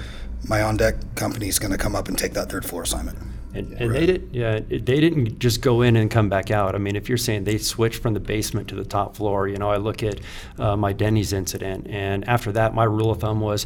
My 0.47 0.61
on 0.61 0.77
deck 0.77 0.95
company's 1.15 1.59
going 1.59 1.71
to 1.71 1.77
come 1.77 1.95
up 1.95 2.07
and 2.07 2.17
take 2.17 2.33
that 2.33 2.49
third 2.49 2.65
floor 2.65 2.83
assignment. 2.83 3.17
And, 3.53 3.73
and 3.73 3.95
they 3.95 4.05
did 4.05 4.29
yeah 4.31 4.59
they 4.59 4.79
didn't 4.79 5.39
just 5.39 5.61
go 5.61 5.81
in 5.81 5.95
and 5.95 6.09
come 6.11 6.29
back 6.29 6.51
out. 6.51 6.75
I 6.75 6.77
mean, 6.77 6.95
if 6.95 7.09
you're 7.09 7.17
saying 7.17 7.45
they 7.45 7.57
switched 7.57 8.01
from 8.01 8.13
the 8.13 8.19
basement 8.19 8.67
to 8.69 8.75
the 8.75 8.83
top 8.83 9.15
floor, 9.15 9.47
you 9.47 9.57
know, 9.57 9.71
I 9.71 9.77
look 9.77 10.03
at 10.03 10.19
uh, 10.59 10.75
my 10.75 10.93
Denny's 10.93 11.33
incident, 11.33 11.87
and 11.87 12.27
after 12.27 12.51
that, 12.51 12.75
my 12.75 12.83
rule 12.83 13.09
of 13.09 13.21
thumb 13.21 13.39
was, 13.39 13.65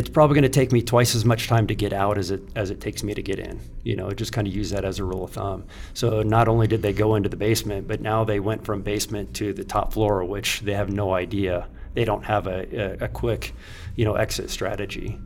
it's 0.00 0.08
probably 0.08 0.32
going 0.34 0.44
to 0.44 0.48
take 0.48 0.72
me 0.72 0.80
twice 0.80 1.14
as 1.14 1.26
much 1.26 1.46
time 1.46 1.66
to 1.66 1.74
get 1.74 1.92
out 1.92 2.16
as 2.16 2.30
it 2.30 2.40
as 2.56 2.70
it 2.70 2.80
takes 2.80 3.02
me 3.02 3.12
to 3.12 3.22
get 3.22 3.38
in. 3.38 3.60
You 3.84 3.96
know, 3.96 4.10
just 4.12 4.32
kind 4.32 4.46
of 4.46 4.54
use 4.54 4.70
that 4.70 4.82
as 4.82 4.98
a 4.98 5.04
rule 5.04 5.24
of 5.24 5.32
thumb. 5.32 5.66
So 5.92 6.22
not 6.22 6.48
only 6.48 6.66
did 6.66 6.80
they 6.80 6.94
go 6.94 7.16
into 7.16 7.28
the 7.28 7.36
basement, 7.36 7.86
but 7.86 8.00
now 8.00 8.24
they 8.24 8.40
went 8.40 8.64
from 8.64 8.80
basement 8.80 9.34
to 9.34 9.52
the 9.52 9.62
top 9.62 9.92
floor, 9.92 10.24
which 10.24 10.60
they 10.60 10.72
have 10.72 10.88
no 10.88 11.12
idea. 11.12 11.68
They 11.92 12.06
don't 12.06 12.24
have 12.24 12.46
a, 12.46 13.02
a, 13.02 13.04
a 13.04 13.08
quick, 13.08 13.54
you 13.94 14.06
know, 14.06 14.14
exit 14.14 14.48
strategy. 14.48 15.18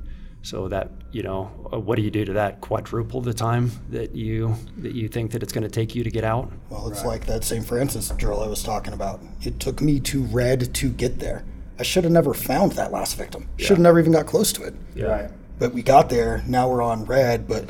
So 0.43 0.67
that 0.69 0.91
you 1.13 1.23
know, 1.23 1.53
uh, 1.73 1.79
what 1.79 1.95
do 1.95 2.03
you 2.03 2.11
do 2.11 2.25
to 2.25 2.33
that? 2.33 2.61
Quadruple 2.61 3.21
the 3.21 3.33
time 3.33 3.71
that 3.91 4.17
you 4.17 4.57
that 4.79 4.93
you 4.93 5.07
think 5.07 5.31
that 5.31 5.45
it's 5.45 5.53
going 5.53 5.63
to 5.63 5.71
take 5.71 5.95
you 5.95 6.03
to 6.03 6.11
get 6.11 6.25
out. 6.25 6.51
Well, 6.69 6.89
it's 6.89 7.05
like 7.05 7.27
that 7.27 7.45
St. 7.45 7.65
Francis 7.65 8.09
drill 8.11 8.41
I 8.41 8.49
was 8.49 8.65
talking 8.65 8.93
about. 8.93 9.21
It 9.41 9.61
took 9.61 9.81
me 9.81 10.01
to 10.01 10.25
red 10.25 10.75
to 10.75 10.91
get 10.91 11.21
there. 11.21 11.45
I 11.79 11.83
should 11.83 12.05
have 12.05 12.13
never 12.13 12.35
found 12.35 12.73
that 12.73 12.93
last 12.93 13.17
victim. 13.17 13.49
Should 13.57 13.71
have 13.71 13.79
never 13.81 13.99
even 13.99 14.13
got 14.13 14.27
close 14.27 14.53
to 14.53 14.63
it. 14.65 14.75
Right. 14.97 15.31
But 15.59 15.73
we 15.73 15.83
got 15.83 16.09
there. 16.09 16.43
Now 16.47 16.69
we're 16.69 16.83
on 16.83 17.05
red, 17.05 17.49
but 17.49 17.69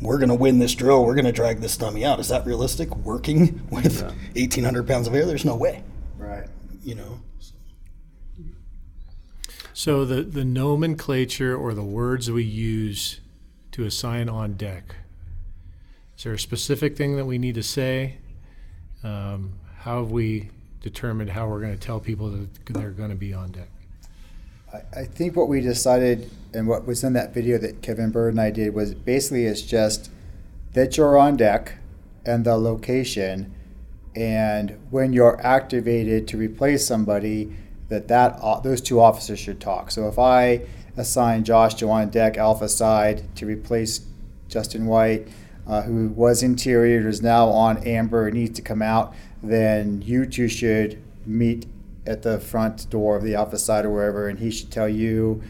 we're 0.00 0.18
going 0.18 0.28
to 0.28 0.34
win 0.34 0.58
this 0.58 0.74
drill. 0.74 1.04
We're 1.04 1.14
going 1.14 1.26
to 1.26 1.32
drag 1.32 1.60
this 1.60 1.76
dummy 1.76 2.04
out. 2.04 2.20
Is 2.20 2.28
that 2.28 2.44
realistic? 2.44 2.94
Working 2.96 3.66
with 3.70 4.02
1,800 4.02 4.86
pounds 4.86 5.06
of 5.06 5.14
air? 5.14 5.26
There's 5.26 5.44
no 5.44 5.56
way. 5.56 5.82
Right. 6.18 6.48
You 6.82 6.96
know? 6.96 7.20
So 9.72 10.04
the, 10.04 10.22
the 10.22 10.44
nomenclature 10.44 11.54
or 11.54 11.74
the 11.74 11.84
words 11.84 12.30
we 12.30 12.44
use 12.44 13.20
to 13.72 13.84
assign 13.84 14.28
on 14.28 14.54
deck. 14.54 14.96
Is 16.16 16.24
there 16.24 16.32
a 16.32 16.38
specific 16.38 16.96
thing 16.96 17.16
that 17.16 17.26
we 17.26 17.36
need 17.36 17.56
to 17.56 17.62
say? 17.62 18.16
Um, 19.04 19.58
how 19.80 19.98
have 19.98 20.10
we 20.10 20.50
determined 20.86 21.30
how 21.30 21.48
we're 21.48 21.58
going 21.58 21.76
to 21.76 21.84
tell 21.84 21.98
people 21.98 22.30
that 22.30 22.66
they're 22.66 22.92
going 22.92 23.10
to 23.10 23.16
be 23.16 23.34
on 23.34 23.50
deck? 23.50 23.68
I, 24.72 25.00
I 25.00 25.04
think 25.04 25.34
what 25.34 25.48
we 25.48 25.60
decided 25.60 26.30
and 26.54 26.68
what 26.68 26.86
was 26.86 27.02
in 27.02 27.12
that 27.14 27.34
video 27.34 27.58
that 27.58 27.82
Kevin 27.82 28.12
Bird 28.12 28.34
and 28.34 28.40
I 28.40 28.50
did 28.50 28.72
was 28.72 28.94
basically 28.94 29.46
it's 29.46 29.62
just 29.62 30.12
that 30.74 30.96
you're 30.96 31.18
on 31.18 31.36
deck 31.36 31.74
and 32.24 32.44
the 32.44 32.56
location 32.56 33.52
and 34.14 34.78
when 34.90 35.12
you're 35.12 35.44
activated 35.44 36.28
to 36.28 36.36
replace 36.36 36.86
somebody 36.86 37.52
that 37.88 38.06
that 38.06 38.38
uh, 38.40 38.60
those 38.60 38.80
two 38.80 39.00
officers 39.00 39.40
should 39.40 39.60
talk. 39.60 39.90
So 39.90 40.06
if 40.06 40.20
I 40.20 40.62
assign 40.96 41.42
Josh 41.42 41.74
to 41.74 41.90
on 41.90 42.10
deck 42.10 42.38
alpha 42.38 42.68
side 42.68 43.24
to 43.36 43.44
replace 43.44 44.06
Justin 44.46 44.86
White, 44.86 45.26
uh, 45.66 45.82
who 45.82 46.08
was 46.08 46.42
interior 46.42 47.08
is 47.08 47.22
now 47.22 47.48
on 47.48 47.78
amber 47.84 48.26
and 48.26 48.34
needs 48.34 48.56
to 48.56 48.62
come 48.62 48.82
out, 48.82 49.14
then 49.42 50.02
you 50.02 50.26
two 50.26 50.48
should 50.48 51.02
meet 51.24 51.66
at 52.06 52.22
the 52.22 52.38
front 52.38 52.88
door 52.88 53.16
of 53.16 53.24
the 53.24 53.34
alpha 53.34 53.58
side 53.58 53.84
or 53.84 53.90
wherever, 53.90 54.28
and 54.28 54.38
he 54.38 54.50
should 54.50 54.70
tell 54.70 54.88
you 54.88 55.42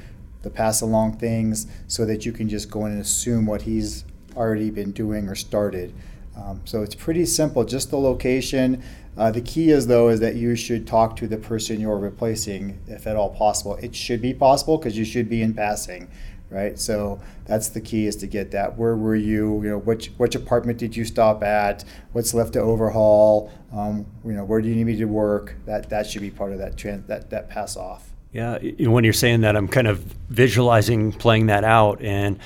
the 0.42 0.50
pass 0.50 0.80
along 0.80 1.18
things 1.18 1.66
so 1.86 2.04
that 2.06 2.24
you 2.24 2.32
can 2.32 2.48
just 2.48 2.70
go 2.70 2.86
in 2.86 2.92
and 2.92 3.00
assume 3.00 3.46
what 3.46 3.62
he's 3.62 4.04
already 4.36 4.70
been 4.70 4.92
doing 4.92 5.28
or 5.28 5.34
started. 5.34 5.92
Um, 6.36 6.60
so 6.64 6.82
it's 6.82 6.94
pretty 6.94 7.26
simple, 7.26 7.64
just 7.64 7.90
the 7.90 7.98
location. 7.98 8.82
Uh, 9.16 9.30
the 9.30 9.40
key 9.40 9.70
is 9.70 9.86
though 9.86 10.08
is 10.08 10.20
that 10.20 10.36
you 10.36 10.54
should 10.54 10.86
talk 10.86 11.16
to 11.16 11.26
the 11.26 11.38
person 11.38 11.80
you're 11.80 11.98
replacing 11.98 12.78
if 12.86 13.06
at 13.06 13.16
all 13.16 13.30
possible. 13.30 13.74
It 13.76 13.94
should 13.94 14.20
be 14.20 14.34
possible 14.34 14.76
because 14.76 14.96
you 14.96 15.04
should 15.04 15.28
be 15.28 15.42
in 15.42 15.54
passing, 15.54 16.08
right? 16.50 16.78
So 16.78 17.20
that's 17.44 17.68
the 17.68 17.80
key 17.80 18.06
is 18.06 18.16
to 18.16 18.26
get 18.26 18.50
that. 18.52 18.76
Where 18.76 18.96
were 18.96 19.16
you? 19.16 19.62
You 19.62 19.70
know, 19.70 19.78
which 19.78 20.08
which 20.16 20.34
apartment 20.34 20.78
did 20.78 20.96
you 20.96 21.04
stop 21.04 21.42
at? 21.42 21.84
What's 22.12 22.34
left 22.34 22.54
to 22.54 22.60
overhaul? 22.60 23.50
Um, 23.72 24.06
you 24.24 24.32
know, 24.32 24.44
where 24.44 24.60
do 24.60 24.68
you 24.68 24.74
need 24.74 24.84
me 24.84 24.96
to 24.96 25.04
work? 25.06 25.56
That 25.66 25.90
that 25.90 26.06
should 26.06 26.22
be 26.22 26.30
part 26.30 26.52
of 26.52 26.58
that 26.58 26.76
trans, 26.76 27.06
that 27.08 27.30
that 27.30 27.48
pass 27.48 27.76
off. 27.76 28.10
Yeah, 28.32 28.58
when 28.80 29.04
you're 29.04 29.12
saying 29.12 29.42
that, 29.42 29.56
I'm 29.56 29.68
kind 29.68 29.86
of 29.86 30.00
visualizing 30.28 31.12
playing 31.12 31.46
that 31.46 31.64
out, 31.64 32.02
and 32.02 32.38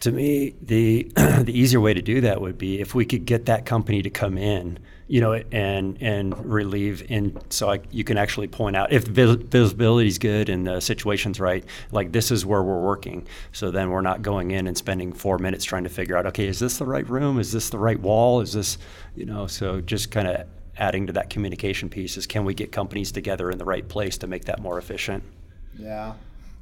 to 0.00 0.12
me, 0.12 0.54
the 0.62 1.10
the 1.16 1.52
easier 1.52 1.80
way 1.80 1.94
to 1.94 2.02
do 2.02 2.20
that 2.20 2.40
would 2.40 2.58
be 2.58 2.80
if 2.80 2.94
we 2.94 3.04
could 3.04 3.24
get 3.24 3.46
that 3.46 3.66
company 3.66 4.02
to 4.02 4.10
come 4.10 4.38
in, 4.38 4.78
you 5.06 5.20
know, 5.20 5.34
and 5.34 5.98
and 6.00 6.34
relieve, 6.50 7.04
and 7.10 7.38
so 7.50 7.70
I, 7.70 7.80
you 7.90 8.04
can 8.04 8.16
actually 8.16 8.48
point 8.48 8.74
out 8.74 8.92
if 8.92 9.04
vis- 9.04 9.36
visibility 9.36 10.08
is 10.08 10.18
good 10.18 10.48
and 10.48 10.66
the 10.66 10.80
situation's 10.80 11.38
right, 11.40 11.64
like 11.92 12.12
this 12.12 12.30
is 12.30 12.46
where 12.46 12.62
we're 12.62 12.80
working. 12.80 13.26
So 13.52 13.70
then 13.70 13.90
we're 13.90 14.00
not 14.00 14.22
going 14.22 14.50
in 14.52 14.66
and 14.66 14.76
spending 14.76 15.12
four 15.12 15.38
minutes 15.38 15.64
trying 15.64 15.84
to 15.84 15.90
figure 15.90 16.16
out, 16.16 16.26
okay, 16.26 16.46
is 16.46 16.58
this 16.58 16.78
the 16.78 16.86
right 16.86 17.08
room? 17.08 17.38
Is 17.38 17.52
this 17.52 17.68
the 17.70 17.78
right 17.78 18.00
wall? 18.00 18.40
Is 18.40 18.52
this, 18.54 18.78
you 19.14 19.26
know, 19.26 19.46
so 19.46 19.80
just 19.82 20.10
kind 20.10 20.26
of 20.28 20.46
adding 20.78 21.06
to 21.06 21.12
that 21.12 21.30
communication 21.30 21.88
piece 21.88 22.16
is 22.16 22.26
can 22.26 22.44
we 22.44 22.54
get 22.54 22.72
companies 22.72 23.12
together 23.12 23.50
in 23.50 23.58
the 23.58 23.64
right 23.64 23.88
place 23.88 24.18
to 24.18 24.26
make 24.26 24.46
that 24.46 24.60
more 24.60 24.78
efficient? 24.78 25.22
Yeah. 25.78 26.14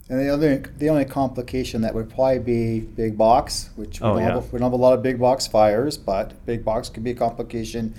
And 0.08 0.18
the 0.20 0.28
other, 0.28 0.58
the 0.78 0.90
only 0.90 1.04
complication 1.04 1.80
that 1.82 1.94
would 1.94 2.10
probably 2.10 2.40
be 2.40 2.80
big 2.80 3.16
box, 3.16 3.70
which 3.76 4.00
we, 4.00 4.06
Oh, 4.06 4.14
don't 4.14 4.22
yeah. 4.22 4.34
have, 4.34 4.52
we 4.52 4.58
don't 4.58 4.66
have 4.66 4.72
a 4.78 4.82
lot 4.82 4.92
of 4.94 5.02
big 5.02 5.18
box 5.18 5.46
fires, 5.46 5.96
but 5.96 6.44
big 6.44 6.64
box 6.64 6.88
could 6.88 7.04
be 7.04 7.12
a 7.12 7.14
complication. 7.14 7.94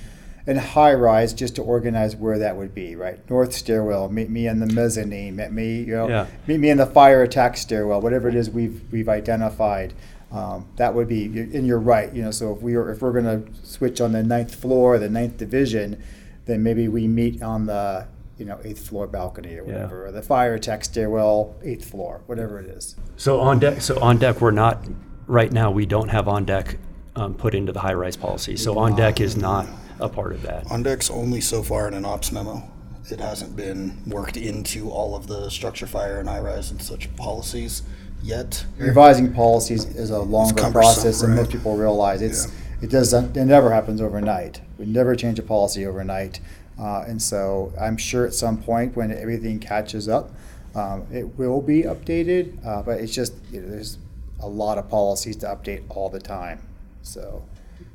And 0.45 0.59
high 0.59 0.93
rise, 0.93 1.33
just 1.33 1.55
to 1.55 1.61
organize 1.61 2.17
where 2.17 2.37
that 2.39 2.57
would 2.57 2.75
be, 2.75 2.95
right? 2.97 3.17
North 3.29 3.53
stairwell, 3.53 4.09
meet 4.09 4.29
me 4.29 4.45
in 4.47 4.59
the 4.59 4.65
mezzanine, 4.65 5.37
meet 5.37 5.51
me, 5.51 5.77
you 5.83 5.95
know, 5.95 6.09
Yeah. 6.09 6.25
meet 6.47 6.59
me 6.59 6.69
in 6.69 6.77
the 6.77 6.85
fire 6.85 7.21
attack 7.23 7.55
stairwell, 7.55 8.01
whatever 8.01 8.27
it 8.27 8.35
is 8.35 8.49
we've 8.49 8.81
we've 8.91 9.07
identified. 9.07 9.93
Um, 10.33 10.65
that 10.77 10.95
would 10.95 11.07
be, 11.07 11.25
and 11.27 11.65
you're 11.65 11.79
right, 11.79 12.13
you 12.13 12.23
know. 12.23 12.31
So 12.31 12.53
if 12.53 12.61
we 12.61 12.75
are, 12.75 12.91
if 12.91 13.01
we're 13.01 13.11
going 13.13 13.25
to 13.25 13.43
switch 13.65 14.01
on 14.01 14.11
the 14.11 14.23
ninth 14.23 14.53
floor, 14.53 14.97
the 14.99 15.07
ninth 15.09 15.37
division, 15.37 15.97
then 16.45 16.61
maybe 16.63 16.87
we 16.89 17.07
meet 17.07 17.41
on 17.41 17.67
the 17.67 18.05
you 18.37 18.43
know 18.45 18.57
eighth 18.65 18.85
floor 18.87 19.07
balcony 19.07 19.51
or 19.57 19.63
Yeah. 19.63 19.73
whatever, 19.73 20.07
or 20.07 20.11
the 20.11 20.23
fire 20.23 20.55
attack 20.55 20.83
stairwell, 20.83 21.53
eighth 21.63 21.85
floor, 21.85 22.19
whatever 22.25 22.59
it 22.59 22.65
is. 22.65 22.95
So 23.15 23.39
on 23.39 23.59
deck, 23.59 23.79
so 23.81 23.97
on 24.01 24.17
deck, 24.17 24.41
we're 24.41 24.51
not 24.51 24.83
right 25.27 25.51
now. 25.53 25.71
We 25.71 25.85
don't 25.85 26.09
have 26.09 26.27
on 26.27 26.43
deck 26.43 26.77
um, 27.15 27.33
put 27.35 27.53
into 27.55 27.71
the 27.71 27.79
high 27.79 27.93
rise 27.93 28.17
policy. 28.17 28.57
So 28.57 28.77
on 28.79 28.95
deck 28.95 29.21
is 29.21 29.37
not 29.37 29.67
a 29.99 30.09
part 30.09 30.31
of 30.33 30.41
that. 30.43 30.69
On 30.71 30.83
deck's 30.83 31.09
only 31.09 31.41
so 31.41 31.63
far 31.63 31.87
in 31.87 31.93
an 31.93 32.05
ops 32.05 32.31
memo. 32.31 32.63
It 33.09 33.19
hasn't 33.19 33.55
been 33.55 34.01
worked 34.07 34.37
into 34.37 34.89
all 34.89 35.15
of 35.15 35.27
the 35.27 35.49
structure 35.49 35.85
fire 35.87 36.19
and 36.19 36.29
high 36.29 36.39
rise 36.39 36.71
and 36.71 36.81
such 36.81 37.13
policies 37.15 37.83
yet. 38.21 38.65
Revising 38.77 39.33
policies 39.33 39.85
is 39.85 40.09
a 40.09 40.19
longer 40.19 40.71
process, 40.71 41.21
and 41.21 41.33
right. 41.33 41.41
most 41.41 41.51
people 41.51 41.75
realize 41.75 42.21
it's 42.21 42.45
Yeah. 42.47 42.83
it 42.83 42.89
doesn't 42.89 43.35
it 43.35 43.45
never 43.45 43.71
happens 43.71 43.99
overnight. 44.01 44.61
We 44.77 44.85
never 44.85 45.15
change 45.15 45.37
a 45.37 45.43
policy 45.43 45.85
overnight, 45.85 46.39
uh, 46.79 47.03
and 47.05 47.21
so 47.21 47.73
I'm 47.79 47.97
sure 47.97 48.25
at 48.25 48.33
some 48.33 48.57
point 48.57 48.95
when 48.95 49.11
everything 49.11 49.59
catches 49.59 50.07
up, 50.07 50.31
um, 50.73 51.05
it 51.11 51.37
will 51.37 51.61
be 51.61 51.83
updated. 51.83 52.65
Uh, 52.65 52.81
but 52.83 53.01
it's 53.01 53.13
just 53.13 53.33
you 53.51 53.59
know, 53.61 53.67
there's 53.69 53.97
a 54.39 54.47
lot 54.47 54.77
of 54.77 54.89
policies 54.89 55.35
to 55.37 55.47
update 55.47 55.83
all 55.89 56.09
the 56.09 56.19
time. 56.21 56.61
So 57.01 57.43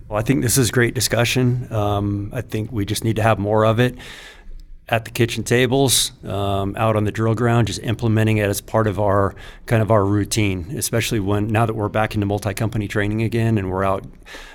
Well, 0.09 0.19
I 0.19 0.23
think 0.23 0.43
this 0.43 0.57
is 0.57 0.71
great 0.71 0.95
discussion. 0.95 1.71
Um, 1.73 2.31
I 2.33 2.41
think 2.41 2.73
we 2.73 2.87
just 2.87 3.05
need 3.05 3.17
to 3.17 3.23
have 3.23 3.39
more 3.39 3.67
of 3.67 3.79
it 3.79 3.97
at 4.89 5.05
the 5.05 5.11
kitchen 5.11 5.45
tables, 5.45 6.13
um, 6.25 6.75
out 6.77 6.97
on 6.97 7.05
the 7.05 7.13
drill 7.13 7.35
ground, 7.35 7.67
just 7.67 7.83
implementing 7.83 8.39
it 8.39 8.49
as 8.49 8.61
part 8.61 8.87
of 8.87 8.99
our 8.99 9.35
kind 9.67 9.83
of 9.83 9.91
our 9.91 10.05
routine, 10.05 10.67
especially 10.77 11.21
when 11.21 11.47
now 11.49 11.67
that 11.67 11.75
we're 11.75 11.91
back 11.91 12.15
into 12.15 12.27
multi-company 12.27 12.89
training 12.89 13.23
again 13.23 13.59
and 13.59 13.71
we're 13.71 13.85
out 13.85 14.07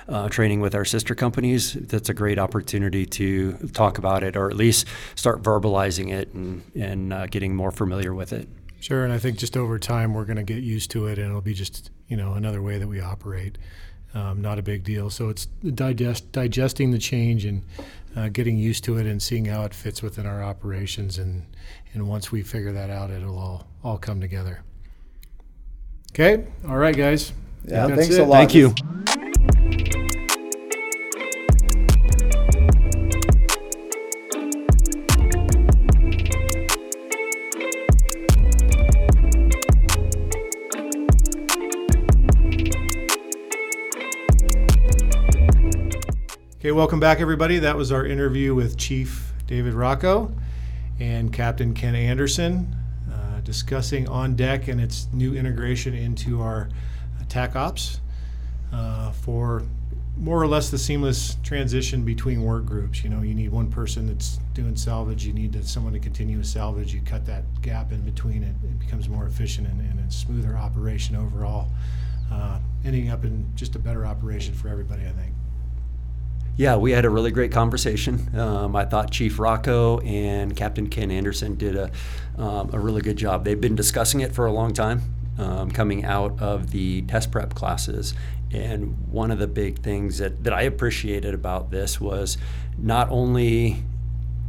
uh, 0.08 0.28
training 0.28 0.60
with 0.60 0.74
our 0.74 0.84
sister 0.84 1.14
companies. 1.14 1.74
That's 1.74 2.08
a 2.08 2.14
great 2.14 2.38
opportunity 2.38 3.06
to 3.06 3.52
talk 3.68 3.98
about 3.98 4.24
it, 4.24 4.36
or 4.36 4.50
at 4.50 4.56
least 4.56 4.88
start 5.14 5.42
verbalizing 5.42 6.12
it 6.12 6.34
and 6.34 6.62
and 6.74 7.12
uh, 7.12 7.26
getting 7.26 7.54
more 7.54 7.70
familiar 7.70 8.12
with 8.12 8.32
it. 8.32 8.48
Sure, 8.80 9.04
and 9.04 9.12
I 9.12 9.18
think 9.18 9.38
just 9.38 9.56
over 9.56 9.78
time 9.78 10.14
we're 10.14 10.26
going 10.26 10.36
to 10.36 10.42
get 10.42 10.64
used 10.64 10.90
to 10.90 11.06
it, 11.06 11.16
and 11.16 11.28
it'll 11.28 11.42
be 11.42 11.54
just 11.54 11.92
you 12.08 12.16
know 12.16 12.32
another 12.32 12.60
way 12.60 12.78
that 12.78 12.88
we 12.88 13.00
operate. 13.00 13.56
Um, 14.14 14.40
not 14.40 14.60
a 14.60 14.62
big 14.62 14.84
deal. 14.84 15.10
So 15.10 15.28
it's 15.28 15.46
digest 15.46 16.30
digesting 16.30 16.92
the 16.92 16.98
change 16.98 17.44
and 17.44 17.62
uh, 18.16 18.28
getting 18.28 18.56
used 18.56 18.84
to 18.84 18.96
it 18.98 19.06
and 19.06 19.20
seeing 19.20 19.44
how 19.46 19.64
it 19.64 19.74
fits 19.74 20.02
within 20.02 20.24
our 20.24 20.42
operations, 20.42 21.18
and 21.18 21.44
and 21.92 22.06
once 22.06 22.30
we 22.30 22.42
figure 22.42 22.72
that 22.72 22.90
out, 22.90 23.10
it'll 23.10 23.38
all 23.38 23.66
all 23.82 23.98
come 23.98 24.20
together. 24.20 24.62
Okay, 26.12 26.46
all 26.68 26.76
right, 26.76 26.96
guys. 26.96 27.32
yeah, 27.64 27.88
thanks 27.88 28.14
it. 28.14 28.20
a 28.20 28.24
lot. 28.24 28.50
Thank 28.50 28.54
you. 28.54 30.00
Okay, 46.64 46.72
welcome 46.72 46.98
back, 46.98 47.20
everybody. 47.20 47.58
That 47.58 47.76
was 47.76 47.92
our 47.92 48.06
interview 48.06 48.54
with 48.54 48.78
Chief 48.78 49.34
David 49.46 49.74
Rocco 49.74 50.32
and 50.98 51.30
Captain 51.30 51.74
Ken 51.74 51.94
Anderson. 51.94 52.74
Uh, 53.12 53.42
discussing 53.42 54.08
on 54.08 54.34
deck 54.34 54.66
and 54.68 54.80
its 54.80 55.06
new 55.12 55.34
integration 55.34 55.92
into 55.92 56.40
our 56.40 56.70
TacOps 57.24 57.98
uh, 58.72 59.10
for 59.12 59.64
more 60.16 60.40
or 60.40 60.46
less 60.46 60.70
the 60.70 60.78
seamless 60.78 61.36
transition 61.42 62.02
between 62.02 62.40
work 62.40 62.64
groups. 62.64 63.04
You 63.04 63.10
know, 63.10 63.20
you 63.20 63.34
need 63.34 63.50
one 63.50 63.70
person 63.70 64.06
that's 64.06 64.38
doing 64.54 64.74
salvage, 64.74 65.26
you 65.26 65.34
need 65.34 65.62
someone 65.66 65.92
to 65.92 65.98
continue 65.98 66.38
with 66.38 66.46
salvage. 66.46 66.94
You 66.94 67.02
cut 67.02 67.26
that 67.26 67.44
gap 67.60 67.92
in 67.92 68.00
between, 68.00 68.42
it, 68.42 68.54
it 68.64 68.78
becomes 68.78 69.06
more 69.06 69.26
efficient 69.26 69.66
and, 69.66 69.80
and 69.82 70.00
a 70.00 70.10
smoother 70.10 70.56
operation 70.56 71.14
overall, 71.14 71.68
uh, 72.32 72.58
ending 72.86 73.10
up 73.10 73.22
in 73.22 73.52
just 73.54 73.76
a 73.76 73.78
better 73.78 74.06
operation 74.06 74.54
for 74.54 74.68
everybody, 74.68 75.02
I 75.02 75.10
think. 75.10 75.33
Yeah, 76.56 76.76
we 76.76 76.92
had 76.92 77.04
a 77.04 77.10
really 77.10 77.32
great 77.32 77.50
conversation. 77.50 78.30
Um, 78.38 78.76
I 78.76 78.84
thought 78.84 79.10
Chief 79.10 79.40
Rocco 79.40 79.98
and 80.00 80.54
Captain 80.54 80.88
Ken 80.88 81.10
Anderson 81.10 81.56
did 81.56 81.74
a, 81.74 81.90
um, 82.38 82.70
a 82.72 82.78
really 82.78 83.02
good 83.02 83.16
job. 83.16 83.44
They've 83.44 83.60
been 83.60 83.74
discussing 83.74 84.20
it 84.20 84.32
for 84.32 84.46
a 84.46 84.52
long 84.52 84.72
time, 84.72 85.02
um, 85.36 85.72
coming 85.72 86.04
out 86.04 86.40
of 86.40 86.70
the 86.70 87.02
test 87.02 87.32
prep 87.32 87.54
classes. 87.54 88.14
And 88.52 88.96
one 89.10 89.32
of 89.32 89.40
the 89.40 89.48
big 89.48 89.80
things 89.80 90.18
that, 90.18 90.44
that 90.44 90.52
I 90.52 90.62
appreciated 90.62 91.34
about 91.34 91.72
this 91.72 92.00
was 92.00 92.38
not 92.78 93.10
only 93.10 93.82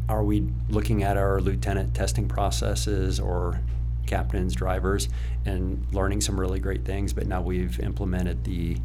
are 0.07 0.23
we 0.23 0.47
looking 0.69 1.01
at 1.01 1.17
our 1.17 1.41
lieutenant 1.41 1.95
testing 1.95 2.27
processes 2.27 3.19
or 3.19 3.61
captains, 4.05 4.53
drivers, 4.53 5.09
and 5.43 5.83
learning 5.91 6.21
some 6.21 6.39
really 6.39 6.59
great 6.59 6.85
things, 6.85 7.13
but 7.13 7.25
now 7.25 7.41
we've 7.41 7.79
implemented 7.79 8.43
the 8.43 8.77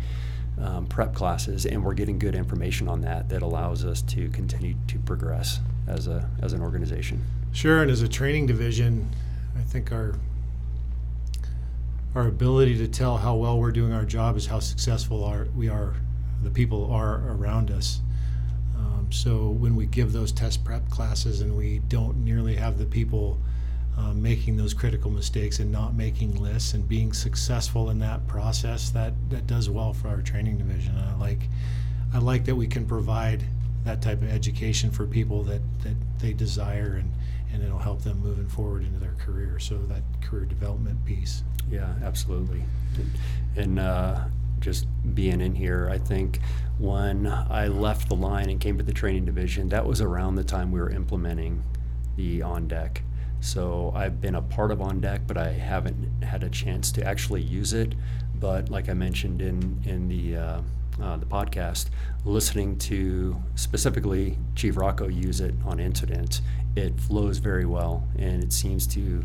um, 0.59 0.87
prep 0.87 1.15
classes, 1.15 1.67
and 1.67 1.85
we're 1.85 1.95
getting 1.95 2.19
good 2.19 2.35
information 2.35 2.89
on 2.89 3.01
that 3.03 3.29
that 3.29 3.43
allows 3.43 3.85
us 3.85 4.03
to 4.03 4.29
continue 4.31 4.75
to 4.89 4.99
progress 4.99 5.61
as 5.87 6.07
a 6.07 6.29
as 6.43 6.53
an 6.53 6.63
organization. 6.63 7.25
Sure, 7.53 7.83
and 7.83 7.91
as 7.91 8.03
a 8.03 8.09
training 8.09 8.47
division, 8.47 9.11
I 9.59 9.63
think 9.63 9.93
our 9.93 10.15
our 12.15 12.27
ability 12.27 12.77
to 12.79 12.89
tell 12.89 13.17
how 13.17 13.37
well 13.37 13.59
we're 13.59 13.71
doing 13.71 13.93
our 13.93 14.05
job 14.05 14.37
is 14.37 14.47
how 14.47 14.59
successful 14.59 15.25
our, 15.25 15.47
we 15.55 15.69
are, 15.69 15.95
the 16.43 16.51
people 16.51 16.91
are 16.91 17.23
around 17.29 17.71
us. 17.71 18.01
Um, 18.77 19.07
so 19.11 19.51
when 19.51 19.77
we 19.77 19.87
give 19.87 20.13
those 20.13 20.33
test 20.33 20.65
prep 20.65 20.89
classes 20.91 21.41
and 21.41 21.57
we 21.57 21.79
don't 21.89 22.25
nearly 22.25 22.57
have 22.57 22.79
the 22.79 22.87
people 22.87 23.39
uh, 24.01 24.15
making 24.15 24.57
those 24.57 24.73
critical 24.73 25.11
mistakes 25.11 25.59
and 25.59 25.71
not 25.71 25.95
making 25.95 26.41
lists 26.41 26.73
and 26.75 26.89
being 26.89 27.13
successful 27.13 27.91
in 27.91 27.99
that 27.99 28.27
process, 28.27 28.91
that 28.91 29.13
that 29.29 29.47
does 29.47 29.69
well 29.69 29.93
for 29.93 30.09
our 30.09 30.23
training 30.23 30.57
division. 30.59 30.97
And 30.97 31.05
I 31.05 31.15
like, 31.17 31.49
I 32.15 32.19
like 32.19 32.45
that 32.47 32.55
we 32.55 32.67
can 32.67 32.87
provide 32.87 33.45
that 33.85 34.01
type 34.03 34.23
of 34.23 34.31
education 34.31 34.91
for 34.91 35.07
people 35.07 35.43
that 35.45 35.61
that 35.83 35.95
they 36.19 36.33
desire 36.33 36.97
and 37.01 37.13
and 37.53 37.63
it'll 37.63 37.79
help 37.79 38.03
them 38.03 38.21
moving 38.23 38.49
forward 38.49 38.85
into 38.85 38.99
their 38.99 39.17
career. 39.19 39.59
So 39.59 39.79
that 39.87 40.03
career 40.23 40.45
development 40.45 41.05
piece. 41.05 41.43
Yeah, 41.71 41.93
absolutely. 42.03 42.63
And 43.57 43.79
uh, 43.79 44.25
just 44.61 44.87
being 45.15 45.41
in 45.41 45.55
here, 45.55 45.89
I 45.93 45.99
think 45.99 46.41
when 46.79 47.27
I 47.27 47.67
left 47.67 48.09
the 48.09 48.15
line 48.15 48.49
and 48.51 48.61
came 48.61 48.79
to 48.79 48.85
the 48.85 48.93
training 48.93 49.25
division, 49.25 49.69
that 49.71 49.85
was 49.85 50.01
around 50.01 50.37
the 50.37 50.45
time 50.45 50.71
we 50.71 50.81
were 50.81 50.91
implementing 50.91 51.63
the 52.17 52.43
on 52.43 52.69
deck. 52.69 53.03
So 53.41 53.93
I've 53.95 54.21
been 54.21 54.35
a 54.35 54.43
part 54.43 54.71
of 54.71 54.81
on 54.81 55.01
deck, 55.01 55.23
but 55.27 55.37
I 55.37 55.53
haven't 55.53 56.23
had 56.23 56.45
a 56.45 56.51
chance 56.51 56.93
to 56.93 57.05
actually 57.05 57.43
use 57.43 57.73
it. 57.73 57.95
But 58.39 58.71
like 58.71 58.89
I 58.89 58.95
mentioned 58.95 59.41
in 59.43 59.83
in 59.85 60.09
the 60.09 60.37
uh, 60.37 60.61
uh, 61.01 61.17
the 61.17 61.27
podcast, 61.27 61.87
listening 62.25 62.77
to 62.79 63.41
specifically 63.55 64.37
Chief 64.55 64.77
Rocco 64.77 65.09
use 65.09 65.41
it 65.41 65.55
on 65.65 65.81
Incident, 65.81 66.43
it 66.77 66.99
flows 67.01 67.39
very 67.39 67.65
well, 67.65 68.07
and 68.19 68.43
it 68.43 68.53
seems 68.53 68.87
to 68.89 69.25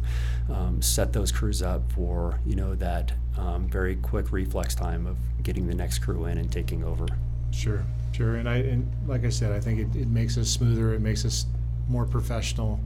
um, 0.52 0.82
set 0.82 1.14
those 1.14 1.32
crews 1.32 1.62
up 1.62 1.92
for 1.92 2.40
you 2.46 2.56
know 2.56 2.76
that 2.76 3.12
um, 3.38 3.68
very 3.68 3.96
quick 3.98 4.32
reflex 4.32 4.76
time 4.76 5.06
of 5.06 5.18
getting 5.44 5.68
the 5.68 5.76
next 5.76 6.00
crew 6.00 6.26
in 6.26 6.38
and 6.38 6.52
taking 6.52 6.84
over. 6.84 7.06
Sure, 7.52 7.84
sure, 8.14 8.36
and 8.36 8.50
I 8.50 8.58
and 8.58 8.92
like 9.08 9.26
I 9.26 9.30
said, 9.30 9.52
I 9.52 9.60
think 9.60 9.80
it, 9.80 10.00
it 10.00 10.08
makes 10.08 10.38
us 10.38 10.50
smoother. 10.50 10.94
It 10.94 11.02
makes 11.02 11.26
us 11.26 11.46
more 11.88 12.06
professional. 12.06 12.80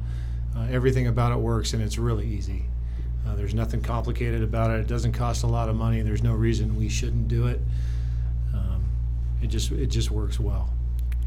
Uh, 0.60 0.68
everything 0.72 1.08
about 1.08 1.32
it 1.32 1.38
works, 1.38 1.74
and 1.74 1.82
it's 1.82 1.98
really 1.98 2.28
easy. 2.28 2.66
Uh, 3.26 3.36
there's 3.36 3.54
nothing 3.54 3.82
complicated 3.82 4.44
about 4.44 4.72
it. 4.72 4.82
It 4.82 4.88
doesn't 4.88 5.14
cost 5.14 5.44
a 5.44 5.48
lot 5.48 5.70
of 5.70 5.76
money. 5.76 6.02
There's 6.02 6.24
no 6.24 6.34
reason 6.34 6.76
we 6.76 6.90
shouldn't 6.90 7.28
do 7.28 7.48
it. 7.48 7.62
Um, 8.54 8.84
it 9.42 9.48
just 9.48 9.72
it 9.72 9.88
just 9.88 10.12
works 10.12 10.40
well. 10.40 10.74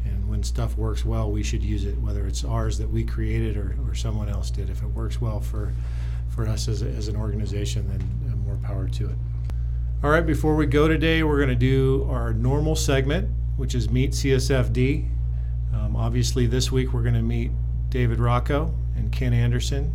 And 0.05 0.29
when 0.29 0.43
stuff 0.43 0.77
works 0.77 1.03
well, 1.03 1.31
we 1.31 1.41
should 1.41 1.63
use 1.63 1.85
it, 1.85 1.97
whether 1.99 2.27
it's 2.27 2.43
ours 2.43 2.77
that 2.77 2.89
we 2.89 3.03
created 3.03 3.57
or, 3.57 3.75
or 3.87 3.95
someone 3.95 4.29
else 4.29 4.51
did. 4.51 4.69
If 4.69 4.83
it 4.83 4.87
works 4.87 5.19
well 5.19 5.39
for 5.39 5.73
for 6.29 6.47
us 6.47 6.67
as, 6.67 6.81
a, 6.81 6.89
as 6.89 7.07
an 7.07 7.15
organization, 7.15 7.87
then 7.87 8.37
more 8.45 8.57
power 8.57 8.87
to 8.87 9.09
it. 9.09 9.15
All 10.03 10.09
right, 10.09 10.25
before 10.25 10.55
we 10.55 10.65
go 10.65 10.87
today, 10.87 11.23
we're 11.23 11.37
going 11.37 11.49
to 11.49 11.55
do 11.55 12.05
our 12.09 12.33
normal 12.33 12.75
segment, 12.75 13.29
which 13.55 13.73
is 13.73 13.89
Meet 13.89 14.11
CSFD. 14.11 15.09
Um, 15.73 15.95
obviously, 15.95 16.45
this 16.45 16.71
week 16.71 16.93
we're 16.93 17.03
going 17.03 17.15
to 17.15 17.21
meet 17.21 17.51
David 17.89 18.19
Rocco 18.19 18.73
and 18.95 19.11
Ken 19.11 19.33
Anderson 19.33 19.93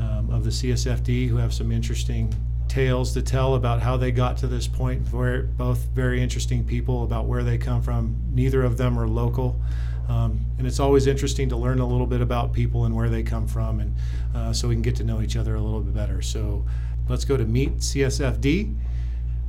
um, 0.00 0.30
of 0.30 0.44
the 0.44 0.50
CSFD, 0.50 1.28
who 1.28 1.36
have 1.36 1.52
some 1.52 1.72
interesting 1.72 2.32
tales 2.68 3.12
to 3.14 3.22
tell 3.22 3.54
about 3.54 3.80
how 3.80 3.96
they 3.96 4.12
got 4.12 4.36
to 4.38 4.46
this 4.46 4.68
point. 4.68 5.00
Very, 5.02 5.42
both 5.42 5.86
very 5.94 6.22
interesting 6.22 6.64
people 6.64 7.02
about 7.02 7.26
where 7.26 7.42
they 7.42 7.58
come 7.58 7.82
from. 7.82 8.16
Neither 8.32 8.62
of 8.62 8.76
them 8.76 8.98
are 8.98 9.08
local. 9.08 9.60
Um, 10.08 10.40
and 10.56 10.66
it's 10.66 10.80
always 10.80 11.06
interesting 11.06 11.48
to 11.50 11.56
learn 11.56 11.80
a 11.80 11.86
little 11.86 12.06
bit 12.06 12.20
about 12.20 12.52
people 12.52 12.86
and 12.86 12.94
where 12.96 13.10
they 13.10 13.22
come 13.22 13.46
from, 13.46 13.80
and 13.80 13.94
uh, 14.34 14.52
so 14.54 14.68
we 14.68 14.74
can 14.74 14.82
get 14.82 14.96
to 14.96 15.04
know 15.04 15.20
each 15.20 15.36
other 15.36 15.54
a 15.54 15.60
little 15.60 15.80
bit 15.80 15.94
better. 15.94 16.22
So 16.22 16.64
let's 17.08 17.26
go 17.26 17.36
to 17.36 17.44
Meet 17.44 17.78
CSFD 17.78 18.74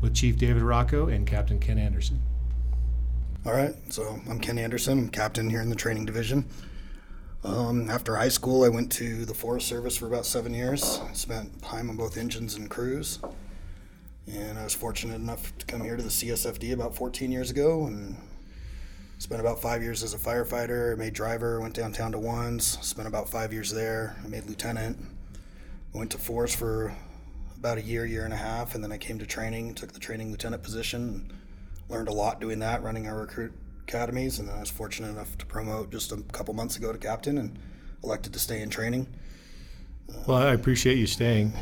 with 0.02 0.14
Chief 0.14 0.38
David 0.38 0.62
Rocco 0.62 1.08
and 1.08 1.26
Captain 1.26 1.60
Ken 1.60 1.78
Anderson. 1.78 2.22
All 3.46 3.54
right, 3.54 3.74
so 3.90 4.20
I'm 4.30 4.40
Ken 4.40 4.58
Anderson. 4.58 5.00
I'm 5.00 5.10
captain 5.10 5.50
here 5.50 5.62
in 5.62 5.70
the 5.70 5.76
training 5.76 6.06
division. 6.06 6.44
Um, 7.44 7.90
after 7.90 8.18
high 8.18 8.30
school, 8.30 8.66
I 8.66 8.70
went 8.70 8.92
to 8.94 9.24
the 9.24 9.34
Forest 9.34 9.68
Service 9.68 9.96
for 9.96 10.08
about 10.08 10.26
seven 10.26 10.54
years. 10.54 11.02
Spent 11.14 11.62
time 11.62 11.90
on 11.90 11.96
both 11.96 12.18
engines 12.18 12.56
and 12.56 12.70
crews. 12.70 13.20
And 14.30 14.60
I 14.60 14.64
was 14.66 14.74
fortunate 14.74 15.16
enough 15.16 15.58
to 15.58 15.66
come 15.66 15.82
here 15.82 15.96
to 15.96 16.04
the 16.04 16.10
CSFD 16.10 16.74
about 16.74 16.96
14 16.96 17.32
years 17.32 17.50
ago 17.50 17.86
and 17.86 18.18
spent 19.20 19.40
about 19.40 19.62
five 19.62 19.82
years 19.82 20.04
as 20.04 20.14
a 20.14 20.18
firefighter. 20.18 20.94
I 20.94 20.96
made 20.96 21.14
driver, 21.14 21.62
went 21.62 21.74
downtown 21.74 22.12
to 22.12 22.20
ones, 22.20 22.78
spent 22.82 23.08
about 23.08 23.30
five 23.30 23.54
years 23.54 23.72
there. 23.72 24.18
I 24.24 24.28
made 24.28 24.46
lieutenant. 24.46 24.98
Went 25.94 26.12
to 26.12 26.18
force 26.18 26.54
for 26.54 26.94
about 27.58 27.78
a 27.78 27.82
year, 27.82 28.06
year 28.06 28.26
and 28.26 28.34
a 28.34 28.38
half, 28.38 28.76
and 28.76 28.84
then 28.84 28.92
I 28.92 28.98
came 28.98 29.18
to 29.18 29.26
training, 29.26 29.76
took 29.76 29.94
the 29.94 30.00
training 30.00 30.32
lieutenant 30.32 30.62
position, 30.62 31.32
learned 31.88 32.10
a 32.10 32.14
lot 32.14 32.40
doing 32.42 32.60
that, 32.60 32.84
running 32.84 33.08
our 33.08 33.22
recruit 33.22 33.54
academies, 33.90 34.38
and 34.38 34.50
I 34.52 34.60
was 34.60 34.70
fortunate 34.70 35.10
enough 35.10 35.36
to 35.40 35.46
promote 35.48 35.92
just 35.92 36.12
a 36.12 36.18
couple 36.32 36.54
months 36.54 36.78
ago 36.78 36.94
to 36.94 36.98
captain 37.00 37.40
and 37.40 37.58
elected 38.04 38.34
to 38.34 38.40
stay 38.40 38.62
in 38.62 38.70
training. 38.70 39.08
Well, 40.28 40.38
I 40.38 40.54
appreciate 40.54 40.98
you 41.00 41.08
staying. 41.08 41.54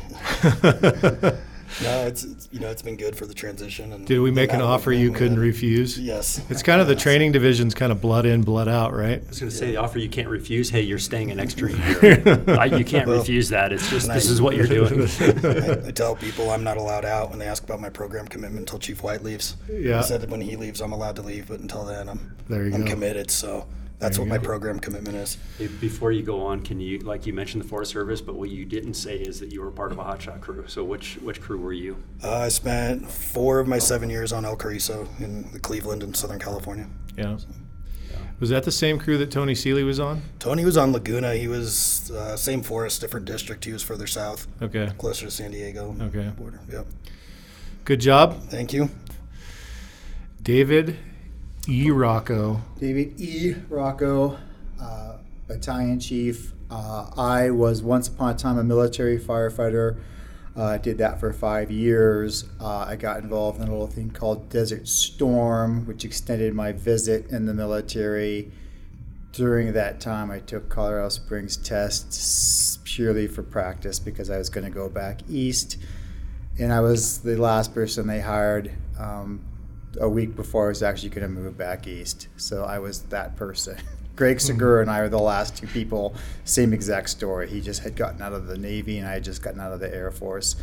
No, 1.82 2.06
it's, 2.06 2.24
it's 2.24 2.48
you 2.50 2.60
know 2.60 2.68
it's 2.70 2.82
been 2.82 2.96
good 2.96 3.14
for 3.16 3.26
the 3.26 3.34
transition. 3.34 3.92
And 3.92 4.06
Did 4.06 4.20
we 4.20 4.30
make 4.30 4.52
an 4.52 4.60
offer 4.60 4.92
you 4.92 5.12
couldn't 5.12 5.38
refuse? 5.38 5.98
Yes, 5.98 6.40
It's 6.50 6.62
kind 6.62 6.80
of 6.80 6.86
the 6.88 6.96
training 6.96 7.32
division's 7.32 7.74
kind 7.74 7.92
of 7.92 8.00
blood 8.00 8.26
in, 8.26 8.42
blood 8.42 8.68
out, 8.68 8.94
right? 8.94 9.22
I 9.24 9.28
was 9.28 9.38
going 9.40 9.50
to 9.50 9.56
say 9.56 9.66
the 9.72 9.76
offer 9.76 9.98
you 9.98 10.08
can't 10.08 10.28
refuse. 10.28 10.70
Hey, 10.70 10.82
you're 10.82 10.98
staying 10.98 11.30
an 11.30 11.38
extra 11.40 11.70
year. 11.70 12.44
I, 12.48 12.64
you 12.66 12.84
can't 12.84 13.06
Well, 13.06 13.18
refuse 13.18 13.48
that. 13.50 13.72
It's 13.72 13.88
just 13.90 14.08
this 14.08 14.28
I- 14.28 14.32
is 14.32 14.40
what 14.42 14.56
you're 14.56 14.66
doing. 14.66 15.02
I, 15.20 15.86
I 15.88 15.90
tell 15.90 16.16
people 16.16 16.50
I'm 16.50 16.64
not 16.64 16.76
allowed 16.76 17.04
out 17.04 17.30
when 17.30 17.38
they 17.38 17.46
ask 17.46 17.62
about 17.62 17.80
my 17.80 17.90
program 17.90 18.26
commitment 18.28 18.60
until 18.60 18.78
Chief 18.78 19.02
White 19.02 19.22
leaves. 19.22 19.56
Yeah. 19.70 19.98
I 19.98 20.02
said 20.02 20.20
that 20.22 20.30
when 20.30 20.40
he 20.40 20.56
leaves, 20.56 20.80
I'm 20.80 20.92
allowed 20.92 21.16
to 21.16 21.22
leave, 21.22 21.48
but 21.48 21.60
until 21.60 21.84
then, 21.84 22.08
I'm 22.08 22.34
There 22.48 22.66
you 22.66 22.74
I'm 22.74 22.84
go. 22.84 22.90
committed. 22.90 23.30
So 23.30 23.66
that's 23.98 24.16
There 24.16 24.24
what 24.24 24.30
my 24.30 24.38
go. 24.38 24.44
program 24.44 24.78
commitment 24.78 25.16
is. 25.16 25.38
Hey, 25.58 25.66
Before 25.66 26.12
you 26.12 26.22
go 26.22 26.40
on, 26.46 26.62
can 26.62 26.78
you, 26.80 26.98
like 27.00 27.26
you 27.26 27.32
mentioned 27.32 27.64
the 27.64 27.68
Forest 27.68 27.90
Service, 27.92 28.20
but 28.20 28.36
what 28.36 28.48
you 28.50 28.64
didn't 28.64 28.94
say 28.94 29.16
is 29.16 29.40
that 29.40 29.52
you 29.52 29.60
were 29.60 29.70
part 29.70 29.90
of 29.92 29.98
a 29.98 30.04
hotshot 30.04 30.40
crew. 30.40 30.64
So 30.68 30.84
which 30.84 31.16
which 31.22 31.40
crew 31.40 31.58
were 31.58 31.72
you? 31.72 31.96
Uh, 32.22 32.36
I 32.38 32.48
spent 32.48 33.10
four 33.10 33.58
of 33.58 33.66
my 33.66 33.78
seven 33.78 34.08
years 34.10 34.32
on 34.32 34.44
El 34.44 34.56
Cariso 34.56 35.08
in 35.18 35.50
the 35.52 35.58
Cleveland 35.58 36.02
and 36.02 36.14
Southern 36.16 36.38
California. 36.38 36.86
Yeah. 37.16 37.38
Was 38.40 38.50
that 38.50 38.62
the 38.62 38.70
same 38.70 39.00
crew 39.00 39.18
that 39.18 39.32
Tony 39.32 39.56
Seeley 39.56 39.82
was 39.82 39.98
on? 39.98 40.22
Tony 40.38 40.64
was 40.64 40.76
on 40.76 40.92
Laguna. 40.92 41.34
He 41.34 41.48
was 41.48 42.12
uh, 42.12 42.36
same 42.36 42.62
forest, 42.62 43.00
different 43.00 43.26
district. 43.26 43.64
He 43.64 43.72
was 43.72 43.82
further 43.82 44.06
south, 44.06 44.46
Okay. 44.62 44.88
closer 44.96 45.24
to 45.26 45.30
San 45.32 45.50
Diego 45.50 45.96
Okay. 46.00 46.30
border. 46.38 46.60
Yep. 46.70 46.86
Good 47.84 47.98
job, 48.00 48.40
Thank 48.48 48.72
you. 48.72 48.90
David 50.40 50.96
E. 51.68 51.90
Rocco. 51.90 52.62
David 52.78 53.20
E. 53.20 53.54
Rocco, 53.68 54.38
uh, 54.80 55.18
battalion 55.46 56.00
chief. 56.00 56.52
Uh, 56.70 57.10
I 57.16 57.50
was 57.50 57.82
once 57.82 58.08
upon 58.08 58.34
a 58.34 58.38
time 58.38 58.58
a 58.58 58.64
military 58.64 59.18
firefighter. 59.18 59.98
Uh, 60.56 60.64
I 60.64 60.78
did 60.78 60.98
that 60.98 61.20
for 61.20 61.32
five 61.32 61.70
years. 61.70 62.44
Uh, 62.60 62.86
I 62.88 62.96
got 62.96 63.18
involved 63.18 63.60
in 63.60 63.68
a 63.68 63.70
little 63.70 63.86
thing 63.86 64.10
called 64.10 64.48
Desert 64.48 64.88
Storm, 64.88 65.86
which 65.86 66.04
extended 66.04 66.54
my 66.54 66.72
visit 66.72 67.30
in 67.30 67.46
the 67.46 67.54
military 67.54 68.50
during 69.32 69.72
that 69.72 70.00
time, 70.00 70.30
I 70.30 70.40
took 70.40 70.68
Colorado 70.68 71.10
Springs 71.10 71.56
tests 71.56 72.78
purely 72.84 73.26
for 73.28 73.42
practice 73.42 73.98
because 73.98 74.30
I 74.30 74.38
was 74.38 74.50
going 74.50 74.64
to 74.64 74.70
go 74.70 74.88
back 74.88 75.20
east, 75.28 75.76
and 76.58 76.72
I 76.72 76.80
was 76.80 77.18
the 77.20 77.36
last 77.36 77.72
person 77.72 78.06
they 78.06 78.20
hired 78.20 78.72
um, 78.98 79.44
a 80.00 80.08
week 80.08 80.36
before 80.36 80.66
I 80.66 80.68
was 80.68 80.82
actually 80.82 81.10
going 81.10 81.22
to 81.22 81.28
move 81.28 81.56
back 81.56 81.86
east. 81.86 82.28
So 82.36 82.64
I 82.64 82.78
was 82.78 83.02
that 83.04 83.36
person. 83.36 83.78
Greg 84.16 84.40
Segura 84.40 84.82
and 84.82 84.90
I 84.90 85.00
were 85.02 85.08
the 85.08 85.18
last 85.18 85.56
two 85.56 85.68
people. 85.68 86.14
Same 86.44 86.72
exact 86.72 87.08
story. 87.08 87.48
He 87.48 87.60
just 87.60 87.82
had 87.82 87.94
gotten 87.94 88.20
out 88.20 88.32
of 88.32 88.48
the 88.48 88.58
Navy, 88.58 88.98
and 88.98 89.06
I 89.06 89.12
had 89.12 89.24
just 89.24 89.42
gotten 89.42 89.60
out 89.60 89.72
of 89.72 89.78
the 89.78 89.94
Air 89.94 90.10
Force. 90.10 90.56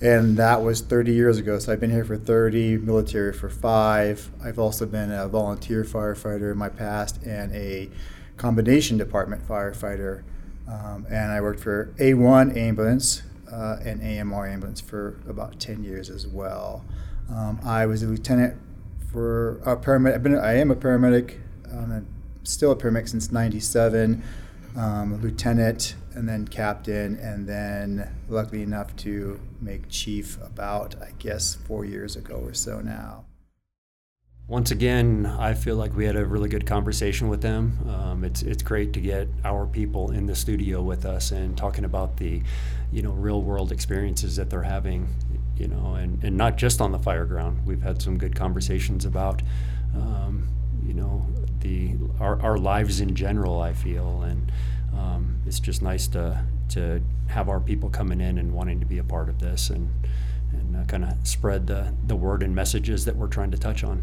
And 0.00 0.38
that 0.38 0.62
was 0.62 0.80
30 0.80 1.12
years 1.12 1.38
ago. 1.38 1.58
So 1.58 1.72
I've 1.72 1.80
been 1.80 1.90
here 1.90 2.04
for 2.04 2.16
30, 2.16 2.78
military 2.78 3.32
for 3.32 3.50
five. 3.50 4.30
I've 4.42 4.58
also 4.58 4.86
been 4.86 5.12
a 5.12 5.28
volunteer 5.28 5.84
firefighter 5.84 6.50
in 6.52 6.58
my 6.58 6.68
past 6.70 7.22
and 7.24 7.54
a 7.54 7.90
combination 8.36 8.96
department 8.96 9.46
firefighter. 9.46 10.22
Um, 10.66 11.06
and 11.10 11.30
I 11.30 11.40
worked 11.40 11.60
for 11.60 11.94
A1 11.98 12.56
ambulance 12.56 13.22
uh, 13.52 13.76
and 13.84 14.02
AMR 14.02 14.48
ambulance 14.48 14.80
for 14.80 15.20
about 15.28 15.60
10 15.60 15.84
years 15.84 16.10
as 16.10 16.26
well. 16.26 16.84
Um, 17.30 17.60
I 17.64 17.86
was 17.86 18.02
a 18.02 18.06
lieutenant 18.06 18.56
for 19.14 19.60
a 19.64 19.76
paramedic. 19.76 20.14
I've 20.14 20.22
been, 20.24 20.36
I 20.36 20.54
am 20.58 20.72
a 20.72 20.76
paramedic. 20.76 21.38
Um, 21.72 21.92
and 21.92 22.06
still 22.42 22.72
a 22.72 22.76
paramedic 22.76 23.08
since 23.08 23.30
'97. 23.30 24.22
Um, 24.76 25.22
lieutenant, 25.22 25.94
and 26.14 26.28
then 26.28 26.48
captain, 26.48 27.16
and 27.18 27.46
then 27.46 28.10
luckily 28.28 28.60
enough 28.62 28.94
to 28.96 29.38
make 29.60 29.88
chief 29.88 30.36
about, 30.42 30.96
I 31.00 31.12
guess, 31.20 31.54
four 31.54 31.84
years 31.84 32.16
ago 32.16 32.40
or 32.42 32.54
so 32.54 32.80
now. 32.80 33.24
Once 34.48 34.72
again, 34.72 35.26
I 35.26 35.54
feel 35.54 35.76
like 35.76 35.94
we 35.96 36.04
had 36.04 36.16
a 36.16 36.26
really 36.26 36.48
good 36.48 36.66
conversation 36.66 37.28
with 37.28 37.40
them. 37.40 37.78
Um, 37.88 38.24
it's 38.24 38.42
it's 38.42 38.64
great 38.64 38.92
to 38.94 39.00
get 39.00 39.28
our 39.44 39.64
people 39.64 40.10
in 40.10 40.26
the 40.26 40.34
studio 40.34 40.82
with 40.82 41.06
us 41.06 41.30
and 41.30 41.56
talking 41.56 41.84
about 41.84 42.16
the, 42.16 42.42
you 42.92 43.00
know, 43.00 43.12
real 43.12 43.40
world 43.40 43.70
experiences 43.70 44.34
that 44.36 44.50
they're 44.50 44.62
having, 44.62 45.06
you 45.56 45.68
know, 45.68 45.94
and, 45.94 46.22
and 46.24 46.36
not 46.36 46.56
just 46.56 46.80
on 46.80 46.92
the 46.92 46.98
fire 46.98 47.24
ground. 47.24 47.66
We've 47.66 47.82
had 47.82 48.02
some 48.02 48.18
good 48.18 48.34
conversations 48.34 49.04
about, 49.04 49.42
um, 49.94 50.48
you 50.84 50.94
know, 50.94 51.26
the 51.60 51.94
our, 52.20 52.40
our 52.42 52.58
lives 52.58 53.00
in 53.00 53.14
general. 53.14 53.60
I 53.60 53.72
feel, 53.72 54.22
and 54.22 54.52
um, 54.96 55.36
it's 55.46 55.60
just 55.60 55.82
nice 55.82 56.06
to 56.08 56.44
to 56.70 57.02
have 57.28 57.48
our 57.48 57.60
people 57.60 57.88
coming 57.88 58.20
in 58.20 58.38
and 58.38 58.52
wanting 58.52 58.80
to 58.80 58.86
be 58.86 58.98
a 58.98 59.04
part 59.04 59.28
of 59.28 59.38
this 59.38 59.70
and 59.70 59.90
and 60.52 60.76
uh, 60.76 60.84
kind 60.84 61.04
of 61.04 61.14
spread 61.22 61.66
the 61.66 61.94
the 62.06 62.16
word 62.16 62.42
and 62.42 62.54
messages 62.54 63.04
that 63.04 63.16
we're 63.16 63.28
trying 63.28 63.50
to 63.50 63.58
touch 63.58 63.84
on. 63.84 64.02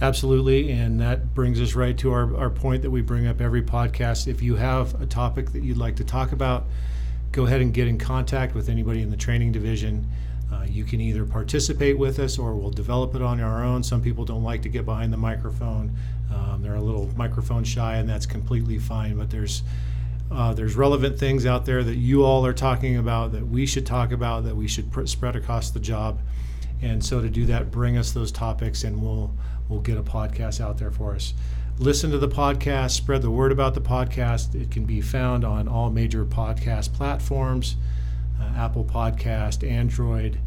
Absolutely, 0.00 0.70
and 0.70 1.00
that 1.00 1.34
brings 1.34 1.60
us 1.60 1.74
right 1.74 1.98
to 1.98 2.12
our, 2.12 2.36
our 2.36 2.50
point 2.50 2.82
that 2.82 2.90
we 2.90 3.00
bring 3.00 3.26
up 3.26 3.40
every 3.40 3.62
podcast. 3.62 4.28
If 4.28 4.40
you 4.42 4.54
have 4.54 5.00
a 5.02 5.06
topic 5.06 5.50
that 5.52 5.64
you'd 5.64 5.76
like 5.76 5.96
to 5.96 6.04
talk 6.04 6.30
about, 6.30 6.66
go 7.32 7.46
ahead 7.46 7.60
and 7.60 7.74
get 7.74 7.88
in 7.88 7.98
contact 7.98 8.54
with 8.54 8.68
anybody 8.68 9.02
in 9.02 9.10
the 9.10 9.16
training 9.16 9.50
division. 9.50 10.08
Uh, 10.52 10.64
you 10.66 10.84
can 10.84 11.00
either 11.00 11.24
participate 11.24 11.98
with 11.98 12.18
us 12.18 12.38
or 12.38 12.54
we'll 12.54 12.70
develop 12.70 13.14
it 13.14 13.22
on 13.22 13.40
our 13.40 13.62
own. 13.62 13.82
Some 13.82 14.00
people 14.00 14.24
don't 14.24 14.42
like 14.42 14.62
to 14.62 14.68
get 14.68 14.86
behind 14.86 15.12
the 15.12 15.18
microphone. 15.18 15.94
Um, 16.34 16.62
they're 16.62 16.74
a 16.74 16.80
little 16.80 17.10
microphone 17.16 17.64
shy, 17.64 17.96
and 17.96 18.08
that's 18.08 18.26
completely 18.26 18.78
fine. 18.78 19.16
But 19.18 19.30
there's 19.30 19.62
uh, 20.30 20.54
there's 20.54 20.76
relevant 20.76 21.18
things 21.18 21.46
out 21.46 21.64
there 21.64 21.82
that 21.82 21.96
you 21.96 22.22
all 22.22 22.44
are 22.44 22.52
talking 22.52 22.96
about 22.96 23.32
that 23.32 23.46
we 23.46 23.66
should 23.66 23.86
talk 23.86 24.12
about 24.12 24.44
that 24.44 24.56
we 24.56 24.68
should 24.68 24.90
pr- 24.90 25.06
spread 25.06 25.36
across 25.36 25.70
the 25.70 25.80
job. 25.80 26.20
And 26.82 27.04
so 27.04 27.20
to 27.20 27.28
do 27.28 27.46
that, 27.46 27.70
bring 27.70 27.96
us 27.96 28.12
those 28.12 28.32
topics, 28.32 28.84
and 28.84 29.02
we'll 29.02 29.34
we'll 29.68 29.80
get 29.80 29.98
a 29.98 30.02
podcast 30.02 30.60
out 30.60 30.78
there 30.78 30.90
for 30.90 31.14
us. 31.14 31.34
Listen 31.78 32.10
to 32.10 32.18
the 32.18 32.28
podcast, 32.28 32.90
spread 32.90 33.22
the 33.22 33.30
word 33.30 33.52
about 33.52 33.74
the 33.74 33.80
podcast. 33.80 34.54
It 34.54 34.70
can 34.70 34.84
be 34.84 35.00
found 35.00 35.44
on 35.44 35.68
all 35.68 35.90
major 35.90 36.24
podcast 36.24 36.92
platforms 36.94 37.76
Apple 38.56 38.84
Podcast, 38.84 39.68
Android, 39.68 40.38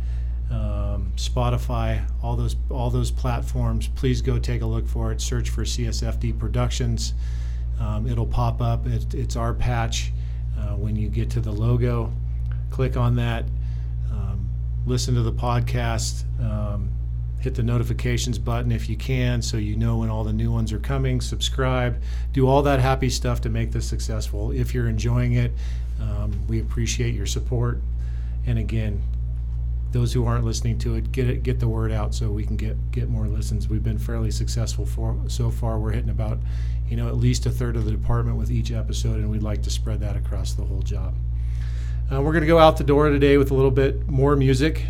um, 0.50 1.14
Spotify, 1.16 2.04
all 2.22 2.36
those 2.36 2.56
all 2.70 2.89
those 2.89 3.12
platforms. 3.12 3.88
Please 3.88 4.22
go 4.22 4.38
take 4.38 4.62
a 4.62 4.66
look 4.66 4.88
for 4.88 5.12
it. 5.12 5.22
Search 5.22 5.50
for 5.50 5.64
CSFD 5.64 6.38
Productions. 6.38 7.14
Um, 7.80 8.08
it'll 8.08 8.28
pop 8.28 8.62
up. 8.62 8.86
It, 8.86 9.14
it's 9.14 9.36
our 9.36 9.54
patch. 9.54 10.12
Uh, 10.58 10.76
when 10.76 10.96
you 10.96 11.08
get 11.10 11.30
to 11.32 11.39
the 11.39 11.52
logo, 11.52 12.12
click 12.70 12.98
on 12.98 13.16
that. 13.16 13.46
Um, 14.12 14.50
listen 14.86 15.16
to 15.16 15.24
the 15.24 15.32
podcast. 15.32 16.24
Hit 17.42 17.56
the 17.56 17.64
notifications 17.64 18.38
button 18.38 18.72
if 18.72 18.88
you 18.88 18.96
can 18.96 19.42
so 19.42 19.58
you 19.58 19.76
know 19.76 19.98
when 19.98 20.10
all 20.10 20.24
the 20.24 20.32
new 20.32 20.52
ones 20.52 20.72
are 20.72 20.80
coming. 20.80 21.20
Subscribe. 21.20 22.02
Do 22.34 22.48
all 22.48 22.62
that 22.62 22.80
happy 22.80 23.10
stuff 23.10 23.42
to 23.42 23.50
make 23.50 23.72
this 23.72 23.88
successful. 23.88 24.52
If 24.52 24.74
you're 24.74 24.88
enjoying 24.88 25.34
it, 25.34 25.52
um, 26.00 26.32
we 26.48 26.60
appreciate 26.62 27.16
your 27.16 27.26
support. 27.26 27.82
And 28.46 28.60
again, 28.60 29.02
those 29.92 30.14
who 30.14 30.26
aren't 30.26 30.46
listening 30.46 30.78
to 30.80 30.96
it, 30.96 31.12
get 31.12 31.30
it, 31.30 31.44
get 31.44 31.60
the 31.60 31.68
word 31.68 31.92
out 31.92 32.14
so 32.14 32.32
we 32.32 32.46
can 32.46 32.56
get 32.56 32.92
get 32.92 33.10
more 33.10 33.28
listens. 33.28 33.68
We've 33.68 33.84
been 33.84 33.98
fairly 33.98 34.32
successful 34.32 34.86
for 34.86 35.18
so 35.28 35.50
far. 35.52 35.80
We're 35.80 35.92
hitting 35.92 36.10
about, 36.10 36.39
you 36.89 36.96
know, 36.96 37.08
at 37.08 37.18
least 37.18 37.46
a 37.46 37.50
third 37.50 37.76
of 37.76 37.86
the 37.86 37.92
department 37.92 38.38
with 38.38 38.52
each 38.52 38.72
episode, 38.72 39.16
and 39.16 39.30
we'd 39.30 39.44
like 39.44 39.64
to 39.64 39.70
spread 39.70 40.00
that 40.02 40.16
across 40.16 40.54
the 40.54 40.64
whole 40.64 40.82
job. 40.82 41.16
Uh, 42.12 42.22
we're 42.22 42.32
going 42.32 42.42
to 42.42 42.48
go 42.48 42.60
out 42.60 42.78
the 42.78 42.84
door 42.84 43.10
today 43.10 43.38
with 43.38 43.52
a 43.52 43.54
little 43.54 43.72
bit 43.72 44.08
more 44.08 44.36
music. 44.36 44.86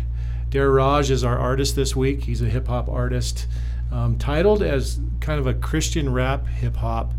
Deraj 0.52 1.10
is 1.10 1.24
our 1.24 1.38
artist 1.38 1.74
this 1.76 1.96
week. 1.96 2.24
He's 2.24 2.42
a 2.42 2.46
hip 2.46 2.68
hop 2.68 2.88
artist, 2.88 3.46
um, 3.90 4.18
titled 4.18 4.62
as 4.62 5.00
kind 5.20 5.40
of 5.40 5.46
a 5.46 5.54
Christian 5.54 6.12
rap 6.12 6.46
hip 6.46 6.76
hop. 6.76 7.12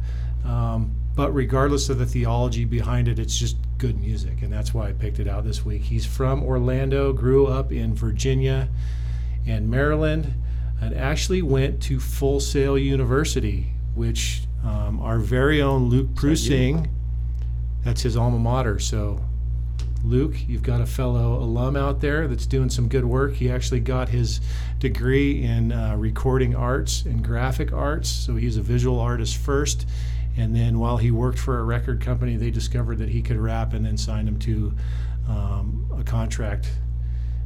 Um, 0.45 0.93
but 1.15 1.31
regardless 1.31 1.89
of 1.89 1.97
the 1.97 2.05
theology 2.05 2.63
behind 2.63 3.07
it, 3.07 3.17
it's 3.17 3.37
just 3.37 3.57
good 3.79 3.99
music, 3.99 4.43
and 4.43 4.53
that's 4.53 4.73
why 4.73 4.89
I 4.89 4.93
picked 4.93 5.19
it 5.19 5.27
out 5.27 5.45
this 5.45 5.65
week. 5.65 5.81
He's 5.81 6.05
from 6.05 6.43
Orlando, 6.43 7.11
grew 7.11 7.47
up 7.47 7.71
in 7.71 7.95
Virginia 7.95 8.69
and 9.47 9.69
Maryland, 9.69 10.33
and 10.79 10.95
actually 10.95 11.41
went 11.41 11.81
to 11.83 11.99
Full 11.99 12.39
Sail 12.39 12.77
University, 12.77 13.67
which 13.95 14.43
um, 14.63 14.99
our 15.01 15.17
very 15.17 15.61
own 15.61 15.89
Luke 15.89 16.09
Prusing, 16.13 16.89
that's 17.83 18.03
his 18.03 18.15
alma 18.15 18.39
mater. 18.39 18.79
So, 18.79 19.21
Luke, 20.03 20.35
you've 20.47 20.63
got 20.63 20.81
a 20.81 20.85
fellow 20.85 21.41
alum 21.41 21.75
out 21.75 22.01
there 22.01 22.27
that's 22.27 22.45
doing 22.45 22.69
some 22.69 22.89
good 22.89 23.05
work. 23.05 23.35
He 23.35 23.49
actually 23.49 23.79
got 23.79 24.09
his 24.09 24.41
degree 24.79 25.43
in 25.43 25.71
uh, 25.71 25.95
recording 25.95 26.55
arts 26.55 27.05
and 27.05 27.23
graphic 27.23 27.71
arts, 27.71 28.09
so 28.09 28.35
he's 28.35 28.57
a 28.57 28.61
visual 28.61 28.99
artist 28.99 29.37
first 29.37 29.85
and 30.35 30.55
then 30.55 30.79
while 30.79 30.97
he 30.97 31.11
worked 31.11 31.37
for 31.37 31.59
a 31.59 31.63
record 31.63 32.01
company, 32.01 32.37
they 32.37 32.49
discovered 32.49 32.97
that 32.97 33.09
he 33.09 33.21
could 33.21 33.37
rap 33.37 33.73
and 33.73 33.85
then 33.85 33.97
signed 33.97 34.27
him 34.27 34.39
to 34.39 34.73
um, 35.27 35.87
a 35.97 36.03
contract 36.03 36.71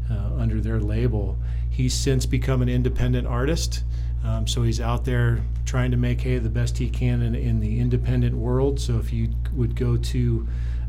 uh, 0.10 0.36
under 0.38 0.62
their 0.62 0.80
label. 0.80 1.38
He's 1.70 1.94
since 1.94 2.26
become 2.26 2.62
an 2.62 2.70
independent 2.70 3.28
artist. 3.28 3.84
Um, 4.24 4.48
so 4.48 4.64
he's 4.64 4.82
out 4.82 5.06
there 5.06 5.42
trying 5.66 5.92
to 5.92 5.98
make 5.98 6.22
hay 6.22 6.38
the 6.38 6.50
best 6.50 6.78
he 6.78 6.90
can 6.90 7.22
in, 7.22 7.36
in 7.36 7.60
the 7.60 7.80
independent 7.80 8.36
world. 8.36 8.80
So 8.80 8.98
if 8.98 9.12
you 9.12 9.30
would 9.54 9.76
go 9.76 9.98
to 9.98 10.48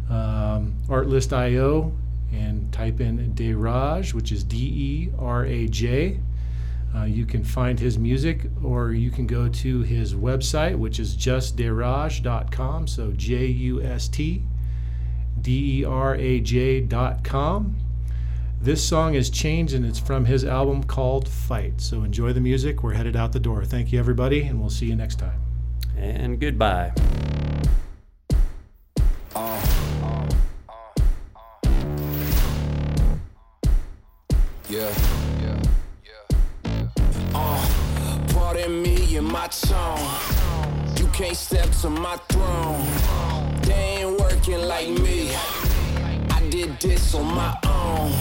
um, 0.08 0.74
Artlist.io 0.88 1.92
and 2.32 2.72
type 2.72 3.00
in 3.00 3.32
Deraj, 3.34 4.14
which 4.14 4.32
is 4.32 4.44
D 4.44 4.56
E 4.56 5.10
R 5.18 5.44
A 5.44 5.66
J, 5.66 6.20
uh, 6.94 7.04
you 7.04 7.26
can 7.26 7.44
find 7.44 7.78
his 7.78 7.98
music 7.98 8.46
or 8.62 8.92
you 8.92 9.10
can 9.10 9.26
go 9.26 9.48
to 9.48 9.82
his 9.82 10.14
website, 10.14 10.76
which 10.76 10.98
is 10.98 11.16
justderaj.com. 11.16 12.86
So 12.86 13.12
J 13.12 13.46
U 13.46 13.82
S 13.82 14.08
T 14.08 14.42
D 15.40 15.80
E 15.80 15.84
R 15.84 16.14
A 16.14 16.40
J.com. 16.40 17.76
This 18.60 18.82
song 18.82 19.14
is 19.14 19.30
Chains 19.30 19.72
and 19.72 19.86
it's 19.86 20.00
from 20.00 20.24
his 20.24 20.44
album 20.44 20.82
called 20.82 21.28
Fight. 21.28 21.80
So 21.80 22.02
enjoy 22.02 22.32
the 22.32 22.40
music. 22.40 22.82
We're 22.82 22.94
headed 22.94 23.14
out 23.14 23.32
the 23.32 23.40
door. 23.40 23.64
Thank 23.64 23.92
you, 23.92 24.00
everybody, 24.00 24.42
and 24.42 24.60
we'll 24.60 24.70
see 24.70 24.86
you 24.86 24.96
next 24.96 25.20
time. 25.20 25.40
And 25.96 26.40
goodbye. 26.40 26.92
Yeah. 34.78 34.92
Uh, 37.34 37.68
pardon 38.32 38.80
me 38.80 39.16
and 39.16 39.26
my 39.26 39.48
tone. 39.48 39.98
You 40.96 41.08
can't 41.08 41.36
step 41.36 41.68
to 41.82 41.90
my 41.90 42.16
throne. 42.28 42.86
They 43.62 44.02
ain't 44.02 44.20
working 44.20 44.60
like 44.68 44.88
me. 44.88 45.34
I 46.30 46.48
did 46.50 46.78
this 46.78 47.12
on 47.16 47.26
my 47.26 47.58
own. 47.66 48.12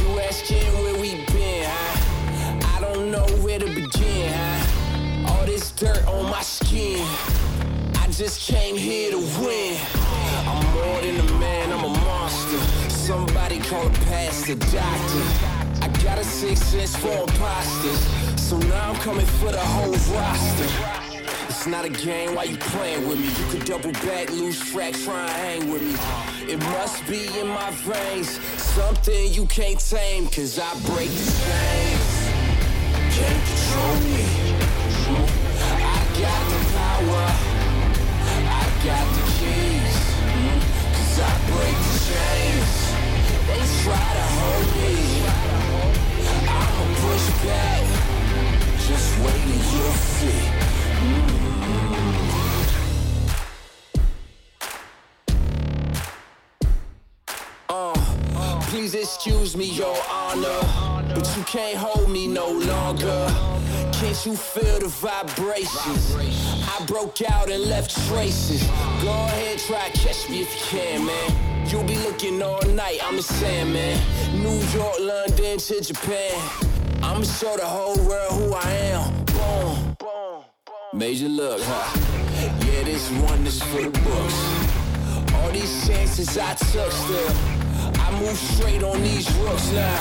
You 0.00 0.18
asking 0.20 0.72
where 0.80 0.98
we 0.98 1.10
been, 1.26 1.66
huh? 1.68 2.74
I 2.74 2.80
don't 2.80 3.10
know 3.10 3.26
where 3.44 3.58
to 3.58 3.66
begin, 3.66 4.32
huh? 4.32 5.28
All 5.28 5.44
this 5.44 5.72
dirt 5.72 6.06
on 6.06 6.30
my 6.30 6.40
skin. 6.40 7.06
I 7.96 8.08
just 8.10 8.50
came 8.50 8.76
here 8.76 9.10
to 9.10 9.18
win. 9.18 9.78
I'm 10.48 10.64
more 10.72 11.00
than 11.02 11.20
a 11.20 11.38
man, 11.38 11.70
I'm 11.70 11.84
a 11.84 11.88
monster. 11.88 12.88
Somebody 12.88 13.58
call 13.58 13.86
a 13.86 13.90
pastor, 13.90 14.54
doctor. 14.54 15.55
Got 16.06 16.18
a 16.18 16.24
six 16.24 16.62
sense 16.62 16.94
for 16.94 17.08
imposters. 17.08 18.00
So 18.40 18.56
now 18.58 18.90
I'm 18.90 18.96
coming 19.00 19.26
for 19.26 19.50
the 19.50 19.58
whole 19.58 19.90
roster. 20.14 20.68
It's 21.48 21.66
not 21.66 21.84
a 21.84 21.88
game, 21.88 22.36
why 22.36 22.44
you 22.44 22.56
playing 22.58 23.08
with 23.08 23.18
me? 23.18 23.26
You 23.26 23.50
could 23.50 23.64
double 23.64 23.90
back, 24.06 24.30
lose 24.30 24.60
track, 24.70 24.94
try 24.94 25.26
and 25.26 25.30
hang 25.32 25.72
with 25.72 25.82
me. 25.82 25.96
It 26.48 26.60
must 26.60 27.04
be 27.08 27.26
in 27.40 27.48
my 27.48 27.72
veins, 27.82 28.38
something 28.56 29.32
you 29.32 29.46
can't 29.46 29.80
tame, 29.80 30.28
cause 30.28 30.60
I 30.60 30.70
break 30.86 31.10
the 31.10 31.26
chains. 31.42 32.06
Can't 33.10 33.42
control 33.50 33.96
me. 34.06 34.24
I 35.58 35.98
got 36.22 36.42
the 36.54 36.60
power, 36.78 37.26
I 38.46 38.64
got 38.86 39.06
the 39.16 39.24
keys, 39.42 39.96
cause 40.94 41.18
I 41.18 41.34
break 41.50 41.76
the 41.82 41.98
chains. 42.06 42.94
They 43.48 43.62
try 43.82 44.06
to 44.18 44.26
hold 44.38 44.68
me, 44.76 45.25
push 47.16 47.46
back, 47.46 47.82
just 48.86 49.18
wait 49.20 49.42
and 49.52 49.64
you'll 49.72 49.92
see. 49.92 50.52
Please 58.68 58.94
excuse 58.94 59.56
me, 59.56 59.64
your 59.64 59.96
honor, 60.10 60.60
but 61.14 61.26
you 61.36 61.42
can't 61.44 61.78
hold 61.78 62.10
me 62.10 62.26
no 62.26 62.50
longer. 62.50 63.26
Can't 63.92 64.26
you 64.26 64.36
feel 64.36 64.80
the 64.80 64.88
vibrations? 64.88 66.14
I 66.14 66.84
broke 66.86 67.22
out 67.22 67.50
and 67.50 67.64
left 67.64 67.90
traces. 68.06 68.62
Go 69.02 69.10
ahead, 69.10 69.58
try 69.60 69.88
catch 69.90 70.28
me 70.28 70.42
if 70.42 70.54
you 70.54 70.78
can, 70.78 71.06
man. 71.06 71.66
You'll 71.68 71.84
be 71.84 71.96
looking 71.96 72.42
all 72.42 72.60
night, 72.74 72.98
I'm 73.02 73.18
a 73.18 73.22
Sandman. 73.22 73.98
New 74.42 74.60
York, 74.78 75.00
London 75.00 75.58
to 75.58 75.80
Japan. 75.80 76.75
I'ma 77.02 77.22
show 77.22 77.56
the 77.56 77.64
whole 77.64 77.96
world 78.08 78.32
who 78.32 78.54
I 78.54 78.70
am. 78.92 79.24
Boom, 79.26 79.96
boom, 79.98 80.44
Boom. 80.66 80.98
Major 80.98 81.28
look, 81.28 81.60
huh? 81.62 82.00
Yeah, 82.66 82.82
this 82.84 83.10
one 83.10 83.46
is 83.46 83.62
for 83.62 83.82
the 83.82 83.90
books. 83.90 85.34
All 85.34 85.50
these 85.50 85.86
chances 85.86 86.36
I 86.38 86.54
took 86.54 86.92
still. 86.92 87.32
I 88.00 88.20
move 88.20 88.36
straight 88.36 88.82
on 88.82 89.02
these 89.02 89.30
rooks 89.38 89.70
now. 89.72 90.00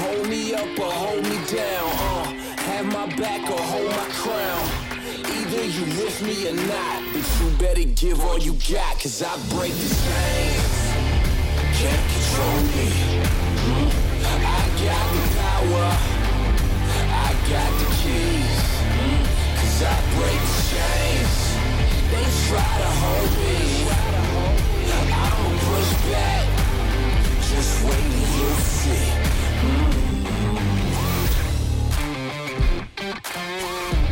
Hold 0.00 0.28
me 0.28 0.54
up 0.54 0.78
or 0.78 0.90
hold 0.90 1.22
me 1.22 1.38
down. 1.46 1.90
Uh, 2.10 2.24
have 2.68 2.86
my 2.86 3.06
back 3.16 3.42
or 3.50 3.60
hold 3.60 3.90
my 3.90 4.08
crown. 4.20 4.86
Either 5.24 5.64
you 5.64 5.84
with 6.02 6.22
me 6.22 6.48
or 6.48 6.54
not, 6.54 7.02
but 7.12 7.24
you 7.40 7.50
better 7.58 7.84
give 7.84 8.20
all 8.20 8.38
you 8.38 8.54
got, 8.70 9.00
cause 9.00 9.22
I 9.22 9.34
break 9.54 9.72
the 9.72 9.88
chains. 10.04 10.76
Can't 11.78 12.04
control 12.12 12.60
me. 12.74 12.86
I 14.24 14.68
got 14.84 15.12
the 15.14 15.25
power. 15.66 15.90
I 17.08 17.32
got 17.50 17.70
the 17.80 17.86
keys, 17.98 18.62
cause 19.58 19.82
I 19.82 19.96
break 20.14 20.40
the 20.54 20.62
chains. 20.72 21.34
They 22.10 22.26
try 22.48 22.70
to 22.82 22.90
hold 23.00 23.30
me. 23.40 23.56
I'ma 24.96 25.48
push 25.66 25.90
back, 26.10 26.44
just 27.50 27.72
wait 27.84 28.06
till 28.12 28.30
you 28.38 28.50
see. 28.60 29.06
Mm. 33.02 34.05